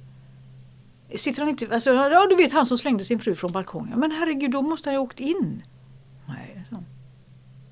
Sitter 1.18 1.42
han 1.42 1.50
inte, 1.50 1.74
alltså, 1.74 1.94
ja 1.94 2.28
du 2.30 2.36
vet 2.36 2.52
han 2.52 2.66
som 2.66 2.78
slängde 2.78 3.04
sin 3.04 3.20
fru 3.20 3.36
från 3.36 3.52
balkongen. 3.52 4.00
Men 4.00 4.12
herregud, 4.12 4.52
då 4.52 4.62
måste 4.62 4.90
han 4.90 4.94
ju 4.94 4.98
ha 4.98 5.04
åkt 5.04 5.20
in. 5.20 5.64
Nej, 6.28 6.66
så. 6.70 6.84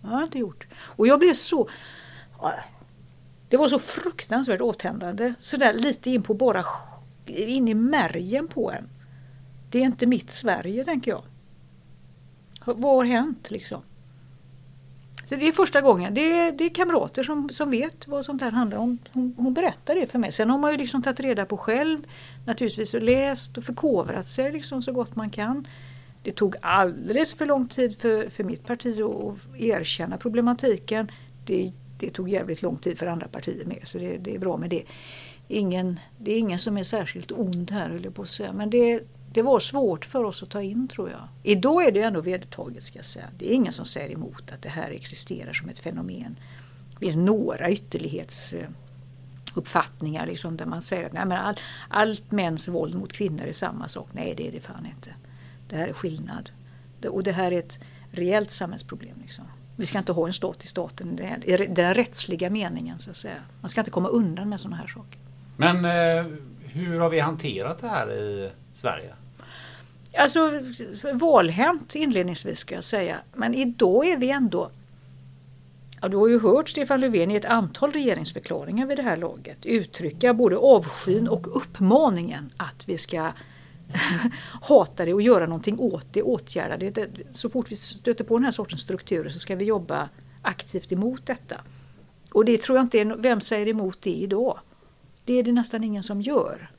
Det 0.01 0.07
har 0.07 0.15
han 0.15 0.23
inte 0.23 0.39
gjort. 0.39 0.67
Och 0.75 1.07
jag 1.07 1.19
blev 1.19 1.33
så... 1.33 1.69
Det 3.49 3.57
var 3.57 3.67
så 3.67 3.79
fruktansvärt 3.79 4.61
avtändande. 4.61 5.33
Sådär 5.39 5.73
lite 5.73 6.09
in 6.09 6.23
på 6.23 6.33
bara 6.33 6.63
in 7.25 7.67
i 7.67 7.73
märgen 7.73 8.47
på 8.47 8.71
en. 8.71 8.89
Det 9.69 9.79
är 9.79 9.83
inte 9.83 10.05
mitt 10.05 10.31
Sverige, 10.31 10.85
tänker 10.85 11.11
jag. 11.11 11.23
Vad 12.65 12.95
har 12.95 13.03
hänt 13.03 13.51
liksom? 13.51 13.81
Så 15.25 15.35
det 15.35 15.47
är 15.47 15.51
första 15.51 15.81
gången. 15.81 16.13
Det 16.13 16.39
är, 16.39 16.51
det 16.51 16.63
är 16.63 16.69
kamrater 16.69 17.23
som, 17.23 17.49
som 17.49 17.69
vet 17.69 18.07
vad 18.07 18.25
sånt 18.25 18.41
här 18.41 18.51
handlar 18.51 18.77
om. 18.77 18.97
Hon, 19.11 19.35
hon 19.37 19.53
berättar 19.53 19.95
det 19.95 20.07
för 20.07 20.19
mig. 20.19 20.31
Sen 20.31 20.49
har 20.49 20.57
man 20.57 20.71
ju 20.71 20.77
liksom 20.77 21.01
tagit 21.01 21.19
reda 21.19 21.45
på 21.45 21.57
själv 21.57 21.99
naturligtvis 22.45 22.93
och 22.93 23.03
läst 23.03 23.57
och 23.57 23.63
förkovrat 23.63 24.27
sig 24.27 24.51
liksom 24.51 24.81
så 24.81 24.91
gott 24.91 25.15
man 25.15 25.29
kan. 25.29 25.67
Det 26.23 26.31
tog 26.31 26.55
alldeles 26.61 27.33
för 27.33 27.45
lång 27.45 27.67
tid 27.67 27.97
för, 27.99 28.29
för 28.29 28.43
mitt 28.43 28.65
parti 28.65 29.01
att 29.01 29.61
erkänna 29.61 30.17
problematiken. 30.17 31.11
Det, 31.45 31.71
det 31.99 32.09
tog 32.09 32.29
jävligt 32.29 32.61
lång 32.61 32.77
tid 32.77 32.99
för 32.99 33.05
andra 33.05 33.27
partier 33.27 33.65
med 33.65 33.79
så 33.83 33.97
det, 33.97 34.17
det 34.17 34.35
är 34.35 34.39
bra 34.39 34.57
med 34.57 34.69
det. 34.69 34.83
Ingen, 35.47 35.99
det 36.17 36.31
är 36.31 36.39
ingen 36.39 36.59
som 36.59 36.77
är 36.77 36.83
särskilt 36.83 37.31
ond 37.31 37.71
här 37.71 37.89
höll 37.89 38.03
jag 38.03 38.15
på 38.15 38.21
att 38.21 38.29
säga. 38.29 38.53
Men 38.53 38.69
det, 38.69 39.03
det 39.33 39.41
var 39.41 39.59
svårt 39.59 40.05
för 40.05 40.23
oss 40.23 40.43
att 40.43 40.49
ta 40.49 40.61
in 40.61 40.87
tror 40.87 41.09
jag. 41.09 41.27
Idag 41.43 41.87
är 41.87 41.91
det 41.91 42.01
ändå 42.01 42.21
vedertaget 42.21 42.83
ska 42.83 42.99
jag 42.99 43.05
säga. 43.05 43.25
Det 43.37 43.51
är 43.51 43.55
ingen 43.55 43.73
som 43.73 43.85
säger 43.85 44.11
emot 44.11 44.51
att 44.53 44.61
det 44.61 44.69
här 44.69 44.91
existerar 44.91 45.53
som 45.53 45.69
ett 45.69 45.79
fenomen. 45.79 46.39
Det 46.91 46.99
finns 46.99 47.15
några 47.15 47.71
ytterlighets... 47.71 48.53
Eh, 48.53 48.67
ytterlighetsuppfattningar 49.53 50.25
liksom, 50.25 50.57
där 50.57 50.65
man 50.65 50.81
säger 50.81 51.05
att 51.05 51.13
nej, 51.13 51.25
men 51.25 51.37
all, 51.37 51.55
allt 51.89 52.31
mäns 52.31 52.67
våld 52.67 52.95
mot 52.95 53.13
kvinnor 53.13 53.45
är 53.45 53.53
samma 53.53 53.87
sak. 53.87 54.09
Nej 54.13 54.33
det 54.37 54.47
är 54.47 54.51
det 54.51 54.61
fan 54.61 54.85
inte. 54.85 55.15
Det 55.69 55.75
här 55.75 55.87
är 55.87 55.93
skillnad. 55.93 56.51
Det, 56.99 57.09
och 57.09 57.23
det 57.23 57.31
här 57.31 57.51
är 57.51 57.59
ett 57.59 57.79
reellt 58.11 58.51
samhällsproblem. 58.51 59.15
Liksom. 59.21 59.45
Vi 59.75 59.85
ska 59.85 59.97
inte 59.97 60.11
ha 60.11 60.27
en 60.27 60.33
stat 60.33 60.63
i 60.63 60.67
staten 60.67 61.19
i 61.43 61.57
den 61.67 61.93
rättsliga 61.93 62.49
meningen. 62.49 62.99
så 62.99 63.11
att 63.11 63.17
säga. 63.17 63.41
Man 63.61 63.69
ska 63.69 63.81
inte 63.81 63.91
komma 63.91 64.09
undan 64.09 64.49
med 64.49 64.59
sådana 64.59 64.75
här 64.75 64.87
saker. 64.87 65.19
Men 65.57 65.85
eh, 65.85 66.25
hur 66.59 66.99
har 66.99 67.09
vi 67.09 67.19
hanterat 67.19 67.79
det 67.81 67.87
här 67.87 68.11
i 68.11 68.51
Sverige? 68.73 69.13
Alltså 70.17 70.51
valhänt 71.13 71.95
inledningsvis 71.95 72.59
ska 72.59 72.75
jag 72.75 72.83
säga. 72.83 73.17
Men 73.35 73.55
idag 73.55 74.07
är 74.07 74.17
vi 74.17 74.29
ändå 74.29 74.69
Ja, 76.03 76.09
du 76.09 76.17
har 76.17 76.27
ju 76.27 76.39
hört 76.39 76.69
Stefan 76.69 76.99
Löfven 76.99 77.31
i 77.31 77.35
ett 77.35 77.45
antal 77.45 77.91
regeringsförklaringar 77.91 78.85
vid 78.85 78.97
det 78.97 79.03
här 79.03 79.17
laget 79.17 79.65
uttrycka 79.65 80.33
både 80.33 80.57
avskyn 80.57 81.27
och 81.27 81.57
uppmaningen 81.57 82.53
att 82.57 82.89
vi 82.89 82.97
ska 82.97 83.31
hata 84.61 85.05
det 85.05 85.13
och 85.13 85.21
göra 85.21 85.45
någonting 85.45 85.79
åt 85.79 86.05
det, 86.11 86.23
åtgärda 86.23 86.77
det. 86.77 87.09
Så 87.31 87.49
fort 87.49 87.71
vi 87.71 87.75
stöter 87.75 88.23
på 88.23 88.37
den 88.37 88.43
här 88.43 88.51
sortens 88.51 88.81
strukturer 88.81 89.29
så 89.29 89.39
ska 89.39 89.55
vi 89.55 89.65
jobba 89.65 90.09
aktivt 90.41 90.91
emot 90.91 91.25
detta. 91.25 91.61
Och 92.31 92.45
det 92.45 92.61
tror 92.61 92.77
jag 92.77 92.85
inte 92.85 92.99
är, 92.99 93.05
vem 93.05 93.41
säger 93.41 93.67
emot 93.67 94.01
det 94.01 94.13
idag? 94.13 94.59
Det 95.25 95.33
är 95.33 95.43
det 95.43 95.51
nästan 95.51 95.83
ingen 95.83 96.03
som 96.03 96.21
gör. 96.21 96.71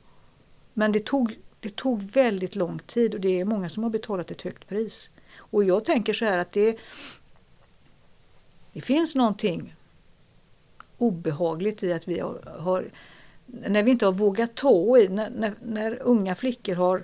Men 0.73 0.91
det 0.91 1.05
tog 1.05 1.35
det 1.59 1.75
tog 1.75 2.01
väldigt 2.01 2.55
lång 2.55 2.79
tid 2.79 3.13
och 3.13 3.19
det 3.19 3.39
är 3.39 3.45
många 3.45 3.69
som 3.69 3.83
har 3.83 3.89
betalat 3.89 4.31
ett 4.31 4.41
högt 4.41 4.67
pris. 4.67 5.09
Och 5.37 5.63
jag 5.63 5.85
tänker 5.85 6.13
så 6.13 6.25
här 6.25 6.37
att 6.37 6.51
det, 6.51 6.77
det 8.75 8.81
finns 8.81 9.15
någonting 9.15 9.75
obehagligt 10.97 11.83
i 11.83 11.93
att 11.93 12.07
vi 12.07 12.19
har, 12.19 12.57
har 12.59 12.89
när 13.45 13.83
vi 13.83 13.91
inte 13.91 14.05
har 14.05 14.13
vågat 14.13 14.55
ta 14.55 14.97
i, 14.97 15.07
när, 15.07 15.29
när, 15.29 15.53
när, 15.65 16.01
unga 16.01 16.35
flickor 16.35 16.75
har 16.75 17.03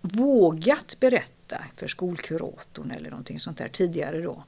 vågat 0.00 0.96
berätta 1.00 1.64
för 1.76 1.86
skolkuratorn 1.86 2.90
eller 2.90 3.10
någonting 3.10 3.40
sånt 3.40 3.58
där 3.58 3.68
tidigare 3.68 4.20
då. 4.20 4.42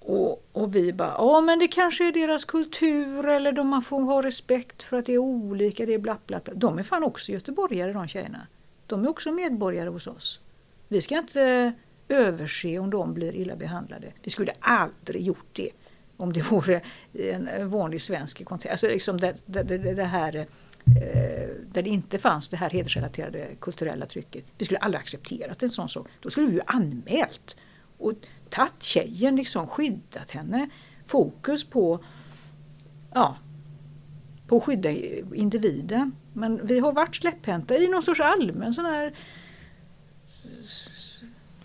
Och, 0.00 0.44
och 0.52 0.76
vi 0.76 0.92
bara, 0.92 1.14
ja 1.18 1.40
men 1.40 1.58
det 1.58 1.68
kanske 1.68 2.08
är 2.08 2.12
deras 2.12 2.44
kultur 2.44 3.26
eller 3.26 3.52
de 3.52 3.68
man 3.68 3.82
får 3.82 4.00
ha 4.00 4.22
respekt 4.22 4.82
för 4.82 4.98
att 4.98 5.06
det 5.06 5.12
är 5.12 5.18
olika, 5.18 5.86
det 5.86 5.94
är 5.94 5.98
bla 5.98 6.16
bla 6.26 6.40
bla. 6.44 6.54
De 6.54 6.78
är 6.78 6.82
fan 6.82 7.04
också 7.04 7.32
göteborgare 7.32 7.92
de 7.92 8.08
tjejerna. 8.08 8.46
De 8.86 9.04
är 9.04 9.08
också 9.08 9.32
medborgare 9.32 9.88
hos 9.88 10.06
oss. 10.06 10.40
Vi 10.88 11.00
ska 11.02 11.18
inte 11.18 11.72
överse 12.10 12.78
om 12.78 12.90
de 12.90 13.14
blir 13.14 13.34
illa 13.34 13.56
behandlade. 13.56 14.12
Vi 14.22 14.30
skulle 14.30 14.52
aldrig 14.60 15.22
gjort 15.22 15.48
det 15.52 15.70
om 16.16 16.32
det 16.32 16.50
vore 16.50 16.80
en 17.12 17.68
vanlig 17.68 18.02
svensk 18.02 18.44
kontext. 18.44 18.70
Alltså 18.70 18.86
liksom 18.86 19.20
det, 19.20 19.34
det, 19.46 19.62
det, 19.62 19.94
det 19.94 20.04
här 20.04 20.36
eh, 20.36 20.46
där 21.72 21.82
det 21.82 21.88
inte 21.88 22.18
fanns 22.18 22.48
det 22.48 22.56
här 22.56 22.70
hedersrelaterade 22.70 23.48
kulturella 23.60 24.06
trycket. 24.06 24.44
Vi 24.58 24.64
skulle 24.64 24.78
aldrig 24.78 25.00
accepterat 25.00 25.62
en 25.62 25.70
sån 25.70 25.88
sak. 25.88 26.08
Då 26.20 26.30
skulle 26.30 26.46
vi 26.46 26.52
ju 26.52 26.60
anmält. 26.66 27.56
Och 27.98 28.12
tagit 28.48 28.82
tjejen, 28.82 29.36
liksom, 29.36 29.66
skyddat 29.66 30.30
henne. 30.30 30.70
Fokus 31.06 31.64
på, 31.64 32.04
ja, 33.14 33.36
på 34.46 34.56
att 34.56 34.62
skydda 34.62 34.90
individen. 35.34 36.12
Men 36.32 36.66
vi 36.66 36.78
har 36.78 36.92
varit 36.92 37.16
släpphänta 37.16 37.76
i 37.76 37.88
någon 37.88 38.02
sorts 38.02 38.20
allmän 38.20 38.74
sån 38.74 38.84
här 38.84 39.14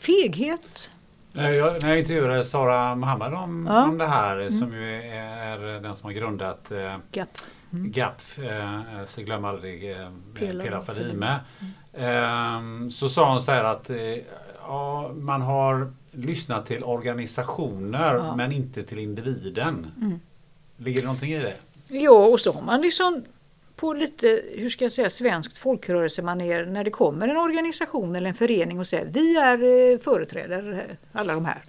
feghet. 0.06 0.91
Jag, 1.34 1.82
när 1.82 1.89
jag 1.89 1.99
intervjuade 1.99 2.45
Sara 2.45 2.95
Mohammed 2.95 3.34
om, 3.34 3.68
ja. 3.70 3.84
om 3.84 3.97
det 3.97 4.08
här 4.08 4.39
mm. 4.39 4.60
som 4.60 4.74
ju 4.74 5.01
är, 5.03 5.82
den 5.82 5.95
som 5.95 6.06
har 6.06 6.14
grundat 6.14 6.72
eh, 6.72 6.97
GAP, 7.12 7.30
mm. 7.74 7.91
GAP 7.91 8.22
eh, 8.38 9.06
så 9.06 9.22
glöm 9.22 9.45
aldrig 9.45 9.91
eh, 9.91 10.10
Pela 10.34 10.82
Fadime. 10.82 11.39
Mm. 11.93 12.86
Eh, 12.86 12.89
så 12.89 13.10
sa 13.10 13.32
hon 13.32 13.41
så 13.41 13.51
här 13.51 13.64
att 13.64 13.89
eh, 13.89 13.97
ja, 14.62 15.12
man 15.14 15.41
har 15.41 15.93
lyssnat 16.12 16.66
till 16.66 16.84
organisationer 16.84 18.16
ja. 18.16 18.36
men 18.36 18.51
inte 18.51 18.84
till 18.84 18.99
individen. 18.99 19.91
Mm. 20.01 20.20
Ligger 20.78 20.99
det 21.01 21.06
någonting 21.06 21.34
i 21.34 21.39
det? 21.39 21.56
Ja, 21.88 22.12
och 22.12 22.39
så 22.39 22.51
har 22.51 22.62
man 22.62 22.82
liksom 22.82 23.24
på 23.76 23.93
lite, 23.93 24.41
hur 24.53 24.69
ska 24.69 24.86
jag 24.86 24.91
säga, 24.91 25.09
svenskt 25.09 25.57
folkrörelsemanér 25.57 26.65
när 26.65 26.84
det 26.84 26.91
kommer 26.91 27.28
en 27.28 27.38
organisation 27.38 28.15
eller 28.15 28.28
en 28.28 28.34
förening 28.34 28.80
och 28.80 28.88
säger 28.88 29.05
vi 29.05 29.36
är 29.36 29.63
eh, 29.93 29.99
företrädare 29.99 30.97
alla 31.11 31.34
de 31.34 31.45
här. 31.45 31.63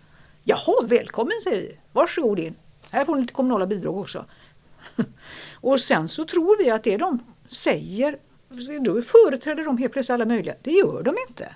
Jaha, 0.44 0.86
välkommen 0.86 1.32
säger 1.44 1.60
vi. 1.60 1.78
Varsågod 1.92 2.38
in. 2.38 2.54
Här 2.92 3.04
får 3.04 3.14
ni 3.14 3.20
lite 3.20 3.32
kommunala 3.32 3.66
bidrag 3.66 3.96
också. 3.96 4.24
och 5.54 5.80
sen 5.80 6.08
så 6.08 6.24
tror 6.24 6.64
vi 6.64 6.70
att 6.70 6.84
det 6.84 6.96
de 6.96 7.18
säger, 7.48 8.18
då 8.80 9.02
företräder 9.02 9.64
de 9.64 9.78
helt 9.78 9.92
plötsligt 9.92 10.14
alla 10.14 10.24
möjliga. 10.24 10.54
Det 10.62 10.70
gör 10.70 11.02
de 11.02 11.16
inte. 11.28 11.54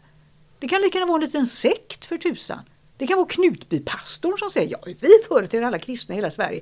Det 0.58 0.68
kan 0.68 0.82
lika 0.82 0.98
gärna 0.98 1.08
vara 1.08 1.22
en 1.22 1.24
liten 1.24 1.46
sekt 1.46 2.06
för 2.06 2.16
tusan. 2.16 2.58
Det 2.96 3.06
kan 3.06 3.16
vara 3.16 3.26
Knutbypastorn 3.26 4.38
som 4.38 4.50
säger 4.50 4.70
ja, 4.70 4.78
vi 5.00 5.08
företräder 5.28 5.66
alla 5.66 5.78
kristna 5.78 6.14
i 6.14 6.18
hela 6.18 6.30
Sverige. 6.30 6.60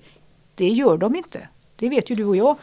Det 0.55 0.69
gör 0.69 0.97
de 0.97 1.17
inte. 1.17 1.49
Det 1.77 1.89
vet 1.89 2.11
ju 2.11 2.15
du 2.15 2.25
och 2.25 2.37
jag. 2.37 2.57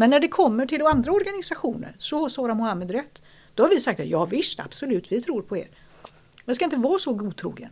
Men 0.00 0.10
när 0.10 0.20
det 0.20 0.28
kommer 0.28 0.66
till 0.66 0.86
andra 0.86 1.12
organisationer 1.12 1.94
så 1.98 2.20
har 2.20 2.28
Sara 2.28 2.54
Mohammed 2.54 2.90
rätt. 2.90 3.22
Då 3.54 3.62
har 3.62 3.70
vi 3.70 3.80
sagt 3.80 4.00
att 4.00 4.06
ja 4.06 4.24
visst, 4.24 4.60
absolut, 4.60 5.12
vi 5.12 5.22
tror 5.22 5.42
på 5.42 5.56
er. 5.56 5.68
Man 6.44 6.54
ska 6.54 6.64
inte 6.64 6.76
vara 6.76 6.98
så 6.98 7.12
godtrogen. 7.12 7.70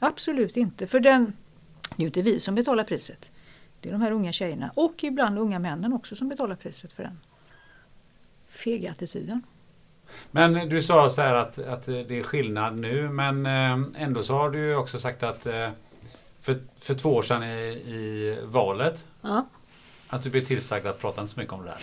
Absolut 0.00 0.56
inte, 0.56 0.86
för 0.86 1.00
den, 1.00 1.24
det 1.88 1.94
är 1.96 2.00
ju 2.00 2.06
inte 2.06 2.22
vi 2.22 2.40
som 2.40 2.54
betalar 2.54 2.84
priset. 2.84 3.32
Det 3.80 3.88
är 3.88 3.92
de 3.92 4.00
här 4.00 4.10
unga 4.10 4.32
tjejerna 4.32 4.72
och 4.74 5.04
ibland 5.04 5.38
unga 5.38 5.58
männen 5.58 5.92
också 5.92 6.16
som 6.16 6.28
betalar 6.28 6.56
priset 6.56 6.92
för 6.92 7.02
den 7.02 7.20
fega 8.48 8.90
attityden. 8.90 9.42
Men 10.30 10.68
du 10.68 10.82
sa 10.82 11.10
så 11.10 11.22
här 11.22 11.34
att, 11.34 11.58
att 11.58 11.86
det 11.86 12.18
är 12.18 12.22
skillnad 12.22 12.78
nu 12.78 13.08
men 13.08 13.46
eh, 13.46 14.02
ändå 14.02 14.22
så 14.22 14.34
har 14.34 14.50
du 14.50 14.76
också 14.76 14.98
sagt 14.98 15.22
att 15.22 15.46
eh, 15.46 15.68
för, 16.40 16.58
för 16.78 16.94
två 16.94 17.14
år 17.14 17.22
sedan 17.22 17.42
i, 17.42 17.54
i 17.86 18.38
valet 18.44 19.04
Ja 19.20 19.46
att 20.08 20.22
du 20.24 20.30
blev 20.30 20.44
tillsagd 20.44 20.86
att 20.86 21.00
prata 21.00 21.20
inte 21.20 21.34
så 21.34 21.40
mycket 21.40 21.52
om 21.52 21.60
det 21.62 21.66
där. 21.66 21.78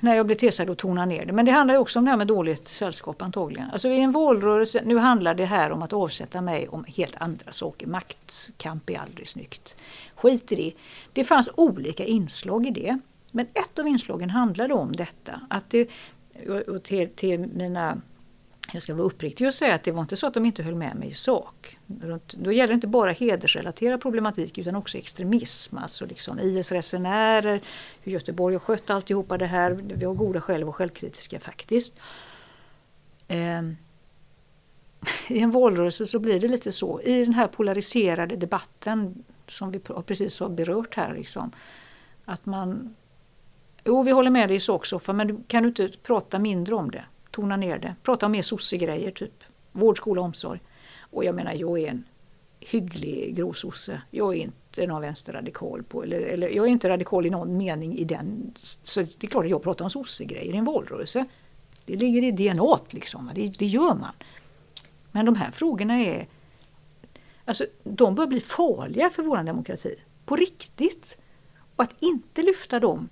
när 0.00 0.14
jag 0.14 0.26
blev 0.26 0.36
tillsagd 0.36 0.70
att 0.70 0.78
tona 0.78 1.04
ner 1.04 1.26
det. 1.26 1.32
Men 1.32 1.44
det 1.44 1.52
handlar 1.52 1.74
ju 1.74 1.80
också 1.80 1.98
om 1.98 2.04
det 2.04 2.10
här 2.10 2.18
med 2.18 2.26
dåligt 2.26 2.68
sällskap 2.68 3.22
antagligen. 3.22 3.70
Alltså 3.70 3.88
i 3.88 4.00
en 4.00 4.12
valrörelse, 4.12 4.82
nu 4.84 4.98
handlar 4.98 5.34
det 5.34 5.44
här 5.44 5.72
om 5.72 5.82
att 5.82 5.92
avsätta 5.92 6.40
mig 6.40 6.68
om 6.68 6.84
helt 6.84 7.16
andra 7.16 7.52
saker. 7.52 7.86
Maktkamp 7.86 8.90
är 8.90 8.98
aldrig 8.98 9.28
snyggt. 9.28 9.76
Skit 10.14 10.52
i 10.52 10.54
det. 10.54 10.72
Det 11.12 11.24
fanns 11.24 11.50
olika 11.54 12.04
inslag 12.04 12.66
i 12.66 12.70
det. 12.70 12.98
Men 13.30 13.46
ett 13.54 13.78
av 13.78 13.86
inslagen 13.88 14.30
handlade 14.30 14.74
om 14.74 14.92
detta. 14.92 15.40
Att 15.50 15.70
det, 15.70 15.88
och 16.68 16.82
till, 16.82 17.08
till 17.08 17.38
mina 17.40 18.00
jag 18.72 18.82
ska 18.82 18.94
vara 18.94 19.06
uppriktig 19.06 19.46
och 19.46 19.54
säga 19.54 19.74
att 19.74 19.82
det 19.82 19.92
var 19.92 20.02
inte 20.02 20.16
så 20.16 20.26
att 20.26 20.34
de 20.34 20.46
inte 20.46 20.62
höll 20.62 20.74
med 20.74 20.96
mig 20.96 21.08
i 21.08 21.14
sak. 21.14 21.78
Då 22.32 22.52
gäller 22.52 22.68
det 22.68 22.74
inte 22.74 22.86
bara 22.86 23.10
hedersrelaterad 23.10 24.00
problematik 24.00 24.58
utan 24.58 24.76
också 24.76 24.98
extremism. 24.98 25.78
Alltså 25.78 26.06
liksom 26.06 26.40
IS-resenärer, 26.40 27.60
hur 28.02 28.12
Göteborg 28.12 28.54
har 28.54 28.60
skött 28.60 28.90
alltihopa 28.90 29.38
det 29.38 29.46
här. 29.46 29.70
Vi 29.70 30.04
har 30.04 30.14
goda 30.14 30.40
skäl 30.40 30.60
att 30.60 30.66
vara 30.66 30.72
självkritiska 30.72 31.40
faktiskt. 31.40 31.94
Ehm, 33.28 33.76
I 35.28 35.38
en 35.38 35.50
valrörelse 35.50 36.06
så 36.06 36.18
blir 36.18 36.40
det 36.40 36.48
lite 36.48 36.72
så. 36.72 37.00
I 37.00 37.24
den 37.24 37.34
här 37.34 37.46
polariserade 37.46 38.36
debatten 38.36 39.24
som 39.46 39.70
vi 39.70 39.78
precis 39.78 40.40
har 40.40 40.48
berört 40.48 40.94
här. 40.94 41.14
Liksom, 41.14 41.50
att 42.24 42.46
man... 42.46 42.94
Jo, 43.84 44.02
vi 44.02 44.10
håller 44.10 44.30
med 44.30 44.48
dig 44.48 44.56
i 44.56 44.60
sak 44.60 44.86
Soffa, 44.86 45.12
men 45.12 45.44
kan 45.44 45.62
du 45.62 45.68
inte 45.68 45.90
prata 46.02 46.38
mindre 46.38 46.74
om 46.74 46.90
det? 46.90 47.04
Tona 47.30 47.56
ner 47.56 47.78
det. 47.78 47.94
Prata 48.02 48.26
om 48.26 48.32
mer 48.32 48.42
sossegrejer, 48.42 49.10
typ 49.10 49.44
vård, 49.72 49.96
skola, 49.96 50.20
omsorg. 50.20 50.60
Och 51.00 51.24
jag 51.24 51.34
menar, 51.34 51.52
jag 51.52 51.78
är 51.78 51.88
en 51.88 52.04
hygglig 52.60 53.36
gråsosse. 53.36 54.02
Jag 54.10 54.36
är 54.36 54.38
inte 54.38 54.86
någon 54.86 55.00
vänsterradikal 55.00 55.82
på, 55.82 56.02
eller, 56.02 56.20
eller 56.20 56.48
jag 56.48 56.66
är 56.66 56.70
inte 56.70 56.88
radikal 56.88 57.26
i 57.26 57.30
någon 57.30 57.56
mening 57.56 57.98
i 57.98 58.04
den. 58.04 58.54
Så 58.82 59.00
det 59.00 59.26
är 59.26 59.26
klart 59.26 59.44
att 59.44 59.50
jag 59.50 59.62
pratar 59.62 59.84
om 59.84 59.90
sossegrejer 59.90 60.54
i 60.54 60.56
en 60.56 60.64
valrörelse. 60.64 61.24
Det 61.86 61.96
ligger 61.96 62.22
i 62.22 62.30
DNA 62.30 62.78
liksom, 62.90 63.30
det, 63.34 63.58
det 63.58 63.66
gör 63.66 63.94
man. 63.94 64.12
Men 65.12 65.26
de 65.26 65.36
här 65.36 65.50
frågorna 65.50 66.00
är, 66.00 66.26
alltså 67.44 67.66
de 67.84 68.14
bör 68.14 68.26
bli 68.26 68.40
farliga 68.40 69.10
för 69.10 69.22
vår 69.22 69.42
demokrati. 69.42 69.96
På 70.24 70.36
riktigt. 70.36 71.16
Och 71.76 71.82
att 71.82 71.94
inte 71.98 72.42
lyfta 72.42 72.80
dem, 72.80 73.08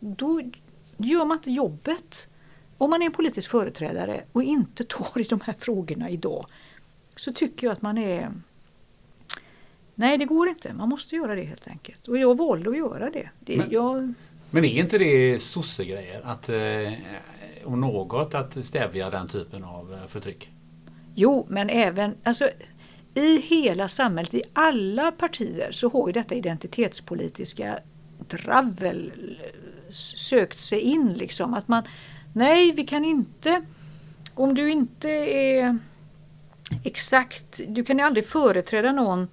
då 0.00 0.42
gör 0.96 1.24
man 1.24 1.36
inte 1.36 1.50
jobbet. 1.50 2.28
Om 2.78 2.90
man 2.90 3.02
är 3.02 3.06
en 3.06 3.12
politisk 3.12 3.50
företrädare 3.50 4.22
och 4.32 4.42
inte 4.42 4.84
tar 4.84 5.20
i 5.20 5.24
de 5.24 5.40
här 5.40 5.54
frågorna 5.58 6.10
idag 6.10 6.46
så 7.16 7.32
tycker 7.32 7.66
jag 7.66 7.72
att 7.72 7.82
man 7.82 7.98
är... 7.98 8.32
Nej, 9.94 10.18
det 10.18 10.24
går 10.24 10.48
inte. 10.48 10.74
Man 10.74 10.88
måste 10.88 11.16
göra 11.16 11.34
det 11.34 11.42
helt 11.42 11.68
enkelt. 11.68 12.08
Och 12.08 12.18
jag 12.18 12.36
valde 12.36 12.70
att 12.70 12.76
göra 12.76 13.10
det. 13.10 13.30
det 13.40 13.56
Men- 13.56 13.70
jag, 13.70 14.14
Men 14.50 14.64
är 14.64 14.80
inte 14.80 14.98
det 14.98 15.42
sossegrejer? 15.42 16.20
Att, 16.24 16.48
eh, 16.48 16.92
om 17.64 17.80
något 17.80 18.34
att 18.34 18.64
stävja 18.64 19.10
den 19.10 19.28
typen 19.28 19.64
av 19.64 19.92
eh, 19.92 20.06
förtryck? 20.08 20.50
jo, 21.14 21.46
men 21.48 21.70
även... 21.70 22.14
Alltså, 22.22 22.48
I 23.14 23.36
hela 23.36 23.88
samhället, 23.88 24.34
i 24.34 24.42
alla 24.52 25.12
partier, 25.12 25.72
så 25.72 25.88
har 25.88 26.06
ju 26.08 26.12
detta 26.12 26.34
identitetspolitiska 26.34 27.78
dravel 28.28 29.12
sökt 30.28 30.58
sig 30.58 30.80
in. 30.80 31.12
Liksom. 31.12 31.54
Att 31.54 31.68
man, 31.68 31.82
nej, 32.32 32.72
vi 32.72 32.84
kan 32.84 33.04
inte... 33.04 33.62
Om 34.34 34.54
du 34.54 34.70
inte 34.70 35.10
är 35.10 35.78
exakt... 36.84 37.60
Du 37.68 37.84
kan 37.84 37.98
ju 37.98 38.04
aldrig 38.04 38.26
företräda 38.26 38.92
någon 38.92 39.28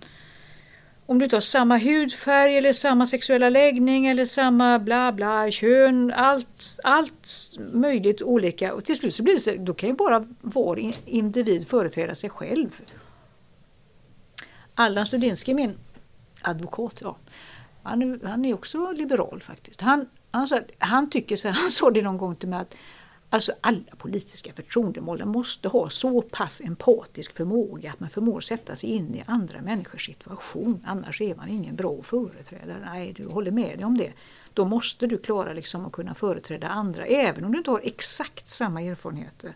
om 1.05 1.19
du 1.19 1.23
inte 1.25 1.35
har 1.35 1.41
samma 1.41 1.77
hudfärg 1.77 2.57
eller 2.57 2.73
samma 2.73 3.05
sexuella 3.05 3.49
läggning 3.49 4.07
eller 4.07 4.25
samma 4.25 4.79
bla 4.79 5.11
bla 5.11 5.51
kön, 5.51 6.13
allt, 6.15 6.79
allt 6.83 7.49
möjligt 7.73 8.21
olika. 8.21 8.73
Och 8.73 8.85
till 8.85 8.97
slut 8.97 9.15
så 9.15 9.23
blir 9.23 9.33
det 9.33 9.39
så, 9.39 9.55
då 9.59 9.73
kan 9.73 9.89
ju 9.89 9.95
bara 9.95 10.25
vår 10.41 10.79
individ 11.05 11.67
företräda 11.67 12.15
sig 12.15 12.29
själv. 12.29 12.81
Allan 14.75 15.05
Studinski, 15.05 15.53
min 15.53 15.77
advokat, 16.41 16.97
ja, 17.01 17.17
han, 17.83 18.01
är- 18.01 18.27
han 18.27 18.45
är 18.45 18.53
också 18.53 18.91
liberal 18.91 19.41
faktiskt. 19.41 19.81
Han, 19.81 20.09
han, 20.31 20.47
sa, 20.47 20.59
han 20.77 21.09
tycker 21.09 21.37
så 21.37 21.49
han 21.49 21.71
sa 21.71 21.91
det 21.91 22.01
någon 22.01 22.17
gång 22.17 22.35
till 22.35 22.49
mig 22.49 22.59
att 22.59 22.75
Alltså 23.31 23.51
alla 23.61 23.95
politiska 23.97 24.53
förtroendemål 24.53 25.25
måste 25.25 25.67
ha 25.67 25.89
så 25.89 26.21
pass 26.21 26.61
empatisk 26.61 27.33
förmåga 27.33 27.91
att 27.91 27.99
man 27.99 28.09
förmår 28.09 28.41
sätta 28.41 28.75
sig 28.75 28.89
in 28.89 29.15
i 29.15 29.23
andra 29.27 29.61
människors 29.61 30.05
situation. 30.05 30.83
Annars 30.85 31.21
är 31.21 31.35
man 31.35 31.49
ingen 31.49 31.75
bra 31.75 32.01
företrädare. 32.03 32.81
Nej, 32.85 33.13
du 33.13 33.27
håller 33.27 33.51
med 33.51 33.77
dig 33.77 33.85
om 33.85 33.97
det. 33.97 34.13
Då 34.53 34.65
måste 34.65 35.07
du 35.07 35.17
klara 35.17 35.53
liksom 35.53 35.85
att 35.85 35.91
kunna 35.91 36.13
företräda 36.13 36.67
andra, 36.67 37.05
även 37.05 37.45
om 37.45 37.51
du 37.51 37.57
inte 37.57 37.71
har 37.71 37.81
exakt 37.83 38.47
samma 38.47 38.81
erfarenheter. 38.81 39.53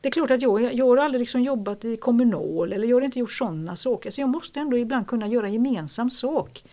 Det 0.00 0.08
är 0.08 0.12
klart 0.12 0.30
att 0.30 0.42
jag, 0.42 0.74
jag 0.74 0.86
har 0.86 0.96
aldrig 0.96 1.20
liksom 1.20 1.42
jobbat 1.42 1.84
i 1.84 1.96
kommunal 1.96 2.72
eller 2.72 2.88
jag 2.88 2.96
har 2.96 3.02
inte 3.02 3.18
gjort 3.18 3.32
sådana 3.32 3.76
saker. 3.76 4.10
Så 4.10 4.20
jag 4.20 4.28
måste 4.28 4.60
ändå 4.60 4.78
ibland 4.78 5.06
kunna 5.06 5.26
göra 5.26 5.48
gemensam 5.48 6.10
sak. 6.10 6.64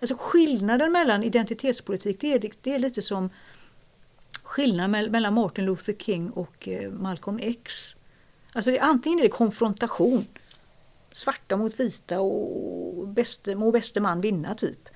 Alltså 0.00 0.16
skillnaden 0.18 0.92
mellan 0.92 1.22
identitetspolitik, 1.22 2.20
det 2.20 2.34
är, 2.34 2.50
det 2.62 2.74
är 2.74 2.78
lite 2.78 3.02
som 3.02 3.30
skillnaden 4.42 5.10
mellan 5.12 5.34
Martin 5.34 5.64
Luther 5.64 5.92
King 5.92 6.30
och 6.30 6.68
eh, 6.68 6.90
Malcolm 6.90 7.38
X. 7.42 7.96
Alltså 8.52 8.70
det, 8.70 8.78
antingen 8.78 9.18
är 9.18 9.22
det 9.22 9.28
konfrontation, 9.28 10.26
svarta 11.12 11.56
mot 11.56 11.80
vita 11.80 12.20
och 12.20 13.08
bäste, 13.08 13.54
må 13.54 13.70
bäste 13.70 14.00
man 14.00 14.20
vinna 14.20 14.54
typ. 14.54 14.88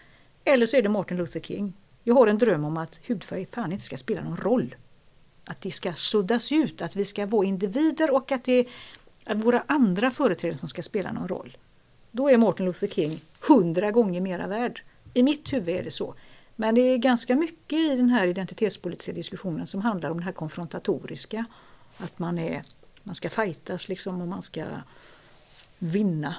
Eller 0.45 0.66
så 0.66 0.77
är 0.77 0.83
det 0.83 0.89
Martin 0.89 1.16
Luther 1.16 1.41
King. 1.41 1.73
Jag 2.05 2.15
har 2.15 2.27
en 2.27 2.39
dröm 2.39 2.65
om 2.65 2.77
att 2.77 3.01
hudfärg 3.07 3.47
fan 3.47 3.73
inte 3.73 3.85
ska 3.85 3.97
spela 3.97 4.23
någon 4.23 4.37
roll. 4.37 4.75
Att 5.45 5.61
det 5.61 5.70
ska 5.70 5.95
suddas 5.95 6.53
ut, 6.53 6.83
att 6.83 6.97
vi 6.97 7.05
ska 7.05 7.27
vara 7.27 7.47
individer 7.47 8.15
och 8.15 8.33
att 8.33 8.45
det 8.45 8.66
är 9.25 9.35
våra 9.35 9.65
andra 9.66 10.11
företrädare 10.11 10.59
som 10.59 10.69
ska 10.69 10.83
spela 10.83 11.12
någon 11.12 11.29
roll. 11.29 11.57
Då 12.10 12.30
är 12.30 12.39
Martin 12.39 12.66
Luther 12.66 12.86
King 12.86 13.20
hundra 13.48 13.90
gånger 13.90 14.20
mera 14.20 14.47
värd. 14.47 14.82
I 15.14 15.22
mitt 15.22 15.52
huvud 15.52 15.76
är 15.76 15.82
det 15.82 15.90
så. 15.90 16.14
Men 16.56 16.74
det 16.74 16.80
är 16.80 16.97
ganska 16.97 17.35
mycket 17.35 17.78
i 17.78 17.97
den 17.97 18.09
här 18.09 18.26
identitetspolitiska 18.26 19.12
diskussionen 19.12 19.66
som 19.66 19.80
handlar 19.80 20.10
om 20.10 20.18
det 20.18 20.24
här 20.24 20.32
konfrontatoriska. 20.32 21.44
Att 21.98 22.18
man, 22.18 22.39
är, 22.39 22.62
man 23.02 23.14
ska 23.14 23.30
fightas 23.30 23.89
liksom 23.89 24.20
och 24.20 24.28
man 24.28 24.43
ska 24.43 24.64
vinna. 25.78 26.35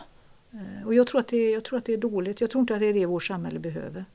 Eh, 0.51 0.87
och 0.87 0.93
jag 0.93 1.07
tror, 1.07 1.19
att 1.19 1.27
det, 1.27 1.51
jag 1.51 1.63
tror 1.63 1.79
att 1.79 1.85
det 1.85 1.93
är 1.93 1.97
dåligt. 1.97 2.41
Jag 2.41 2.51
tror 2.51 2.61
inte 2.61 2.73
att 2.73 2.79
det 2.79 2.85
är 2.85 2.93
det 2.93 3.05
vårt 3.05 3.23
samhälle 3.23 3.59
behöver. 3.59 4.05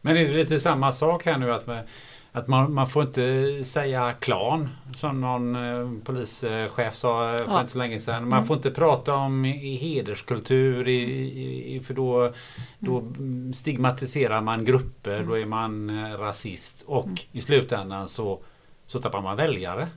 Men 0.00 0.16
är 0.16 0.28
det 0.28 0.34
lite 0.34 0.60
samma 0.60 0.92
sak 0.92 1.24
här 1.24 1.38
nu 1.38 1.52
att, 1.52 1.66
med, 1.66 1.88
att 2.32 2.48
man, 2.48 2.74
man 2.74 2.88
får 2.88 3.02
inte 3.02 3.64
säga 3.64 4.12
klan 4.12 4.68
som 4.96 5.20
någon 5.20 5.56
eh, 5.56 5.90
polischef 6.04 6.94
sa 6.94 7.38
för 7.38 7.44
Ja. 7.48 7.60
inte 7.60 7.72
så 7.72 7.78
länge 7.78 8.00
sedan. 8.00 8.28
Man 8.28 8.46
får 8.46 8.56
inte 8.56 8.70
prata 8.70 9.14
om 9.14 9.44
i, 9.44 9.76
hederskultur 9.76 10.88
i, 10.88 11.74
i, 11.76 11.80
för 11.80 11.94
då, 11.94 12.32
då 12.78 12.98
Mm. 12.98 13.52
stigmatiserar 13.52 14.40
man 14.40 14.64
grupper, 14.64 15.24
då 15.24 15.38
är 15.38 15.46
man 15.46 15.90
eh, 16.04 16.18
rasist 16.18 16.82
och 16.86 17.04
Mm. 17.04 17.16
i 17.32 17.40
slutändan 17.40 18.08
så, 18.08 18.40
så 18.86 18.98
tappar 18.98 19.20
man 19.22 19.36
väljare. 19.36 19.88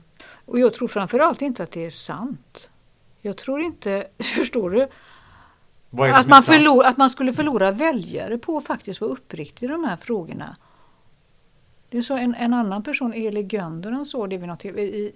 Och 0.44 0.58
jag 0.58 0.74
tror 0.74 0.88
framförallt 0.88 1.42
inte 1.42 1.62
att 1.62 1.70
det 1.72 1.86
är 1.86 1.90
sant. 1.90 2.68
Jag 3.20 3.36
tror 3.36 3.60
inte, 3.60 4.06
förstår 4.18 4.70
du? 4.70 4.88
Att 6.12 6.26
man, 6.28 6.42
förlor, 6.42 6.84
att 6.84 6.96
man 6.96 7.10
skulle 7.10 7.32
förlora 7.32 7.70
väljare 7.72 8.38
på 8.38 8.56
att 8.56 8.66
faktiskt 8.66 9.00
vara 9.00 9.10
uppriktig 9.10 9.66
i 9.66 9.68
de 9.68 9.84
här 9.84 9.96
frågorna. 9.96 10.56
Det 11.96 12.00
är 12.00 12.02
så 12.02 12.16
en, 12.16 12.34
en 12.34 12.54
annan 12.54 12.82
person, 12.82 13.12
Eli 13.12 13.42
Gönderen, 13.42 13.94
han 13.94 14.28
det 14.28 14.36
vid 14.36 14.48
något, 14.48 14.64
i, 14.64 14.68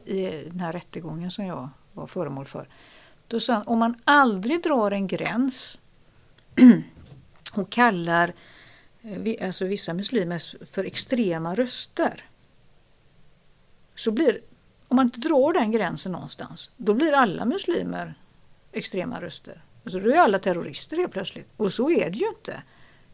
i 0.04 0.48
den 0.50 0.60
här 0.60 0.72
rättegången 0.72 1.30
som 1.30 1.44
jag 1.46 1.68
var 1.92 2.06
föremål 2.06 2.46
för. 2.46 2.68
Då 3.26 3.40
sa 3.40 3.54
han, 3.54 3.66
om 3.66 3.78
man 3.78 3.94
aldrig 4.04 4.62
drar 4.62 4.90
en 4.90 5.06
gräns 5.06 5.80
och 7.52 7.70
kallar 7.70 8.32
eh, 9.02 9.46
alltså 9.46 9.64
vissa 9.64 9.94
muslimer 9.94 10.66
för 10.66 10.84
extrema 10.84 11.54
röster. 11.54 12.24
Så 13.94 14.10
blir, 14.10 14.40
om 14.88 14.96
man 14.96 15.06
inte 15.06 15.20
drar 15.20 15.52
den 15.52 15.70
gränsen 15.70 16.12
någonstans, 16.12 16.70
då 16.76 16.94
blir 16.94 17.12
alla 17.12 17.44
muslimer 17.44 18.14
extrema 18.72 19.20
röster. 19.20 19.62
Alltså 19.84 20.00
då 20.00 20.10
är 20.10 20.18
alla 20.18 20.38
terrorister 20.38 20.96
helt 20.96 21.12
plötsligt. 21.12 21.48
Och 21.56 21.72
så 21.72 21.90
är 21.90 22.10
det 22.10 22.18
ju 22.18 22.28
inte. 22.28 22.62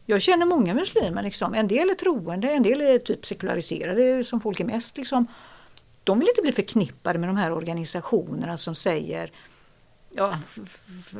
Jag 0.09 0.21
känner 0.21 0.45
många 0.45 0.73
muslimer, 0.73 1.23
liksom. 1.23 1.53
en 1.53 1.67
del 1.67 1.89
är 1.89 1.93
troende, 1.93 2.51
en 2.51 2.63
del 2.63 2.81
är 2.81 2.99
typ 2.99 3.25
sekulariserade 3.25 4.23
som 4.23 4.41
folk 4.41 4.59
är 4.59 4.65
mest. 4.65 4.97
Liksom. 4.97 5.27
De 6.03 6.19
vill 6.19 6.27
inte 6.27 6.41
bli 6.41 6.51
förknippade 6.51 7.19
med 7.19 7.29
de 7.29 7.37
här 7.37 7.51
organisationerna 7.51 8.57
som 8.57 8.75
säger 8.75 9.31
ja, 10.09 10.39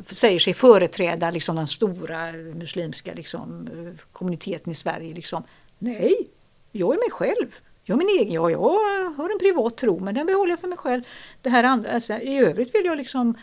säger 0.06 0.40
sig 0.40 0.54
företräda 0.54 1.32
liksom 1.32 1.56
den 1.56 1.68
stora 1.68 2.32
muslimska 2.32 3.14
liksom, 3.14 3.70
kommuniteten 4.12 4.72
i 4.72 4.76
Sverige. 4.76 5.14
Liksom. 5.14 5.44
Nej, 5.80 6.28
jag 6.72 6.94
är 6.94 6.98
mig 6.98 7.12
själv. 7.12 7.56
Jag 7.84 7.96
har 7.96 7.98
min 7.98 8.20
egen, 8.20 8.34
ja, 8.34 8.50
jag 8.52 8.60
har 9.18 9.30
en 9.30 9.40
privat 9.40 9.78
tro 9.78 10.00
men 10.00 10.16
den 10.16 10.26
behåller 10.26 10.52
jag 10.52 10.60
för 10.60 10.68
mig 10.68 10.78
själv. 10.78 11.04
Det 11.42 11.50
här 11.50 11.64
andra, 11.64 11.92
alltså, 11.92 12.14
I 12.14 12.38
övrigt 12.38 12.76
vill 12.76 12.86
jag 12.86 12.98
liksom 12.98 13.38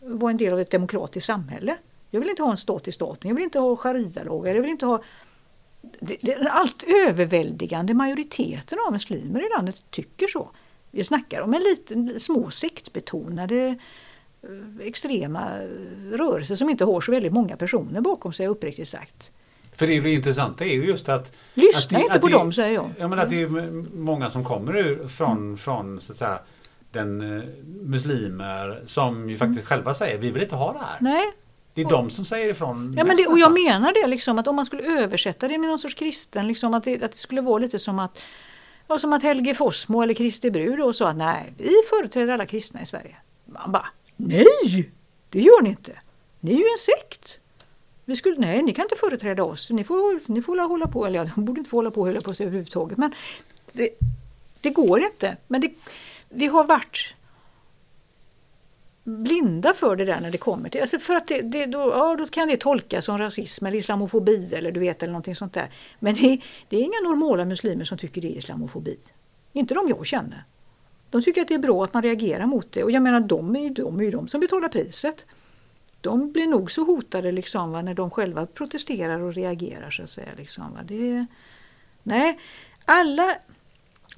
vara 0.00 0.30
en 0.30 0.36
del 0.36 0.52
av 0.52 0.60
ett 0.60 0.70
demokratiskt 0.70 1.26
samhälle. 1.26 1.76
Jag 2.10 2.20
vill 2.20 2.30
inte 2.30 2.42
ha 2.42 2.50
en 2.50 2.56
stat 2.56 2.88
i 2.88 2.92
staten, 2.92 3.28
jag 3.28 3.34
vill 3.34 3.44
inte 3.44 3.58
ha 3.58 3.76
sharia-lagar, 3.76 4.54
jag 4.54 4.62
vill 4.62 4.70
inte 4.70 4.86
ha 4.86 5.02
det, 6.00 6.16
det, 6.20 6.34
den 6.34 6.48
allt 6.50 6.84
överväldigande 7.06 7.94
majoriteten 7.94 8.78
av 8.86 8.92
muslimer 8.92 9.46
i 9.46 9.48
landet 9.56 9.82
tycker 9.90 10.26
så. 10.26 10.50
Vi 10.90 11.04
snackar 11.04 11.40
om 11.40 11.54
en 11.54 11.62
liten, 11.62 12.20
små 12.20 12.50
sektbetonade 12.50 13.76
eh, 14.42 14.86
extrema 14.86 15.50
rörelser 16.12 16.54
som 16.54 16.70
inte 16.70 16.84
har 16.84 17.00
så 17.00 17.12
väldigt 17.12 17.32
många 17.32 17.56
personer 17.56 18.00
bakom 18.00 18.32
sig 18.32 18.46
uppriktigt 18.46 18.88
sagt. 18.88 19.30
För 19.72 19.86
det, 19.86 20.00
det 20.00 20.10
intressanta 20.10 20.64
är 20.64 20.74
ju 20.74 20.84
just 20.86 21.08
att... 21.08 21.32
Lyssna 21.54 21.98
att 21.98 22.04
inte 22.04 22.20
på 22.20 22.28
det, 22.28 22.32
dem 22.32 22.52
säger 22.52 22.74
jag. 22.74 22.90
Ja 22.98 23.08
men 23.08 23.18
att 23.18 23.30
det 23.30 23.42
är 23.42 23.48
många 23.96 24.30
som 24.30 24.44
kommer 24.44 24.76
ur 24.76 25.08
från, 25.08 25.36
mm. 25.36 25.56
från 25.56 26.00
så 26.00 26.12
att 26.12 26.18
säga 26.18 26.38
den 26.92 27.36
eh, 27.36 27.44
muslimer 27.64 28.82
som 28.86 29.30
ju 29.30 29.36
faktiskt 29.36 29.58
mm. 29.58 29.66
själva 29.66 29.94
säger 29.94 30.18
vi 30.18 30.30
vill 30.30 30.42
inte 30.42 30.56
ha 30.56 30.72
det 30.72 30.78
här. 30.78 30.96
Nej. 31.00 31.32
Det 31.78 31.82
är 31.82 31.86
och, 31.86 31.92
de 31.92 32.10
som 32.10 32.24
säger 32.24 32.50
ifrån. 32.50 32.94
Ja, 32.96 33.04
men 33.04 33.16
det, 33.16 33.26
och 33.26 33.38
jag 33.38 33.52
menar 33.52 33.92
det 33.92 34.06
liksom 34.06 34.38
att 34.38 34.46
om 34.46 34.56
man 34.56 34.66
skulle 34.66 35.02
översätta 35.02 35.48
det 35.48 35.58
med 35.58 35.68
någon 35.68 35.78
sorts 35.78 35.94
kristen, 35.94 36.48
liksom 36.48 36.74
att 36.74 36.84
det, 36.84 37.02
att 37.02 37.12
det 37.12 37.18
skulle 37.18 37.40
vara 37.40 37.58
lite 37.58 37.78
som 37.78 37.98
att 37.98 38.18
Ja, 38.88 38.98
som 38.98 39.12
att 39.12 39.22
Helge 39.22 39.54
Fossmo 39.54 40.02
eller 40.02 40.14
Kristi 40.14 40.50
brud 40.50 40.96
sa 40.96 41.08
att 41.08 41.16
nej, 41.16 41.52
vi 41.56 41.74
företräder 41.90 42.32
alla 42.32 42.46
kristna 42.46 42.82
i 42.82 42.86
Sverige. 42.86 43.16
Man 43.44 43.72
bara, 43.72 43.86
nej, 44.16 44.90
det 45.30 45.40
gör 45.40 45.62
ni 45.62 45.68
inte. 45.68 45.92
Ni 46.40 46.52
är 46.52 46.56
ju 46.56 46.64
en 46.64 46.78
sekt. 46.78 47.40
Vi 48.04 48.16
skulle, 48.16 48.36
nej, 48.38 48.62
ni 48.62 48.72
kan 48.72 48.84
inte 48.84 48.96
företräda 48.96 49.44
oss. 49.44 49.70
Ni 49.70 49.84
får, 49.84 50.20
ni 50.32 50.42
får 50.42 50.68
hålla 50.68 50.86
på, 50.86 51.06
eller 51.06 51.18
ja, 51.18 51.30
de 51.34 51.44
borde 51.44 51.58
inte 51.58 51.70
få 51.70 51.76
hålla 51.76 51.90
på 51.90 52.00
hålla 52.00 52.20
på 52.20 52.34
sig 52.34 52.46
överhuvudtaget. 52.46 52.98
Men 52.98 53.14
det, 53.72 53.90
det 54.60 54.70
går 54.70 55.00
inte. 55.00 55.36
Men 55.46 55.60
det, 55.60 55.70
vi 56.28 56.46
har 56.46 56.64
varit 56.64 57.14
blinda 59.08 59.74
för 59.74 59.96
det 59.96 60.04
där 60.04 60.20
när 60.20 60.30
det 60.30 60.38
kommer 60.38 60.68
till, 60.68 60.80
alltså 60.80 60.98
för 60.98 61.14
att 61.14 61.26
det, 61.26 61.40
det, 61.42 61.66
då, 61.66 61.78
ja, 61.78 62.16
då 62.18 62.26
kan 62.26 62.48
det 62.48 62.56
tolkas 62.56 63.04
som 63.04 63.18
rasism 63.18 63.66
eller 63.66 63.78
islamofobi 63.78 64.54
eller 64.54 64.72
du 64.72 64.80
vet 64.80 65.02
eller 65.02 65.12
någonting 65.12 65.36
sånt 65.36 65.52
där. 65.52 65.70
Men 65.98 66.14
det, 66.14 66.40
det 66.68 66.76
är 66.76 66.80
inga 66.80 67.00
normala 67.10 67.44
muslimer 67.44 67.84
som 67.84 67.98
tycker 67.98 68.20
det 68.20 68.28
är 68.28 68.38
islamofobi. 68.38 68.98
Inte 69.52 69.74
de 69.74 69.88
jag 69.88 70.06
känner. 70.06 70.44
De 71.10 71.22
tycker 71.22 71.42
att 71.42 71.48
det 71.48 71.54
är 71.54 71.58
bra 71.58 71.84
att 71.84 71.94
man 71.94 72.02
reagerar 72.02 72.46
mot 72.46 72.72
det 72.72 72.84
och 72.84 72.90
jag 72.90 73.02
menar 73.02 73.20
de 73.20 73.56
är 73.56 73.60
ju 73.60 73.68
de, 73.68 74.00
är 74.00 74.12
de 74.12 74.28
som 74.28 74.40
betalar 74.40 74.68
priset. 74.68 75.26
De 76.00 76.32
blir 76.32 76.46
nog 76.46 76.70
så 76.70 76.84
hotade 76.84 77.32
liksom, 77.32 77.72
va, 77.72 77.82
när 77.82 77.94
de 77.94 78.10
själva 78.10 78.46
protesterar 78.46 79.20
och 79.20 79.34
reagerar. 79.34 79.90
så 79.90 80.02
att 80.02 80.10
säga. 80.10 80.28
Liksom, 80.36 80.72
va. 80.72 80.80
Det, 80.84 81.26
nej, 82.02 82.38
alla... 82.84 83.36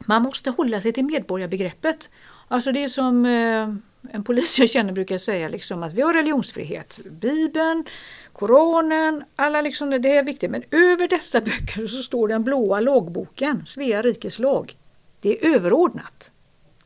Man 0.06 0.22
måste 0.22 0.50
hålla 0.50 0.80
sig 0.80 0.92
till 0.92 1.04
medborgarbegreppet. 1.04 2.10
Alltså 2.48 2.72
det 2.72 2.84
är 2.84 2.88
som 2.88 3.26
eh, 3.26 3.74
en 4.12 4.24
polis 4.24 4.58
jag 4.58 4.70
känner 4.70 4.92
brukar 4.92 5.18
säga 5.18 5.48
liksom 5.48 5.82
att 5.82 5.92
vi 5.92 6.02
har 6.02 6.14
religionsfrihet. 6.14 7.00
Bibeln, 7.10 7.84
Koranen, 8.32 9.24
alla 9.36 9.60
liksom, 9.60 9.90
det 9.90 10.16
är 10.16 10.24
viktigt. 10.24 10.50
Men 10.50 10.62
över 10.70 11.08
dessa 11.08 11.40
böcker 11.40 11.86
så 11.86 12.02
står 12.02 12.28
den 12.28 12.44
blåa 12.44 12.80
lagboken, 12.80 13.66
Svea 13.66 14.02
rikes 14.02 14.38
lag. 14.38 14.76
Det 15.20 15.38
är 15.38 15.54
överordnat. 15.54 16.32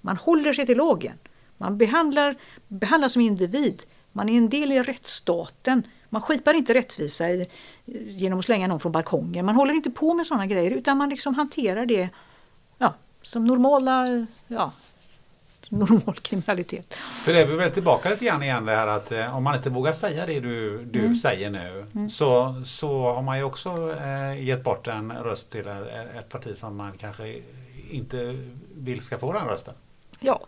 Man 0.00 0.16
håller 0.16 0.52
sig 0.52 0.66
till 0.66 0.76
lagen. 0.76 1.18
Man 1.56 1.78
behandlar, 1.78 2.36
behandlas 2.68 3.12
som 3.12 3.22
individ. 3.22 3.82
Man 4.12 4.28
är 4.28 4.36
en 4.36 4.48
del 4.48 4.72
i 4.72 4.82
rättsstaten. 4.82 5.82
Man 6.08 6.22
skipar 6.22 6.54
inte 6.54 6.74
rättvisa 6.74 7.24
genom 8.06 8.38
att 8.38 8.44
slänga 8.44 8.66
någon 8.66 8.80
från 8.80 8.92
balkongen. 8.92 9.46
Man 9.46 9.54
håller 9.54 9.74
inte 9.74 9.90
på 9.90 10.14
med 10.14 10.26
sådana 10.26 10.46
grejer 10.46 10.70
utan 10.70 10.98
man 10.98 11.08
liksom 11.08 11.34
hanterar 11.34 11.86
det 11.86 12.08
ja, 12.78 12.94
som 13.22 13.44
normala 13.44 14.26
ja, 14.48 14.72
normal 15.78 16.14
kriminalitet. 16.14 16.94
För 16.94 17.32
det 17.32 17.40
är 17.40 17.46
vi 17.46 17.56
väl 17.56 17.70
tillbaka 17.70 18.08
lite 18.10 18.24
grann 18.24 18.42
igen 18.42 18.64
det 18.64 18.72
här 18.72 18.86
att 18.86 19.12
eh, 19.12 19.36
om 19.36 19.44
man 19.44 19.56
inte 19.56 19.70
vågar 19.70 19.92
säga 19.92 20.26
det 20.26 20.40
du, 20.40 20.84
du 20.84 21.00
mm. 21.00 21.14
säger 21.14 21.50
nu 21.50 21.86
mm. 21.94 22.10
så, 22.10 22.62
så 22.64 23.12
har 23.12 23.22
man 23.22 23.38
ju 23.38 23.44
också 23.44 23.96
eh, 24.00 24.44
gett 24.44 24.64
bort 24.64 24.86
en 24.86 25.12
röst 25.12 25.50
till 25.50 25.66
ett 26.18 26.28
parti 26.28 26.58
som 26.58 26.76
man 26.76 26.92
kanske 26.92 27.40
inte 27.90 28.38
vill 28.74 29.00
ska 29.00 29.18
få 29.18 29.32
den 29.32 29.46
rösten. 29.46 29.74
Ja. 30.20 30.46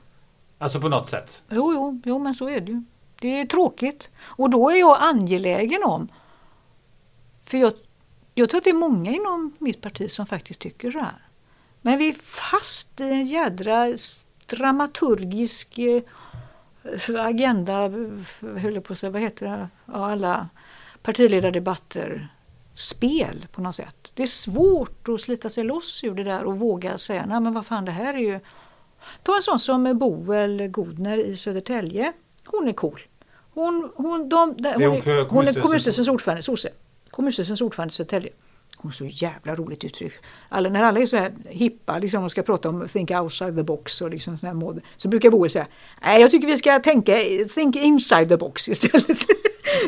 Alltså 0.59 0.81
på 0.81 0.89
något 0.89 1.09
sätt. 1.09 1.45
Jo, 1.49 1.73
jo, 1.73 2.01
jo 2.05 2.19
men 2.19 2.35
så 2.35 2.49
är 2.49 2.61
det 2.61 2.73
ju. 2.73 2.83
Det 3.21 3.41
är 3.41 3.47
tråkigt. 3.47 4.11
Och 4.23 4.51
då 4.51 4.71
är 4.71 4.77
jag 4.77 4.97
angelägen 5.01 5.83
om, 5.85 6.09
för 7.45 7.59
jag, 7.59 7.73
jag 8.35 8.51
tror 8.51 8.59
att 8.59 8.65
det 8.65 8.71
är 8.71 8.75
många 8.75 9.11
inom 9.11 9.57
mitt 9.59 9.81
parti 9.81 10.11
som 10.11 10.27
faktiskt 10.27 10.61
tycker 10.61 10.91
så 10.91 10.99
här. 10.99 11.27
Men 11.83 11.99
vi 11.99 12.09
är 12.09 12.13
fast 12.13 13.01
i 13.01 13.05
en 13.05 13.27
jädra 13.27 13.97
dramaturgisk 14.47 15.79
eh, 15.79 16.03
agenda, 17.19 17.91
höll 18.41 18.81
på 18.81 18.93
att 18.93 18.99
säga, 18.99 19.11
vad 19.11 19.23
heter 19.23 19.47
det, 19.47 19.69
alla 19.87 20.49
partiledardebatter 21.03 22.29
spel 22.75 23.47
på 23.53 23.61
något 23.61 23.75
sätt. 23.75 24.13
Det 24.15 24.23
är 24.23 24.27
svårt 24.27 25.09
att 25.09 25.21
slita 25.21 25.51
sig 25.51 25.65
loss 25.65 26.05
ur 26.05 26.15
det 26.15 26.25
där 26.25 26.45
och 26.45 26.59
våga 26.59 26.99
säga, 26.99 27.27
nej 27.27 27.41
men 27.41 27.55
vad 27.55 27.67
fan 27.67 27.85
det 27.85 27.93
här 27.93 28.15
är 28.15 28.19
ju... 28.19 28.41
Ta 29.23 29.37
en 29.37 29.43
sån 29.43 29.59
som 29.59 29.99
Boel 29.99 30.69
Godner 30.69 31.19
i 31.19 31.37
Södertälje. 31.37 32.13
Hon 32.47 32.69
är 32.69 32.73
cool. 32.73 33.01
Hon, 33.55 33.91
hon, 33.97 34.29
de, 34.29 34.49
hon, 34.49 34.67
är, 34.67 35.29
hon 35.29 35.49
är 35.49 35.61
kommunstyrelsens 35.61 36.09
ordförande, 36.09 36.43
sosse. 36.43 36.69
Kommunstyrelsens 37.11 37.61
ordförande 37.61 37.93
i 37.93 37.95
Södertälje. 37.95 38.31
Hon 38.77 38.93
så 38.93 39.05
jävla 39.05 39.55
roligt 39.55 39.85
uttryck. 39.85 40.13
Alla, 40.49 40.69
när 40.69 40.83
alla 40.83 41.01
är 41.01 41.07
så 41.07 41.17
här 41.17 41.33
hippa 41.45 41.99
liksom, 41.99 42.25
och 42.25 42.31
ska 42.31 42.43
prata 42.43 42.69
om 42.69 42.89
think 42.89 43.11
outside 43.11 43.57
the 43.57 43.63
box 43.63 44.01
och 44.01 44.11
liksom 44.11 44.39
sån 44.39 44.47
här 44.47 44.55
mode, 44.55 44.81
så 44.97 45.09
brukar 45.09 45.31
Boel 45.31 45.51
säga 45.51 45.67
nej 46.03 46.21
jag 46.21 46.31
tycker 46.31 46.47
vi 46.47 46.59
ska 46.59 46.79
tänka 46.79 47.17
think 47.55 47.77
inside 47.77 48.29
the 48.29 48.37
box 48.37 48.69
istället. 48.69 49.19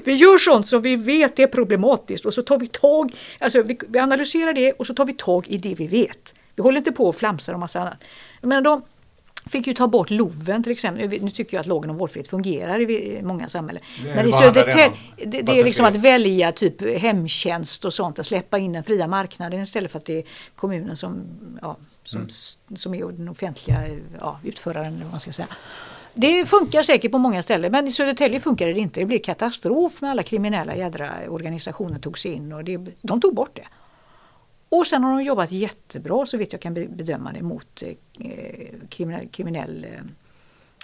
vi 0.05 0.15
gör 0.15 0.39
sånt 0.39 0.66
som 0.66 0.82
vi 0.82 0.97
vet 0.97 1.39
är 1.39 1.47
problematiskt 1.47 2.27
och 2.27 2.35
så 2.35 2.43
tar 2.43 2.59
vi 2.59 2.66
tag, 2.66 3.16
alltså 3.39 3.62
vi, 3.62 3.78
vi, 3.89 3.98
analyserar 3.98 4.52
det 4.52 4.73
och 4.73 4.86
så 4.86 4.94
tar 4.94 5.05
vi 5.05 5.12
tag 5.12 5.48
i 5.48 5.59
det 5.59 5.74
vi 5.74 5.86
vet. 5.86 6.35
Vi 6.55 6.62
håller 6.62 6.78
inte 6.78 6.93
på 6.93 7.05
och 7.05 7.16
flamsar 7.16 7.55
om 7.55 7.60
massa 7.60 7.81
annat. 7.81 8.05
Men 8.43 8.65
de, 8.65 8.82
fick 9.49 9.66
ju 9.66 9.75
ta 9.75 9.87
bort 9.89 10.11
LOVen 10.11 10.62
till 10.62 10.73
exempel. 10.73 11.23
Nu 11.23 11.31
tycker 11.31 11.57
jag 11.57 11.61
att 11.61 11.66
lagen 11.66 11.91
om 11.91 11.99
valfrihet 11.99 12.29
fungerar 12.29 12.81
i 12.81 13.20
många 13.23 13.49
samhällen. 13.49 13.83
Men 14.05 14.29
i 14.29 14.33
Södertälje, 14.33 14.93
det, 15.27 15.43
det 15.43 15.61
är 15.61 15.65
liksom 15.65 15.87
att 15.87 15.97
välja 15.97 16.53
typ 16.53 17.01
hemtjänst 17.01 17.85
och 17.85 17.95
sånt, 17.95 18.19
att 18.19 18.27
släppa 18.27 18.59
in 18.59 18.73
den 18.73 18.85
fria 18.85 19.07
marknaden 19.07 19.62
istället 19.62 19.91
för 19.93 19.99
att 19.99 20.05
det 20.05 20.19
är 20.19 20.25
kommunen 20.55 20.97
som, 20.97 21.23
ja, 21.62 21.77
som, 22.05 22.20
mm. 22.20 22.31
som 22.77 22.95
är 22.95 23.12
den 23.12 23.29
offentliga 23.29 23.83
ja, 24.20 24.41
utföraren. 24.45 24.87
Eller 24.87 25.05
vad 25.05 25.11
man 25.11 25.20
ska 25.20 25.33
säga. 25.33 25.49
Det 26.15 26.47
funkar 26.47 26.83
säkert 26.83 27.12
på 27.12 27.19
många 27.19 27.43
ställen 27.43 27.73
men 27.73 27.87
i 27.87 27.93
Södertälje 27.93 28.41
funkar 28.41 28.66
det 28.66 28.79
inte. 28.81 29.01
Det 29.01 29.07
blev 29.07 29.19
katastrof 29.19 30.01
när 30.01 30.11
alla 30.11 30.23
kriminella 30.23 30.77
jädra 30.77 31.12
organisationer 31.29 31.99
togs 31.99 32.27
in 32.27 32.53
och 32.53 32.65
det, 32.65 32.79
de 33.03 33.20
tog 33.20 33.35
bort 33.35 33.51
det. 33.55 33.66
Och 34.69 34.86
sen 34.86 35.05
har 35.05 35.12
de 35.12 35.23
jobbat 35.23 35.53
jättebra 35.53 36.27
så 36.27 36.36
vet 36.36 36.53
jag 36.53 36.61
kan 36.61 36.74
bedöma 36.74 37.32
det 37.32 37.43
mot 37.43 37.82
eh, 37.82 37.95
kriminell, 38.89 39.28
kriminell 39.28 39.85
eh, 39.85 40.01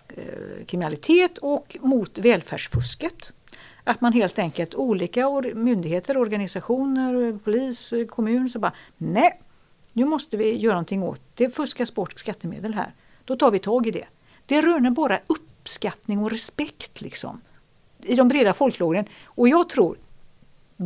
eh, 0.08 0.64
kriminalitet 0.66 1.38
och 1.38 1.76
mot 1.80 2.18
välfärdsfusket. 2.18 3.32
Att 3.84 4.00
man 4.00 4.12
helt 4.12 4.38
enkelt 4.38 4.74
olika 4.74 5.42
myndigheter, 5.54 6.16
organisationer, 6.16 7.38
polis, 7.44 7.94
kommun 8.08 8.50
så 8.50 8.58
bara 8.58 8.72
nej, 8.96 9.40
nu 9.92 10.04
måste 10.04 10.36
vi 10.36 10.56
göra 10.56 10.74
någonting 10.74 11.02
åt 11.02 11.20
det. 11.34 11.50
fuskas 11.50 11.94
bort 11.94 12.18
skattemedel 12.18 12.74
här. 12.74 12.94
Då 13.24 13.36
tar 13.36 13.50
vi 13.50 13.58
tag 13.58 13.86
i 13.86 13.90
det. 13.90 14.06
Det 14.46 14.62
röner 14.62 14.90
bara 14.90 15.20
uppskattning 15.26 16.18
och 16.18 16.30
respekt 16.30 17.00
liksom 17.00 17.40
i 18.02 18.14
de 18.14 18.28
breda 18.28 18.54
folklagren. 18.54 19.04
Och 19.24 19.48
jag 19.48 19.68
tror, 19.68 19.98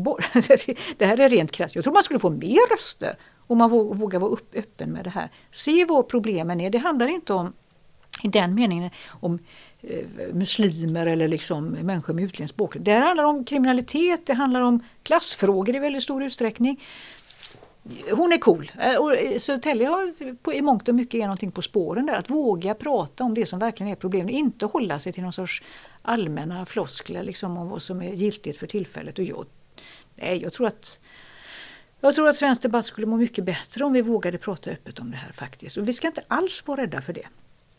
det 0.96 1.06
här 1.06 1.20
är 1.20 1.28
rent 1.28 1.52
krasst. 1.52 1.74
Jag 1.74 1.84
tror 1.84 1.94
man 1.94 2.02
skulle 2.02 2.20
få 2.20 2.30
mer 2.30 2.70
röster 2.70 3.16
om 3.46 3.58
man 3.58 3.70
vågar 3.70 4.18
vara 4.18 4.38
öppen 4.54 4.92
med 4.92 5.04
det 5.04 5.10
här. 5.10 5.30
Se 5.50 5.84
vad 5.84 6.08
problemen 6.08 6.60
är. 6.60 6.70
Det 6.70 6.78
handlar 6.78 7.08
inte 7.08 7.32
om 7.32 7.52
i 8.22 8.28
den 8.28 8.54
meningen 8.54 8.90
om 9.08 9.38
eh, 9.80 10.04
muslimer 10.32 11.06
eller 11.06 11.28
liksom 11.28 11.64
människor 11.68 12.14
med 12.14 12.24
utländsk 12.24 12.56
bakgrund. 12.56 12.84
Det 12.84 12.92
handlar 12.92 13.24
om 13.24 13.44
kriminalitet, 13.44 14.26
det 14.26 14.34
handlar 14.34 14.60
om 14.60 14.84
klassfrågor 15.02 15.76
i 15.76 15.78
väldigt 15.78 16.02
stor 16.02 16.22
utsträckning. 16.22 16.80
Hon 18.12 18.32
är 18.32 18.38
cool. 18.38 18.72
Eh, 18.80 18.94
eh, 18.94 19.38
Södertälje 19.38 19.88
har 19.88 20.14
i 20.54 20.62
mångt 20.62 20.88
och 20.88 20.94
mycket 20.94 21.14
är 21.14 21.22
någonting 21.22 21.52
på 21.52 21.62
spåren 21.62 22.06
där. 22.06 22.14
Att 22.14 22.30
våga 22.30 22.74
prata 22.74 23.24
om 23.24 23.34
det 23.34 23.46
som 23.46 23.58
verkligen 23.58 23.92
är 23.92 23.96
problemet. 23.96 24.32
Inte 24.32 24.66
hålla 24.66 24.98
sig 24.98 25.12
till 25.12 25.22
någon 25.22 25.32
sorts 25.32 25.62
allmänna 26.02 26.66
floskler 26.66 27.22
liksom 27.22 27.56
om 27.56 27.68
vad 27.68 27.82
som 27.82 28.02
är 28.02 28.12
giltigt 28.12 28.58
för 28.58 28.66
tillfället. 28.66 29.18
Och 29.18 29.24
jag 29.24 29.46
Nej, 30.20 30.42
jag 30.42 30.52
tror 30.52 30.66
att 30.66 31.00
Jag 32.00 32.14
tror 32.14 32.28
att 32.28 32.36
svensk 32.36 32.62
debatt 32.62 32.84
skulle 32.84 33.06
må 33.06 33.16
mycket 33.16 33.44
bättre 33.44 33.84
om 33.84 33.92
vi 33.92 34.02
vågade 34.02 34.38
prata 34.38 34.70
öppet 34.70 34.98
om 34.98 35.10
det 35.10 35.16
här 35.16 35.32
faktiskt. 35.32 35.76
Och 35.76 35.88
vi 35.88 35.92
ska 35.92 36.06
inte 36.06 36.22
alls 36.28 36.66
vara 36.66 36.82
rädda 36.82 37.00
för 37.00 37.12
det. 37.12 37.26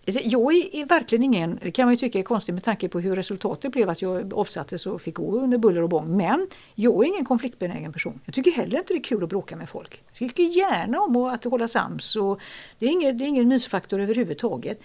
Jag 0.06 0.54
är, 0.54 0.86
verkligen 0.86 1.24
ingen, 1.24 1.60
det 1.62 1.72
kan 1.72 1.86
man 1.86 1.94
ju 1.94 1.98
tycka 1.98 2.20
är 2.20 2.24
konstigt 2.24 2.56
med 2.56 2.64
tanke 2.64 2.90
på 2.90 3.00
hur 3.00 3.16
resultatet 3.16 3.72
blev 3.72 3.90
att 3.90 4.02
jag 4.02 4.34
avsattes 4.34 4.86
och 4.86 5.02
fick 5.02 5.16
gå 5.16 5.40
under 5.40 5.58
buller 5.58 5.82
och 5.82 5.90
bång. 5.90 6.18
Men 6.18 6.48
jag 6.76 7.04
är 7.04 7.08
ingen 7.08 7.26
konfliktbenägen 7.26 7.94
person. 7.94 8.20
Jag 8.26 8.36
tycker 8.36 8.52
heller 8.52 8.78
inte 8.78 8.94
det 8.94 9.00
är 9.00 9.04
kul 9.04 9.24
att 9.24 9.30
bråka 9.30 9.56
med 9.56 9.70
folk. 9.70 10.04
Jag 10.08 10.18
tycker 10.18 10.44
gärna 10.44 11.02
om 11.02 11.16
att 11.16 11.44
hålla 11.44 11.68
sams 11.68 12.16
och 12.16 12.40
det 12.80 12.86
är 12.86 12.90
ingen, 12.90 13.18
det 13.18 13.24
är 13.24 13.28
ingen 13.28 13.48
mysfaktor 13.48 14.00
överhuvudtaget. 14.00 14.80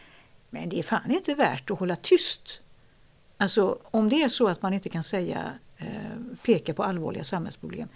Men 0.51 0.69
det 0.69 0.79
är 0.79 0.83
fan 0.83 1.11
inte 1.11 1.35
värt 1.35 1.71
att 1.71 1.79
hålla 1.79 1.97
tyst. 1.97 2.61
Alltså 3.37 3.79
om 3.91 4.09
det 4.09 4.23
är 4.23 4.29
så 4.29 4.49
att 4.49 4.63
man 4.63 4.75
inte 4.75 4.89
kan 4.89 5.03
säga, 5.03 5.53
Eh, 5.79 5.87
pekar 6.45 6.73
på 6.75 6.83
allvarliga 6.83 7.25
samhällsproblem. 7.25 7.89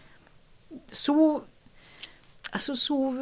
Så, 0.91 1.43
alltså 2.51 2.77
så 2.77 3.15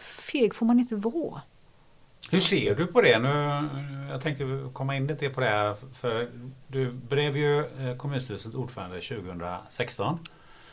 feg 0.00 0.54
får 0.54 0.66
man 0.66 0.80
inte 0.80 0.96
vara. 0.96 1.42
Hur 2.30 2.40
ser 2.40 2.74
du 2.74 2.86
på 2.86 3.00
det? 3.00 3.18
Nu, 3.18 3.28
jag 4.10 4.20
tänkte 4.20 4.70
komma 4.72 4.96
in 4.96 5.06
lite 5.06 5.30
på 5.30 5.40
det. 5.40 5.76
För 5.94 6.28
du 6.66 6.92
blev 6.92 7.36
ju 7.36 7.60
eh, 7.60 7.96
kommunstyrelsens 7.96 8.54
ordförande 8.54 9.00
2016. 9.00 10.18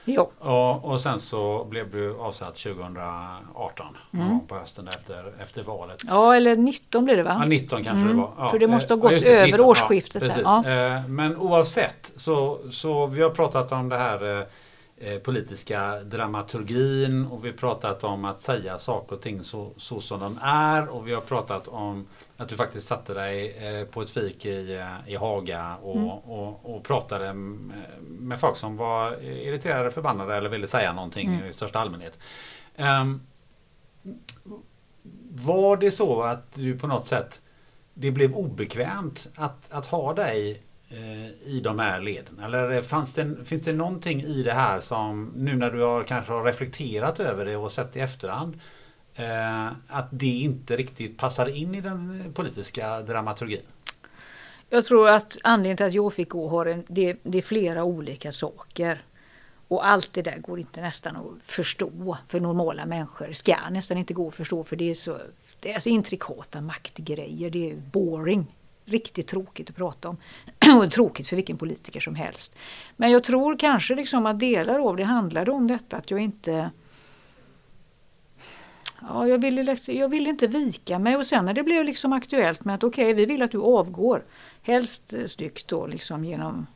Ja. 0.05 0.29
Och, 0.39 0.91
och 0.91 1.01
sen 1.01 1.19
så 1.19 1.65
blev 1.69 1.91
du 1.91 2.17
avsatt 2.17 2.55
2018 2.55 3.85
mm. 4.13 4.39
på 4.47 4.55
hösten 4.55 4.87
efter, 4.87 5.33
efter 5.43 5.63
valet. 5.63 6.01
Ja 6.07 6.35
eller 6.35 6.55
19 6.55 7.05
blev 7.05 7.17
det 7.17 7.23
va? 7.23 7.35
Ja 7.39 7.45
19 7.45 7.83
kanske 7.83 7.91
mm. 7.91 8.07
det 8.07 8.13
var. 8.21 8.31
Ja. 8.37 8.49
För 8.49 8.59
det 8.59 8.67
måste 8.67 8.93
ha 8.93 8.99
gått 8.99 9.11
ja, 9.11 9.29
över 9.29 9.45
19, 9.45 9.65
årsskiftet. 9.65 10.23
Ja, 10.43 10.69
ja. 10.69 11.03
Men 11.07 11.37
oavsett 11.37 12.13
så, 12.15 12.59
så 12.71 13.05
vi 13.05 13.21
har 13.21 13.29
pratat 13.29 13.71
om 13.71 13.89
det 13.89 13.97
här 13.97 14.39
eh, 14.39 14.45
Eh, 15.05 15.19
politiska 15.19 15.99
dramaturgin 15.99 17.25
och 17.25 17.45
vi 17.45 17.49
har 17.49 17.57
pratat 17.57 18.03
om 18.03 18.25
att 18.25 18.41
säga 18.41 18.77
saker 18.77 19.15
och 19.15 19.21
ting 19.21 19.43
så, 19.43 19.71
så 19.77 20.01
som 20.01 20.19
de 20.19 20.39
är 20.41 20.87
och 20.89 21.07
vi 21.07 21.13
har 21.13 21.21
pratat 21.21 21.67
om 21.67 22.07
att 22.43 22.49
du 22.49 22.55
faktiskt 22.55 22.87
satte 22.87 23.13
dig 23.13 23.57
eh, 23.57 23.85
på 23.85 24.01
ett 24.01 24.09
fik 24.09 24.45
i, 24.45 24.75
eh, 24.75 25.13
i 25.13 25.15
Haga 25.15 25.75
och, 25.81 25.95
mm. 25.95 26.09
och, 26.09 26.75
och, 26.75 26.83
pratade 26.83 27.33
med 27.33 28.39
folk 28.39 28.57
som 28.57 28.77
var 28.77 29.23
irriterade, 29.23 29.91
förbannade 29.91 30.35
eller 30.35 30.49
ville 30.49 30.67
säga 30.67 30.93
någonting 30.93 31.33
mm. 31.33 31.49
i 31.49 31.53
största 31.53 31.79
allmänhet. 31.79 32.17
Um, 32.77 33.21
var 35.29 35.77
det 35.77 35.91
så 35.91 36.21
att 36.21 36.53
du 36.53 36.77
på 36.79 36.87
något 36.87 37.07
sätt 37.07 37.41
det 37.93 38.11
blev 38.11 38.35
obekvämt 38.35 39.29
att, 39.35 39.71
att 39.71 39.85
ha 39.85 40.13
dig 40.13 40.63
Eh, 40.93 41.47
i 41.47 41.59
de 41.63 41.79
här 41.79 42.01
leden? 42.01 42.39
Eller 42.39 42.81
fanns 42.81 43.13
det, 43.13 43.35
finns 43.45 43.63
det 43.63 43.73
någonting 43.73 44.21
i 44.21 44.43
det 44.43 44.53
här 44.53 44.79
som 44.79 45.31
nu 45.35 45.55
när 45.55 45.71
du 45.71 45.81
har 45.81 46.03
kanske 46.03 46.33
har 46.33 46.43
reflekterat 46.43 47.19
över 47.19 47.45
det 47.45 47.55
och 47.55 47.71
sett 47.71 47.95
i 47.95 47.99
efterhand 47.99 48.59
eh, 49.15 49.67
att 49.87 50.07
det 50.11 50.25
inte 50.25 50.77
riktigt 50.77 51.17
passar 51.17 51.45
in 51.45 51.75
i 51.75 51.81
den 51.81 52.31
politiska 52.33 53.01
dramaturgin? 53.01 53.61
Jag 54.69 54.85
tror 54.85 55.09
att 55.09 55.37
anledningen 55.43 55.77
till 55.77 55.85
att 55.85 55.93
jag 55.93 56.13
fick 56.13 56.29
gå 56.29 56.49
har 56.49 56.65
en, 56.65 56.83
det, 56.87 57.17
det 57.23 57.37
är 57.37 57.41
flera 57.41 57.83
olika 57.83 58.31
saker. 58.31 59.01
Och 59.67 59.87
allt 59.87 60.13
det 60.13 60.21
där 60.21 60.37
går 60.37 60.59
inte 60.59 60.81
nästan 60.81 61.15
att 61.15 61.51
förstå 61.51 62.17
för 62.27 62.39
normala 62.39 62.85
människor. 62.85 63.31
Ska 63.31 63.55
nästan 63.71 63.97
inte 63.97 64.13
gå 64.13 64.27
att 64.27 64.35
förstå 64.35 64.63
för 64.63 64.75
det 64.75 64.89
är 64.89 64.93
så 64.93 65.17
det 65.59 65.71
är 65.71 65.79
så 65.79 65.89
intrikata 65.89 66.61
maktgrejer. 66.61 67.49
Det 67.49 67.71
är 67.71 67.75
boring 67.75 68.55
riktigt 68.85 69.27
tråkigt 69.27 69.69
att 69.69 69.75
prata 69.75 70.09
om. 70.09 70.17
och 70.79 70.91
tråkigt 70.91 71.27
för 71.27 71.35
vilken 71.35 71.57
politiker 71.57 71.99
som 71.99 72.15
helst. 72.15 72.55
Men 72.95 73.11
jag 73.11 73.23
tror 73.23 73.57
kanske 73.57 73.95
liksom 73.95 74.25
att 74.25 74.39
delar 74.39 74.79
av 74.79 74.95
det 74.95 75.03
handlade 75.03 75.51
om 75.51 75.67
detta 75.67 75.97
att 75.97 76.11
jag 76.11 76.19
inte 76.19 76.71
Ja, 79.09 79.27
jag 79.27 79.37
ville, 79.37 79.77
jag 79.87 80.09
ville 80.09 80.29
inte 80.29 80.47
vika 80.47 80.99
mig 80.99 81.17
och 81.17 81.25
sen 81.25 81.45
när 81.45 81.53
det 81.53 81.63
blev 81.63 81.85
liksom 81.85 82.13
aktuellt 82.13 82.65
med 82.65 82.75
att 82.75 82.83
okej, 82.83 83.05
okay, 83.05 83.13
vi 83.13 83.25
vill 83.25 83.41
att 83.41 83.51
du 83.51 83.61
avgår. 83.61 84.23
Helst 84.61 85.13
eh, 85.13 85.25
styggt 85.25 85.67
då 85.67 85.87
liksom 85.87 86.25
genom 86.25 86.67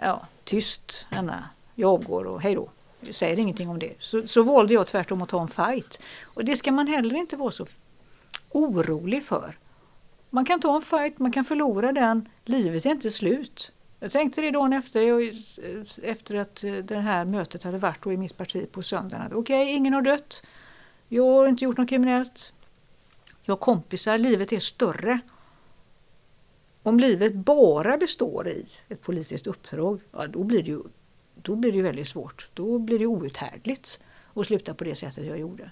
ja, 0.00 0.26
tyst, 0.44 1.06
Anna, 1.10 1.44
jag 1.74 1.90
avgår 1.90 2.24
och 2.24 2.42
hej 2.42 2.54
då. 2.54 2.68
Jag 3.00 3.14
säger 3.14 3.38
ingenting 3.38 3.68
om 3.68 3.78
det. 3.78 3.92
Så, 3.98 4.26
så 4.26 4.42
valde 4.42 4.74
jag 4.74 4.86
tvärtom 4.86 5.22
att 5.22 5.28
ta 5.28 5.40
en 5.40 5.48
fight. 5.48 6.00
Och 6.24 6.44
det 6.44 6.56
ska 6.56 6.72
man 6.72 6.86
heller 6.86 7.14
inte 7.14 7.36
vara 7.36 7.50
så 7.50 7.66
orolig 8.50 9.24
för. 9.24 9.58
Man 10.30 10.44
kan 10.44 10.60
ta 10.60 10.76
en 10.76 10.82
fight, 10.82 11.18
man 11.18 11.32
kan 11.32 11.44
förlora 11.44 11.92
den. 11.92 12.28
Livet 12.44 12.86
är 12.86 12.90
inte 12.90 13.10
slut. 13.10 13.72
Jag 14.00 14.12
tänkte 14.12 14.40
det 14.40 14.50
dagen 14.50 14.72
efter, 14.72 15.20
eh, 15.20 15.32
efter 16.02 16.34
att 16.34 16.64
eh, 16.64 16.72
det 16.72 16.98
här 16.98 17.24
mötet 17.24 17.62
hade 17.62 17.78
varit 17.78 18.06
i 18.06 18.16
mitt 18.16 18.36
parti 18.36 18.72
på 18.72 18.82
söndagen. 18.82 19.32
Okej, 19.34 19.62
okay, 19.62 19.74
ingen 19.74 19.94
har 19.94 20.02
dött. 20.02 20.42
Jag 21.14 21.24
har 21.24 21.48
inte 21.48 21.64
gjort 21.64 21.78
något 21.78 21.88
kriminellt. 21.88 22.52
Jag 23.42 23.52
har 23.52 23.58
kompisar, 23.58 24.18
livet 24.18 24.52
är 24.52 24.58
större. 24.58 25.20
Om 26.82 27.00
livet 27.00 27.34
bara 27.34 27.96
består 27.98 28.48
i 28.48 28.66
ett 28.88 29.02
politiskt 29.02 29.46
uppdrag, 29.46 30.00
ja, 30.12 30.26
då, 30.26 30.44
blir 30.44 30.62
det 30.62 30.70
ju, 30.70 30.82
då 31.34 31.56
blir 31.56 31.72
det 31.72 31.76
ju 31.76 31.82
väldigt 31.82 32.08
svårt. 32.08 32.48
Då 32.54 32.78
blir 32.78 32.98
det 32.98 33.06
outhärdligt 33.06 34.00
att 34.34 34.46
sluta 34.46 34.74
på 34.74 34.84
det 34.84 34.94
sättet 34.94 35.26
jag 35.26 35.38
gjorde. 35.38 35.70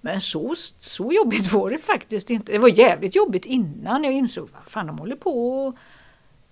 Men 0.00 0.20
så, 0.20 0.54
så 0.78 1.12
jobbigt 1.12 1.52
var 1.52 1.70
det 1.70 1.78
faktiskt 1.78 2.30
inte. 2.30 2.52
Det 2.52 2.58
var 2.58 2.78
jävligt 2.78 3.14
jobbigt 3.14 3.46
innan 3.46 4.04
jag 4.04 4.12
insåg 4.12 4.48
vad 4.52 4.64
fan 4.64 4.86
de 4.86 4.98
håller 4.98 5.16
på 5.16 5.66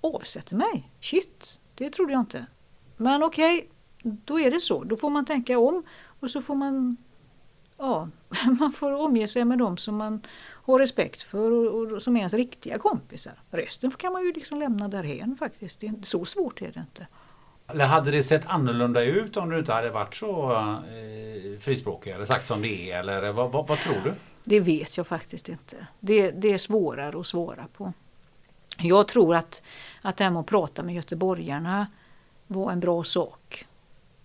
och 0.01 0.15
avsätter 0.15 0.56
mig. 0.56 0.90
Shit, 1.01 1.59
det 1.74 1.90
trodde 1.90 2.12
jag 2.12 2.23
inte. 2.23 2.47
Men 2.97 3.23
okej, 3.23 3.56
okay, 3.56 4.16
då 4.24 4.40
är 4.40 4.51
det 4.51 4.61
så. 4.61 4.85
Då 4.85 4.97
får 4.97 5.11
man 5.11 5.24
tänka 5.24 5.59
om 5.59 5.82
och 6.20 6.31
så 6.31 6.40
får 6.40 6.55
man 6.55 6.97
ja, 7.85 8.09
man 8.59 8.73
får 8.73 8.93
omge 8.93 9.28
sig 9.28 9.44
med 9.44 9.59
dem 9.59 9.77
som 9.77 9.97
man 9.97 10.27
har 10.65 10.78
respekt 10.78 11.23
för 11.23 11.51
och, 11.51 11.93
och 11.93 12.02
som 12.02 12.16
är 12.16 12.20
ens 12.20 12.35
riktiga 12.35 12.78
kompisar. 12.78 13.32
Resten 13.51 13.90
kan 13.90 14.12
man 14.12 14.24
ju 14.24 14.32
liksom 14.32 14.59
lämna 14.59 14.89
därhen 14.89 15.36
faktiskt. 15.39 15.81
Det 15.81 15.86
är, 15.86 15.94
så 16.02 16.24
svårt 16.24 16.62
är 16.62 16.73
det 16.73 16.81
inte. 16.81 17.06
Eller 17.66 17.85
hade 17.85 18.11
det 18.11 18.23
sett 18.23 18.47
annorlunda 18.47 19.05
ut 19.05 19.36
om 19.36 19.51
du 19.51 19.59
inte 19.59 19.73
hade 19.73 19.90
varit 19.90 20.15
så 20.15 20.52
eh, 20.52 21.59
frispråkig 21.61 22.11
eller 22.11 22.24
sagt 22.24 22.47
som 22.47 22.62
det 22.62 22.90
är? 22.90 22.98
Eller 23.01 23.32
vad, 23.32 23.52
vad, 23.52 23.66
vad, 23.69 23.78
tror 23.78 23.97
du? 24.05 24.15
Det 24.44 24.61
vet 24.61 24.97
jag 24.97 25.06
faktiskt 25.06 25.48
inte. 25.48 25.86
Det, 26.01 26.31
det 26.31 26.52
är 26.52 26.59
svårare 26.59 27.20
att 27.20 27.27
svara 27.27 27.66
på. 27.77 27.93
Jag 28.78 29.09
tror 29.09 29.35
att, 29.35 29.62
att 30.02 30.16
det 30.16 30.24
här 30.24 30.31
med 30.31 30.40
att 30.40 30.47
prata 30.47 30.82
med 30.82 30.94
göteborgarna 30.94 31.86
var 32.47 32.73
en 32.73 32.81
bra 32.81 33.05
sak. 33.05 33.66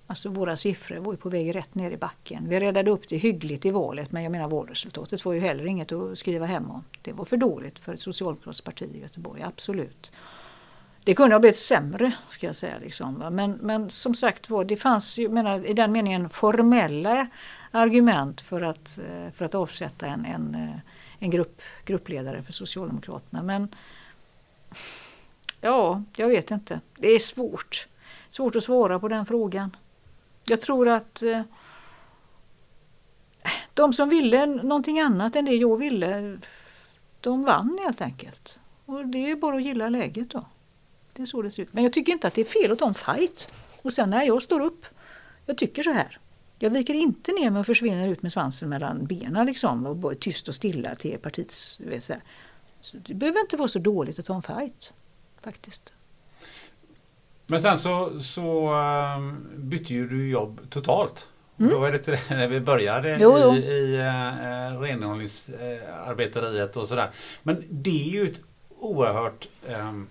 Alltså 0.09 0.29
våra 0.29 0.55
siffror 0.55 0.97
var 0.97 1.13
ju 1.13 1.17
på 1.17 1.29
väg 1.29 1.55
rätt 1.55 1.75
ner 1.75 1.91
i 1.91 1.97
backen. 1.97 2.49
Vi 2.49 2.59
räddade 2.59 2.91
upp 2.91 3.09
det 3.09 3.17
hyggligt 3.17 3.65
i 3.65 3.71
valet 3.71 4.11
men 4.11 4.23
jag 4.23 4.31
menar 4.31 4.47
valresultatet 4.47 5.25
var 5.25 5.33
ju 5.33 5.39
heller 5.39 5.65
inget 5.65 5.91
att 5.91 6.17
skriva 6.17 6.45
hem 6.45 6.71
om. 6.71 6.83
Det 7.01 7.13
var 7.13 7.25
för 7.25 7.37
dåligt 7.37 7.79
för 7.79 7.93
ett 7.93 8.01
socialdemokratiskt 8.01 8.65
parti 8.65 8.89
i 8.95 8.99
Göteborg, 8.99 9.41
absolut. 9.41 10.11
Det 11.03 11.13
kunde 11.15 11.35
ha 11.35 11.39
blivit 11.39 11.57
sämre, 11.57 12.11
ska 12.27 12.45
jag 12.45 12.55
säga. 12.55 12.77
Liksom. 12.81 13.13
Men, 13.31 13.51
men 13.51 13.89
som 13.89 14.15
sagt 14.15 14.49
var, 14.49 14.63
det 14.63 14.77
fanns 14.77 15.19
ju, 15.19 15.29
menar, 15.29 15.65
i 15.65 15.73
den 15.73 15.91
meningen 15.91 16.29
formella 16.29 17.27
argument 17.71 18.41
för 18.41 18.61
att, 18.61 18.97
eh, 18.97 19.31
för 19.33 19.45
att 19.45 19.55
avsätta 19.55 20.07
en, 20.07 20.25
en, 20.25 20.55
eh, 20.55 20.79
en 21.19 21.29
grupp, 21.29 21.61
gruppledare 21.85 22.43
för 22.43 22.53
Socialdemokraterna. 22.53 23.43
Men 23.43 23.75
ja, 25.61 26.03
jag 26.15 26.27
vet 26.27 26.51
inte. 26.51 26.81
Det 26.97 27.07
är 27.07 27.19
svårt. 27.19 27.87
Svårt 28.29 28.55
att 28.55 28.63
svara 28.63 28.99
på 28.99 29.07
den 29.07 29.25
frågan. 29.25 29.71
Jag 30.47 30.61
tror 30.61 30.87
att 30.87 31.21
eh, 31.21 31.41
de 33.73 33.93
som 33.93 34.09
ville 34.09 34.45
någonting 34.45 34.99
annat 34.99 35.35
än 35.35 35.45
det 35.45 35.55
jag 35.55 35.77
ville, 35.77 36.39
de 37.21 37.43
vann 37.43 37.79
helt 37.83 38.01
enkelt. 38.01 38.59
Och 38.85 39.07
det 39.07 39.31
är 39.31 39.35
bara 39.35 39.55
att 39.55 39.63
gilla 39.63 39.89
läget 39.89 40.29
då. 40.29 40.45
Det 41.13 41.21
är 41.21 41.25
så 41.25 41.41
det 41.41 41.51
ser 41.51 41.63
ut. 41.63 41.73
Men 41.73 41.83
jag 41.83 41.93
tycker 41.93 42.11
inte 42.11 42.27
att 42.27 42.33
det 42.33 42.41
är 42.41 42.45
fel 42.45 42.71
att 42.71 42.79
ta 42.79 42.87
en 42.87 42.93
fight. 42.93 43.53
Och 43.81 43.93
sen 43.93 44.09
när 44.09 44.23
jag 44.23 44.41
står 44.41 44.59
upp, 44.59 44.85
jag 45.45 45.57
tycker 45.57 45.83
så 45.83 45.91
här. 45.91 46.19
Jag 46.59 46.69
viker 46.69 46.93
inte 46.93 47.31
ner 47.31 47.49
mig 47.49 47.59
och 47.59 47.65
försvinner 47.65 48.07
ut 48.07 48.21
med 48.21 48.31
svansen 48.31 48.69
mellan 48.69 49.05
benen 49.05 49.45
liksom 49.45 49.85
och 49.85 50.11
är 50.11 50.15
tyst 50.15 50.47
och 50.47 50.55
stilla 50.55 50.95
till 50.95 51.17
partiets... 51.17 51.81
Så, 51.99 52.13
så 52.79 52.97
det 52.97 53.13
behöver 53.13 53.39
inte 53.39 53.57
vara 53.57 53.67
så 53.67 53.79
dåligt 53.79 54.19
att 54.19 54.25
ta 54.25 54.35
en 54.35 54.41
fight. 54.41 54.93
Faktiskt. 55.41 55.93
Men 57.49 57.61
sen 57.61 57.77
så, 57.77 58.21
så 58.21 58.73
um, 59.17 59.47
bytte 59.55 59.93
ju 59.93 60.07
du 60.07 60.29
jobb 60.29 60.61
totalt. 60.69 61.27
Mm. 61.59 61.71
Då 61.71 61.79
var 61.79 61.91
det 61.91 61.97
till 61.97 62.17
när 62.29 62.47
vi 62.47 62.59
började 62.59 63.17
jo, 63.21 63.37
jo. 63.41 63.55
i, 63.55 63.57
i 63.57 63.97
uh, 63.97 64.79
renhållningsarbetariet 64.81 66.77
och 66.77 66.87
sådär. 66.87 67.09
Men 67.43 67.63
det 67.69 68.09
är 68.09 68.09
ju 68.09 68.31
ett 68.31 68.39
oerhört 68.79 69.47
um, 69.67 70.07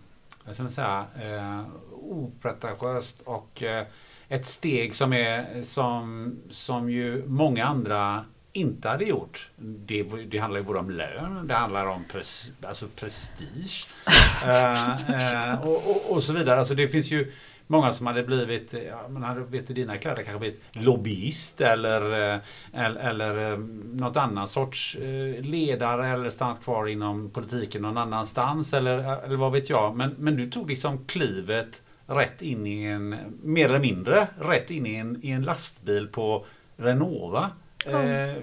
vad 0.49 0.55
ska 0.55 0.63
man 0.63 0.73
säga, 0.73 1.07
eh, 1.23 1.63
opretentiöst 1.93 3.23
och 3.25 3.63
eh, 3.63 3.87
ett 4.29 4.47
steg 4.47 4.95
som 4.95 5.13
är 5.13 5.63
som, 5.63 6.35
som 6.51 6.91
ju 6.91 7.25
många 7.27 7.67
andra 7.67 8.25
inte 8.59 8.89
hade 8.89 9.05
gjort. 9.05 9.51
Det, 9.57 10.03
det 10.03 10.39
handlar 10.39 10.61
ju 10.61 10.67
både 10.67 10.79
om 10.79 10.91
lön, 10.91 11.47
det 11.47 11.55
handlar 11.55 11.87
om 11.87 12.05
pres, 12.05 12.53
alltså 12.63 12.87
prestige 12.97 13.87
eh, 14.45 15.53
eh, 15.53 15.61
och, 15.61 15.91
och, 15.91 16.13
och, 16.13 16.23
så 16.23 16.33
vidare. 16.33 16.59
Alltså 16.59 16.75
det 16.75 16.89
finns 16.89 17.11
ju 17.11 17.33
många 17.67 17.93
som 17.93 18.07
hade 18.07 18.23
blivit, 18.23 18.75
ja, 18.89 19.09
man 19.09 19.23
hade 19.23 19.41
vet 19.41 19.71
i 19.71 19.75
dina 19.75 19.97
kläder 19.97 20.23
kanske 20.23 20.39
blivit 20.39 20.63
lobbyist 20.73 21.61
eller, 21.61 22.33
eh, 22.35 22.41
eller, 22.73 23.01
eller 23.01 23.53
eh, 23.53 23.59
något 23.95 24.17
annan 24.17 24.49
sorts 24.49 24.97
eh, 24.97 25.43
ledare 25.43 26.07
eller 26.07 26.31
stannat 26.31 26.65
kvar 26.65 26.87
inom 26.87 27.31
politiken 27.31 27.83
någon 27.83 27.99
annanstans 27.99 28.75
eller, 28.75 29.25
eller 29.25 29.37
vad 29.37 29.53
vet 29.53 29.71
jag. 29.71 29.97
Men, 29.97 30.15
men 30.19 30.37
du 30.37 30.51
tog 30.51 30.69
liksom 30.69 31.05
klivet 31.07 31.83
rätt 32.07 32.43
in 32.43 32.67
i 32.67 32.85
en, 32.85 33.17
mer 33.43 33.69
eller 33.69 33.81
mindre, 33.81 34.29
rätt 34.41 34.71
in 34.71 34.87
i 34.87 34.95
en, 34.95 35.21
i 35.23 35.31
en 35.31 35.43
lastbil 35.43 36.09
på 36.09 36.45
Renova. 36.77 37.51
Mm. 37.87 38.31
Eh, 38.31 38.37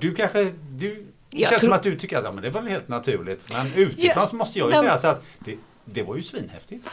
du 0.00 0.14
kanske, 0.14 0.44
du, 0.70 0.94
det 1.30 1.38
jag 1.38 1.48
känns 1.48 1.60
tror... 1.60 1.68
som 1.68 1.72
att 1.72 1.82
du 1.82 1.96
tycker 1.96 2.18
att 2.18 2.24
ja, 2.24 2.32
men 2.32 2.42
det 2.42 2.50
var 2.50 2.62
helt 2.62 2.88
naturligt. 2.88 3.52
Men 3.52 3.74
utifrån 3.74 4.22
ja, 4.22 4.26
så 4.26 4.36
måste 4.36 4.58
jag 4.58 4.70
ju 4.70 4.76
säga 4.76 4.98
så 4.98 5.08
att 5.08 5.24
det, 5.38 5.56
det 5.84 6.02
var 6.02 6.16
ju 6.16 6.22
svinhäftigt. 6.22 6.88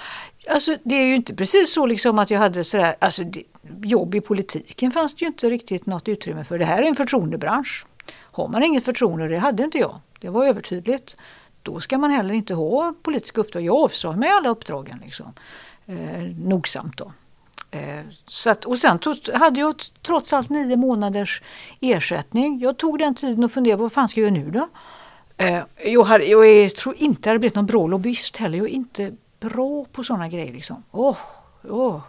Alltså 0.49 0.77
det 0.83 0.95
är 0.95 1.05
ju 1.05 1.15
inte 1.15 1.35
precis 1.35 1.73
så 1.73 1.85
liksom 1.85 2.19
att 2.19 2.29
jag 2.29 2.39
hade 2.39 2.63
sådär, 2.63 2.95
alltså 2.99 3.23
det, 3.23 3.43
jobb 3.83 4.15
i 4.15 4.21
politiken 4.21 4.91
fanns 4.91 5.15
det 5.15 5.21
ju 5.21 5.27
inte 5.27 5.49
riktigt 5.49 5.85
något 5.85 6.07
utrymme 6.07 6.43
för. 6.43 6.59
Det 6.59 6.65
här 6.65 6.83
är 6.83 6.87
en 6.87 6.95
förtroendebransch. 6.95 7.85
Har 8.13 8.47
man 8.47 8.63
inget 8.63 8.85
förtroende, 8.85 9.27
det 9.27 9.37
hade 9.37 9.63
inte 9.63 9.77
jag, 9.77 9.99
det 10.19 10.29
var 10.29 10.45
övertydligt. 10.45 11.15
Då 11.61 11.79
ska 11.79 11.97
man 11.97 12.11
heller 12.11 12.33
inte 12.33 12.53
ha 12.53 12.93
politiska 13.01 13.41
uppdrag. 13.41 13.63
Jag 13.63 13.75
avsade 13.75 14.17
mig 14.17 14.29
alla 14.29 14.49
uppdragen 14.49 15.01
liksom. 15.03 15.33
Eh, 15.85 16.23
nogsamt 16.37 16.97
då. 16.97 17.11
Eh, 17.71 18.03
så 18.27 18.49
att, 18.49 18.65
och 18.65 18.79
sen 18.79 18.99
tog, 18.99 19.29
hade 19.33 19.59
jag 19.59 19.83
trots 20.01 20.33
allt 20.33 20.49
nio 20.49 20.75
månaders 20.75 21.41
ersättning. 21.81 22.59
Jag 22.59 22.77
tog 22.77 22.99
den 22.99 23.15
tiden 23.15 23.43
och 23.43 23.51
funderade 23.51 23.77
på 23.77 23.83
vad 23.83 23.91
fan 23.91 24.09
ska 24.09 24.21
jag 24.21 24.37
göra 24.37 24.45
nu 24.45 24.51
då? 24.51 24.69
Eh, 25.37 25.63
jag, 25.85 26.03
hade, 26.03 26.25
jag 26.25 26.47
är, 26.47 26.69
tror 26.69 26.95
inte 26.97 27.29
jag 27.29 27.31
hade 27.31 27.39
blivit 27.39 27.55
någon 27.55 27.65
bra 27.65 27.87
lobbyist 27.87 28.37
heller. 28.37 28.57
Jag 28.57 28.67
är 28.67 28.71
inte 28.71 29.15
bra 29.39 29.85
på 29.85 30.03
sådana 30.03 30.27
grejer. 30.27 30.53
Liksom. 30.53 30.83
Oh, 30.91 31.17
oh, 31.63 32.01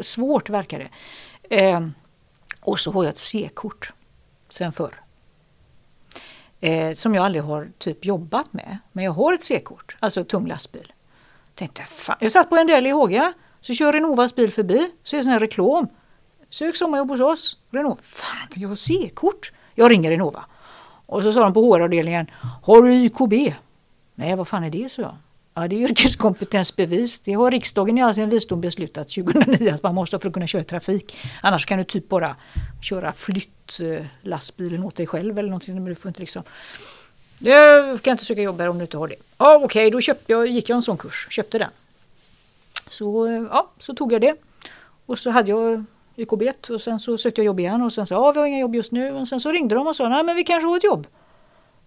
svårt 0.00 0.50
verkar 0.50 0.78
det. 0.78 0.88
Eh, 1.60 1.88
och 2.60 2.78
så 2.78 2.92
har 2.92 3.04
jag 3.04 3.10
ett 3.10 3.18
C-kort 3.18 3.92
sen 4.48 4.72
förr. 4.72 5.02
Eh, 6.60 6.94
som 6.94 7.14
jag 7.14 7.24
aldrig 7.24 7.44
har 7.44 7.70
typ 7.78 8.04
jobbat 8.04 8.52
med. 8.52 8.78
Men 8.92 9.04
jag 9.04 9.12
har 9.12 9.34
ett 9.34 9.44
C-kort, 9.44 9.96
alltså 10.00 10.24
tung 10.24 10.46
lastbil. 10.46 10.92
Tänkte, 11.54 11.82
fan. 11.82 12.16
Jag 12.20 12.32
satt 12.32 12.50
på 12.50 12.56
en 12.56 12.66
del 12.66 12.86
i 12.86 12.90
Håga 12.90 13.32
så 13.62 13.74
kör 13.74 13.92
Renovas 13.92 14.34
bil 14.34 14.50
förbi, 14.50 14.90
så 15.02 15.16
är 15.16 15.18
det 15.18 15.24
sån 15.24 15.32
här 15.32 15.40
reklam. 15.40 15.88
Sök 16.50 16.76
sommarjobb 16.76 17.10
hos 17.10 17.20
oss. 17.20 17.58
Renova. 17.70 17.96
Fan, 18.02 18.48
jag 18.54 18.68
har 18.68 18.76
C-kort. 18.76 19.52
Jag 19.74 19.90
ringer 19.90 20.10
Renova. 20.10 20.44
Och 21.06 21.22
så 21.22 21.32
sa 21.32 21.40
de 21.40 21.54
på 21.54 21.74
HR-avdelningen, 21.74 22.26
har 22.62 22.82
du 22.82 22.92
YKB? 22.92 23.54
Nej, 24.14 24.36
vad 24.36 24.48
fan 24.48 24.64
är 24.64 24.70
det, 24.70 24.92
så 24.92 25.00
jag. 25.00 25.16
Ja, 25.54 25.68
det 25.68 25.76
är 25.76 25.80
yrkeskompetensbevis. 25.90 27.20
Det 27.20 27.32
har 27.32 27.50
riksdagen 27.50 27.98
i 27.98 28.02
all 28.02 28.14
sin 28.14 28.28
visdom 28.28 28.60
beslutat 28.60 29.08
2009 29.08 29.74
att 29.74 29.82
man 29.82 29.94
måste 29.94 30.16
ha 30.16 30.20
för 30.20 30.28
att 30.28 30.34
kunna 30.34 30.46
köra 30.46 30.64
trafik. 30.64 31.16
Annars 31.42 31.66
kan 31.66 31.78
du 31.78 31.84
typ 31.84 32.08
bara 32.08 32.36
köra 32.82 33.12
flyttlastbilen 33.12 34.84
åt 34.84 34.96
dig 34.96 35.06
själv 35.06 35.38
eller 35.38 35.48
någonting. 35.48 35.74
Men 35.74 35.84
du 35.84 35.94
får 35.94 36.08
inte 36.08 36.20
liksom... 36.20 36.42
Jag 37.38 38.02
kan 38.02 38.10
inte 38.12 38.24
söka 38.24 38.42
jobb 38.42 38.60
här 38.60 38.68
om 38.68 38.78
du 38.78 38.84
inte 38.84 38.96
har 38.96 39.08
det. 39.08 39.14
Ja, 39.38 39.54
Okej, 39.54 39.64
okay, 39.64 39.90
då 39.90 40.00
köpte 40.00 40.32
jag, 40.32 40.46
gick 40.46 40.68
jag 40.68 40.76
en 40.76 40.82
sån 40.82 40.98
kurs. 40.98 41.26
Köpte 41.30 41.58
den. 41.58 41.70
Så, 42.92 43.26
eh, 43.26 43.42
ja, 43.50 43.70
så 43.78 43.94
tog 43.94 44.12
jag 44.12 44.20
det. 44.20 44.34
Och 45.06 45.18
så 45.18 45.30
hade 45.30 45.50
jag 45.50 45.84
YKB 46.16 46.42
och 46.70 46.80
sen 46.80 47.00
så 47.00 47.18
sökte 47.18 47.40
jag 47.40 47.46
jobb 47.46 47.60
igen 47.60 47.82
och 47.82 47.92
sen 47.92 48.06
sa 48.06 48.14
ja 48.14 48.32
vi 48.32 48.40
har 48.40 48.46
inga 48.46 48.58
jobb 48.58 48.74
just 48.74 48.92
nu. 48.92 49.12
Och 49.12 49.28
sen 49.28 49.40
så 49.40 49.52
ringde 49.52 49.74
de 49.74 49.86
och 49.86 49.96
sa, 49.96 50.08
nej 50.08 50.24
men 50.24 50.36
vi 50.36 50.44
kanske 50.44 50.68
har 50.68 50.76
ett 50.76 50.84
jobb 50.84 51.06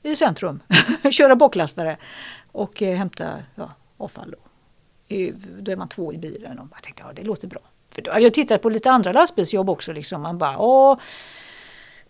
i 0.03 0.15
centrum. 0.15 0.59
Köra 1.11 1.35
bocklastare 1.35 1.97
och 2.51 2.81
eh, 2.81 2.95
hämta 2.95 3.29
ja, 3.55 3.71
avfall. 3.97 4.31
Då. 4.31 4.37
I, 5.15 5.31
då 5.59 5.71
är 5.71 5.75
man 5.75 5.89
två 5.89 6.13
i 6.13 6.17
bilen 6.17 6.59
och 6.59 6.67
jag 6.71 6.83
tänkte, 6.83 7.03
ja 7.07 7.13
det 7.13 7.23
låter 7.23 7.47
bra. 7.47 7.61
För 7.89 8.01
då 8.01 8.11
hade 8.11 8.23
jag 8.23 8.33
tittat 8.33 8.61
på 8.61 8.69
lite 8.69 8.91
andra 8.91 9.11
lastbilsjobb 9.11 9.69
också. 9.69 9.93
Liksom. 9.93 10.21
Man 10.21 10.37
bara, 10.37 10.57
åh, 10.57 10.97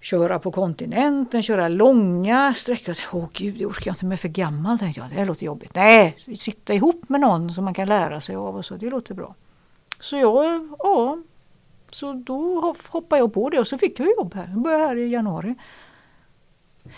köra 0.06 0.40
på 0.40 0.52
kontinenten, 0.52 1.44
köra 1.44 1.68
långa 1.68 2.54
sträckor. 2.54 2.96
Åh 3.12 3.28
gud, 3.34 3.58
det 3.58 3.66
orkar 3.66 3.88
jag 3.88 3.94
inte 3.94 4.06
med 4.06 4.20
för 4.20 4.28
gammal 4.28 4.80
tänkte 4.80 5.02
jag. 5.02 5.10
Det 5.10 5.16
här 5.16 5.26
låter 5.26 5.46
jobbigt. 5.46 5.76
Nej, 5.76 6.18
sitta 6.38 6.74
ihop 6.74 7.10
med 7.10 7.22
någon 7.22 7.54
som 7.54 7.64
man 7.64 7.74
kan 7.74 7.88
lära 7.88 8.22
sig 8.22 8.36
av 8.36 8.56
och 8.56 8.66
så, 8.66 8.76
det 8.76 8.90
låter 8.90 9.14
bra. 9.14 9.36
Så 10.00 10.18
jag, 10.18 10.70
ja, 10.80 11.18
så 11.90 12.14
då 12.14 12.76
hoppade 12.90 13.22
jag 13.22 13.34
på 13.34 13.50
det 13.50 13.60
och 13.60 13.68
så 13.68 13.78
fick 13.78 14.00
jag 14.00 14.08
jobb 14.18 14.34
här. 14.34 14.48
Jag 14.48 14.62
började 14.62 14.86
här 14.86 14.96
i 14.96 15.08
januari. 15.08 15.56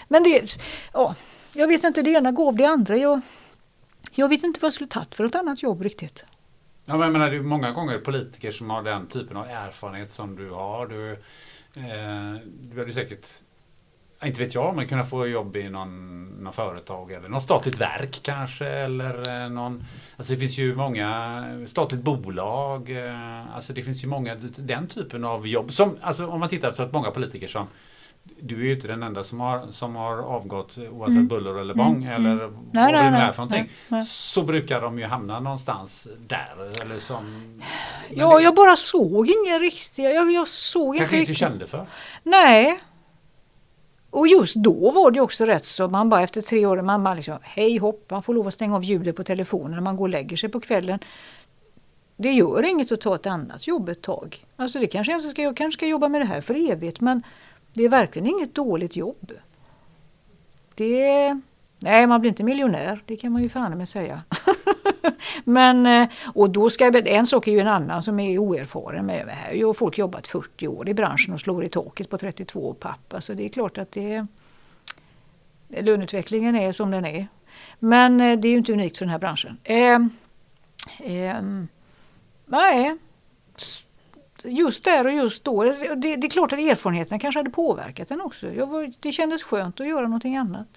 Men 0.08 0.24
det, 0.24 0.60
ja, 0.94 1.16
jag 1.54 1.68
vet 1.68 1.84
inte, 1.84 2.02
det 2.02 2.12
ena 2.12 2.32
gav 2.32 2.56
det 2.56 2.66
andra. 2.66 2.98
Jag, 2.98 3.22
jag 4.12 4.30
vet 4.30 4.44
inte 4.44 4.60
vad 4.60 4.68
jag 4.68 4.74
skulle 4.74 4.90
tagit 4.90 5.16
för 5.16 5.24
ett 5.24 5.36
annat 5.36 5.64
jobb 5.64 5.82
riktigt. 5.82 6.24
Ja, 6.86 6.94
men 6.94 7.02
jag 7.02 7.12
menar, 7.12 7.30
det 7.30 7.36
är 7.36 7.42
många 7.42 7.72
gånger 7.72 8.00
politiker 8.00 8.52
som 8.52 8.70
har 8.70 8.84
den 8.84 9.08
typen 9.08 9.38
av 9.38 9.46
erfarenhet 9.46 10.14
som 10.14 10.36
du 10.36 10.50
har. 10.50 10.88
Du, 10.88 11.18
Eh, 11.78 12.42
du 12.62 12.80
hade 12.80 12.94
säkert, 12.94 13.28
inte 14.24 14.44
vet 14.44 14.56
jag, 14.56 14.76
men 14.76 14.88
kunna 14.88 15.04
få 15.04 15.28
jobb 15.28 15.56
i 15.56 15.70
någon, 15.70 16.24
någon 16.26 16.54
företag 16.54 17.12
eller 17.12 17.30
något 17.30 17.44
statligt 17.44 17.82
verk 17.82 18.20
kanske. 18.24 18.68
Eller 18.68 19.44
eh, 19.44 19.50
någon, 19.50 19.86
alltså 20.18 20.34
det 20.34 20.40
finns 20.40 20.58
ju 20.58 20.76
många, 20.76 21.44
statligt 21.66 22.02
bolag. 22.02 22.90
Eh, 22.90 23.56
alltså 23.56 23.74
det 23.74 23.82
finns 23.82 24.04
ju 24.04 24.08
många, 24.08 24.36
den 24.56 24.88
typen 24.88 25.24
av 25.24 25.48
jobb. 25.48 25.74
Som, 25.74 25.98
alltså 26.02 26.28
om 26.28 26.40
man 26.40 26.50
tittar 26.50 26.72
på 26.72 26.84
att 26.84 26.94
många 26.94 27.12
politiker 27.12 27.48
som 27.48 27.68
du 28.40 28.62
är 28.62 28.66
ju 28.66 28.74
inte 28.74 28.88
den 28.88 29.04
enda 29.04 29.24
som 29.24 29.40
har, 29.40 29.68
som 29.72 29.96
har 29.96 30.18
avgått 30.18 30.78
oavsett 30.92 31.16
mm. 31.16 31.28
buller 31.28 31.60
eller 31.60 31.74
bång 31.74 32.04
mm. 32.04 32.16
eller 32.16 32.32
mm. 32.32 32.54
vad 32.72 32.94
det 32.94 33.12
nu 33.12 33.18
är 33.18 33.32
för 33.32 33.42
någonting. 33.42 33.64
Nej, 33.64 33.70
nej. 33.88 34.02
Så 34.02 34.42
brukar 34.42 34.82
de 34.82 35.00
ju 35.00 35.06
hamna 35.06 35.40
någonstans 35.40 36.08
där. 36.28 36.82
Eller 36.82 37.00
som, 37.00 37.54
ja, 38.10 38.38
det, 38.38 38.44
jag 38.44 38.56
bara 38.56 38.76
såg 38.76 39.28
inga 39.28 39.60
riktiga, 39.60 40.12
jag, 40.12 40.32
jag 40.32 40.48
såg 40.48 40.98
Kanske 40.98 41.20
inte 41.20 41.34
kände 41.34 41.68
för? 41.68 41.86
Nej. 42.24 42.80
Och 44.10 44.28
just 44.28 44.56
då 44.56 44.92
var 44.92 45.12
det 45.12 45.22
också 45.22 45.46
rätt 45.46 45.66
så 45.66 45.88
man 45.88 46.10
bara 46.10 46.22
efter 46.22 46.42
tre 46.42 46.66
år, 46.66 46.82
man 46.82 47.04
bara 47.04 47.14
liksom 47.14 47.38
hej 47.42 47.78
hopp, 47.78 48.06
man 48.10 48.24
får 48.24 48.34
lov 48.34 48.48
att 48.48 48.54
stänga 48.54 48.76
av 48.76 48.84
ljudet 48.84 49.16
på 49.16 49.24
telefonen 49.24 49.72
när 49.72 49.82
man 49.82 49.96
går 49.96 50.06
och 50.06 50.10
lägger 50.10 50.38
sig 50.38 50.50
på 50.50 50.60
kvällen. 50.60 51.00
Det 52.18 52.32
gör 52.32 52.64
inget 52.64 52.92
att 52.92 53.02
ta 53.02 53.16
ett 53.16 53.26
annat 53.26 53.68
jobb 53.68 53.90
ett 53.90 54.02
tag. 54.02 54.46
Alltså 54.56 54.80
det 54.80 54.88
kanske 54.88 55.14
jag 55.14 55.24
ska, 55.24 55.42
jag 55.42 55.58
kanske 55.58 55.78
ska 55.78 55.88
jobba 55.88 56.08
med 56.08 56.22
det 56.22 56.26
här 56.26 56.42
för 56.42 56.72
evigt 56.72 57.02
men 57.02 57.24
det 57.78 57.84
är 57.84 57.90
verkligen 57.90 58.28
inget 58.28 58.56
dåligt 58.56 58.96
jobb. 58.96 59.32
Det 60.76 61.42
Nej, 61.80 62.08
man 62.08 62.22
blir 62.22 62.30
inte 62.30 62.44
miljonär, 62.44 63.04
det 63.06 63.16
kan 63.16 63.32
man 63.32 63.44
ju 63.44 63.50
fan 63.50 63.78
med 63.78 63.90
säga. 63.90 64.24
Men, 65.44 65.86
eh, 65.86 66.10
och 66.34 66.50
då 66.50 66.70
ska, 66.70 67.02
en 67.06 67.28
sak 67.28 67.48
är 67.48 67.52
ju 67.52 67.60
en 67.60 67.68
annan 67.68 68.04
som 68.04 68.20
är 68.20 68.38
oerfaren 68.38 69.06
med 69.06 69.28
det 69.28 69.32
här. 69.32 69.54
Ju 69.54 69.74
folk 69.74 69.98
jobbat 69.98 70.28
40 70.28 70.68
år 70.68 70.90
i 70.90 70.94
branschen 70.94 71.34
och 71.34 71.40
slår 71.40 71.64
i 71.64 71.70
taket 71.70 72.10
på 72.10 72.18
32 72.18 72.74
papp. 72.74 73.14
Alltså 73.14 73.34
det 73.34 73.46
är 73.46 73.50
klart 73.50 73.78
att 73.78 73.92
det, 73.92 74.28
löneutvecklingen 75.68 76.56
är 76.56 76.72
som 76.72 76.92
den 76.92 77.06
är. 77.06 77.28
Men 77.80 78.22
eh, 78.22 78.40
det 78.40 78.48
är 78.48 78.52
ju 78.52 78.58
inte 78.58 78.74
unikt 78.74 78.98
för 78.98 79.06
den 79.06 79.12
här 79.12 79.20
branschen. 79.20 79.58
Eh, 79.64 80.00
eh, 81.00 81.42
nej, 82.46 82.98
just 84.48 84.84
där 84.84 85.06
och 85.06 85.14
just 85.14 85.44
då. 85.44 85.64
Det, 85.64 85.96
det 85.96 86.28
är 86.28 86.30
klart 86.30 86.54
att 86.54 86.60
erfarenheten 86.60 87.20
kanske 87.20 87.40
hade 87.40 87.50
påverkat 87.50 88.10
den 88.10 88.22
också. 88.22 88.66
Var, 88.66 88.94
det 89.00 89.12
kändes 89.12 89.44
skönt 89.44 89.80
att 89.80 89.88
göra 89.88 90.02
någonting 90.02 90.38
annat. 90.38 90.68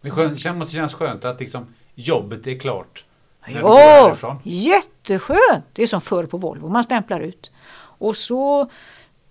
Det 0.00 0.10
skönt, 0.10 0.56
måste 0.56 0.74
kännas 0.74 0.94
skönt 0.94 1.24
att 1.24 1.40
liksom 1.40 1.66
jobbet 1.94 2.46
är 2.46 2.58
klart. 2.58 3.04
Ja, 3.46 4.16
jätteskönt! 4.42 5.64
Det 5.72 5.82
är 5.82 5.86
som 5.86 6.00
förr 6.00 6.26
på 6.26 6.38
Volvo, 6.38 6.68
man 6.68 6.84
stämplar 6.84 7.20
ut. 7.20 7.50
Och 7.98 8.16
så, 8.16 8.70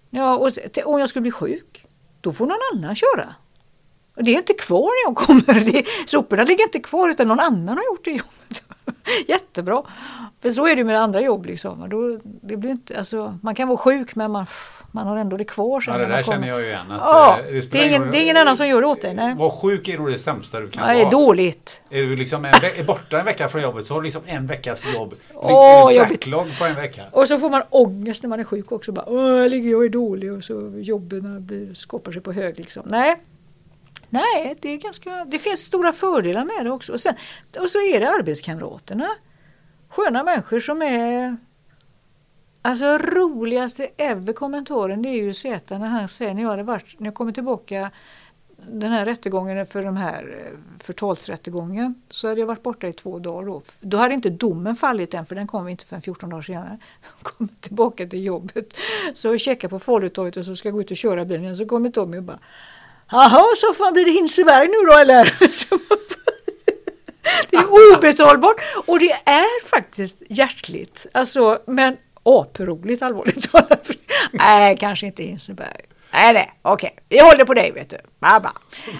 ja, 0.09 0.35
och 0.35 0.49
om 0.85 0.99
jag 0.99 1.09
skulle 1.09 1.21
bli 1.21 1.31
sjuk, 1.31 1.85
då 2.21 2.33
får 2.33 2.45
någon 2.45 2.57
annan 2.73 2.95
köra. 2.95 3.35
Det 4.15 4.31
är 4.31 4.37
inte 4.37 4.53
kvar 4.53 4.79
när 4.79 5.09
jag 5.09 5.15
kommer. 5.15 5.65
Det, 5.71 5.85
soporna 6.05 6.43
ligger 6.43 6.63
inte 6.63 6.79
kvar 6.79 7.09
utan 7.09 7.27
någon 7.27 7.39
annan 7.39 7.77
har 7.77 7.85
gjort 7.85 8.05
det 8.05 8.11
jobbet. 8.11 8.63
Jättebra! 9.27 9.83
För 10.45 10.49
så 10.49 10.67
är 10.67 10.75
det 10.75 10.83
med 10.83 10.99
andra 10.99 11.21
jobb. 11.21 11.45
Liksom. 11.45 11.89
Då, 11.89 12.19
det 12.23 12.57
blir 12.57 12.71
inte, 12.71 12.97
alltså, 12.97 13.37
man 13.41 13.55
kan 13.55 13.67
vara 13.67 13.77
sjuk 13.77 14.15
men 14.15 14.31
man, 14.31 14.45
man 14.91 15.07
har 15.07 15.17
ändå 15.17 15.37
det 15.37 15.43
kvar. 15.43 15.81
Sen 15.81 15.93
ja, 15.93 15.99
det 15.99 16.05
där 16.05 16.23
känner 16.23 16.47
jag 16.47 16.61
ju 16.61 16.65
igen. 16.65 16.91
Att, 16.91 17.01
ja, 17.01 17.39
eh, 17.39 17.53
det, 17.53 17.71
det, 17.71 17.79
är 17.79 17.87
ingen, 17.87 18.11
det 18.11 18.17
är 18.17 18.21
ingen 18.21 18.37
annan 18.37 18.57
som 18.57 18.67
gör 18.67 18.81
det 18.81 18.87
åt 18.87 19.01
dig. 19.01 19.13
Nej. 19.13 19.35
Var 19.35 19.49
sjuk 19.49 19.87
är 19.87 19.97
nog 19.97 20.11
det 20.11 20.17
sämsta 20.17 20.59
du 20.59 20.69
kan 20.69 20.87
ja, 20.87 20.93
vara. 20.93 21.07
är 21.07 21.11
dåligt. 21.11 21.81
Är 21.89 22.01
du 22.01 22.15
liksom 22.15 22.45
en, 22.45 22.53
är 22.53 22.83
borta 22.83 23.19
en 23.19 23.25
vecka 23.25 23.49
från 23.49 23.61
jobbet 23.61 23.85
så 23.85 23.93
har 23.93 24.01
du 24.01 24.05
liksom 24.05 24.21
en 24.25 24.47
veckas 24.47 24.85
jobb. 24.93 25.13
Oh, 25.33 26.09
backlog 26.09 26.57
på 26.59 26.65
en 26.65 26.75
vecka. 26.75 27.03
Och 27.11 27.27
så 27.27 27.37
får 27.37 27.49
man 27.49 27.61
ångest 27.69 28.23
när 28.23 28.29
man 28.29 28.39
är 28.39 28.43
sjuk 28.43 28.71
också. 28.71 28.91
Bara, 28.91 29.05
Åh, 29.07 29.37
jag 29.37 29.51
ligger 29.51 29.71
jag 29.71 29.85
är 29.85 29.89
dålig 29.89 30.33
och 30.33 30.43
så 30.43 30.71
jobben 30.75 31.45
blir, 31.45 31.73
skapar 31.73 32.11
sig 32.11 32.21
på 32.21 32.31
hög. 32.31 32.59
Liksom. 32.59 32.83
Nej, 32.85 33.15
Nej, 34.09 34.55
det, 34.61 34.69
är 34.69 34.77
ganska, 34.77 35.25
det 35.25 35.39
finns 35.39 35.59
stora 35.59 35.91
fördelar 35.91 36.45
med 36.45 36.65
det 36.65 36.71
också. 36.71 36.93
Och, 36.93 36.99
sen, 36.99 37.13
och 37.59 37.69
så 37.69 37.77
är 37.81 37.99
det 37.99 38.09
arbetskamraterna. 38.09 39.09
Sköna 39.95 40.23
människor 40.23 40.59
som 40.59 40.81
är... 40.81 41.37
Alltså 42.61 42.97
roligaste 42.97 43.89
ever 43.97 44.33
kommentaren 44.33 45.01
det 45.01 45.09
är 45.09 45.23
ju 45.23 45.33
Zäta 45.33 45.77
när 45.77 45.87
han 45.87 46.07
säger 46.07 46.33
när 46.33 46.41
jag 46.41 46.49
hade 46.49 46.63
varit, 46.63 46.99
när 46.99 47.07
jag 47.07 47.15
kommer 47.15 47.31
tillbaka 47.31 47.91
den 48.57 48.91
här 48.91 49.05
rättegången 49.05 49.67
för 49.67 49.83
de 49.83 49.97
här 49.97 50.45
eh, 50.45 50.83
förtalsrättegången 50.83 52.01
så 52.09 52.27
hade 52.27 52.39
jag 52.39 52.47
varit 52.47 52.63
borta 52.63 52.87
i 52.87 52.93
två 52.93 53.19
dagar 53.19 53.45
då. 53.45 53.61
Då 53.81 53.97
hade 53.97 54.13
inte 54.13 54.29
domen 54.29 54.75
fallit 54.75 55.13
än 55.13 55.25
för 55.25 55.35
den 55.35 55.47
kom 55.47 55.67
inte 55.67 55.85
förrän 55.85 56.01
14 56.01 56.29
dagar 56.29 56.41
senare. 56.41 56.77
Jag 57.01 57.33
kom 57.33 57.47
tillbaka 57.47 58.07
till 58.07 58.23
jobbet. 58.23 58.77
Så 59.13 59.27
jag 59.27 59.39
checkar 59.39 59.67
på 59.67 59.79
Falutorget 59.79 60.37
och 60.37 60.45
så 60.45 60.55
ska 60.55 60.67
jag 60.67 60.73
gå 60.73 60.81
ut 60.81 60.91
och 60.91 60.97
köra 60.97 61.25
bilen. 61.25 61.57
Så 61.57 61.65
kommer 61.65 61.89
Tommy 61.89 62.17
och 62.17 62.23
bara 62.23 62.39
Jaha, 63.11 63.43
så 63.57 63.73
fan 63.73 63.93
blir 63.93 64.05
det 64.05 64.11
Hinseberg 64.11 64.67
nu 64.67 64.77
då 64.91 64.97
eller? 64.97 65.33
det 67.49 67.57
är 67.57 67.95
obetalbart 67.97 68.55
och 68.87 68.99
det 68.99 69.11
är 69.11 69.67
faktiskt 69.69 70.23
hjärtligt. 70.29 71.07
Alltså, 71.11 71.59
men 71.67 71.97
aproligt 72.23 73.01
allvarligt 73.01 73.51
talat. 73.51 73.89
Nej, 74.31 74.77
kanske 74.77 75.05
inte 75.05 75.23
Hinseberg. 75.23 75.85
Nej, 76.13 76.33
nej, 76.33 76.53
okej, 76.61 76.91
okay. 76.93 77.03
vi 77.09 77.19
håller 77.19 77.45
på 77.45 77.53
dig 77.53 77.71
vet 77.71 77.89
du. 77.89 77.97
Baba. 78.19 78.53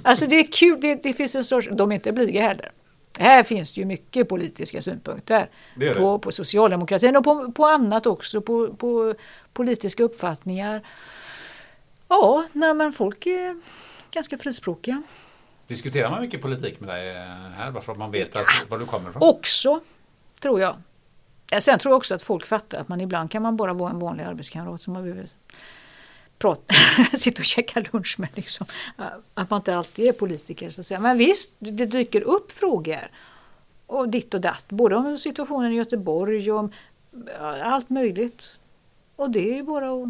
Alltså 0.03 0.26
det 0.26 0.35
är 0.35 0.52
kul, 0.52 0.81
det, 0.81 1.03
det 1.03 1.14
finns 1.14 1.35
en 1.35 1.43
sorts, 1.43 1.69
de 1.72 1.91
är 1.91 1.95
inte 1.95 2.11
blyga 2.11 2.41
heller. 2.41 2.72
Här 3.19 3.43
finns 3.43 3.73
det 3.73 3.81
ju 3.81 3.85
mycket 3.85 4.30
politiska 4.30 4.81
synpunkter 4.81 5.49
Det 5.76 5.88
det. 5.88 5.93
På, 5.93 6.19
på 6.19 6.31
socialdemokratin 6.31 7.15
och 7.15 7.23
på, 7.23 7.52
på 7.52 7.65
annat 7.65 8.06
också, 8.06 8.41
på, 8.41 8.73
på 8.73 9.14
politiska 9.53 10.03
uppfattningar. 10.03 10.81
Ja, 12.07 12.45
nej, 12.52 12.73
men 12.73 12.93
folk 12.93 13.26
är 13.26 13.61
ganska 14.11 14.38
frispråkiga. 14.38 15.03
Diskuterar 15.68 16.10
man 16.10 16.22
mycket 16.22 16.42
politik 16.42 16.80
med 16.80 16.90
dig 16.90 17.10
eh, 17.10 17.24
här? 17.58 17.72
Bara 17.72 17.84
för 17.84 17.92
att 17.92 17.98
man 17.98 18.12
vet 18.12 18.36
att, 18.36 18.46
var 18.70 18.80
du 18.80 18.86
kommer 18.86 19.10
ifrån? 19.10 19.24
Också, 19.24 19.80
tror 20.40 20.62
jag. 20.62 20.76
Ja, 21.50 21.62
Sen 21.62 21.80
tror 21.80 21.92
jag 21.92 21.98
också 21.98 22.16
att 22.16 22.22
folk 22.22 22.46
fattar 22.46 22.80
att 22.80 22.88
man 22.88 23.02
ibland 23.02 23.32
kan 23.32 23.42
man 23.42 23.58
bara 23.58 23.74
vara 23.74 23.92
en 23.92 24.00
vanlig 24.00 24.24
arbetskamrat 24.24 24.82
som 24.82 24.94
man 24.94 25.04
behöver 25.04 25.28
prata, 26.38 26.74
sitta 27.18 27.42
och 27.42 27.46
käka 27.46 27.84
lunch 27.92 28.16
med. 28.20 28.30
Liksom. 28.34 28.68
Att 29.34 29.50
man 29.50 29.60
inte 29.60 29.76
alltid 29.76 30.08
är 30.08 30.14
politiker. 30.14 30.70
Så 30.70 30.82
att 30.82 30.88
säga. 30.88 31.00
Men 31.00 31.18
visst, 31.18 31.52
det 31.60 31.86
dyker 31.86 32.22
upp 32.22 32.52
frågor. 32.52 33.12
Och 33.88 34.10
ditt 34.10 34.34
och 34.34 34.42
datt. 34.42 34.66
Både 34.70 34.96
om 34.96 35.18
situationen 35.18 35.72
i 35.72 35.76
Göteborg 35.76 36.52
och 36.52 36.60
om 36.60 36.72
allt 37.64 37.90
möjligt. 37.90 38.58
Och 39.16 39.30
det 39.30 39.52
är 39.52 39.56
ju 39.56 39.64
bara 39.64 39.92
att... 39.92 40.10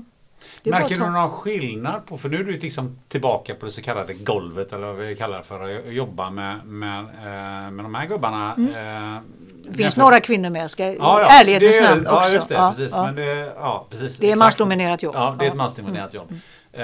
Märker 0.64 0.96
du 0.98 1.10
någon 1.10 1.30
skillnad 1.30 2.06
på, 2.06 2.18
för 2.18 2.30
nu 2.30 2.40
är 2.40 2.44
du 2.44 2.52
liksom 2.60 3.00
tillbaka 3.08 3.56
på 3.56 3.66
det 3.66 3.72
så 3.72 3.82
kallade 3.82 4.14
golvet 4.14 4.74
eller 4.74 4.88
vad 4.88 4.96
vi 4.96 5.16
kallar 5.16 5.38
det 5.38 5.44
för 5.44 5.64
att 5.88 5.94
jobba 5.94 6.30
med, 6.30 6.66
med, 6.66 7.00
eh, 7.00 7.72
med 7.72 7.86
de 7.86 7.96
här 7.96 8.06
gubbarna. 8.08 8.54
Mm. 8.54 9.16
eh, 9.16 9.22
Det 9.70 9.74
finns 9.78 9.98
några 9.98 10.20
kvinnor 10.20 10.50
med, 10.50 10.72
ska 10.72 10.84
Ja, 10.86 10.96
ja, 11.00 11.28
ärlighetens 11.42 11.78
det 11.80 11.86
är- 11.86 11.90
namn 11.90 12.02
ja, 12.06 12.18
också. 12.18 12.34
just 12.34 12.50
det, 12.50 12.56
Ja, 12.56 12.70
precis. 12.70 12.92
ja. 12.96 13.04
Men 13.06 13.16
det, 13.16 13.54
ja, 13.58 13.88
precis 13.90 14.18
Det 14.18 14.32
är 14.32 14.36
mansdominerat 14.36 15.04
jobb. 15.04 15.16
Ja, 15.16 15.36
det 15.40 15.46
är 15.46 15.50
ett 15.50 15.56
mansdominerat 15.58 16.14
jobb. 16.14 16.32
Eh, 16.74 16.84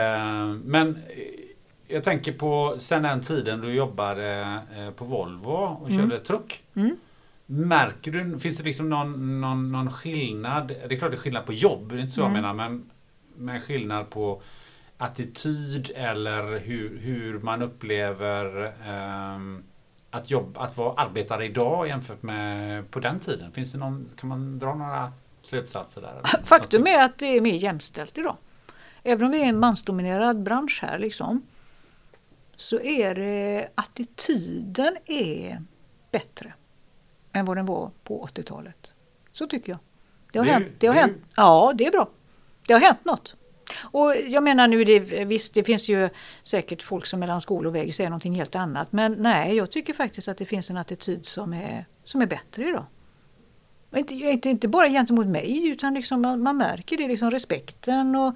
men 0.64 1.00
jag 1.88 2.04
tänker 2.04 2.32
på 2.32 2.76
sen 2.78 3.04
den 3.04 3.22
tiden 3.22 3.62
du 3.62 3.74
jobbade 3.74 4.58
på 4.96 5.06
Volvo 5.06 5.52
och 5.52 5.90
Mm. 5.90 6.02
körde 6.10 6.24
truck. 6.24 6.64
Märker 7.46 8.12
du, 8.12 8.40
finns 8.40 8.58
det 8.58 8.64
liksom 8.64 8.90
någon, 8.90 9.42
någon, 9.42 9.72
någon 9.72 9.92
skillnad? 9.94 10.68
Det 10.88 10.96
är 10.96 11.00
klart 11.00 11.12
det 11.12 11.18
är 11.18 11.20
skillnad 11.20 11.46
på 11.46 11.54
jobb, 11.54 11.90
det 11.90 11.96
är 11.96 12.00
inte 12.00 12.12
så 12.12 12.22
Mm. 12.22 12.36
jag 12.36 12.42
menar, 12.42 12.54
men, 12.54 12.90
men 13.42 13.62
skillnad 13.62 14.10
på 14.10 14.42
attityd 14.98 15.92
eller 15.96 16.60
hur, 16.60 16.98
hur 16.98 17.40
man 17.40 17.62
upplever 17.62 18.74
ehm, 18.86 19.64
att, 20.10 20.32
jobb, 20.32 20.58
att 20.58 20.78
vara 20.78 20.94
arbetare 20.94 21.46
idag 21.46 21.88
jämfört 21.88 22.22
med 22.22 22.92
på 22.92 23.00
den 23.00 23.20
tiden? 23.20 23.52
Finns 23.52 23.72
det 23.72 23.78
någon, 23.78 24.10
kan 24.16 24.30
man 24.30 24.60
dra 24.60 24.76
några 24.76 25.12
slutsatser 25.44 26.02
där? 26.02 26.44
Faktum 26.44 26.88
är 26.88 27.04
att 27.04 27.18
det 27.18 27.38
är 27.38 27.42
mer 27.42 27.56
jämställt 27.56 28.18
idag. 28.18 28.38
Även 29.04 29.26
om 29.26 29.32
vi 29.32 29.42
är 29.42 29.46
en 29.46 29.60
mansdominerad 29.60 30.44
bransch 30.44 30.80
här 30.82 31.00
liksom. 31.00 31.42
Så 32.56 32.80
är 32.80 33.16
det 33.16 33.68
attityden 33.76 34.98
är 35.06 35.62
bättre 36.12 36.54
än 37.32 37.46
vad 37.46 37.58
den 37.58 37.66
var 37.66 37.92
på 38.04 38.28
80-talet. 38.34 38.94
Så 39.32 39.48
tycker 39.48 39.72
jag. 39.72 39.80
Det 40.32 40.40
har 40.40 40.46
Det 40.46 40.52
hänt. 40.52 40.68
Det 40.80 40.88
har 40.88 40.94
det 40.94 41.00
hänt. 41.00 41.18
Ja, 41.36 41.74
det 41.76 41.86
är 41.86 41.92
bra. 41.92 42.10
Det 42.72 42.76
har 42.76 42.82
hänt 42.82 43.06
något. 43.06 43.36
Och 43.82 44.16
jag 44.28 44.44
menar 44.44 44.68
nu, 44.68 44.84
det, 44.84 45.00
visst 45.26 45.54
det 45.54 45.64
finns 45.64 45.90
ju 45.90 46.10
säkert 46.44 46.84
folk 46.84 47.06
som 47.06 47.20
mellan 47.20 47.42
skol 47.42 47.68
och 47.68 47.76
vägg 47.76 47.96
säger 47.96 48.10
någonting 48.10 48.36
helt 48.36 48.56
annat. 48.56 48.92
Men 48.92 49.14
nej, 49.20 49.56
jag 49.56 49.72
tycker 49.72 49.94
faktiskt 49.94 50.28
att 50.28 50.38
det 50.38 50.46
finns 50.46 50.70
en 50.70 50.78
attityd 50.78 51.26
som 51.26 51.54
är, 51.54 51.86
som 52.04 52.22
är 52.22 52.26
bättre 52.26 52.70
idag. 52.70 52.86
Inte, 53.96 54.14
inte, 54.14 54.50
inte 54.50 54.68
bara 54.68 54.90
gentemot 54.90 55.28
mig 55.28 55.68
utan 55.68 55.94
liksom 55.94 56.22
man, 56.22 56.44
man 56.44 56.58
märker 56.58 56.98
det, 56.98 57.08
liksom 57.08 57.32
respekten 57.32 58.16
och 58.16 58.36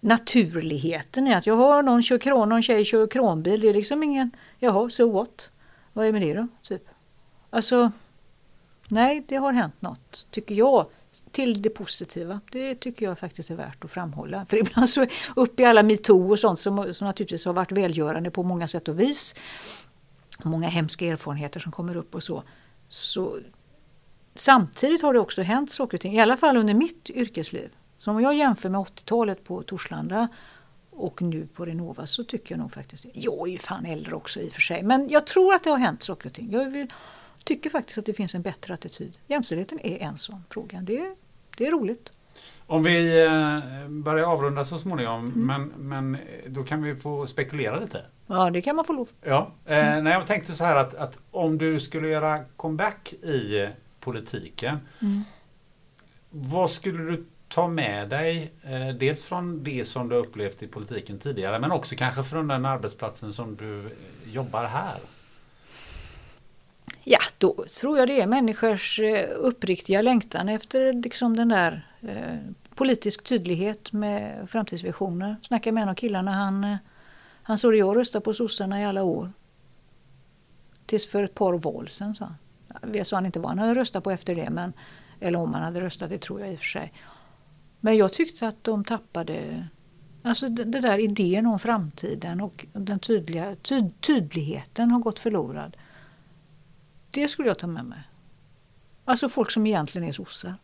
naturligheten 0.00 1.26
i 1.26 1.34
att 1.34 1.46
jag 1.46 1.56
har 1.56 1.82
någon 1.82 2.02
kör 2.02 2.18
kran, 2.18 2.48
någon 2.48 2.62
tjej 2.62 2.84
kör 2.84 3.06
kranbil. 3.06 3.60
Det 3.60 3.68
är 3.68 3.74
liksom 3.74 4.02
ingen, 4.02 4.30
jaha, 4.58 4.90
so 4.90 5.12
what? 5.12 5.50
Vad 5.92 6.06
är 6.06 6.12
med 6.12 6.22
det 6.22 6.34
då? 6.34 6.48
Typ. 6.62 6.88
Alltså, 7.50 7.92
nej 8.88 9.24
det 9.28 9.36
har 9.36 9.52
hänt 9.52 9.82
något, 9.82 10.26
tycker 10.30 10.54
jag. 10.54 10.86
Till 11.32 11.62
det 11.62 11.70
positiva. 11.70 12.40
Det 12.50 12.74
tycker 12.74 13.06
jag 13.06 13.18
faktiskt 13.18 13.50
är 13.50 13.54
värt 13.54 13.84
att 13.84 13.90
framhålla. 13.90 14.46
För 14.46 14.56
ibland 14.56 14.88
så 14.88 15.06
upp 15.36 15.60
i 15.60 15.64
alla 15.64 15.82
metoo 15.82 16.30
och 16.30 16.38
sånt 16.38 16.58
som, 16.58 16.94
som 16.94 17.06
naturligtvis 17.06 17.44
har 17.44 17.52
varit 17.52 17.72
välgörande 17.72 18.30
på 18.30 18.42
många 18.42 18.68
sätt 18.68 18.88
och 18.88 19.00
vis. 19.00 19.34
Många 20.42 20.68
hemska 20.68 21.06
erfarenheter 21.06 21.60
som 21.60 21.72
kommer 21.72 21.96
upp 21.96 22.14
och 22.14 22.22
så. 22.22 22.42
så 22.88 23.38
Samtidigt 24.34 25.02
har 25.02 25.14
det 25.14 25.20
också 25.20 25.42
hänt 25.42 25.70
saker 25.70 25.96
och 25.96 26.00
ting, 26.00 26.14
i 26.14 26.20
alla 26.20 26.36
fall 26.36 26.56
under 26.56 26.74
mitt 26.74 27.10
yrkesliv. 27.10 27.70
Så 27.98 28.10
om 28.10 28.20
jag 28.20 28.34
jämför 28.34 28.68
med 28.68 28.80
80-talet 28.80 29.44
på 29.44 29.62
Torslanda 29.62 30.28
och 30.90 31.22
nu 31.22 31.46
på 31.46 31.66
Renova 31.66 32.06
så 32.06 32.24
tycker 32.24 32.54
jag 32.54 32.58
nog 32.58 32.72
faktiskt. 32.72 33.06
Jag 33.12 33.48
är 33.48 33.52
ju 33.52 33.58
fan 33.58 33.86
äldre 33.86 34.14
också 34.14 34.40
i 34.40 34.48
och 34.48 34.52
för 34.52 34.60
sig. 34.60 34.82
Men 34.82 35.08
jag 35.08 35.26
tror 35.26 35.54
att 35.54 35.64
det 35.64 35.70
har 35.70 35.78
hänt 35.78 36.02
saker 36.02 36.26
och 36.26 36.32
ting. 36.32 36.52
Jag 36.52 36.70
vill, 36.70 36.92
tycker 37.44 37.70
faktiskt 37.70 37.98
att 37.98 38.06
det 38.06 38.14
finns 38.14 38.34
en 38.34 38.42
bättre 38.42 38.74
attityd. 38.74 39.18
Jämställdheten 39.26 39.80
är 39.80 39.98
en 39.98 40.18
sån 40.18 40.44
fråga. 40.50 40.80
Det, 40.80 41.16
det 41.56 41.66
är 41.66 41.70
roligt. 41.70 42.12
Om 42.66 42.82
vi 42.82 43.24
eh, 43.24 43.88
börjar 43.88 44.26
avrunda 44.26 44.64
så 44.64 44.78
småningom, 44.78 45.20
Mm. 45.26 45.46
men, 45.46 45.88
men 45.88 46.18
då 46.46 46.62
kan 46.64 46.82
vi 46.82 46.96
få 46.96 47.26
spekulera 47.26 47.80
lite. 47.80 48.04
Ja, 48.26 48.50
det 48.50 48.62
kan 48.62 48.76
man 48.76 48.84
få 48.84 48.92
lov. 48.92 49.08
Ja, 49.22 49.52
Mm. 49.66 49.96
eh, 49.98 50.02
nej, 50.02 50.12
jag 50.12 50.26
tänkte 50.26 50.54
så 50.54 50.64
här 50.64 50.76
att, 50.76 50.94
att 50.94 51.18
om 51.30 51.58
du 51.58 51.80
skulle 51.80 52.08
göra 52.08 52.44
comeback 52.56 53.12
i 53.22 53.60
eh, 53.60 53.68
politiken. 54.00 54.78
Mm. 55.00 55.22
Vad 56.30 56.70
skulle 56.70 57.02
du 57.02 57.24
ta 57.48 57.68
med 57.68 58.08
dig? 58.08 58.52
Eh, 58.62 58.94
dels 58.96 59.26
från 59.26 59.64
det 59.64 59.84
som 59.84 60.08
du 60.08 60.16
upplevt 60.16 60.62
i 60.62 60.66
politiken 60.66 61.18
tidigare 61.18 61.58
men 61.58 61.72
också 61.72 61.94
kanske 61.98 62.22
från 62.24 62.48
den 62.48 62.66
arbetsplatsen 62.66 63.32
som 63.32 63.56
du 63.56 63.80
eh, 63.86 63.92
jobbar 64.32 64.64
här. 64.64 64.98
Ja, 67.04 67.18
då 67.38 67.64
tror 67.80 67.98
jag 67.98 68.08
det 68.08 68.20
är 68.20 68.26
människors 68.26 69.00
eh, 69.00 69.28
uppriktiga 69.36 70.02
längtan 70.02 70.48
efter 70.48 70.92
liksom 70.92 71.36
den 71.36 71.48
där 71.48 71.88
eh, 72.00 72.38
politisk 72.74 73.24
tydlighet 73.24 73.92
med 73.92 74.50
framtidsvisioner. 74.50 75.36
Snackade 75.42 75.74
med 75.74 75.82
en 75.82 75.88
av 75.88 75.94
killarna, 75.94 76.32
han, 76.32 76.64
eh, 76.64 76.76
han 77.42 77.58
såg 77.58 77.74
jag 77.74 77.96
rösta 77.96 78.20
på 78.20 78.34
sossarna 78.34 78.80
i 78.80 78.84
alla 78.84 79.02
år. 79.02 79.32
Tills 80.86 81.06
för 81.06 81.22
ett 81.22 81.34
par 81.34 81.52
val 81.52 81.88
sen 81.88 82.14
sa 82.14 82.24
han. 82.24 82.94
Jag 82.94 83.06
sa 83.06 83.16
han 83.16 83.26
inte 83.26 83.40
vad 83.40 83.48
han 83.48 83.58
hade 83.58 83.74
röstat 83.74 84.04
på 84.04 84.10
efter 84.10 84.34
det, 84.34 84.50
men, 84.50 84.72
eller 85.20 85.38
om 85.38 85.54
han 85.54 85.62
hade 85.62 85.80
röstat, 85.80 86.10
det 86.10 86.18
tror 86.18 86.40
jag 86.40 86.52
i 86.52 86.54
och 86.54 86.58
för 86.58 86.66
sig. 86.66 86.92
Men 87.80 87.96
jag 87.96 88.12
tyckte 88.12 88.48
att 88.48 88.64
de 88.64 88.84
tappade 88.84 89.66
Alltså 90.24 90.48
den 90.48 90.70
där 90.70 90.98
idén 90.98 91.46
om 91.46 91.58
framtiden 91.58 92.40
och 92.40 92.66
den 92.72 92.98
tydliga, 92.98 93.56
tyd, 93.62 94.00
tydligheten 94.00 94.90
har 94.90 95.00
gått 95.00 95.18
förlorad. 95.18 95.76
Det 97.12 97.28
skulle 97.28 97.48
jag 97.48 97.58
ta 97.58 97.66
med 97.66 97.84
mig. 97.84 98.02
Alltså 99.04 99.28
folk 99.28 99.50
som 99.50 99.66
egentligen 99.66 100.08
är 100.08 100.12
sossar. 100.12 100.54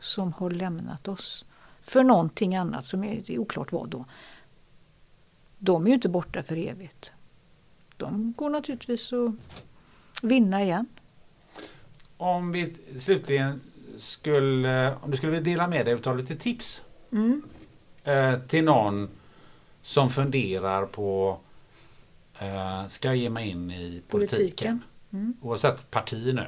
Som 0.00 0.32
har 0.32 0.50
lämnat 0.50 1.08
oss 1.08 1.44
för 1.80 2.02
någonting 2.04 2.56
annat 2.56 2.86
som 2.86 3.04
är, 3.04 3.30
är 3.30 3.38
oklart 3.38 3.72
vad 3.72 3.88
då. 3.88 4.04
De 5.58 5.84
är 5.84 5.88
ju 5.88 5.94
inte 5.94 6.08
borta 6.08 6.42
för 6.42 6.56
evigt. 6.56 7.12
De 7.96 8.32
går 8.36 8.50
naturligtvis 8.50 9.12
att 9.12 9.32
vinna 10.22 10.62
igen. 10.62 10.86
Om 12.16 12.52
vi 12.52 12.74
slutligen 12.98 13.60
skulle, 13.96 14.94
om 14.96 15.10
du 15.10 15.16
skulle 15.16 15.32
vilja 15.32 15.44
dela 15.44 15.68
med 15.68 15.86
dig 15.86 15.98
av 16.04 16.16
lite 16.18 16.36
tips 16.36 16.82
Mm. 17.12 17.42
eh, 18.04 18.38
till 18.38 18.64
någon 18.64 19.08
som 19.82 20.10
funderar 20.10 20.86
på 20.86 21.38
eh, 22.38 22.86
ska 22.88 23.08
jag 23.08 23.16
ge 23.16 23.30
mig 23.30 23.48
in 23.48 23.70
i 23.70 24.02
politiken? 24.08 24.38
Politiken. 24.38 24.82
Mm. 25.12 25.36
Oavsett 25.42 25.90
parti 25.90 26.34
nu. 26.34 26.46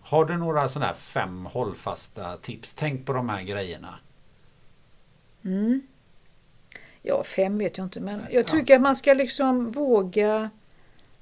Har 0.00 0.24
du 0.24 0.36
några 0.36 0.68
sådana 0.68 0.86
här 0.86 0.94
fem 0.94 1.46
hållfasta 1.46 2.36
tips? 2.36 2.72
Tänk 2.72 3.06
på 3.06 3.12
de 3.12 3.28
här 3.28 3.42
grejerna. 3.42 3.98
Mm. 5.44 5.82
Ja, 7.02 7.24
fem 7.24 7.58
vet 7.58 7.78
jag 7.78 7.86
inte 7.86 8.00
men 8.00 8.20
jag 8.30 8.46
tycker 8.46 8.76
att 8.76 8.80
man 8.82 8.96
ska 8.96 9.14
liksom 9.14 9.70
våga, 9.70 10.50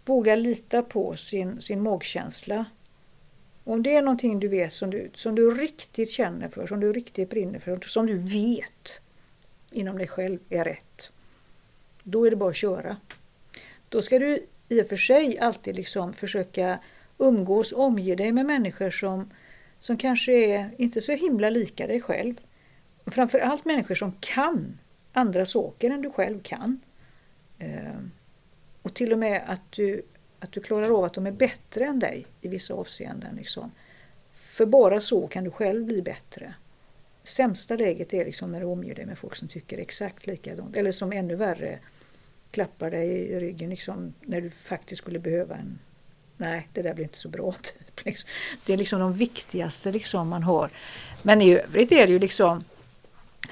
våga 0.04 0.34
lita 0.34 0.82
på 0.82 1.16
sin, 1.16 1.60
sin 1.60 1.82
magkänsla. 1.82 2.64
Om 3.64 3.82
det 3.82 3.94
är 3.94 4.02
någonting 4.02 4.40
du 4.40 4.48
vet 4.48 4.72
som 4.72 4.90
du, 4.90 5.10
som 5.14 5.34
du 5.34 5.50
riktigt 5.50 6.10
känner 6.10 6.48
för, 6.48 6.66
som 6.66 6.80
du 6.80 6.92
riktigt 6.92 7.30
brinner 7.30 7.58
för, 7.58 7.80
som 7.86 8.06
du 8.06 8.18
vet 8.18 9.00
inom 9.70 9.98
dig 9.98 10.06
själv 10.08 10.38
är 10.48 10.64
rätt. 10.64 11.12
då 12.02 12.26
är 12.26 12.30
det 12.30 12.36
bara 12.36 12.50
att 12.50 12.56
köra. 12.56 12.96
Då 13.88 14.02
ska 14.02 14.18
du 14.18 14.46
i 14.68 14.82
och 14.82 14.86
för 14.86 14.97
sig 14.97 15.38
alltid 15.38 15.76
liksom 15.76 16.12
försöka 16.12 16.78
umgås, 17.18 17.72
omge 17.72 18.14
dig 18.14 18.32
med 18.32 18.47
människor 18.47 18.90
som, 18.90 19.30
som 19.80 19.97
kanske 19.97 20.32
är 20.32 20.70
inte 20.78 21.01
så 21.01 21.12
himla 21.12 21.51
lika 21.51 21.86
dig 21.86 22.01
själv. 22.01 22.34
Framförallt 23.06 23.64
människor 23.64 23.94
som 23.94 24.12
kan 24.20 24.78
andra 25.12 25.47
saker 25.47 25.90
än 25.90 26.02
du 26.02 26.10
själv 26.10 26.43
kan. 26.43 26.80
Ehm, 27.59 28.10
och 28.82 28.94
till 28.94 29.12
och 29.12 29.18
med 29.18 29.43
att 29.47 29.72
du, 29.72 30.02
att 30.40 30.52
du 30.52 30.60
klarar 30.60 30.98
av 30.98 31.05
att 31.05 31.14
de 31.14 31.26
är 31.26 31.32
bättre 31.32 31.84
än 31.84 31.98
dig 31.98 32.26
i 32.40 32.48
vissa 32.48 32.74
avseenden. 32.74 33.36
Liksom. 33.36 33.70
För 34.32 34.66
bara 34.66 35.01
så 35.01 35.26
kan 35.26 35.44
du 35.44 35.51
själv 35.51 35.84
bli 35.84 36.02
bättre. 36.02 36.55
Sämsta 37.24 37.76
läget 37.76 38.14
är 38.14 38.24
liksom 38.24 38.52
när 38.52 38.60
du 38.60 38.66
omger 38.66 38.94
dig 38.94 39.06
med 39.06 39.18
folk 39.18 39.36
som 39.36 39.48
tycker 39.48 39.78
exakt 39.78 40.26
likadant. 40.26 40.76
Eller 40.76 40.93
som 40.93 41.12
ännu 41.12 41.34
värre 41.34 41.78
klappar 42.57 42.91
dig 42.91 43.09
i 43.09 43.41
ryggen 43.41 43.70
liksom, 43.70 44.15
när 44.20 44.41
du 44.41 44.51
faktiskt 44.51 45.03
skulle 45.03 45.19
behöva 45.19 45.57
en 45.57 45.78
Nej, 46.37 46.69
det 46.73 46.83
där 46.83 46.95
blir 46.95 47.05
inte 47.05 47.19
så 47.19 47.28
bra. 47.28 47.53
Typ. 47.62 48.05
Liksom. 48.05 48.31
Det 48.66 48.73
är 48.73 48.77
liksom 48.77 49.01
de 49.01 49.12
viktigaste 49.12 49.93
liksom, 49.93 50.28
man 50.28 50.43
har. 50.43 50.70
Men 51.23 51.43
i 51.43 51.59
övrigt 51.59 51.93
är 51.93 52.07
det 52.07 52.12
ju 52.12 52.19
liksom 52.19 52.65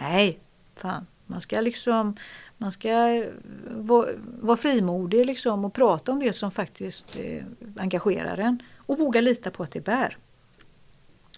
Nej, 0.01 0.39
fan. 0.75 1.07
Man 1.27 1.41
ska 1.41 1.61
liksom 1.61 2.17
man 2.59 2.73
ska 2.73 2.89
eh, 2.89 3.27
vara, 3.71 4.09
vara 4.41 4.57
frimodig 4.57 5.27
liksom 5.27 5.65
och 5.65 5.75
prata 5.75 6.13
om 6.13 6.21
det 6.21 6.33
som 6.33 6.51
faktiskt 6.51 7.17
eh, 7.17 7.45
engagerar 7.77 8.39
en. 8.39 8.63
Och 8.77 8.99
våga 8.99 9.21
lita 9.21 9.51
på 9.51 9.63
att 9.63 9.73
det 9.73 9.81
bär. 9.81 10.17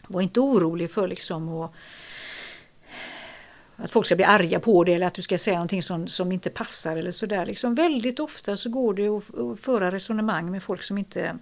Var 0.06 0.20
inte 0.20 0.40
orolig 0.40 0.90
för 0.90 1.08
liksom 1.08 1.48
att, 1.48 1.72
att 3.76 3.92
folk 3.92 4.06
ska 4.06 4.16
bli 4.16 4.24
arga 4.24 4.60
på 4.60 4.84
dig 4.84 4.94
eller 4.94 5.06
att 5.06 5.14
du 5.14 5.22
ska 5.22 5.38
säga 5.38 5.56
någonting 5.56 5.82
som, 5.82 6.08
som 6.08 6.32
inte 6.32 6.50
passar 6.50 6.96
eller 6.96 7.10
sådär. 7.10 7.46
Liksom 7.46 7.74
väldigt 7.74 8.20
ofta 8.20 8.56
så 8.56 8.70
går 8.70 8.94
det 8.94 9.08
att, 9.08 9.38
att 9.38 9.60
föra 9.60 9.90
resonemang 9.90 10.50
med 10.50 10.62
folk 10.62 10.82
som 10.82 10.98
inte 10.98 11.38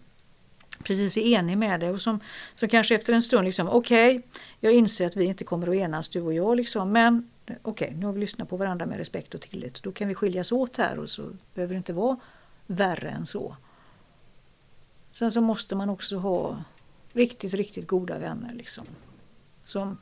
precis 0.82 1.16
är 1.16 1.20
enig 1.20 1.59
med 1.59 1.81
dig 1.81 1.90
och 1.90 2.01
som, 2.01 2.20
som 2.55 2.69
kanske 2.69 2.94
efter 2.94 3.12
en 3.12 3.23
stund 3.23 3.44
liksom 3.44 3.69
okej, 3.69 4.16
okay, 4.16 4.28
jag 4.61 4.73
inser 4.73 5.06
att 5.06 5.16
vi 5.16 5.24
inte 5.24 5.44
kommer 5.44 5.69
att 5.69 5.74
enas 5.74 6.09
du 6.09 6.20
och 6.20 6.35
jag 6.35 6.56
liksom, 6.56 6.93
men 6.93 7.31
okej, 7.44 7.59
okay, 7.62 7.90
nu 7.98 8.06
har 8.06 8.12
vi 8.12 8.20
lyssnat 8.20 8.48
på 8.48 8.56
varandra 8.56 8.86
med 8.86 8.97
respekt 8.97 9.35
och 9.35 9.40
tillit. 9.40 9.82
Då 9.82 9.93
kan 9.93 10.09
vi 10.09 10.15
skiljas 10.15 10.52
åt 10.52 10.77
här 10.77 10.98
och 10.98 11.11
så 11.11 11.31
behöver 11.55 11.74
det 11.74 11.78
inte 11.78 11.93
vara 11.93 12.16
värre 12.66 13.11
än 13.11 13.27
så. 13.27 13.56
Sen 15.11 15.32
så 15.32 15.40
måste 15.40 15.77
man 15.77 15.90
också 15.90 16.16
ha 16.16 16.65
riktigt, 17.12 17.55
riktigt 17.55 17.86
goda 17.86 18.19
vänner 18.19 18.55
liksom. 18.55 18.85
Som, 19.65 19.98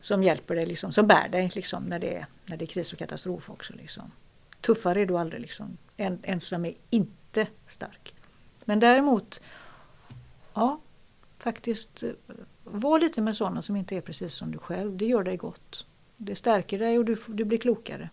som 0.00 0.22
hjälper 0.22 0.54
dig, 0.54 0.66
liksom, 0.66 0.92
som 0.92 1.06
bär 1.06 1.28
dig 1.28 1.50
liksom, 1.54 1.84
när, 1.84 1.98
det 1.98 2.16
är, 2.16 2.26
när 2.46 2.56
det 2.56 2.64
är 2.64 2.66
kris 2.66 2.92
och 2.92 2.98
katastrof 2.98 3.50
också. 3.50 3.72
Liksom. 3.72 4.12
Tuffare 4.60 5.00
är 5.00 5.06
du 5.06 5.18
aldrig. 5.18 5.40
Liksom. 5.40 5.78
En, 5.96 6.18
ensam 6.22 6.64
är 6.64 6.74
inte 6.90 7.46
stark. 7.66 8.14
Men 8.64 8.80
däremot, 8.80 9.40
ja, 10.54 10.80
faktiskt 11.40 12.02
eh, 12.02 12.10
var 12.64 13.00
lite 13.00 13.20
med 13.20 13.36
sådana 13.36 13.62
som 13.62 13.76
inte 13.76 13.96
är 13.96 14.00
precis 14.00 14.34
som 14.34 14.50
du 14.50 14.58
själv. 14.58 14.96
Det 14.96 15.06
gör 15.06 15.22
dig 15.22 15.36
gott. 15.36 15.86
Det 16.16 16.34
stärker 16.34 16.78
dig 16.78 16.98
och 16.98 17.04
du, 17.04 17.16
du 17.28 17.44
blir 17.44 17.58
klokare. 17.58 18.10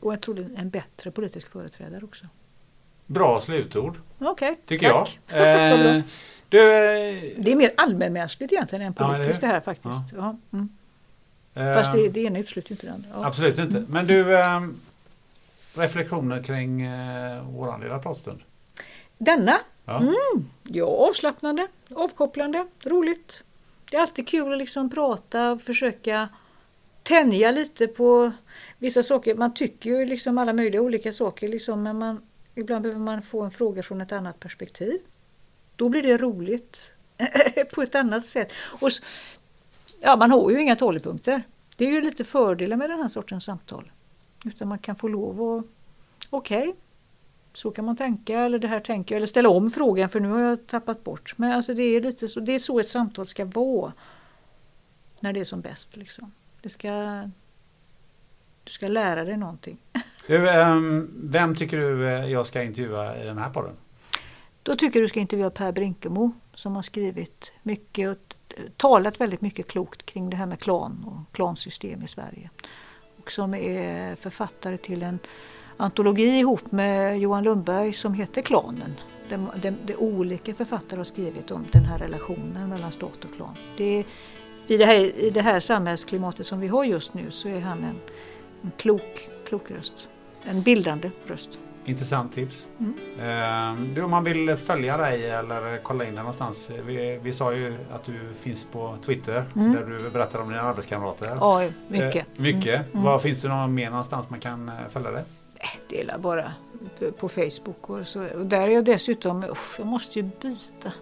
Och 0.00 0.12
jag 0.12 0.20
tror 0.20 0.50
en 0.56 0.70
bättre 0.70 1.10
politisk 1.10 1.50
företrädare 1.50 2.04
också. 2.04 2.26
Bra 3.06 3.40
slutord. 3.40 3.96
Okay, 4.18 4.56
Tycker 4.66 4.90
tack. 4.90 5.18
jag. 5.28 5.96
Eh, 5.96 6.02
du, 6.48 6.58
eh, 6.58 7.22
det 7.36 7.52
är 7.52 7.56
mer 7.56 7.70
allmänmänskligt 7.76 8.52
egentligen 8.52 8.86
än 8.86 8.94
politiskt 8.94 9.26
ja, 9.26 9.32
det, 9.32 9.46
det, 9.46 9.52
här 9.52 9.60
faktiskt. 9.60 10.12
Ja. 10.12 10.18
Ja, 10.18 10.58
mm. 10.58 10.68
Fast 11.74 11.92
det, 11.92 12.08
det 12.08 12.20
ena 12.20 12.38
utesluter 12.38 12.72
inte 12.72 12.86
det 12.86 12.92
andra. 12.92 13.08
Ja. 13.12 13.26
Absolut 13.26 13.58
inte. 13.58 13.76
Mm. 13.76 13.90
Men 13.90 14.06
du, 14.06 14.38
eh, 14.38 14.60
reflektioner 15.74 16.42
kring 16.42 16.82
eh, 16.82 17.42
våran 17.42 17.80
lilla 17.80 17.98
pratstund? 17.98 18.40
Denna? 19.18 19.60
Ja. 19.84 20.00
Mm, 20.00 20.48
ja, 20.62 20.86
avslappnande, 20.86 21.68
avkopplande, 21.94 22.66
roligt. 22.84 23.44
Det 23.90 23.96
är 23.96 24.00
alltid 24.00 24.28
kul 24.28 24.52
att 24.52 24.58
liksom 24.58 24.90
prata 24.90 25.50
och 25.50 25.62
försöka 25.62 26.28
tänja 27.02 27.50
lite 27.50 27.86
på 27.86 28.32
vissa 28.78 29.02
saker. 29.02 29.34
Man 29.34 29.54
tycker 29.54 29.90
ju 29.90 30.04
liksom 30.04 30.38
alla 30.38 30.52
möjliga 30.52 30.80
olika 30.80 31.12
saker 31.12 31.48
liksom, 31.48 31.82
men 31.82 31.98
man, 31.98 32.22
ibland 32.54 32.82
behöver 32.82 33.00
man 33.00 33.22
få 33.22 33.42
en 33.42 33.50
fråga 33.50 33.82
från 33.82 34.00
ett 34.00 34.12
annat 34.12 34.40
perspektiv. 34.40 34.98
Då 35.76 35.88
blir 35.88 36.02
det 36.02 36.16
roligt 36.16 36.92
på 37.74 37.82
ett 37.82 37.94
annat 37.94 38.26
sätt. 38.26 38.52
Och, 38.80 38.90
ja, 40.00 40.16
man 40.16 40.30
har 40.30 40.50
ju 40.50 40.62
inga 40.62 40.76
talepunkter. 40.76 41.42
Det 41.76 41.86
är 41.86 41.90
ju 41.90 42.00
lite 42.00 42.24
fördelen 42.24 42.78
med 42.78 42.90
den 42.90 43.00
här 43.00 43.08
sortens 43.08 43.44
samtal. 43.44 43.90
Utan 44.44 44.68
man 44.68 44.78
kan 44.78 44.96
få 44.96 45.08
lov 45.08 45.42
att, 45.42 45.64
okej, 46.30 46.68
okay, 46.68 46.72
så 47.52 47.70
kan 47.70 47.84
man 47.84 47.96
tänka 47.96 48.40
eller 48.40 48.58
det 48.58 48.68
här 48.68 48.80
tänker 48.80 49.14
jag, 49.14 49.16
eller 49.16 49.26
ställa 49.26 49.48
om 49.48 49.70
frågan 49.70 50.08
för 50.08 50.20
nu 50.20 50.28
har 50.28 50.40
jag 50.40 50.66
tappat 50.66 51.04
bort. 51.04 51.34
Men 51.36 51.52
alltså 51.52 51.74
det 51.74 51.82
är 51.82 52.00
lite 52.00 52.28
så, 52.28 52.40
det 52.40 52.52
är 52.52 52.58
så 52.58 52.80
ett 52.80 52.88
samtal 52.88 53.26
ska 53.26 53.44
vara. 53.44 53.92
När 55.20 55.32
det 55.32 55.40
är 55.40 55.44
som 55.44 55.60
bäst 55.60 55.96
liksom. 55.96 56.32
Det 56.62 56.68
ska, 56.68 57.22
du 58.64 58.70
ska 58.72 58.88
lära 58.88 59.24
dig 59.24 59.36
någonting. 59.36 59.78
Du, 60.26 60.48
um, 60.48 61.10
vem 61.22 61.54
tycker 61.54 61.78
du 61.78 62.08
eh, 62.08 62.30
jag 62.30 62.46
ska 62.46 62.62
intervjua 62.62 63.22
i 63.22 63.24
den 63.24 63.38
här 63.38 63.50
podden? 63.50 63.76
Då 64.62 64.76
tycker 64.76 65.00
du 65.00 65.08
ska 65.08 65.20
intervjua 65.20 65.50
Per 65.50 65.72
Brinkemo 65.72 66.32
som 66.54 66.76
har 66.76 66.82
skrivit 66.82 67.52
mycket 67.62 68.08
och 68.08 68.34
talat 68.76 69.20
väldigt 69.20 69.40
mycket 69.40 69.68
klokt 69.68 70.06
kring 70.06 70.30
det 70.30 70.36
här 70.36 70.46
med 70.46 70.60
klan 70.60 71.04
och 71.06 71.36
klansystem 71.36 72.02
i 72.02 72.08
Sverige. 72.08 72.50
Och 73.18 73.32
som 73.32 73.54
är 73.54 74.16
författare 74.16 74.76
till 74.76 75.02
en 75.02 75.18
antologi 75.76 76.38
ihop 76.38 76.72
med 76.72 77.20
Johan 77.20 77.44
Lundberg 77.44 77.92
som 77.92 78.14
heter 78.14 78.42
Klanen. 78.42 78.94
Det, 79.28 79.40
det, 79.62 79.74
det 79.84 79.96
olika 79.96 80.54
författare 80.54 81.00
har 81.00 81.04
skrivit 81.04 81.50
om 81.50 81.64
den 81.72 81.84
här 81.84 81.98
relationen 81.98 82.68
mellan 82.68 82.92
stat 82.92 83.24
och 83.24 83.34
klan. 83.36 83.54
Det 83.76 84.04
i 84.66 84.76
det, 84.76 84.84
här, 84.84 84.94
I 84.96 85.30
det 85.30 85.40
här 85.40 85.60
samhällsklimatet 85.60 86.46
som 86.46 86.60
vi 86.60 86.68
har 86.68 86.84
just 86.84 87.14
nu 87.14 87.30
så 87.30 87.48
är 87.48 87.60
han 87.60 87.78
en, 87.78 88.00
en 88.62 88.72
klok, 88.76 89.28
klok 89.46 89.70
röst. 89.70 90.08
En 90.44 90.62
bildande 90.62 91.10
röst. 91.26 91.58
Intressant 91.84 92.34
tips. 92.34 92.68
Mm. 92.78 92.94
Eh, 93.20 93.94
du, 93.94 94.02
om 94.02 94.10
man 94.10 94.24
vill 94.24 94.56
följa 94.56 94.96
dig 94.96 95.30
eller 95.30 95.78
kolla 95.82 96.04
in 96.04 96.10
dig 96.10 96.18
någonstans. 96.18 96.70
Vi, 96.86 97.20
vi 97.22 97.32
sa 97.32 97.52
ju 97.52 97.74
att 97.92 98.04
du 98.04 98.18
finns 98.40 98.64
på 98.64 98.96
Twitter 99.06 99.44
mm. 99.56 99.72
där 99.72 99.84
du 99.84 100.10
berättar 100.10 100.38
om 100.38 100.48
dina 100.48 100.62
arbetskamrater. 100.62 101.36
Ja, 101.40 101.68
mycket. 101.88 102.16
Eh, 102.16 102.42
mycket. 102.42 102.74
Mm. 102.74 102.90
mm. 102.92 103.02
Var 103.02 103.18
finns 103.18 103.42
det 103.42 103.48
någon 103.48 103.74
mer 103.74 103.90
någonstans 103.90 104.30
man 104.30 104.40
kan 104.40 104.68
eh, 104.68 104.74
följa 104.90 105.10
dig? 105.10 105.24
Det 105.88 106.00
är 106.00 106.18
bara 106.18 106.52
på 107.18 107.28
Facebook 107.28 107.90
och 107.90 108.06
så. 108.06 108.24
Och 108.38 108.46
där 108.46 108.60
är 108.60 108.68
jag 108.68 108.84
dessutom, 108.84 109.44
usch, 109.44 109.74
jag 109.78 109.86
måste 109.86 110.18
ju 110.18 110.30
byta. 110.42 110.92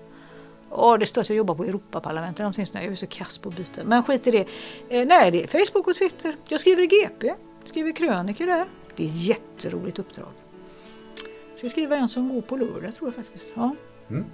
Åh, 0.70 0.98
det 0.98 1.06
står 1.06 1.20
att 1.20 1.28
jag 1.28 1.36
jobbar 1.36 1.54
på 1.54 1.64
Europaparlamentet. 1.64 2.38
Någonting 2.38 2.66
sånt. 2.66 2.84
Jag 2.84 2.92
är 2.92 2.96
så 2.96 3.06
kass 3.06 3.38
på 3.38 3.48
att 3.48 3.56
byta. 3.56 3.84
Men 3.84 4.02
skit 4.02 4.26
i 4.26 4.30
det. 4.30 4.46
Eh, 4.88 5.06
nej, 5.06 5.30
det 5.30 5.42
är 5.42 5.46
Facebook 5.46 5.86
och 5.86 5.94
Twitter. 5.94 6.36
Jag 6.48 6.60
skriver 6.60 6.82
i 6.82 6.86
GP. 6.86 7.34
Skriver 7.64 7.92
krönikor 7.92 8.46
där. 8.46 8.66
Det 8.96 9.02
är 9.04 9.06
ett 9.06 9.16
jätteroligt 9.16 9.98
uppdrag. 9.98 10.28
Ska 11.58 11.68
skriva 11.68 11.96
en 11.96 12.08
som 12.08 12.28
går 12.28 12.40
på 12.40 12.56
lördag 12.56 12.94
tror 12.94 13.08
jag 13.08 13.14
faktiskt. 13.14 13.52
Ja. 13.54 13.74
Mm. 14.10 14.24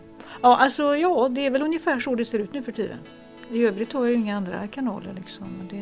ja, 0.43 0.57
alltså 0.57 0.97
ja, 0.97 1.29
det 1.31 1.47
är 1.47 1.51
väl 1.51 1.63
ungefär 1.63 1.99
så 1.99 2.15
det 2.15 2.25
ser 2.25 2.39
ut 2.39 2.53
nu 2.53 2.63
för 2.63 2.73
tiden. 2.73 2.99
I 3.51 3.65
övrigt 3.65 3.93
har 3.93 4.05
jag 4.05 4.11
ju 4.11 4.17
inga 4.17 4.37
andra 4.37 4.69
kanaler 4.69 5.15
liksom. 5.17 5.69
Det, 5.71 5.77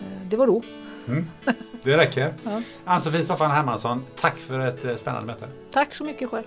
eh, 0.00 0.28
det 0.28 0.36
var 0.36 0.46
då. 0.46 0.62
Mm. 1.08 1.26
Det 1.82 1.96
räcker. 1.96 2.34
ja. 2.44 2.62
Ann-Sofie 2.84 3.24
Soffan 3.24 3.50
Hermansson, 3.50 4.04
tack 4.16 4.36
för 4.36 4.60
ett 4.60 4.84
eh, 4.84 4.94
spännande 4.96 5.26
möte. 5.26 5.48
Tack 5.70 5.94
så 5.94 6.04
mycket 6.04 6.30
själv. 6.30 6.44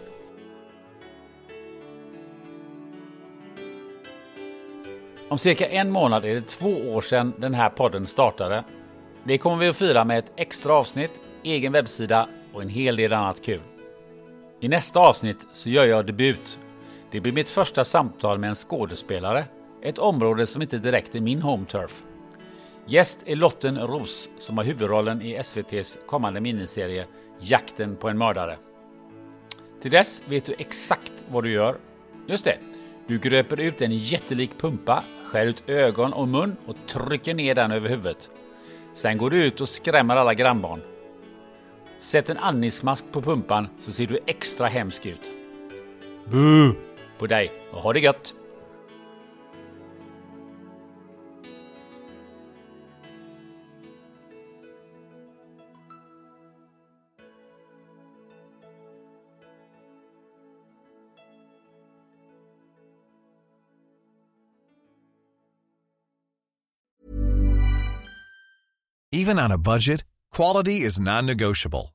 Om 5.30 5.38
cirka 5.38 5.68
en 5.68 5.92
månad 5.92 6.26
är 6.26 6.36
det 6.36 6.48
två 6.48 6.70
år 6.70 7.02
sedan 7.02 7.34
den 7.38 7.54
här 7.54 7.70
podden 7.70 8.08
startade. 8.08 8.64
Det 9.24 9.38
kommer 9.38 9.58
vi 9.58 9.68
att 9.68 9.76
fira 9.76 10.06
med 10.06 10.20
ett 10.20 10.32
extra 10.36 10.74
avsnitt, 10.74 11.22
egen 11.44 11.72
webbsida 11.72 12.28
och 12.56 12.62
en 12.62 12.70
hel 12.70 12.96
del 12.96 13.14
annat 13.14 13.42
kul. 13.42 13.62
I 14.60 14.68
nästa 14.68 15.00
avsnitt 15.00 15.48
så 15.54 15.70
gör 15.70 15.86
jag 15.86 16.06
debut. 16.06 16.60
Det 17.12 17.20
blir 17.22 17.34
mitt 17.34 17.50
första 17.50 17.86
samtal 17.86 18.40
med 18.40 18.50
en 18.50 18.56
skådespelare, 18.56 19.46
ett 19.82 19.98
område 19.98 20.48
som 20.48 20.62
inte 20.62 20.78
direkt 20.78 21.16
är 21.16 21.22
min 21.22 21.42
home 21.42 21.66
turf. 21.66 22.04
Gäst 22.86 23.20
är 23.26 23.36
Lotten 23.36 23.80
Ros 23.80 24.30
som 24.40 24.58
har 24.58 24.66
huvudrollen 24.66 25.22
i 25.22 25.34
SVTs 25.34 25.98
kommande 26.06 26.42
miniserie 26.42 27.06
Jakten 27.40 27.96
på 27.96 28.10
en 28.10 28.18
mördare. 28.18 28.58
Till 29.82 29.92
dess 29.92 30.24
vet 30.26 30.46
du 30.46 30.56
exakt 30.58 31.14
vad 31.32 31.44
du 31.44 31.52
gör. 31.52 31.76
Just 32.28 32.46
det, 32.46 32.58
du 33.08 33.20
gröper 33.20 33.60
ut 33.60 33.82
en 33.82 33.92
jättelik 33.92 34.52
pumpa, 34.58 35.04
skär 35.26 35.46
ut 35.46 35.70
ögon 35.70 36.14
och 36.14 36.28
mun 36.28 36.56
och 36.66 36.76
trycker 36.88 37.34
ner 37.34 37.56
den 37.56 37.72
över 37.72 37.90
huvudet. 37.90 38.30
Sen 38.94 39.18
går 39.18 39.30
du 39.30 39.44
ut 39.44 39.62
och 39.62 39.70
skrämmer 39.70 40.16
alla 40.16 40.34
grannbarn. 40.34 40.82
Sätt 42.06 42.30
en 42.30 42.38
andningsmask 42.38 43.06
på 43.12 43.22
pumpan 43.22 43.68
så 43.80 43.92
ser 43.92 44.08
du 44.08 44.20
extra 44.28 44.68
hemsk 44.68 45.06
ut. 45.06 45.32
Bu! 46.32 46.74
På 47.18 47.28
dig 47.28 47.52
och 47.72 47.82
ha 47.82 47.94
det 47.94 48.00
gött! 48.00 48.36
Even 69.12 69.40
on 69.40 69.52
a 69.52 69.58
budget, 69.58 70.04
quality 70.32 70.86
is 70.86 71.00
non-negotiable. 71.00 71.95